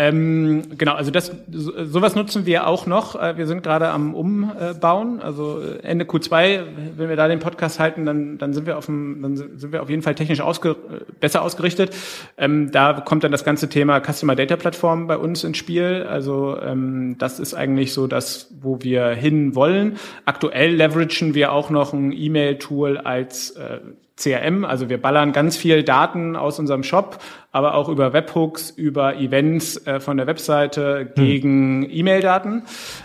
Ähm, 0.00 0.62
genau, 0.78 0.94
also 0.94 1.10
das 1.10 1.30
sowas 1.50 2.14
nutzen 2.14 2.46
wir 2.46 2.66
auch 2.66 2.86
noch. 2.86 3.20
Äh, 3.20 3.36
wir 3.36 3.46
sind 3.46 3.62
gerade 3.62 3.88
am 3.88 4.14
Umbauen. 4.14 5.20
Also 5.20 5.60
äh, 5.60 5.82
Ende 5.82 6.06
Q2, 6.06 6.62
wenn 6.96 7.10
wir 7.10 7.16
da 7.16 7.28
den 7.28 7.38
Podcast 7.38 7.78
halten, 7.78 8.06
dann, 8.06 8.38
dann 8.38 8.54
sind 8.54 8.64
wir 8.66 8.78
auf 8.78 8.86
dem, 8.86 9.20
dann 9.20 9.36
sind 9.36 9.72
wir 9.72 9.82
auf 9.82 9.90
jeden 9.90 10.00
Fall 10.00 10.14
technisch 10.14 10.40
ausge, 10.40 10.74
besser 11.20 11.42
ausgerichtet. 11.42 11.94
Ähm, 12.38 12.72
da 12.72 12.94
kommt 12.94 13.24
dann 13.24 13.32
das 13.32 13.44
ganze 13.44 13.68
Thema 13.68 14.00
Customer 14.00 14.34
Data 14.34 14.56
Plattform 14.56 15.06
bei 15.06 15.18
uns 15.18 15.44
ins 15.44 15.58
Spiel. 15.58 16.06
Also 16.08 16.56
ähm, 16.62 17.16
das 17.18 17.38
ist 17.38 17.52
eigentlich 17.52 17.92
so 17.92 18.06
das, 18.06 18.48
wo 18.58 18.78
wir 18.80 19.08
hin 19.08 19.54
wollen. 19.54 19.98
Aktuell 20.24 20.76
leveragen 20.76 21.34
wir 21.34 21.52
auch 21.52 21.68
noch 21.68 21.92
ein 21.92 22.12
E-Mail-Tool 22.12 22.96
als 22.96 23.50
äh, 23.50 23.80
CRM. 24.20 24.64
Also 24.64 24.88
wir 24.88 25.00
ballern 25.00 25.32
ganz 25.32 25.56
viel 25.56 25.82
Daten 25.82 26.36
aus 26.36 26.58
unserem 26.58 26.82
Shop, 26.82 27.18
aber 27.52 27.74
auch 27.74 27.88
über 27.88 28.12
Webhooks, 28.12 28.70
über 28.70 29.16
Events 29.16 29.86
äh, 29.86 29.98
von 29.98 30.16
der 30.16 30.26
Webseite 30.26 31.00
hm. 31.00 31.24
gegen 31.24 31.82
hm. 31.82 31.90
E-Mail-Daten, 31.90 32.62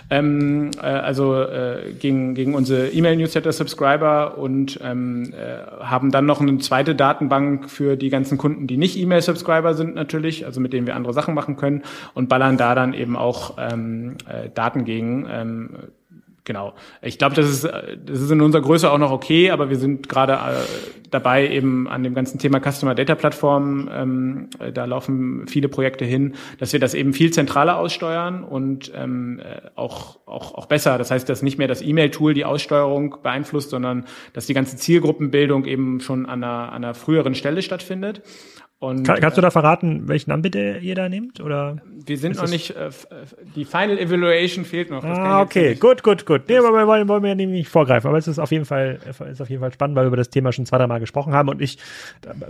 ähm, 0.09 0.72
äh, 0.78 0.86
also 0.86 1.41
äh, 1.41 1.93
gegen, 1.99 2.36
gegen 2.36 2.53
unsere 2.53 2.89
E-Mail-Newsletter-Subscriber 2.89 4.38
und 4.38 4.80
ähm, 4.84 5.34
äh, 5.34 5.84
haben 5.84 6.11
dann 6.11 6.26
noch 6.26 6.41
eine 6.41 6.57
zweite 6.59 6.95
Datenbank 6.95 7.70
für 7.70 7.95
die 7.95 8.09
ganzen 8.09 8.38
Kunden, 8.38 8.68
die 8.68 8.78
nicht 8.78 8.97
E-Mail-Subscriber 8.97 9.74
sind 9.74 9.95
natürlich, 9.95 10.45
also 10.45 10.59
mit 10.59 10.74
denen 10.74 10.86
wir 10.86 10.95
andere 10.95 11.13
Sachen 11.13 11.34
machen 11.34 11.55
können 11.55 11.84
und 12.13 12.30
ballern 12.30 12.57
da 12.57 12.76
dann 12.76 12.93
eben 12.93 13.16
auch 13.16 13.55
ähm, 13.57 14.18
äh, 14.28 14.49
Daten 14.53 14.86
gegen. 14.86 15.26
Genau. 16.45 16.73
Ich 17.01 17.17
glaube, 17.17 17.35
das 17.35 17.49
ist, 17.49 17.63
das 17.63 18.21
ist 18.21 18.29
in 18.29 18.39
unserer 18.39 18.61
Größe 18.61 18.89
auch 18.89 18.99
noch 18.99 19.11
okay, 19.11 19.49
aber 19.49 19.71
wir 19.71 19.77
sind 19.77 20.07
gerade 20.07 20.33
äh, 20.33 20.99
dabei, 21.09 21.49
eben 21.49 21.87
an 21.87 22.03
dem 22.03 22.13
ganzen 22.13 22.37
Thema 22.37 22.59
Customer 22.59 22.93
Data 22.93 23.15
Plattform, 23.15 23.89
ähm, 23.91 24.49
äh, 24.59 24.71
da 24.71 24.85
laufen 24.85 25.47
viele 25.47 25.69
Projekte 25.69 26.05
hin, 26.05 26.35
dass 26.59 26.71
wir 26.71 26.79
das 26.79 26.93
eben 26.93 27.13
viel 27.13 27.31
zentraler 27.31 27.79
aussteuern 27.79 28.43
und 28.43 28.91
ähm, 28.95 29.39
äh, 29.39 29.69
auch, 29.73 30.19
auch, 30.27 30.53
auch 30.53 30.67
besser. 30.67 30.99
Das 30.99 31.09
heißt, 31.09 31.27
dass 31.27 31.41
nicht 31.41 31.57
mehr 31.57 31.67
das 31.67 31.81
E-Mail-Tool 31.81 32.35
die 32.35 32.45
Aussteuerung 32.45 33.17
beeinflusst, 33.23 33.71
sondern 33.71 34.05
dass 34.33 34.45
die 34.45 34.53
ganze 34.53 34.77
Zielgruppenbildung 34.77 35.65
eben 35.65 35.99
schon 35.99 36.27
an 36.27 36.43
einer, 36.43 36.71
an 36.71 36.83
einer 36.83 36.93
früheren 36.93 37.33
Stelle 37.33 37.63
stattfindet. 37.63 38.21
Und, 38.78 39.03
Kann, 39.03 39.19
kannst 39.21 39.38
du 39.38 39.41
da 39.41 39.51
verraten, 39.51 40.07
welchen 40.09 40.32
Anbieter 40.32 40.80
ihr 40.80 40.95
da 40.95 41.07
nehmt? 41.07 41.39
Oder 41.39 41.78
wir 42.05 42.17
sind 42.17 42.36
noch 42.36 42.49
nicht, 42.49 42.76
äh, 42.76 42.89
die 43.55 43.63
Final 43.63 43.97
Evaluation 43.97 44.65
fehlt 44.65 44.89
noch. 44.89 45.03
ah, 45.03 45.41
okay, 45.41 45.76
gut, 45.76 46.03
gut, 46.03 46.26
gut. 46.26 46.43
Nee, 46.49 46.57
aber 46.57 46.73
wir 46.73 46.86
wollen, 46.86 47.07
wollen 47.07 47.23
wir 47.23 47.30
ja 47.30 47.36
nicht 47.36 47.69
vorgreifen. 47.69 48.07
Aber 48.09 48.17
es 48.17 48.28
ist 48.28 48.38
auf 48.38 48.51
jeden 48.51 48.65
Fall, 48.65 48.99
ist 49.07 49.41
auf 49.41 49.49
jeden 49.49 49.61
Fall 49.61 49.71
spannend, 49.71 49.95
weil 49.95 50.03
wir 50.03 50.07
über 50.07 50.17
das 50.17 50.30
Thema 50.30 50.51
schon 50.51 50.65
zwei, 50.65 50.78
drei 50.78 50.88
Mal 50.88 50.99
gesprochen 50.99 51.34
haben 51.34 51.47
und 51.49 51.61
ich, 51.61 51.78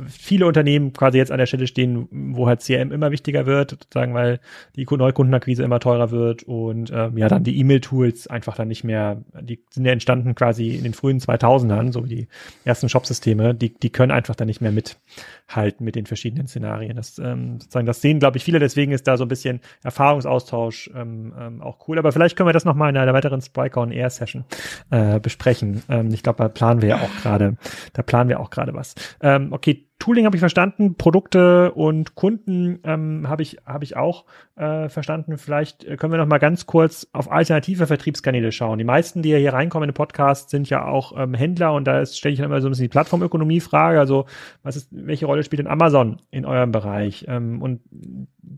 viele 0.09 0.47
Unternehmen 0.47 0.93
quasi 0.93 1.19
jetzt 1.19 1.31
an 1.31 1.37
der 1.37 1.45
Stelle 1.45 1.67
stehen, 1.67 2.07
wo 2.11 2.47
halt 2.47 2.61
CRM 2.61 2.91
immer 2.91 3.11
wichtiger 3.11 3.45
wird, 3.45 3.71
sozusagen, 3.71 4.13
weil 4.13 4.39
die 4.75 4.85
Neukundenakquise 4.89 5.63
immer 5.63 5.79
teurer 5.79 6.11
wird 6.11 6.43
und 6.43 6.91
ähm, 6.91 7.17
ja, 7.17 7.27
dann 7.27 7.43
die 7.43 7.59
E-Mail-Tools 7.59 8.27
einfach 8.27 8.55
dann 8.55 8.67
nicht 8.67 8.83
mehr, 8.83 9.23
die 9.41 9.63
sind 9.69 9.85
ja 9.85 9.91
entstanden 9.91 10.35
quasi 10.35 10.75
in 10.75 10.83
den 10.83 10.93
frühen 10.93 11.19
2000ern, 11.19 11.91
so 11.91 12.03
wie 12.05 12.09
die 12.09 12.27
ersten 12.63 12.89
Shop-Systeme, 12.89 13.53
die, 13.53 13.73
die 13.73 13.89
können 13.91 14.11
einfach 14.11 14.35
dann 14.35 14.47
nicht 14.47 14.61
mehr 14.61 14.71
mithalten 14.71 15.85
mit 15.85 15.95
den 15.95 16.05
verschiedenen 16.15 16.47
Szenarien. 16.47 16.95
Das, 16.95 17.19
ähm, 17.19 17.59
sozusagen, 17.59 17.85
das 17.85 18.01
sehen, 18.01 18.19
glaube 18.19 18.37
ich, 18.37 18.43
viele, 18.43 18.59
deswegen 18.59 18.91
ist 18.93 19.07
da 19.07 19.17
so 19.17 19.25
ein 19.25 19.27
bisschen 19.27 19.59
Erfahrungsaustausch 19.83 20.89
ähm, 20.95 21.33
ähm, 21.37 21.61
auch 21.61 21.87
cool. 21.87 21.99
Aber 21.99 22.11
vielleicht 22.11 22.35
können 22.35 22.47
wir 22.47 22.53
das 22.53 22.65
nochmal 22.65 22.89
in 22.89 22.97
einer 22.97 23.13
weiteren 23.13 23.41
Spryker 23.41 23.81
on 23.81 23.91
Air 23.91 24.09
Session 24.09 24.45
äh, 24.91 25.19
besprechen. 25.19 25.83
Ähm, 25.89 26.09
ich 26.13 26.23
glaube, 26.23 26.41
da 26.41 26.47
planen 26.47 26.81
wir 26.81 26.89
ja 26.89 26.95
auch 27.01 27.21
gerade, 27.21 27.57
da 27.93 28.01
planen 28.01 28.29
wir 28.29 28.39
auch 28.39 28.49
gerade 28.49 28.73
was. 28.73 28.95
Ähm, 29.21 29.51
okay, 29.51 29.85
Tooling 29.97 30.25
habe 30.25 30.35
ich 30.35 30.41
verstanden, 30.41 30.95
Produkte 30.95 31.71
und 31.71 32.15
Kunden 32.15 32.79
ähm, 32.83 33.29
habe 33.29 33.43
ich 33.43 33.57
habe 33.65 33.85
ich 33.85 33.95
auch 33.95 34.25
äh, 34.57 34.89
verstanden. 34.89 35.37
Vielleicht 35.37 35.85
äh, 35.85 35.95
können 35.95 36.11
wir 36.11 36.17
noch 36.17 36.27
mal 36.27 36.37
ganz 36.37 36.65
kurz 36.65 37.07
auf 37.13 37.31
alternative 37.31 37.87
Vertriebskanäle 37.87 38.51
schauen. 38.51 38.77
Die 38.77 38.83
meisten, 38.83 39.21
die 39.21 39.29
ja 39.29 39.37
hier 39.37 39.53
reinkommen 39.53 39.87
in 39.87 39.93
den 39.93 39.97
Podcast, 39.97 40.49
sind 40.49 40.69
ja 40.69 40.85
auch 40.85 41.13
ähm, 41.17 41.33
Händler 41.33 41.73
und 41.73 41.85
da 41.85 42.05
stelle 42.05 42.33
ich 42.33 42.39
dann 42.39 42.51
immer 42.51 42.59
so 42.59 42.67
ein 42.67 42.71
bisschen 42.71 42.83
die 42.83 42.89
Plattformökonomie-Frage. 42.89 43.97
Also 43.97 44.25
was 44.63 44.75
ist, 44.75 44.89
welche 44.91 45.27
Rolle 45.27 45.43
spielt 45.43 45.59
denn 45.59 45.67
Amazon 45.67 46.17
in 46.29 46.45
eurem 46.45 46.73
Bereich? 46.73 47.25
Ähm, 47.29 47.61
und 47.61 47.79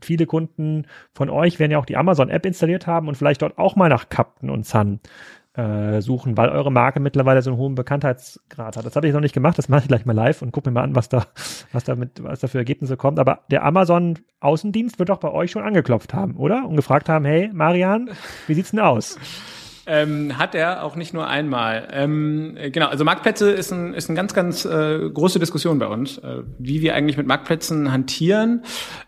viele 0.01 0.25
Kunden 0.25 0.87
von 1.13 1.29
euch 1.29 1.59
werden 1.59 1.71
ja 1.71 1.77
auch 1.77 1.85
die 1.85 1.97
Amazon-App 1.97 2.47
installiert 2.47 2.87
haben 2.87 3.07
und 3.07 3.15
vielleicht 3.15 3.43
dort 3.43 3.59
auch 3.59 3.75
mal 3.75 3.89
nach 3.89 4.09
Captain 4.09 4.49
und 4.49 4.65
Sun 4.65 4.99
äh, 5.57 6.01
suchen, 6.01 6.37
weil 6.37 6.49
eure 6.49 6.71
Marke 6.71 6.99
mittlerweile 6.99 7.41
so 7.41 7.49
einen 7.49 7.59
hohen 7.59 7.75
Bekanntheitsgrad 7.75 8.77
hat. 8.77 8.85
Das 8.85 8.95
habe 8.95 9.07
ich 9.07 9.13
noch 9.13 9.21
nicht 9.21 9.33
gemacht, 9.33 9.57
das 9.57 9.69
mache 9.69 9.81
ich 9.81 9.87
gleich 9.87 10.05
mal 10.05 10.13
live 10.13 10.41
und 10.41 10.51
gucke 10.51 10.69
mir 10.69 10.75
mal 10.75 10.83
an, 10.83 10.95
was 10.95 11.09
da, 11.09 11.25
was 11.71 11.83
da 11.83 11.95
mit, 11.95 12.23
was 12.23 12.39
da 12.39 12.47
für 12.47 12.59
Ergebnisse 12.59 12.95
kommt. 12.95 13.19
Aber 13.19 13.39
der 13.49 13.65
Amazon 13.65 14.19
Außendienst 14.39 14.99
wird 14.99 15.09
doch 15.09 15.19
bei 15.19 15.31
euch 15.31 15.51
schon 15.51 15.63
angeklopft 15.63 16.13
haben, 16.13 16.35
oder? 16.37 16.65
Und 16.67 16.75
gefragt 16.75 17.09
haben, 17.09 17.25
hey, 17.25 17.49
Marian, 17.51 18.11
wie 18.45 18.53
sieht's 18.53 18.71
denn 18.71 18.81
aus? 18.81 19.17
Ähm, 19.89 20.37
hat 20.37 20.53
er 20.53 20.83
auch 20.83 20.97
nicht 20.97 21.13
nur 21.13 21.27
einmal. 21.27 21.87
Ähm, 21.91 22.57
genau, 22.73 22.87
also 22.87 23.05
Marktplätze 23.05 23.51
ist 23.51 23.71
ein, 23.71 23.93
ist 23.93 24.09
eine 24.09 24.17
ganz, 24.17 24.33
ganz 24.33 24.65
äh, 24.65 25.09
große 25.09 25.39
Diskussion 25.39 25.79
bei 25.79 25.87
uns, 25.87 26.17
äh, 26.17 26.43
wie 26.59 26.81
wir 26.81 26.93
eigentlich 26.93 27.15
mit 27.15 27.25
Marktplätzen 27.25 27.89
hantieren. 27.91 28.63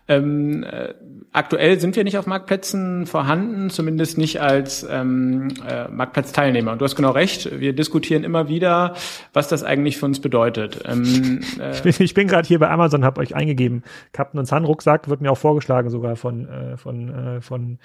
Ähm, 0.08 0.64
äh, 0.64 0.94
aktuell 1.32 1.78
sind 1.80 1.96
wir 1.96 2.04
nicht 2.04 2.18
auf 2.18 2.26
Marktplätzen 2.26 3.06
vorhanden, 3.06 3.70
zumindest 3.70 4.18
nicht 4.18 4.40
als 4.40 4.86
ähm, 4.88 5.48
äh, 5.68 5.88
Marktplatzteilnehmer. 5.88 6.72
Und 6.72 6.80
du 6.80 6.84
hast 6.84 6.96
genau 6.96 7.10
recht, 7.10 7.60
wir 7.60 7.74
diskutieren 7.74 8.24
immer 8.24 8.48
wieder, 8.48 8.94
was 9.32 9.48
das 9.48 9.62
eigentlich 9.62 9.98
für 9.98 10.06
uns 10.06 10.20
bedeutet. 10.20 10.82
Ähm, 10.86 11.40
äh, 11.60 11.72
ich 11.72 11.82
bin, 11.82 11.94
ich 11.98 12.14
bin 12.14 12.26
gerade 12.26 12.48
hier 12.48 12.58
bei 12.58 12.70
Amazon, 12.70 13.04
habe 13.04 13.20
euch 13.20 13.36
eingegeben, 13.36 13.84
Captain 14.12 14.40
und 14.40 14.46
Sun 14.46 14.64
Rucksack 14.64 15.08
wird 15.08 15.20
mir 15.20 15.30
auch 15.30 15.38
vorgeschlagen 15.38 15.90
sogar 15.90 16.16
von 16.16 16.48
äh, 16.48 16.76
von 16.76 17.08
äh, 17.10 17.40
von 17.40 17.78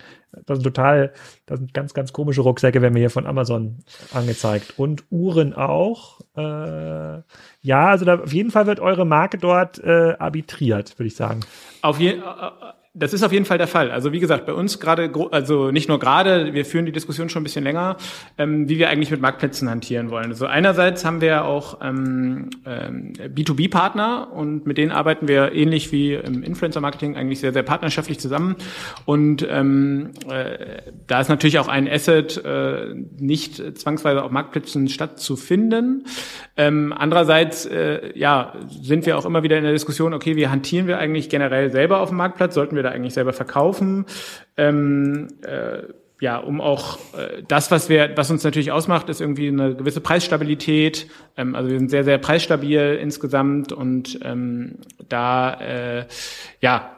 das 0.45 0.57
sind 0.57 0.63
total, 0.63 1.13
das 1.45 1.59
sind 1.59 1.73
ganz 1.73 1.93
ganz 1.93 2.13
komische 2.13 2.41
Rucksäcke, 2.41 2.81
werden 2.81 2.93
mir 2.93 2.99
hier 2.99 3.09
von 3.09 3.25
Amazon 3.25 3.79
angezeigt 4.13 4.73
und 4.77 5.03
Uhren 5.09 5.53
auch. 5.53 6.19
Äh, 6.35 7.21
ja, 7.61 7.87
also 7.87 8.05
da, 8.05 8.19
auf 8.19 8.33
jeden 8.33 8.51
Fall 8.51 8.67
wird 8.67 8.79
eure 8.79 9.05
Marke 9.05 9.37
dort 9.37 9.79
äh, 9.83 10.15
arbitriert, 10.19 10.97
würde 10.97 11.07
ich 11.07 11.15
sagen. 11.15 11.41
Auf 11.81 11.99
jeden 11.99 12.21
das 12.97 13.13
ist 13.13 13.23
auf 13.23 13.33
jeden 13.33 13.43
Fall 13.43 13.57
der 13.57 13.67
Fall. 13.67 13.91
Also 13.91 14.13
wie 14.13 14.19
gesagt, 14.19 14.45
bei 14.45 14.53
uns 14.53 14.79
gerade, 14.79 15.11
also 15.31 15.69
nicht 15.71 15.89
nur 15.89 15.99
gerade, 15.99 16.53
wir 16.53 16.65
führen 16.65 16.85
die 16.85 16.93
Diskussion 16.93 17.27
schon 17.27 17.41
ein 17.41 17.43
bisschen 17.43 17.65
länger, 17.65 17.97
ähm, 18.37 18.69
wie 18.69 18.79
wir 18.79 18.89
eigentlich 18.89 19.11
mit 19.11 19.19
Marktplätzen 19.19 19.69
hantieren 19.69 20.09
wollen. 20.11 20.27
Also 20.27 20.45
einerseits 20.45 21.03
haben 21.03 21.19
wir 21.19 21.43
auch 21.43 21.79
ähm, 21.81 22.49
ähm, 22.65 23.11
B2B-Partner 23.13 24.31
und 24.31 24.65
mit 24.65 24.77
denen 24.77 24.91
arbeiten 24.91 25.27
wir 25.27 25.51
ähnlich 25.51 25.91
wie 25.91 26.13
im 26.13 26.41
Influencer-Marketing 26.41 27.17
eigentlich 27.17 27.41
sehr, 27.41 27.51
sehr 27.51 27.63
partnerschaftlich 27.63 28.17
zusammen. 28.17 28.55
Und 29.03 29.45
ähm, 29.49 30.11
äh, 30.29 30.81
da 31.05 31.19
ist 31.19 31.27
natürlich 31.27 31.59
auch 31.59 31.67
ein 31.67 31.89
Asset 31.89 32.43
äh, 32.45 32.95
nicht 33.19 33.77
zwangsweise 33.77 34.23
auf 34.23 34.31
Marktplätzen 34.31 34.87
stattzufinden. 34.87 36.05
Ähm, 36.55 36.93
andererseits, 36.97 37.65
äh, 37.65 38.17
ja, 38.17 38.53
sind 38.69 39.05
wir 39.05 39.17
auch 39.17 39.25
immer 39.25 39.43
wieder 39.43 39.57
in 39.57 39.63
der 39.63 39.73
Diskussion, 39.73 40.13
okay, 40.13 40.37
wie 40.37 40.47
hantieren 40.47 40.87
wir 40.87 40.97
eigentlich 40.97 41.27
generell 41.27 41.69
selber 41.71 41.99
auf 41.99 42.07
dem 42.07 42.17
Marktplatz? 42.17 42.53
Sollten 42.53 42.77
wir 42.77 42.84
da 42.85 42.91
eigentlich 42.91 43.13
selber 43.13 43.33
verkaufen? 43.33 44.05
Ähm, 44.57 45.27
äh, 45.41 45.83
ja, 46.21 46.37
um 46.37 46.61
auch 46.61 46.97
äh, 47.17 47.43
das, 47.47 47.71
was 47.71 47.89
wir, 47.89 48.11
was 48.15 48.31
uns 48.31 48.43
natürlich 48.43 48.71
ausmacht, 48.71 49.09
ist 49.09 49.19
irgendwie 49.19 49.49
eine 49.49 49.75
gewisse 49.75 49.99
Preisstabilität. 49.99 51.07
Ähm, 51.35 51.55
also 51.55 51.69
wir 51.69 51.77
sind 51.77 51.89
sehr, 51.89 52.03
sehr 52.03 52.17
preisstabil 52.17 52.97
insgesamt 53.01 53.73
und 53.73 54.19
ähm, 54.23 54.79
da 55.09 55.53
äh, 55.55 56.05
ja 56.61 56.91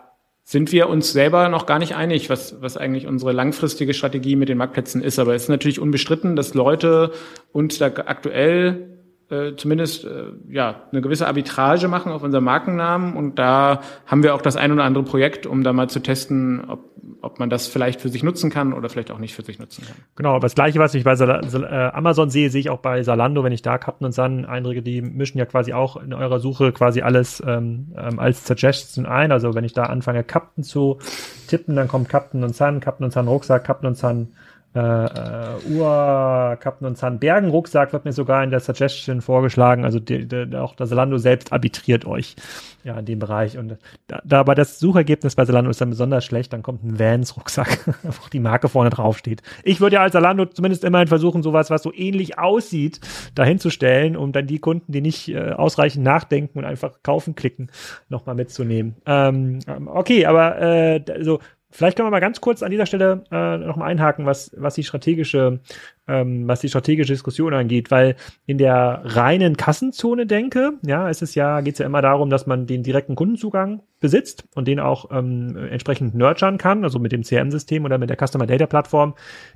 sind 0.43 0.71
wir 0.71 0.88
uns 0.88 1.11
selber 1.11 1.49
noch 1.49 1.65
gar 1.65 1.77
nicht 1.77 1.93
einig, 1.95 2.29
was, 2.29 2.61
was 2.61 2.77
eigentlich 2.77 3.05
unsere 3.05 3.33
langfristige 3.33 3.93
Strategie 3.93 4.38
mit 4.38 4.47
den 4.47 4.57
Marktplätzen 4.57 5.03
ist. 5.03 5.19
Aber 5.19 5.35
es 5.35 5.43
ist 5.43 5.49
natürlich 5.49 5.77
unbestritten, 5.77 6.38
dass 6.38 6.53
Leute 6.53 7.11
uns 7.51 7.79
da 7.79 7.88
aktuell 7.88 8.96
äh, 9.30 9.55
zumindest 9.57 10.05
äh, 10.05 10.25
ja 10.49 10.84
eine 10.91 11.01
gewisse 11.01 11.28
Arbitrage 11.28 11.88
machen 11.88 12.11
auf 12.11 12.23
unseren 12.23 12.43
Markennamen 12.43 13.15
und 13.15 13.38
da 13.38 13.82
haben 14.05 14.23
wir 14.23 14.34
auch 14.34 14.41
das 14.41 14.55
ein 14.55 14.71
oder 14.71 14.86
andere 14.86 15.03
Projekt, 15.03 15.45
um 15.45 15.63
da 15.63 15.73
mal 15.73 15.89
zu 15.89 15.99
testen, 15.99 16.63
ob, 16.67 16.80
ob 17.21 17.38
man 17.38 17.49
das 17.49 17.67
vielleicht 17.67 17.99
für 17.99 18.07
sich 18.07 18.23
nutzen 18.23 18.49
kann 18.49 18.71
oder 18.71 18.88
vielleicht 18.88 19.11
auch 19.11 19.19
nicht 19.19 19.36
für 19.36 19.41
sich 19.41 19.59
nutzen 19.59 19.86
kann. 19.86 19.95
Genau, 20.15 20.30
aber 20.32 20.41
das 20.41 20.55
gleiche, 20.55 20.80
was 20.80 20.93
ich 20.93 21.03
bei 21.03 21.15
Sal 21.15 21.41
Sal 21.49 21.63
äh, 21.63 21.95
Amazon 21.95 22.30
sehe, 22.30 22.49
sehe 22.49 22.61
ich 22.61 22.69
auch 22.69 22.80
bei 22.80 23.03
Salando, 23.03 23.43
wenn 23.43 23.51
ich 23.51 23.61
da 23.61 23.78
Captain 23.78 24.05
und 24.05 24.13
Sun 24.13 24.45
eindrücke, 24.45 24.82
die 24.82 25.01
mischen 25.01 25.39
ja 25.39 25.45
quasi 25.45 25.73
auch 25.73 25.97
in 25.97 26.13
eurer 26.13 26.39
Suche 26.39 26.71
quasi 26.71 27.01
alles 27.01 27.43
ähm, 27.45 27.88
ähm, 27.97 28.19
als 28.19 28.47
Suggestion 28.47 29.05
ein. 29.05 29.34
Also 29.34 29.55
wenn 29.55 29.65
ich 29.65 29.73
da 29.73 29.84
anfange 29.84 30.23
Captain 30.23 30.63
zu 30.63 30.99
tippen, 31.47 31.75
dann 31.75 31.89
kommt 31.89 32.07
Captain 32.07 32.43
und 32.43 32.55
Sun, 32.55 32.80
Captain 32.80 33.03
und 33.03 33.11
Sun 33.11 33.28
Rucksack, 33.28 33.65
Captain 33.65 33.88
und 33.88 33.97
Sun 33.97 34.30
äh, 34.78 35.05
äh, 35.05 35.73
Ur 35.75 36.57
Captain 36.59 36.88
und 36.88 36.97
Zahn 36.97 37.17
Bergen 37.17 37.49
Rucksack 37.49 37.93
wird 37.93 38.05
mir 38.05 38.13
sogar 38.13 38.43
in 38.43 38.51
der 38.51 38.59
Suggestion 38.59 39.21
vorgeschlagen. 39.21 39.84
Also 39.84 39.99
die, 39.99 40.28
die, 40.28 40.55
auch 40.55 40.75
das 40.75 40.89
Zalando 40.89 41.17
selbst 41.17 41.51
arbitriert 41.51 42.05
euch 42.05 42.36
ja 42.84 42.97
in 42.99 43.05
dem 43.05 43.17
Bereich. 43.17 43.57
Und 43.57 43.78
da, 44.05 44.21
da 44.23 44.39
aber 44.39 44.53
das 44.53 44.80
Suchergebnis 44.80 45.36
bei 45.36 45.45
Zalando 45.45 45.71
ist 45.71 45.82
dann 45.82 45.89
besonders 45.89 46.25
schlecht, 46.25 46.53
dann 46.53 46.61
kommt 46.61 46.84
ein 46.84 46.99
Vans 46.99 47.36
Rucksack, 47.36 47.80
wo 48.03 48.30
die 48.32 48.39
Marke 48.39 48.69
vorne 48.69 48.91
drauf 48.91 49.17
steht. 49.17 49.41
Ich 49.63 49.82
würde 49.82 49.95
ja 49.95 50.03
als 50.03 50.13
Zalando 50.13 50.45
zumindest 50.45 50.84
immerhin 50.84 51.07
versuchen, 51.07 51.41
sowas, 51.41 51.71
was 51.71 51.82
so 51.82 51.91
ähnlich 51.93 52.38
aussieht, 52.38 52.99
dahinzustellen, 53.34 54.15
um 54.15 54.32
dann 54.32 54.45
die 54.45 54.59
Kunden, 54.59 54.91
die 54.91 55.01
nicht 55.01 55.30
äh, 55.30 55.53
ausreichend 55.53 56.03
nachdenken 56.03 56.59
und 56.59 56.65
einfach 56.65 57.01
kaufen 57.01 57.34
klicken, 57.34 57.71
nochmal 58.09 58.36
mitzunehmen. 58.36 58.95
Ähm, 59.07 59.59
okay, 59.88 60.28
aber 60.28 60.61
äh, 60.61 61.23
so 61.23 61.39
Vielleicht 61.70 61.97
können 61.97 62.07
wir 62.07 62.11
mal 62.11 62.22
ganz 62.22 62.39
kurz 62.39 62.63
an 62.63 62.72
dieser 62.72 62.86
Stelle 62.86 63.26
äh, 63.30 63.57
noch 63.57 63.76
mal 63.76 63.86
einhaken, 63.86 64.26
was, 64.26 64.51
was 64.57 64.76
die 64.76 64.86
strategische, 64.86 65.59
ähm, 66.07 66.47
was 66.47 66.61
die 66.61 66.70
strategische 66.70 67.11
Diskussion 67.11 67.53
angeht, 67.53 67.91
weil 67.91 68.15
in 68.45 68.57
der 68.57 69.01
reinen 69.03 69.57
Kassenzone 69.57 70.26
denke, 70.26 70.74
ja, 70.86 71.09
ist 71.09 71.22
es 71.22 71.36
ja, 71.36 71.59
geht 71.59 71.74
es 71.74 71.80
ja 71.80 71.86
immer 71.86 72.01
darum, 72.01 72.30
dass 72.30 72.47
man 72.47 72.68
den 72.68 72.84
direkten 72.84 73.15
Kundenzugang 73.15 73.82
besitzt 73.99 74.45
und 74.55 74.65
den 74.65 74.80
auch 74.80 75.11
ähm, 75.11 75.57
entsprechend 75.70 76.15
nurturen 76.15 76.57
kann, 76.57 76.86
also 76.86 76.99
mit 76.99 77.11
dem 77.11 77.24
CRM-System 77.24 77.84
oder 77.84 77.97
mit 77.97 78.09
der 78.09 78.18
Customer 78.18 78.47
Data 78.47 78.65
Plattform, 78.65 79.15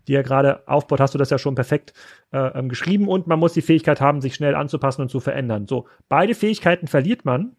die 0.09 0.13
er 0.13 0.23
gerade 0.23 0.67
aufbaut, 0.67 0.99
hast 0.99 1.13
du 1.13 1.17
das 1.17 1.29
ja 1.29 1.37
schon 1.37 1.55
perfekt 1.55 1.93
äh, 2.33 2.39
ähm, 2.59 2.67
geschrieben 2.67 3.07
und 3.07 3.27
man 3.27 3.39
muss 3.39 3.53
die 3.53 3.61
Fähigkeit 3.61 4.01
haben, 4.01 4.19
sich 4.19 4.35
schnell 4.35 4.55
anzupassen 4.55 5.01
und 5.01 5.09
zu 5.09 5.21
verändern. 5.21 5.65
So, 5.65 5.87
beide 6.09 6.35
Fähigkeiten 6.35 6.87
verliert 6.87 7.23
man, 7.23 7.55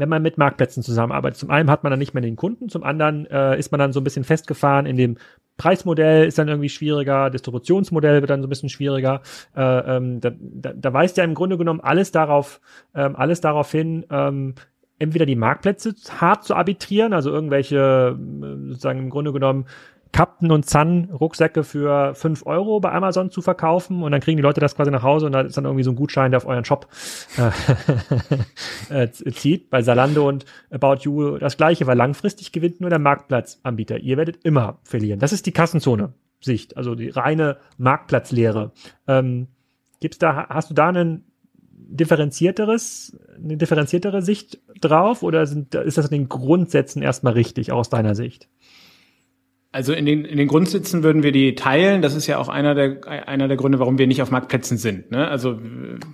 wenn 0.00 0.08
man 0.08 0.22
mit 0.22 0.38
Marktplätzen 0.38 0.82
zusammenarbeitet. 0.82 1.38
Zum 1.38 1.50
einen 1.50 1.70
hat 1.70 1.84
man 1.84 1.90
dann 1.90 1.98
nicht 1.98 2.14
mehr 2.14 2.22
den 2.22 2.36
Kunden, 2.36 2.68
zum 2.68 2.82
anderen 2.82 3.26
äh, 3.26 3.58
ist 3.58 3.70
man 3.70 3.78
dann 3.78 3.92
so 3.92 4.00
ein 4.00 4.04
bisschen 4.04 4.24
festgefahren 4.24 4.86
in 4.86 4.96
dem 4.96 5.16
Preismodell 5.60 6.26
ist 6.26 6.38
dann 6.38 6.48
irgendwie 6.48 6.70
schwieriger, 6.70 7.28
Distributionsmodell 7.28 8.22
wird 8.22 8.30
dann 8.30 8.40
so 8.40 8.46
ein 8.46 8.48
bisschen 8.48 8.70
schwieriger. 8.70 9.20
Äh, 9.54 9.60
ähm, 9.96 10.18
da, 10.18 10.30
da, 10.40 10.72
da 10.72 10.92
weist 10.94 11.18
ja 11.18 11.24
im 11.24 11.34
Grunde 11.34 11.58
genommen 11.58 11.80
alles 11.80 12.12
darauf, 12.12 12.62
ähm, 12.94 13.14
alles 13.14 13.42
darauf 13.42 13.70
hin, 13.70 14.06
ähm, 14.10 14.54
entweder 14.98 15.26
die 15.26 15.36
Marktplätze 15.36 15.94
hart 16.18 16.44
zu 16.44 16.54
arbitrieren, 16.54 17.12
also 17.12 17.30
irgendwelche 17.30 18.16
äh, 18.16 18.68
sozusagen 18.68 19.00
im 19.00 19.10
Grunde 19.10 19.34
genommen 19.34 19.66
Captain 20.12 20.50
und 20.50 20.68
Sun 20.68 21.10
Rucksäcke 21.12 21.64
für 21.64 22.14
fünf 22.14 22.44
Euro 22.46 22.80
bei 22.80 22.92
Amazon 22.92 23.30
zu 23.30 23.42
verkaufen 23.42 24.02
und 24.02 24.12
dann 24.12 24.20
kriegen 24.20 24.36
die 24.36 24.42
Leute 24.42 24.60
das 24.60 24.74
quasi 24.74 24.90
nach 24.90 25.02
Hause 25.02 25.26
und 25.26 25.32
da 25.32 25.42
ist 25.42 25.56
dann 25.56 25.64
irgendwie 25.64 25.84
so 25.84 25.90
ein 25.90 25.96
Gutschein, 25.96 26.30
der 26.30 26.38
auf 26.38 26.46
euren 26.46 26.64
Shop 26.64 26.88
äh, 28.90 29.08
zieht. 29.12 29.70
Bei 29.70 29.82
Salando 29.82 30.28
und 30.28 30.44
About 30.70 31.02
You 31.02 31.38
das 31.38 31.56
gleiche, 31.56 31.86
weil 31.86 31.96
langfristig 31.96 32.52
gewinnt 32.52 32.80
nur 32.80 32.90
der 32.90 32.98
Marktplatzanbieter. 32.98 33.98
Ihr 33.98 34.16
werdet 34.16 34.44
immer 34.44 34.78
verlieren. 34.82 35.20
Das 35.20 35.32
ist 35.32 35.46
die 35.46 35.52
Kassenzone 35.52 36.12
Sicht, 36.40 36.76
also 36.76 36.94
die 36.94 37.10
reine 37.10 37.58
Marktplatzlehre. 37.76 38.72
Ähm, 39.06 39.48
gibt's 40.00 40.18
da, 40.18 40.48
hast 40.48 40.70
du 40.70 40.74
da 40.74 40.88
einen 40.88 41.24
differenzierteres, 41.72 43.18
eine 43.36 43.56
differenziertere 43.56 44.22
Sicht 44.22 44.60
drauf 44.80 45.22
oder 45.22 45.46
sind, 45.46 45.74
ist 45.74 45.98
das 45.98 46.06
in 46.06 46.12
den 46.12 46.28
Grundsätzen 46.28 47.02
erstmal 47.02 47.34
richtig 47.34 47.72
aus 47.72 47.90
deiner 47.90 48.14
Sicht? 48.14 48.48
Also 49.72 49.92
in 49.92 50.04
den, 50.04 50.24
in 50.24 50.36
den 50.36 50.48
Grundsätzen 50.48 51.04
würden 51.04 51.22
wir 51.22 51.30
die 51.30 51.54
teilen. 51.54 52.02
Das 52.02 52.16
ist 52.16 52.26
ja 52.26 52.38
auch 52.38 52.48
einer 52.48 52.74
der, 52.74 53.06
einer 53.06 53.46
der 53.46 53.56
Gründe, 53.56 53.78
warum 53.78 53.98
wir 53.98 54.08
nicht 54.08 54.20
auf 54.20 54.32
Marktplätzen 54.32 54.78
sind. 54.78 55.12
Ne? 55.12 55.28
Also 55.28 55.60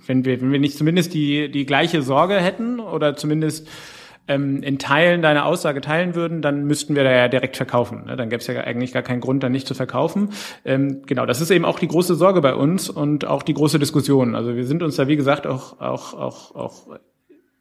wenn 0.05 0.25
wir, 0.25 0.39
wenn 0.41 0.51
wir 0.51 0.59
nicht 0.59 0.77
zumindest 0.77 1.13
die, 1.15 1.49
die 1.49 1.65
gleiche 1.65 2.03
Sorge 2.03 2.35
hätten 2.35 2.79
oder 2.79 3.15
zumindest 3.15 3.67
ähm, 4.27 4.61
in 4.61 4.77
Teilen 4.77 5.23
deine 5.23 5.45
Aussage 5.45 5.81
teilen 5.81 6.13
würden, 6.13 6.43
dann 6.43 6.65
müssten 6.65 6.95
wir 6.95 7.03
da 7.03 7.11
ja 7.11 7.27
direkt 7.29 7.57
verkaufen. 7.57 8.05
Ne? 8.05 8.15
Dann 8.15 8.29
gäbe 8.29 8.41
es 8.41 8.47
ja 8.47 8.61
eigentlich 8.61 8.93
gar 8.93 9.01
keinen 9.01 9.21
Grund, 9.21 9.41
da 9.41 9.49
nicht 9.49 9.67
zu 9.67 9.73
verkaufen. 9.73 10.29
Ähm, 10.63 11.01
genau, 11.07 11.25
das 11.25 11.41
ist 11.41 11.49
eben 11.49 11.65
auch 11.65 11.79
die 11.79 11.87
große 11.87 12.13
Sorge 12.13 12.41
bei 12.41 12.53
uns 12.53 12.89
und 12.89 13.25
auch 13.25 13.41
die 13.41 13.55
große 13.55 13.79
Diskussion. 13.79 14.35
Also 14.35 14.55
wir 14.55 14.65
sind 14.65 14.83
uns 14.83 14.97
da, 14.97 15.07
wie 15.07 15.15
gesagt, 15.15 15.47
auch, 15.47 15.79
auch, 15.79 16.13
auch, 16.13 16.53
auch 16.53 16.99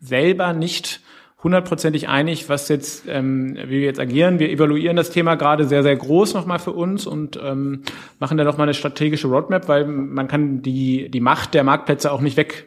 selber 0.00 0.52
nicht 0.52 1.00
hundertprozentig 1.46 2.08
einig, 2.08 2.48
was 2.48 2.68
jetzt, 2.68 3.04
ähm, 3.08 3.56
wie 3.56 3.78
wir 3.78 3.82
jetzt 3.82 4.00
agieren. 4.00 4.40
Wir 4.40 4.50
evaluieren 4.50 4.96
das 4.96 5.10
Thema 5.10 5.36
gerade 5.36 5.64
sehr, 5.64 5.84
sehr 5.84 5.94
groß 5.94 6.34
nochmal 6.34 6.58
für 6.58 6.72
uns 6.72 7.06
und 7.06 7.38
ähm, 7.40 7.82
machen 8.18 8.36
da 8.36 8.42
nochmal 8.42 8.64
eine 8.64 8.74
strategische 8.74 9.28
Roadmap, 9.28 9.68
weil 9.68 9.86
man 9.86 10.26
kann 10.26 10.60
die, 10.60 11.08
die 11.08 11.20
Macht 11.20 11.54
der 11.54 11.62
Marktplätze 11.62 12.10
auch 12.10 12.20
nicht 12.20 12.36
weg 12.36 12.66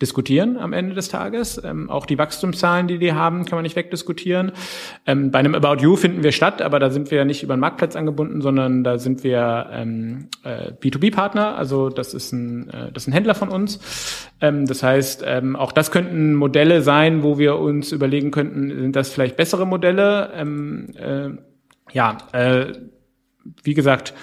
diskutieren 0.00 0.56
am 0.56 0.72
Ende 0.72 0.94
des 0.94 1.08
Tages. 1.08 1.60
Ähm, 1.62 1.90
auch 1.90 2.06
die 2.06 2.18
Wachstumszahlen, 2.18 2.88
die 2.88 2.98
die 2.98 3.12
haben, 3.12 3.44
kann 3.44 3.56
man 3.56 3.62
nicht 3.62 3.76
wegdiskutieren. 3.76 4.52
Ähm, 5.06 5.30
bei 5.30 5.38
einem 5.38 5.54
About 5.54 5.82
You 5.82 5.96
finden 5.96 6.22
wir 6.22 6.32
statt, 6.32 6.62
aber 6.62 6.78
da 6.78 6.90
sind 6.90 7.10
wir 7.10 7.24
nicht 7.24 7.42
über 7.42 7.56
den 7.56 7.60
Marktplatz 7.60 7.96
angebunden, 7.96 8.40
sondern 8.40 8.82
da 8.82 8.98
sind 8.98 9.22
wir 9.24 9.68
ähm, 9.72 10.28
äh, 10.42 10.72
B2B-Partner. 10.72 11.56
Also 11.56 11.90
das 11.90 12.14
ist 12.14 12.32
ein, 12.32 12.70
äh, 12.70 12.92
das 12.92 13.04
ist 13.04 13.08
ein 13.08 13.12
Händler 13.12 13.34
von 13.34 13.50
uns. 13.50 14.30
Ähm, 14.40 14.66
das 14.66 14.82
heißt, 14.82 15.22
ähm, 15.26 15.56
auch 15.56 15.72
das 15.72 15.90
könnten 15.90 16.34
Modelle 16.34 16.82
sein, 16.82 17.22
wo 17.22 17.38
wir 17.38 17.56
uns 17.56 17.92
überlegen 17.92 18.30
könnten, 18.30 18.70
sind 18.70 18.96
das 18.96 19.10
vielleicht 19.10 19.36
bessere 19.36 19.66
Modelle? 19.66 20.30
Ähm, 20.34 20.86
äh, 20.96 21.28
ja, 21.92 22.18
äh, 22.32 22.72
wie 23.62 23.74
gesagt, 23.74 24.14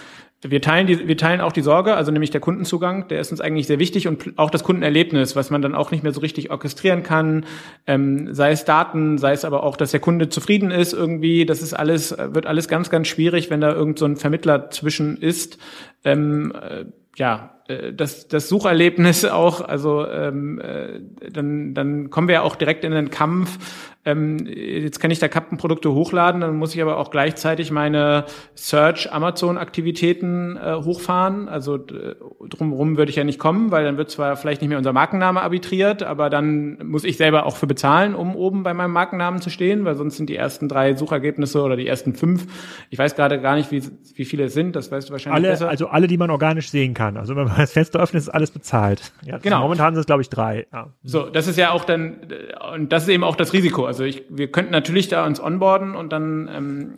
wir 0.42 0.62
teilen, 0.62 0.86
die, 0.86 1.08
wir 1.08 1.18
teilen 1.18 1.42
auch 1.42 1.52
die 1.52 1.62
Sorge, 1.62 1.96
also 1.96 2.12
nämlich 2.12 2.30
der 2.30 2.42
Kundenzugang, 2.42 3.08
der 3.08 3.20
ist 3.20 3.32
uns 3.32 3.42
eigentlich 3.42 3.66
sehr 3.66 3.80
wichtig 3.80 4.08
und 4.08 4.38
auch 4.38 4.52
das 4.52 4.64
Kundenerlebnis, 4.64 5.36
was 5.36 5.50
man 5.50 5.64
dann 5.64 5.74
auch 5.74 5.90
nicht 5.90 6.04
mehr 6.04 6.14
so 6.14 6.22
richtig 6.22 6.52
orchestrieren 6.52 7.02
kann, 7.02 7.46
ähm, 7.88 8.34
sei 8.34 8.52
es 8.52 8.64
Daten, 8.64 9.18
sei 9.18 9.34
es 9.34 9.46
aber 9.46 9.64
auch, 9.64 9.78
dass 9.78 9.92
der 9.92 10.00
Kunde 10.00 10.30
zufrieden 10.30 10.70
ist 10.70 10.94
irgendwie, 10.94 11.46
das 11.46 11.64
ist 11.64 11.74
alles, 11.74 12.16
wird 12.18 12.46
alles 12.46 12.68
ganz, 12.68 12.92
ganz 12.92 13.08
schwierig, 13.08 13.50
wenn 13.50 13.62
da 13.62 13.74
irgend 13.74 13.98
so 13.98 14.06
ein 14.06 14.16
Vermittler 14.16 14.70
zwischen 14.70 15.18
ist. 15.18 15.58
Ähm, 16.04 16.54
äh, 16.54 16.86
ja, 17.16 17.57
das, 17.94 18.28
das 18.28 18.48
Sucherlebnis 18.48 19.26
auch, 19.26 19.62
also 19.62 20.08
ähm, 20.08 20.60
äh, 20.60 21.00
dann, 21.32 21.74
dann 21.74 22.10
kommen 22.10 22.28
wir 22.28 22.36
ja 22.36 22.42
auch 22.42 22.56
direkt 22.56 22.84
in 22.84 22.92
den 22.92 23.10
Kampf. 23.10 23.58
Ähm, 24.06 24.48
jetzt 24.48 25.02
kann 25.02 25.12
ich 25.12 25.20
da 25.20 25.28
Kappenprodukte 25.28 25.92
hochladen, 25.92 26.40
dann 26.40 26.56
muss 26.56 26.74
ich 26.74 26.82
aber 26.82 26.98
auch 26.98 27.12
gleichzeitig 27.12 27.72
meine 27.72 28.24
Search-Amazon-Aktivitäten 28.56 30.56
äh, 30.56 30.76
hochfahren. 30.76 31.50
Also 31.50 31.76
äh, 31.76 32.16
drumherum 32.48 32.98
würde 32.98 33.10
ich 33.10 33.18
ja 33.18 33.26
nicht 33.26 33.38
kommen, 33.38 33.70
weil 33.70 33.84
dann 33.84 33.98
wird 33.98 34.10
zwar 34.10 34.38
vielleicht 34.38 34.62
nicht 34.62 34.70
mehr 34.70 34.78
unser 34.78 34.94
Markenname 34.94 35.42
arbitriert, 35.42 36.04
aber 36.04 36.30
dann 36.30 36.78
muss 36.86 37.04
ich 37.04 37.18
selber 37.18 37.46
auch 37.46 37.58
für 37.58 37.68
bezahlen, 37.68 38.16
um 38.16 38.38
oben 38.38 38.64
bei 38.64 38.74
meinem 38.74 38.94
Markennamen 38.94 39.42
zu 39.42 39.50
stehen, 39.50 39.84
weil 39.84 39.96
sonst 39.96 40.16
sind 40.16 40.30
die 40.30 40.38
ersten 40.38 40.70
drei 40.70 40.96
Suchergebnisse 40.96 41.62
oder 41.62 41.76
die 41.76 41.88
ersten 41.88 42.16
fünf. 42.16 42.48
Ich 42.90 42.98
weiß 42.98 43.16
gerade 43.16 43.42
gar 43.42 43.58
nicht, 43.58 43.72
wie, 43.72 43.84
wie 44.16 44.24
viele 44.24 44.46
es 44.46 44.54
sind, 44.54 44.78
das 44.78 44.90
weißt 44.90 45.10
du 45.10 45.12
wahrscheinlich 45.12 45.44
alle, 45.44 45.50
besser. 45.50 45.68
Also 45.68 45.88
alle, 45.88 46.08
die 46.08 46.18
man 46.18 46.30
organisch 46.30 46.70
sehen 46.70 46.94
kann. 46.94 47.18
Also 47.18 47.36
wenn 47.36 47.44
man 47.44 47.57
das 47.58 47.74
Fenster 47.74 48.00
öffnet, 48.00 48.22
ist 48.22 48.30
alles 48.30 48.52
bezahlt. 48.52 49.12
Ja, 49.26 49.38
genau. 49.38 49.62
Momentan 49.62 49.94
sind 49.94 50.02
es, 50.02 50.06
glaube 50.06 50.22
ich, 50.22 50.30
drei. 50.30 50.68
Ja. 50.72 50.94
So, 51.04 51.24
das 51.30 51.48
ist 51.48 51.58
ja 51.58 51.72
auch 51.72 51.86
dann, 51.86 52.28
und 52.74 52.92
das 52.92 53.04
ist 53.04 53.10
eben 53.10 53.24
auch 53.24 53.36
das 53.36 53.54
Risiko. 53.54 53.86
Also 53.86 54.04
ich, 54.04 54.24
wir 54.30 54.52
könnten 54.52 54.72
natürlich 54.72 55.08
da 55.08 55.26
uns 55.26 55.42
onboarden 55.42 55.96
und 55.96 56.12
dann 56.12 56.50
ähm, 56.54 56.96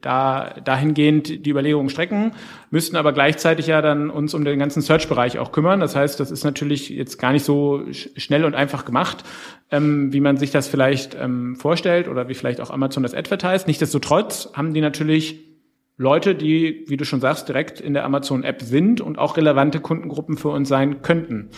da 0.00 0.54
dahingehend 0.64 1.46
die 1.46 1.50
Überlegungen 1.50 1.90
strecken, 1.90 2.32
müssten 2.70 2.96
aber 2.96 3.12
gleichzeitig 3.12 3.66
ja 3.66 3.82
dann 3.82 4.10
uns 4.10 4.34
um 4.34 4.44
den 4.44 4.58
ganzen 4.58 4.82
Search-Bereich 4.82 5.38
auch 5.38 5.52
kümmern. 5.52 5.80
Das 5.80 5.96
heißt, 5.96 6.18
das 6.20 6.30
ist 6.30 6.44
natürlich 6.44 6.88
jetzt 6.88 7.18
gar 7.18 7.32
nicht 7.32 7.44
so 7.44 7.82
schnell 7.92 8.44
und 8.44 8.54
einfach 8.54 8.84
gemacht, 8.84 9.24
ähm, 9.70 10.12
wie 10.12 10.20
man 10.20 10.36
sich 10.36 10.50
das 10.50 10.68
vielleicht 10.68 11.16
ähm, 11.18 11.56
vorstellt 11.56 12.08
oder 12.08 12.28
wie 12.28 12.34
vielleicht 12.34 12.60
auch 12.60 12.70
Amazon 12.70 13.02
das 13.02 13.14
advertise. 13.14 13.64
Nichtsdestotrotz 13.66 14.50
haben 14.54 14.74
die 14.74 14.80
natürlich 14.80 15.51
Leute, 15.96 16.34
die, 16.34 16.84
wie 16.88 16.96
du 16.96 17.04
schon 17.04 17.20
sagst, 17.20 17.48
direkt 17.48 17.80
in 17.80 17.94
der 17.94 18.04
Amazon-App 18.04 18.62
sind 18.62 19.00
und 19.00 19.18
auch 19.18 19.36
relevante 19.36 19.80
Kundengruppen 19.80 20.36
für 20.36 20.48
uns 20.48 20.68
sein 20.68 21.02
könnten. 21.02 21.50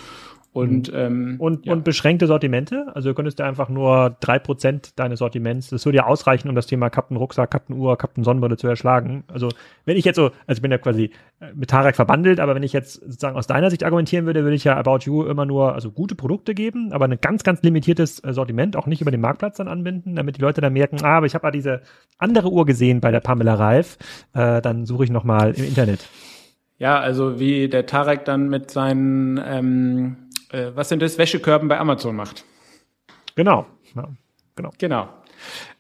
Und, 0.54 0.92
mhm. 0.92 0.98
ähm, 0.98 1.36
und, 1.40 1.66
ja. 1.66 1.72
und 1.72 1.82
beschränkte 1.82 2.28
Sortimente? 2.28 2.86
Also 2.94 3.12
könntest 3.12 3.40
du 3.40 3.44
einfach 3.44 3.68
nur 3.68 4.16
drei 4.20 4.38
Prozent 4.38 4.96
deines 5.00 5.18
Sortiments, 5.18 5.68
das 5.70 5.84
würde 5.84 5.96
ja 5.96 6.06
ausreichen, 6.06 6.48
um 6.48 6.54
das 6.54 6.68
Thema 6.68 6.90
Captain 6.90 7.16
Rucksack, 7.16 7.50
Captain 7.50 7.76
Uhr, 7.76 7.98
Captain 7.98 8.22
Sonnenbrille 8.22 8.56
zu 8.56 8.68
erschlagen. 8.68 9.24
Also 9.26 9.48
wenn 9.84 9.96
ich 9.96 10.04
jetzt 10.04 10.14
so, 10.14 10.26
also 10.46 10.58
ich 10.58 10.62
bin 10.62 10.70
ja 10.70 10.78
quasi 10.78 11.10
äh, 11.40 11.46
mit 11.56 11.70
Tarek 11.70 11.96
verbandelt, 11.96 12.38
aber 12.38 12.54
wenn 12.54 12.62
ich 12.62 12.72
jetzt 12.72 12.94
sozusagen 12.94 13.36
aus 13.36 13.48
deiner 13.48 13.68
Sicht 13.68 13.82
argumentieren 13.82 14.26
würde, 14.26 14.44
würde 14.44 14.54
ich 14.54 14.62
ja 14.62 14.76
About 14.76 14.98
You 15.00 15.24
immer 15.24 15.44
nur 15.44 15.74
also 15.74 15.90
gute 15.90 16.14
Produkte 16.14 16.54
geben, 16.54 16.92
aber 16.92 17.06
ein 17.06 17.18
ganz, 17.20 17.42
ganz 17.42 17.60
limitiertes 17.62 18.22
äh, 18.22 18.32
Sortiment 18.32 18.76
auch 18.76 18.86
nicht 18.86 19.00
über 19.00 19.10
den 19.10 19.22
Marktplatz 19.22 19.56
dann 19.56 19.66
anbinden, 19.66 20.14
damit 20.14 20.36
die 20.36 20.40
Leute 20.40 20.60
dann 20.60 20.72
merken, 20.72 20.98
ah, 21.02 21.16
aber 21.16 21.26
ich 21.26 21.34
habe 21.34 21.48
ja 21.48 21.50
diese 21.50 21.82
andere 22.18 22.52
Uhr 22.52 22.64
gesehen 22.64 23.00
bei 23.00 23.10
der 23.10 23.18
Pamela 23.18 23.54
Reif, 23.54 23.98
äh, 24.34 24.62
dann 24.62 24.86
suche 24.86 25.02
ich 25.02 25.10
nochmal 25.10 25.50
im 25.50 25.64
Internet. 25.64 26.08
Ja, 26.78 27.00
also 27.00 27.40
wie 27.40 27.68
der 27.68 27.86
Tarek 27.86 28.24
dann 28.24 28.48
mit 28.48 28.70
seinen 28.70 29.40
ähm 29.44 30.16
äh, 30.50 30.70
was 30.74 30.88
sind 30.88 31.02
das, 31.02 31.18
Wäschekörben 31.18 31.68
bei 31.68 31.78
Amazon 31.78 32.16
macht. 32.16 32.44
Genau. 33.36 33.66
Ja, 33.94 34.08
genau. 34.56 34.70
Genau. 34.78 35.08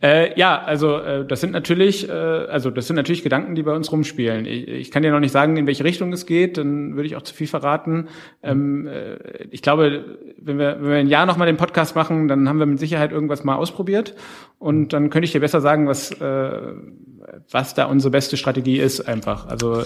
Äh, 0.02 0.38
ja, 0.38 0.60
also 0.60 0.98
äh, 0.98 1.26
das 1.26 1.40
sind 1.40 1.52
natürlich, 1.52 2.08
äh, 2.08 2.12
also 2.12 2.70
das 2.70 2.86
sind 2.86 2.96
natürlich 2.96 3.22
Gedanken, 3.22 3.54
die 3.54 3.62
bei 3.62 3.72
uns 3.72 3.90
rumspielen. 3.90 4.46
Ich, 4.46 4.68
ich, 4.68 4.90
kann 4.90 5.02
dir 5.02 5.12
noch 5.12 5.20
nicht 5.20 5.32
sagen, 5.32 5.56
in 5.56 5.66
welche 5.66 5.84
Richtung 5.84 6.12
es 6.12 6.26
geht, 6.26 6.58
dann 6.58 6.94
würde 6.96 7.06
ich 7.06 7.16
auch 7.16 7.22
zu 7.22 7.34
viel 7.34 7.46
verraten. 7.46 8.08
Ähm, 8.42 8.86
äh, 8.86 9.16
ich 9.50 9.62
glaube, 9.62 10.18
wenn 10.38 10.58
wir, 10.58 10.76
wenn 10.80 10.90
wir 10.90 10.96
ein 10.96 11.08
Jahr 11.08 11.26
nochmal 11.26 11.46
den 11.46 11.56
Podcast 11.56 11.96
machen, 11.96 12.28
dann 12.28 12.48
haben 12.48 12.58
wir 12.58 12.66
mit 12.66 12.78
Sicherheit 12.78 13.12
irgendwas 13.12 13.44
mal 13.44 13.56
ausprobiert 13.56 14.14
und 14.58 14.92
dann 14.92 15.10
könnte 15.10 15.24
ich 15.24 15.32
dir 15.32 15.40
besser 15.40 15.60
sagen, 15.60 15.86
was, 15.86 16.10
äh, 16.12 16.50
was 17.50 17.74
da 17.74 17.86
unsere 17.86 18.10
beste 18.10 18.36
Strategie 18.36 18.78
ist, 18.78 19.00
einfach. 19.08 19.46
Also 19.46 19.80
äh, 19.80 19.84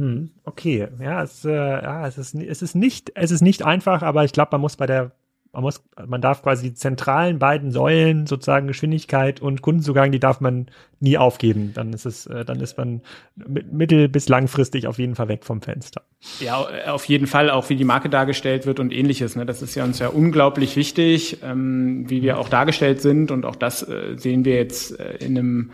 hm, 0.00 0.30
okay, 0.44 0.88
ja, 0.98 1.22
es, 1.22 1.44
äh, 1.44 1.50
ja, 1.50 2.06
es 2.06 2.16
ist, 2.16 2.34
es 2.34 2.62
ist 2.62 2.74
nicht, 2.74 3.12
es 3.16 3.30
ist 3.30 3.42
nicht 3.42 3.66
einfach, 3.66 4.00
aber 4.00 4.24
ich 4.24 4.32
glaube, 4.32 4.48
man 4.52 4.62
muss 4.62 4.76
bei 4.76 4.86
der, 4.86 5.12
man 5.52 5.62
muss, 5.62 5.82
man 6.06 6.22
darf 6.22 6.42
quasi 6.42 6.70
die 6.70 6.74
zentralen 6.74 7.38
beiden 7.38 7.70
Säulen, 7.70 8.26
sozusagen 8.26 8.66
Geschwindigkeit 8.66 9.42
und 9.42 9.60
Kundenzugang, 9.60 10.10
die 10.10 10.18
darf 10.18 10.40
man 10.40 10.68
nie 11.00 11.18
aufgeben. 11.18 11.72
Dann 11.74 11.92
ist 11.92 12.06
es, 12.06 12.24
äh, 12.24 12.46
dann 12.46 12.60
ist 12.60 12.78
man 12.78 13.02
mittel- 13.36 14.08
bis 14.08 14.30
langfristig 14.30 14.86
auf 14.86 14.98
jeden 14.98 15.16
Fall 15.16 15.28
weg 15.28 15.44
vom 15.44 15.60
Fenster. 15.60 16.00
Ja, 16.38 16.66
auf 16.86 17.04
jeden 17.04 17.26
Fall 17.26 17.50
auch, 17.50 17.68
wie 17.68 17.76
die 17.76 17.84
Marke 17.84 18.08
dargestellt 18.08 18.64
wird 18.64 18.80
und 18.80 18.94
ähnliches. 18.94 19.36
Ne? 19.36 19.44
Das 19.44 19.60
ist 19.60 19.74
ja 19.74 19.84
uns 19.84 19.98
ja 19.98 20.08
unglaublich 20.08 20.76
wichtig, 20.76 21.42
ähm, 21.42 22.08
wie 22.08 22.22
wir 22.22 22.38
auch 22.38 22.48
dargestellt 22.48 23.02
sind 23.02 23.30
und 23.30 23.44
auch 23.44 23.56
das 23.56 23.86
äh, 23.86 24.16
sehen 24.16 24.46
wir 24.46 24.54
jetzt 24.54 24.98
äh, 24.98 25.16
in 25.16 25.36
einem, 25.36 25.72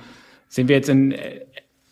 sehen 0.49 0.66
wir 0.66 0.74
jetzt 0.74 0.89
in 0.89 1.12
äh, 1.12 1.43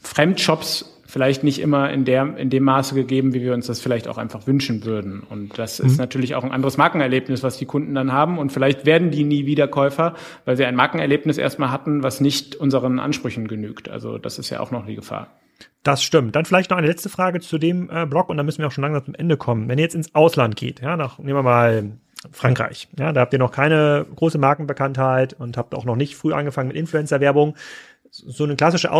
Fremdshops 0.03 0.94
vielleicht 1.15 1.45
nicht 1.45 1.61
immer 1.61 1.91
in, 1.93 2.05
der, 2.05 2.37
in 2.37 2.51
dem 2.51 2.65
Maße 2.65 2.97
gegeben, 2.97 3.35
wie 3.35 3.41
wir 3.41 3.55
uns 3.55 3.69
das 3.69 3.81
vielleicht 3.81 4.09
auch 4.09 4.19
einfach 4.19 4.49
wünschen 4.49 4.85
würden. 4.85 5.21
Und 5.21 5.57
das 5.61 5.79
mhm. 5.79 5.87
ist 5.87 5.97
natürlich 5.97 6.35
auch 6.35 6.43
ein 6.43 6.51
anderes 6.51 6.77
Markenerlebnis, 6.77 7.45
was 7.45 7.57
die 7.57 7.67
Kunden 7.67 7.95
dann 7.95 8.13
haben. 8.13 8.37
Und 8.37 8.51
vielleicht 8.51 8.85
werden 8.85 9.13
die 9.13 9.23
nie 9.23 9.47
wieder 9.47 9.69
Käufer, 9.69 10.15
weil 10.45 10.57
sie 10.57 10.65
ein 10.65 10.75
Markenerlebnis 10.75 11.39
erstmal 11.39 11.71
hatten, 11.71 12.03
was 12.03 12.21
nicht 12.21 12.57
unseren 12.57 12.99
Ansprüchen 12.99 13.47
genügt. 13.47 13.89
Also 13.89 14.19
das 14.19 14.41
ist 14.41 14.51
ja 14.51 14.59
auch 14.59 14.73
noch 14.73 14.87
die 14.87 14.97
Gefahr. 14.97 15.29
Das 15.85 16.03
stimmt. 16.03 16.35
Dann 16.35 16.47
vielleicht 16.47 16.73
noch 16.73 16.79
eine 16.79 16.89
letzte 16.89 17.09
Frage 17.09 17.39
zu 17.39 17.59
dem 17.59 17.91
äh, 17.93 18.07
Blog 18.07 18.29
und 18.29 18.37
dann 18.37 18.45
müssen 18.45 18.59
wir 18.59 18.67
auch 18.67 18.73
schon 18.73 18.83
langsam 18.83 19.05
zum 19.05 19.15
Ende 19.15 19.37
kommen. 19.37 19.69
Wenn 19.69 19.79
ihr 19.79 19.85
jetzt 19.85 19.95
ins 19.95 20.17
Ausland 20.17 20.57
geht, 20.57 20.81
ja, 20.81 20.97
nach, 20.97 21.21
nehmen 21.21 21.39
wir 21.39 21.45
mal 21.45 21.93
Frankreich, 22.33 22.89
ja, 22.99 23.13
da 23.13 23.21
habt 23.21 23.33
ihr 23.33 23.39
noch 23.39 23.53
keine 23.53 24.05
große 24.17 24.39
Markenbekanntheit 24.39 25.35
und 25.35 25.57
habt 25.57 25.77
auch 25.77 25.85
noch 25.85 25.95
nicht 25.95 26.17
früh 26.17 26.33
angefangen 26.33 26.69
mit 26.69 26.77
Influencer-Werbung 26.77 27.55
so 28.17 28.45
eine 28.45 28.57
klassische 28.57 28.93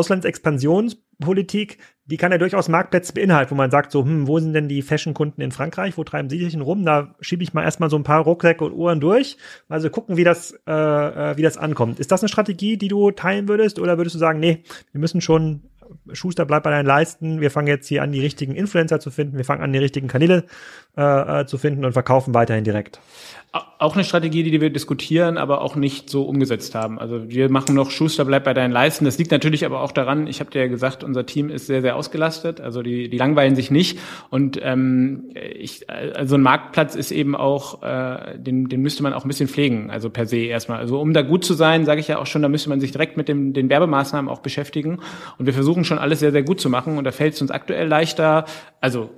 Auslandsexpansionspolitik, 1.21 1.79
die 2.07 2.17
kann 2.17 2.33
ja 2.33 2.39
durchaus 2.39 2.69
Marktplätze 2.69 3.13
beinhalten, 3.15 3.53
wo 3.53 3.55
man 3.55 3.71
sagt, 3.71 3.91
so, 3.91 4.05
hm, 4.05 4.29
wo 4.29 4.39
sind 4.39 4.53
denn 4.53 4.69
die 4.69 4.83
Fashion-Kunden 4.83 5.41
in 5.41 5.53
Frankreich? 5.53 5.97
Wo 5.97 6.05
treiben 6.05 6.29
sie 6.29 6.39
sich 6.39 6.53
denn 6.53 6.61
rum? 6.61 6.85
Da 6.85 7.15
schiebe 7.21 7.43
ich 7.43 7.55
mal 7.55 7.63
erstmal 7.63 7.91
so 7.91 7.97
ein 7.97 8.03
paar 8.03 8.23
Rucksäcke 8.23 8.65
und 8.65 8.73
Uhren 8.75 9.01
durch. 9.01 9.39
Also 9.69 9.89
gucken, 9.91 10.17
wie 10.17 10.25
das, 10.25 10.53
äh, 10.67 10.73
äh, 10.73 11.37
wie 11.37 11.43
das 11.43 11.57
ankommt. 11.57 11.99
Ist 12.01 12.13
das 12.13 12.23
eine 12.23 12.29
Strategie, 12.29 12.77
die 12.77 12.89
du 12.89 13.11
teilen 13.11 13.49
würdest? 13.49 13.79
Oder 13.79 13.97
würdest 13.97 14.15
du 14.15 14.19
sagen, 14.19 14.41
nee, 14.41 14.65
wir 14.93 15.01
müssen 15.01 15.21
schon 15.21 15.63
Schuster 16.13 16.47
bleibt 16.47 16.65
bei 16.65 16.71
deinen 16.71 16.87
Leisten. 16.87 17.41
Wir 17.41 17.51
fangen 17.51 17.69
jetzt 17.69 17.89
hier 17.89 18.03
an, 18.03 18.13
die 18.13 18.21
richtigen 18.21 18.55
Influencer 18.55 19.01
zu 19.01 19.11
finden. 19.11 19.37
Wir 19.37 19.45
fangen 19.45 19.63
an, 19.63 19.73
die 19.73 19.79
richtigen 19.79 20.09
Kanäle 20.09 20.45
äh, 20.97 21.41
äh 21.41 21.47
zu 21.47 21.59
finden 21.59 21.85
und 21.85 21.93
verkaufen 21.93 22.35
weiterhin 22.35 22.65
direkt. 22.65 23.01
Auch 23.79 23.95
eine 23.95 24.03
Strategie, 24.03 24.43
die 24.43 24.61
wir 24.61 24.71
diskutieren, 24.71 25.39
aber 25.39 25.61
auch 25.61 25.77
nicht 25.77 26.11
so 26.11 26.25
umgesetzt 26.25 26.75
haben. 26.75 26.99
Also 26.99 27.31
wir 27.31 27.49
machen 27.51 27.77
noch 27.77 27.93
Schuster 27.93 28.25
bleibt 28.25 28.47
bei 28.47 28.53
deinen 28.53 28.73
Leisten. 28.73 29.05
Das 29.05 29.17
liegt 29.17 29.31
natürlich 29.31 29.65
aber 29.65 29.81
auch 29.81 29.93
daran, 29.93 30.27
ich 30.27 30.41
habe 30.41 30.51
dir 30.51 30.63
ja 30.63 30.67
gesagt, 30.67 31.05
unser 31.05 31.25
Team 31.25 31.51
ist 31.51 31.69
sehr, 31.69 31.81
sehr 31.81 31.95
ausgelastet. 31.95 32.61
Also 32.61 32.83
die, 32.83 33.09
die 33.09 33.17
langweilen 33.17 33.55
sich 33.55 33.71
nicht. 33.71 34.01
Und 34.29 34.59
ähm, 34.61 35.31
ich, 35.35 35.89
also 35.89 36.35
ein 36.35 36.43
Marktplatz 36.43 36.97
ist 36.97 37.13
eben 37.13 37.37
auch, 37.37 37.81
äh, 37.85 38.37
den, 38.39 38.69
den 38.69 38.83
müsste 38.83 39.05
man 39.05 39.13
auch 39.13 39.25
ein 39.25 39.29
bisschen 39.29 39.49
pflegen, 39.49 39.89
also 39.89 40.11
per 40.11 40.27
se 40.27 40.39
erstmal. 40.39 40.81
Also 40.81 41.01
um 41.01 41.13
da 41.13 41.23
gut 41.23 41.45
zu 41.45 41.55
sein, 41.55 41.85
sage 41.85 42.01
ich 42.01 42.09
ja 42.09 42.19
auch 42.19 42.27
schon, 42.27 42.43
da 42.43 42.49
müsste 42.49 42.71
man 42.71 42.81
sich 42.81 42.91
direkt 42.91 43.17
mit 43.17 43.29
dem, 43.29 43.53
den 43.53 43.69
Werbemaßnahmen 43.69 44.29
auch 44.29 44.41
beschäftigen. 44.41 44.99
Und 45.39 45.47
wir 45.47 45.55
versuchen 45.55 45.85
schon 45.85 45.99
alles 46.01 46.19
sehr, 46.19 46.33
sehr 46.33 46.43
gut 46.43 46.61
zu 46.61 46.71
machen. 46.71 46.99
Und 46.99 47.05
da 47.05 47.13
fällt 47.13 47.35
es 47.35 47.41
uns 47.41 47.53
aktuell 47.53 47.87
leichter, 47.87 48.47
also 48.81 49.11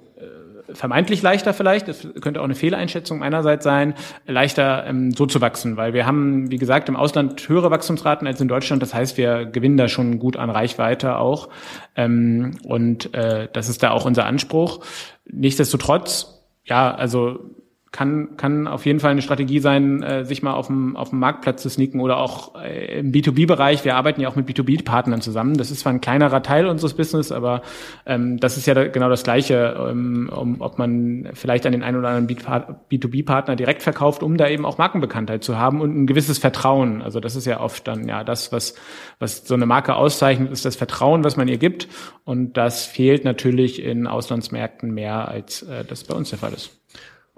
vermeintlich 0.73 1.23
leichter 1.23 1.55
vielleicht, 1.55 1.89
das 1.89 2.07
könnte 2.21 2.41
auch 2.41 2.45
eine 2.45 2.55
Fehleinschätzung 2.55 3.19
meinerseits 3.19 3.65
sein, 3.65 3.95
leichter 4.27 4.87
ähm, 4.87 5.13
so 5.13 5.27
zu 5.27 5.41
wachsen, 5.41 5.77
weil 5.77 5.93
wir 5.93 6.07
haben, 6.07 6.51
wie 6.51 6.59
gesagt, 6.59 6.89
im 6.89 6.97
Ausland 6.97 7.49
höhere 7.49 7.71
Wachstumsraten 7.71 8.27
als 8.27 8.41
in 8.41 8.49
Deutschland. 8.49 8.83
Das 8.83 8.95
heißt, 8.95 9.17
wir 9.17 9.47
gewinnen 9.47 9.77
da 9.77 9.89
schon 9.89 10.19
gut 10.19 10.37
an 10.37 10.51
Reichweite 10.51 11.19
auch. 11.19 11.49
Ähm, 11.95 12.59
und 12.65 13.15
äh, 13.15 13.49
das 13.53 13.69
ist 13.69 13.83
da 13.83 13.91
auch 13.91 14.05
unser 14.05 14.27
Anspruch. 14.27 14.85
Nichtsdestotrotz, 15.25 16.45
ja, 16.65 16.95
also 16.95 17.39
kann, 17.97 18.37
kann 18.37 18.67
auf 18.67 18.85
jeden 18.85 19.01
Fall 19.01 19.13
eine 19.13 19.23
Strategie 19.23 19.59
sein, 19.59 20.03
äh, 20.03 20.27
sich 20.27 20.43
mal 20.43 20.53
auf 20.53 20.67
dem, 20.67 20.97
auf 20.97 21.09
dem 21.09 21.19
Marktplatz 21.19 21.63
zu 21.63 21.71
sneaken 21.71 22.01
oder 22.01 22.19
auch 22.19 22.55
äh, 22.55 22.99
im 22.99 23.11
B2B-Bereich. 23.11 23.87
Wir 23.87 23.97
arbeiten 23.97 24.21
ja 24.21 24.29
auch 24.29 24.37
mit 24.37 24.47
B2B-Partnern 24.47 25.23
zusammen. 25.23 25.57
Das 25.57 25.71
ist 25.71 25.81
zwar 25.81 25.95
ein 25.95 26.03
kleinerer 26.03 26.43
Teil 26.43 26.67
unseres 26.67 26.93
Business, 26.93 27.33
aber 27.33 27.63
ähm, 28.05 28.39
das 28.39 28.59
ist 28.59 28.67
ja 28.67 28.75
da, 28.75 28.87
genau 28.87 29.09
das 29.09 29.23
Gleiche, 29.23 29.75
ähm, 29.89 30.31
um, 30.31 30.61
ob 30.61 30.77
man 30.77 31.31
vielleicht 31.33 31.65
an 31.65 31.73
den 31.73 31.83
einen 31.83 31.97
oder 31.97 32.11
anderen 32.11 32.37
B2B-Partner 32.91 33.57
direkt 33.57 33.83
verkauft, 33.83 34.23
um 34.23 34.37
da 34.37 34.47
eben 34.47 34.67
auch 34.67 34.77
Markenbekanntheit 34.77 35.43
zu 35.43 35.57
haben 35.57 35.81
und 35.81 35.97
ein 35.97 36.07
gewisses 36.07 36.37
Vertrauen. 36.37 37.01
Also 37.01 37.21
das 37.21 37.35
ist 37.35 37.47
ja 37.47 37.61
oft 37.61 37.89
dann 37.89 38.07
ja 38.07 38.25
das, 38.25 38.53
was, 38.53 38.75
was 39.21 39.47
so 39.49 39.55
eine 39.55 39.65
Marke 39.65 39.95
auszeichnet, 39.95 40.53
ist 40.53 40.67
das 40.67 40.77
Vertrauen, 40.77 41.25
was 41.25 41.39
man 41.39 41.49
ihr 41.49 41.57
gibt. 41.57 41.89
Und 42.25 42.59
das 42.59 42.85
fehlt 42.85 43.25
natürlich 43.25 43.83
in 43.83 44.07
Auslandsmärkten 44.07 44.93
mehr, 44.93 45.29
als 45.29 45.63
äh, 45.63 45.83
das 45.83 46.05
bei 46.05 46.15
uns 46.15 46.29
der 46.29 46.39
Fall 46.39 46.53
ist. 46.53 46.77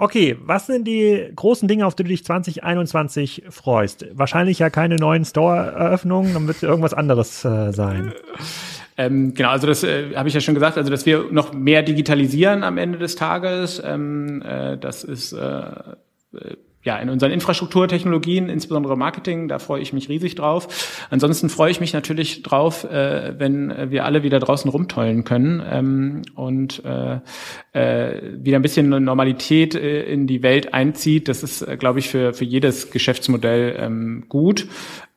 Okay, 0.01 0.37
was 0.41 0.67
sind 0.67 0.87
die 0.87 1.29
großen 1.35 1.67
Dinge, 1.67 1.85
auf 1.85 1.97
die 1.97 2.05
du 2.05 2.11
dich 2.11 2.25
2021 2.25 3.43
freust? 3.51 4.07
Wahrscheinlich 4.13 4.61
ja 4.61 4.71
keine 4.71 4.95
neuen 4.95 5.25
Store-Eröffnungen, 5.25 6.35
dann 6.35 6.47
wird 6.47 6.59
es 6.59 6.63
irgendwas 6.63 6.95
anderes 6.95 7.45
äh, 7.45 7.73
sein. 7.73 8.13
Ähm, 8.97 9.35
genau, 9.35 9.49
also 9.51 9.67
das 9.67 9.83
äh, 9.83 10.15
habe 10.15 10.29
ich 10.29 10.35
ja 10.35 10.41
schon 10.41 10.55
gesagt, 10.55 10.79
also 10.79 10.89
dass 10.89 11.05
wir 11.05 11.25
noch 11.33 11.53
mehr 11.53 11.83
digitalisieren 11.83 12.63
am 12.63 12.79
Ende 12.79 12.99
des 12.99 13.17
Tages. 13.17 13.83
Ähm, 13.85 14.41
äh, 14.43 14.79
das 14.79 15.03
ist 15.03 15.33
äh, 15.33 15.71
ja, 16.85 16.97
in 16.99 17.11
unseren 17.11 17.33
Infrastrukturtechnologien, 17.33 18.49
insbesondere 18.49 18.97
Marketing, 18.97 19.49
da 19.49 19.59
freue 19.59 19.83
ich 19.83 19.93
mich 19.93 20.09
riesig 20.09 20.37
drauf. 20.37 21.07
Ansonsten 21.11 21.49
freue 21.49 21.71
ich 21.71 21.81
mich 21.81 21.93
natürlich 21.93 22.43
drauf, 22.43 22.85
äh, 22.85 23.35
wenn 23.39 23.91
wir 23.91 24.05
alle 24.05 24.23
wieder 24.23 24.39
draußen 24.39 24.71
rumtollen 24.71 25.25
können 25.25 25.63
ähm, 25.69 26.23
und 26.35 26.85
äh, 26.85 27.19
äh, 27.73 28.23
wieder 28.33 28.59
ein 28.59 28.63
bisschen 28.63 28.89
Normalität 28.89 29.75
äh, 29.75 30.03
in 30.05 30.27
die 30.27 30.43
Welt 30.43 30.73
einzieht. 30.73 31.29
Das 31.29 31.43
ist, 31.43 31.63
äh, 31.63 31.77
glaube 31.77 31.99
ich, 31.99 32.09
für, 32.09 32.33
für 32.33 32.45
jedes 32.45 32.91
Geschäftsmodell 32.91 33.77
ähm, 33.79 34.25
gut 34.29 34.69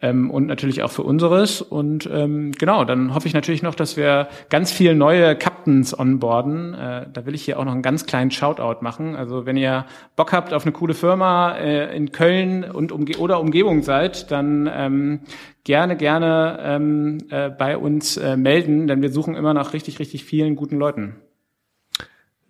ähm, 0.02 0.30
und 0.32 0.48
natürlich 0.48 0.84
auch 0.84 0.92
für 0.92 1.04
unseres. 1.04 1.62
Und 1.62 2.10
ähm, 2.12 2.52
genau, 2.54 2.86
dann 2.86 3.14
hoffe 3.14 3.28
ich 3.28 3.34
natürlich 3.34 3.62
noch, 3.62 3.76
dass 3.76 3.98
wir 3.98 4.28
ganz 4.50 4.72
viele 4.72 4.96
neue 4.96 5.36
Captains 5.36 5.98
onboarden. 5.98 6.74
Äh, 6.74 7.08
da 7.12 7.26
will 7.26 7.36
ich 7.36 7.44
hier 7.44 7.60
auch 7.60 7.66
noch 7.66 7.74
einen 7.74 7.82
ganz 7.82 8.06
kleinen 8.06 8.32
Shoutout 8.32 8.82
machen. 8.82 9.16
Also 9.16 9.46
wenn 9.46 9.58
ihr 9.58 9.86
Bock 10.16 10.34
habt 10.34 10.54
auf 10.54 10.64
eine 10.64 10.72
coole 10.72 10.94
Firma 10.94 11.51
äh, 11.58 11.96
in 11.96 12.12
Köln 12.12 12.64
und 12.64 12.92
umge 12.92 13.18
oder 13.18 13.40
Umgebung 13.40 13.82
seid, 13.84 14.32
dann 14.32 14.70
ähm, 14.74 15.20
gerne, 15.64 15.96
gerne 15.98 16.60
ähm, 16.62 17.18
äh, 17.30 17.50
bei 17.50 17.78
uns 17.78 18.18
äh, 18.18 18.38
melden, 18.38 18.88
denn 18.88 19.02
wir 19.02 19.12
suchen 19.12 19.36
immer 19.36 19.54
nach 19.54 19.74
richtig, 19.74 20.00
richtig 20.00 20.24
vielen 20.26 20.56
guten 20.56 20.78
Leuten. 20.78 21.16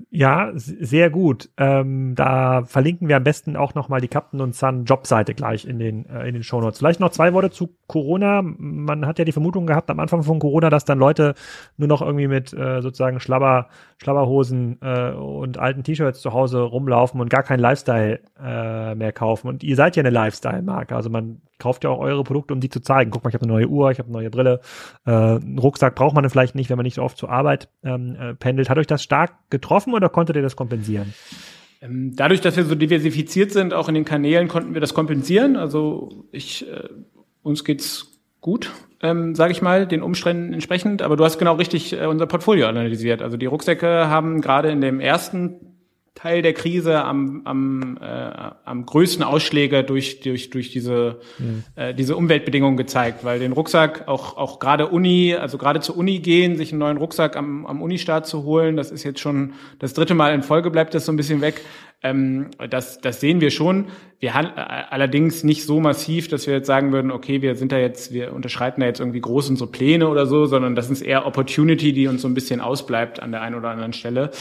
Ja, 0.10 0.52
sehr 0.54 1.10
gut. 1.10 1.50
Ähm, 1.58 2.16
da 2.16 2.64
verlinken 2.66 3.08
wir 3.08 3.18
am 3.18 3.24
besten 3.24 3.56
auch 3.56 3.76
nochmal 3.76 4.02
die 4.02 4.08
Captain 4.08 4.42
und 4.42 4.56
Sun 4.56 4.86
Jobseite 4.86 5.34
gleich 5.34 5.66
in 5.66 5.80
den, 5.80 6.06
äh, 6.06 6.28
in 6.28 6.34
den 6.34 6.44
Shownotes. 6.44 6.80
Vielleicht 6.80 7.00
noch 7.00 7.12
zwei 7.12 7.34
Worte 7.34 7.52
zu 7.52 7.76
Corona. 7.88 8.42
Man 8.42 9.06
hat 9.06 9.20
ja 9.20 9.26
die 9.26 9.32
Vermutung 9.32 9.68
gehabt 9.68 9.90
am 9.90 10.00
Anfang 10.00 10.24
von 10.24 10.40
Corona, 10.40 10.70
dass 10.70 10.86
dann 10.86 11.00
Leute 11.00 11.36
nur 11.78 11.88
noch 11.88 12.02
irgendwie 12.02 12.28
mit 12.28 12.54
äh, 12.54 12.82
sozusagen 12.82 13.20
Schlabber, 13.20 13.68
Schlabberhosen 13.98 14.80
äh, 14.82 15.12
und 15.12 15.58
alten 15.58 15.84
T-Shirts 15.84 16.22
zu 16.22 16.34
Hause 16.34 16.62
rumlaufen 16.62 17.20
und 17.20 17.30
gar 17.30 17.44
kein 17.44 17.60
Lifestyle 17.60 18.20
äh, 18.42 18.96
mehr 18.96 19.12
kaufen. 19.12 19.48
Und 19.48 19.64
ihr 19.64 19.76
seid 19.76 19.96
ja 19.96 20.02
eine 20.02 20.10
Lifestyle-Marke. 20.10 20.96
Also 20.96 21.10
man 21.10 21.42
kauft 21.62 21.84
ja 21.84 21.92
auch 21.92 22.00
eure 22.00 22.24
Produkte, 22.24 22.54
um 22.54 22.60
die 22.60 22.70
zu 22.70 22.82
zeigen. 22.82 23.12
Guck 23.12 23.24
mal, 23.24 23.30
ich 23.30 23.36
habe 23.36 23.44
eine 23.44 23.54
neue 23.54 23.68
Uhr, 23.68 23.92
ich 23.92 24.00
habe 24.00 24.08
eine 24.08 24.18
neue 24.18 24.30
Brille. 24.32 24.62
Äh, 25.06 25.12
einen 25.12 25.60
Rucksack 25.60 25.94
braucht 25.96 26.16
man 26.16 26.28
vielleicht 26.30 26.56
nicht, 26.56 26.70
wenn 26.70 26.78
man 26.78 26.86
nicht 26.86 26.96
so 26.96 27.04
oft 27.04 27.18
zur 27.18 27.30
Arbeit 27.30 27.70
ähm, 27.84 28.16
äh, 28.20 28.34
pendelt. 28.34 28.70
Hat 28.70 28.80
euch 28.80 28.88
das 28.88 29.04
stark 29.04 29.34
getroffen 29.50 29.91
oder 29.94 30.10
konntet 30.10 30.36
ihr 30.36 30.42
das 30.42 30.56
kompensieren? 30.56 31.14
Ähm, 31.82 32.16
dadurch, 32.16 32.42
dass 32.42 32.58
wir 32.58 32.66
so 32.66 32.76
diversifiziert 32.76 33.52
sind, 33.52 33.74
auch 33.74 33.88
in 33.88 33.96
den 33.96 34.06
Kanälen, 34.06 34.48
konnten 34.48 34.74
wir 34.74 34.82
das 34.82 34.94
kompensieren. 34.94 35.56
Also 35.56 36.26
ich, 36.32 36.68
äh, 36.70 36.90
uns 37.42 37.64
geht's 37.64 38.20
gut, 38.40 38.72
ähm, 39.02 39.36
sage 39.36 39.52
ich 39.52 39.62
mal, 39.62 39.88
den 39.88 40.04
Umständen 40.04 40.54
entsprechend. 40.54 41.02
Aber 41.02 41.16
du 41.16 41.24
hast 41.24 41.40
genau 41.40 41.56
richtig 41.56 41.94
äh, 41.94 42.06
unser 42.06 42.28
Portfolio 42.28 42.68
analysiert. 42.68 43.22
Also 43.22 43.38
die 43.38 43.48
Rucksäcke 43.48 44.10
haben 44.10 44.42
gerade 44.42 44.70
in 44.70 44.82
dem 44.82 45.00
ersten 45.00 45.71
Teil 46.22 46.44
der 46.44 46.54
Krise 46.54 47.04
am, 47.04 47.42
am, 47.46 47.98
äh, 48.00 48.06
am 48.06 48.86
größten 48.86 49.24
Ausschläge 49.24 49.84
durch, 49.84 50.20
durch, 50.20 50.52
durch 50.52 50.70
diese, 50.70 51.20
mhm. 51.40 51.64
äh, 51.76 51.96
diese 51.96 52.16
Umweltbedingungen 52.16 52.78
gezeigt, 52.78 53.24
weil 53.24 53.40
den 53.40 53.54
Rucksack 53.54 54.08
auch, 54.08 54.38
auch 54.38 54.60
gerade 54.60 54.90
Uni, 54.90 55.34
also 55.34 55.58
gerade 55.58 55.80
zur 55.80 55.98
Uni 55.98 56.20
gehen, 56.20 56.58
sich 56.58 56.72
einen 56.72 56.80
neuen 56.80 56.98
Rucksack 56.98 57.36
am, 57.36 57.66
am 57.66 57.82
Unistart 57.82 58.28
zu 58.28 58.44
holen, 58.44 58.78
das 58.78 58.92
ist 58.92 59.04
jetzt 59.04 59.20
schon 59.20 59.54
das 59.80 59.94
dritte 59.94 60.14
Mal 60.14 60.36
in 60.36 60.44
Folge 60.44 60.70
bleibt 60.70 60.94
das 60.94 61.06
so 61.06 61.12
ein 61.12 61.18
bisschen 61.18 61.42
weg. 61.42 61.62
Ähm, 62.04 62.50
das, 62.70 63.00
das 63.00 63.20
sehen 63.20 63.42
wir 63.42 63.52
schon. 63.52 63.88
Wir 64.20 64.34
haben 64.34 64.48
äh, 64.48 64.84
allerdings 64.90 65.44
nicht 65.44 65.66
so 65.66 65.80
massiv, 65.80 66.28
dass 66.28 66.48
wir 66.48 66.54
jetzt 66.56 66.68
sagen 66.68 66.92
würden, 66.92 67.12
okay, 67.12 67.42
wir 67.42 67.56
sind 67.56 67.72
da 67.72 67.78
jetzt, 67.78 68.12
wir 68.12 68.34
unterschreiten 68.34 68.82
da 68.82 68.88
jetzt 68.88 69.00
irgendwie 69.00 69.22
groß 69.22 69.50
unsere 69.50 69.70
Pläne 69.70 70.08
oder 70.08 70.26
so, 70.26 70.46
sondern 70.46 70.76
das 70.76 70.90
ist 70.90 71.02
eher 71.02 71.26
Opportunity, 71.26 71.94
die 71.94 72.08
uns 72.08 72.22
so 72.22 72.28
ein 72.28 72.34
bisschen 72.34 72.62
ausbleibt 72.62 73.20
an 73.20 73.32
der 73.32 73.42
einen 73.42 73.56
oder 73.56 73.70
anderen 73.70 73.94
Stelle. 73.94 74.32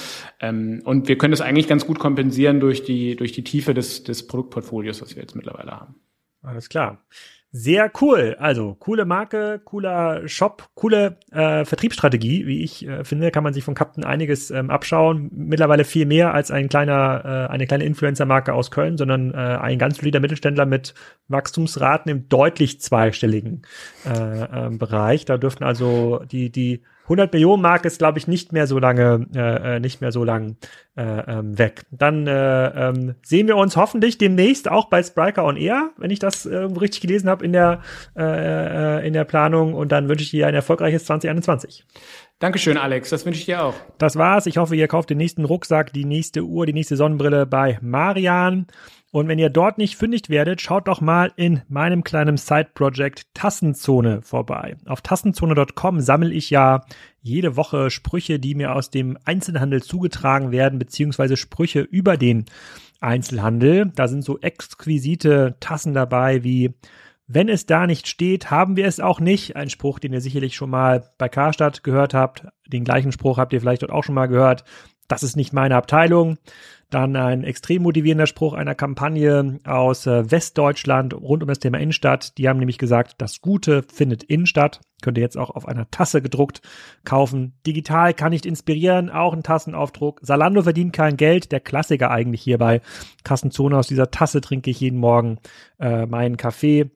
Ähm, 0.41 0.81
und 0.85 1.09
wir 1.09 1.19
können 1.19 1.33
das 1.33 1.41
eigentlich 1.41 1.69
ganz 1.69 1.87
gut 1.87 1.99
kompensieren 1.99 2.61
durch 2.61 2.83
die, 2.83 3.17
durch 3.17 3.33
die 3.33 3.45
Tiefe 3.45 3.75
des, 3.75 4.05
des 4.05 4.27
Produktportfolios, 4.27 5.03
was 5.03 5.17
wir 5.17 5.23
jetzt 5.23 5.37
mittlerweile 5.37 5.73
haben. 5.73 5.95
Alles 6.43 6.69
klar. 6.69 7.05
Sehr 7.53 7.91
cool. 8.01 8.37
Also 8.39 8.77
coole 8.79 9.05
Marke, 9.05 9.61
cooler 9.65 10.29
Shop, 10.29 10.69
coole 10.75 11.19
äh, 11.33 11.65
Vertriebsstrategie, 11.65 12.47
wie 12.47 12.63
ich 12.63 12.87
äh, 12.87 13.03
finde, 13.03 13.33
kann 13.33 13.43
man 13.43 13.53
sich 13.53 13.65
von 13.65 13.75
Captain 13.75 14.05
einiges 14.05 14.53
ähm, 14.53 14.71
abschauen. 14.71 15.31
Mittlerweile 15.33 15.85
viel 15.85 16.07
mehr 16.07 16.33
als 16.33 16.53
ein 16.53 16.69
kleiner, 16.69 17.49
äh, 17.49 17.53
eine 17.53 17.67
kleine 17.67 17.85
Influencer-Marke 17.85 18.53
aus 18.55 18.71
Köln, 18.71 18.97
sondern 18.97 19.35
äh, 19.35 19.37
ein 19.37 19.81
ganz 19.81 19.97
solider 19.97 20.21
Mittelständler 20.21 20.65
mit 20.65 20.95
Wachstumsraten 21.27 22.09
im 22.13 22.29
deutlich 22.29 22.81
zweistelligen 22.81 23.63
äh, 24.07 24.67
äh, 24.67 24.71
Bereich. 24.71 25.25
Da 25.25 25.37
dürften 25.37 25.65
also 25.65 26.23
die 26.31 26.51
die 26.51 26.85
100 27.11 27.33
Millionen 27.33 27.61
Mark 27.61 27.85
ist, 27.85 27.99
glaube 27.99 28.19
ich, 28.19 28.29
nicht 28.29 28.53
mehr 28.53 28.69
so 28.69 28.79
lange, 28.79 29.27
äh, 29.35 29.77
äh, 29.77 29.81
nicht 29.81 30.01
mehr 30.01 30.13
so 30.13 30.23
lang 30.23 30.57
äh, 30.97 31.03
ähm, 31.03 31.59
weg. 31.59 31.83
Dann 31.91 32.29
äh, 32.29 32.89
ähm, 32.89 33.17
sehen 33.23 33.49
wir 33.49 33.57
uns 33.57 33.77
hoffentlich 33.77 34.17
demnächst 34.17 34.71
auch 34.71 34.89
bei 34.89 35.03
Spriker 35.03 35.45
on 35.45 35.57
Air, 35.57 35.91
wenn 35.97 36.13
ich 36.13 36.21
das 36.21 36.47
äh, 36.47 36.57
richtig 36.57 37.01
gelesen 37.01 37.29
habe 37.29 37.45
in 37.45 37.53
der 37.53 37.81
äh, 38.17 39.01
äh, 39.01 39.07
in 39.07 39.13
der 39.13 39.25
Planung. 39.25 39.75
Und 39.75 39.91
dann 39.91 40.09
wünsche 40.09 40.23
ich 40.23 40.31
dir 40.31 40.47
ein 40.47 40.55
erfolgreiches 40.55 41.05
2021. 41.07 41.85
Dankeschön, 42.39 42.79
Alex. 42.79 43.11
Das 43.11 43.27
wünsche 43.27 43.41
ich 43.41 43.47
dir 43.47 43.65
auch. 43.65 43.75
Das 43.99 44.15
war's. 44.15 44.47
Ich 44.47 44.59
hoffe, 44.59 44.77
ihr 44.77 44.87
kauft 44.87 45.11
den 45.11 45.19
nächsten 45.19 45.45
Rucksack, 45.45 45.93
die 45.93 46.05
nächste 46.05 46.45
Uhr, 46.45 46.65
die 46.65 46.73
nächste 46.73 46.97
Sonnenbrille 46.97 47.45
bei 47.45 47.79
Marian. 47.83 48.67
Und 49.13 49.27
wenn 49.27 49.41
ihr 49.41 49.51
dort 49.51 49.79
nicht 49.79 49.97
fündig 49.97 50.29
werdet, 50.29 50.61
schaut 50.61 50.87
doch 50.87 51.01
mal 51.01 51.33
in 51.35 51.63
meinem 51.69 52.05
kleinen 52.05 52.37
Side-Project 52.37 53.35
Tassenzone 53.35 54.23
vorbei. 54.23 54.77
Auf 54.87 55.01
tassenzone.com 55.01 56.01
sammle 56.01 56.33
ich 56.33 56.51
ja 56.51 56.85
jede 57.21 57.57
Woche 57.57 57.91
Sprüche, 57.91 58.39
die 58.39 58.55
mir 58.55 58.75
aus 58.75 58.91
dem 58.91 59.19
Einzelhandel 59.25 59.83
zugetragen 59.83 60.53
werden, 60.53 60.79
beziehungsweise 60.79 61.37
Sprüche 61.37 61.81
über 61.81 62.17
den 62.17 62.45
Einzelhandel. 63.01 63.91
Da 63.95 64.07
sind 64.07 64.25
so 64.25 64.39
exquisite 64.39 65.57
Tassen 65.59 65.93
dabei 65.93 66.45
wie 66.45 66.75
wenn 67.33 67.49
es 67.49 67.65
da 67.65 67.87
nicht 67.87 68.09
steht, 68.09 68.51
haben 68.51 68.75
wir 68.75 68.87
es 68.87 68.99
auch 68.99 69.21
nicht. 69.21 69.55
Ein 69.55 69.71
Spruch, 69.71 70.01
den 70.01 70.13
ihr 70.13 70.21
sicherlich 70.21 70.57
schon 70.57 70.69
mal 70.69 71.13
bei 71.17 71.29
Karstadt 71.29 71.85
gehört 71.85 72.13
habt. 72.13 72.45
Den 72.67 72.83
gleichen 72.83 73.13
Spruch 73.13 73.39
habt 73.39 73.53
ihr 73.53 73.61
vielleicht 73.61 73.83
dort 73.83 73.93
auch 73.93 74.03
schon 74.03 74.17
mal 74.17 74.27
gehört. 74.27 74.65
Das 75.07 75.23
ist 75.23 75.37
nicht 75.37 75.53
meine 75.53 75.77
Abteilung. 75.77 76.39
Dann 76.91 77.15
ein 77.15 77.45
extrem 77.45 77.83
motivierender 77.83 78.27
Spruch 78.27 78.53
einer 78.53 78.75
Kampagne 78.75 79.61
aus 79.65 80.07
äh, 80.07 80.31
Westdeutschland 80.31 81.15
rund 81.15 81.43
um 81.43 81.49
das 81.49 81.61
Thema 81.61 81.79
Innenstadt. 81.79 82.37
Die 82.37 82.49
haben 82.49 82.59
nämlich 82.59 82.79
gesagt, 82.79 83.15
das 83.19 83.41
Gute 83.41 83.85
findet 83.85 84.25
Innenstadt. 84.25 84.81
Könnt 85.01 85.17
ihr 85.17 85.23
jetzt 85.23 85.39
auch 85.39 85.51
auf 85.51 85.67
einer 85.67 85.91
Tasse 85.91 86.21
gedruckt 86.21 86.61
kaufen. 87.05 87.55
Digital 87.65 88.13
kann 88.13 88.33
nicht 88.33 88.45
inspirieren, 88.45 89.09
auch 89.09 89.33
ein 89.33 89.43
Tassenaufdruck. 89.45 90.21
Salando 90.23 90.63
verdient 90.63 90.93
kein 90.93 91.17
Geld, 91.17 91.53
der 91.53 91.61
Klassiker 91.61 92.11
eigentlich 92.11 92.43
hierbei. 92.43 92.83
Kassenzone 93.25 93.79
aus 93.79 93.87
dieser 93.87 94.11
Tasse 94.11 94.41
trinke 94.41 94.71
ich 94.71 94.81
jeden 94.81 94.99
Morgen 94.99 95.39
äh, 95.79 96.07
meinen 96.07 96.37
Kaffee. 96.37 96.91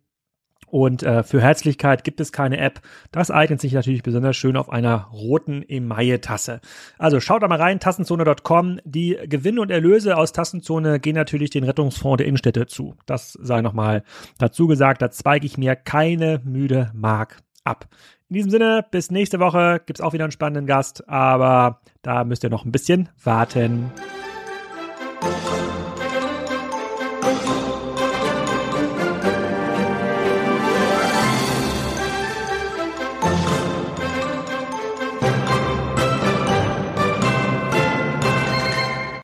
Und 0.75 1.05
äh, 1.05 1.23
für 1.23 1.41
Herzlichkeit 1.41 2.03
gibt 2.03 2.19
es 2.19 2.33
keine 2.33 2.59
App. 2.59 2.81
Das 3.13 3.31
eignet 3.31 3.61
sich 3.61 3.75
natürlich 3.75 4.03
besonders 4.03 4.35
schön 4.35 4.57
auf 4.57 4.71
einer 4.71 5.07
roten 5.13 5.63
Emaille-Tasse. 5.63 6.61
Also 6.99 7.21
schaut 7.21 7.45
da 7.45 7.47
mal 7.47 7.61
rein, 7.61 7.79
tassenzone.com. 7.79 8.81
Die 8.85 9.17
Gewinne 9.29 9.61
und 9.61 9.71
Erlöse 9.71 10.17
aus 10.17 10.33
Tassenzone 10.33 10.99
gehen 10.99 11.15
natürlich 11.15 11.51
den 11.51 11.63
Rettungsfonds 11.63 12.17
der 12.17 12.27
Innenstädte 12.27 12.67
zu. 12.67 12.97
Das 13.07 13.39
sei 13.41 13.63
nochmal 13.63 14.03
dazu 14.39 14.67
gesagt. 14.67 15.01
Da 15.01 15.13
zweige 15.13 15.47
ich 15.47 15.59
mir 15.59 15.77
keine 15.77 16.41
müde 16.43 16.91
Mark 16.93 17.45
ab. 17.63 17.87
In 18.29 18.35
diesem 18.35 18.51
Sinne, 18.51 18.85
bis 18.91 19.13
nächste 19.13 19.39
Woche 19.39 19.81
gibt's 19.87 20.01
auch 20.01 20.13
wieder 20.13 20.25
einen 20.25 20.33
spannenden 20.33 20.67
Gast, 20.67 21.09
aber 21.09 21.83
da 22.03 22.25
müsst 22.25 22.43
ihr 22.43 22.51
noch 22.51 22.65
ein 22.65 22.73
bisschen 22.73 23.11
warten. 23.23 23.93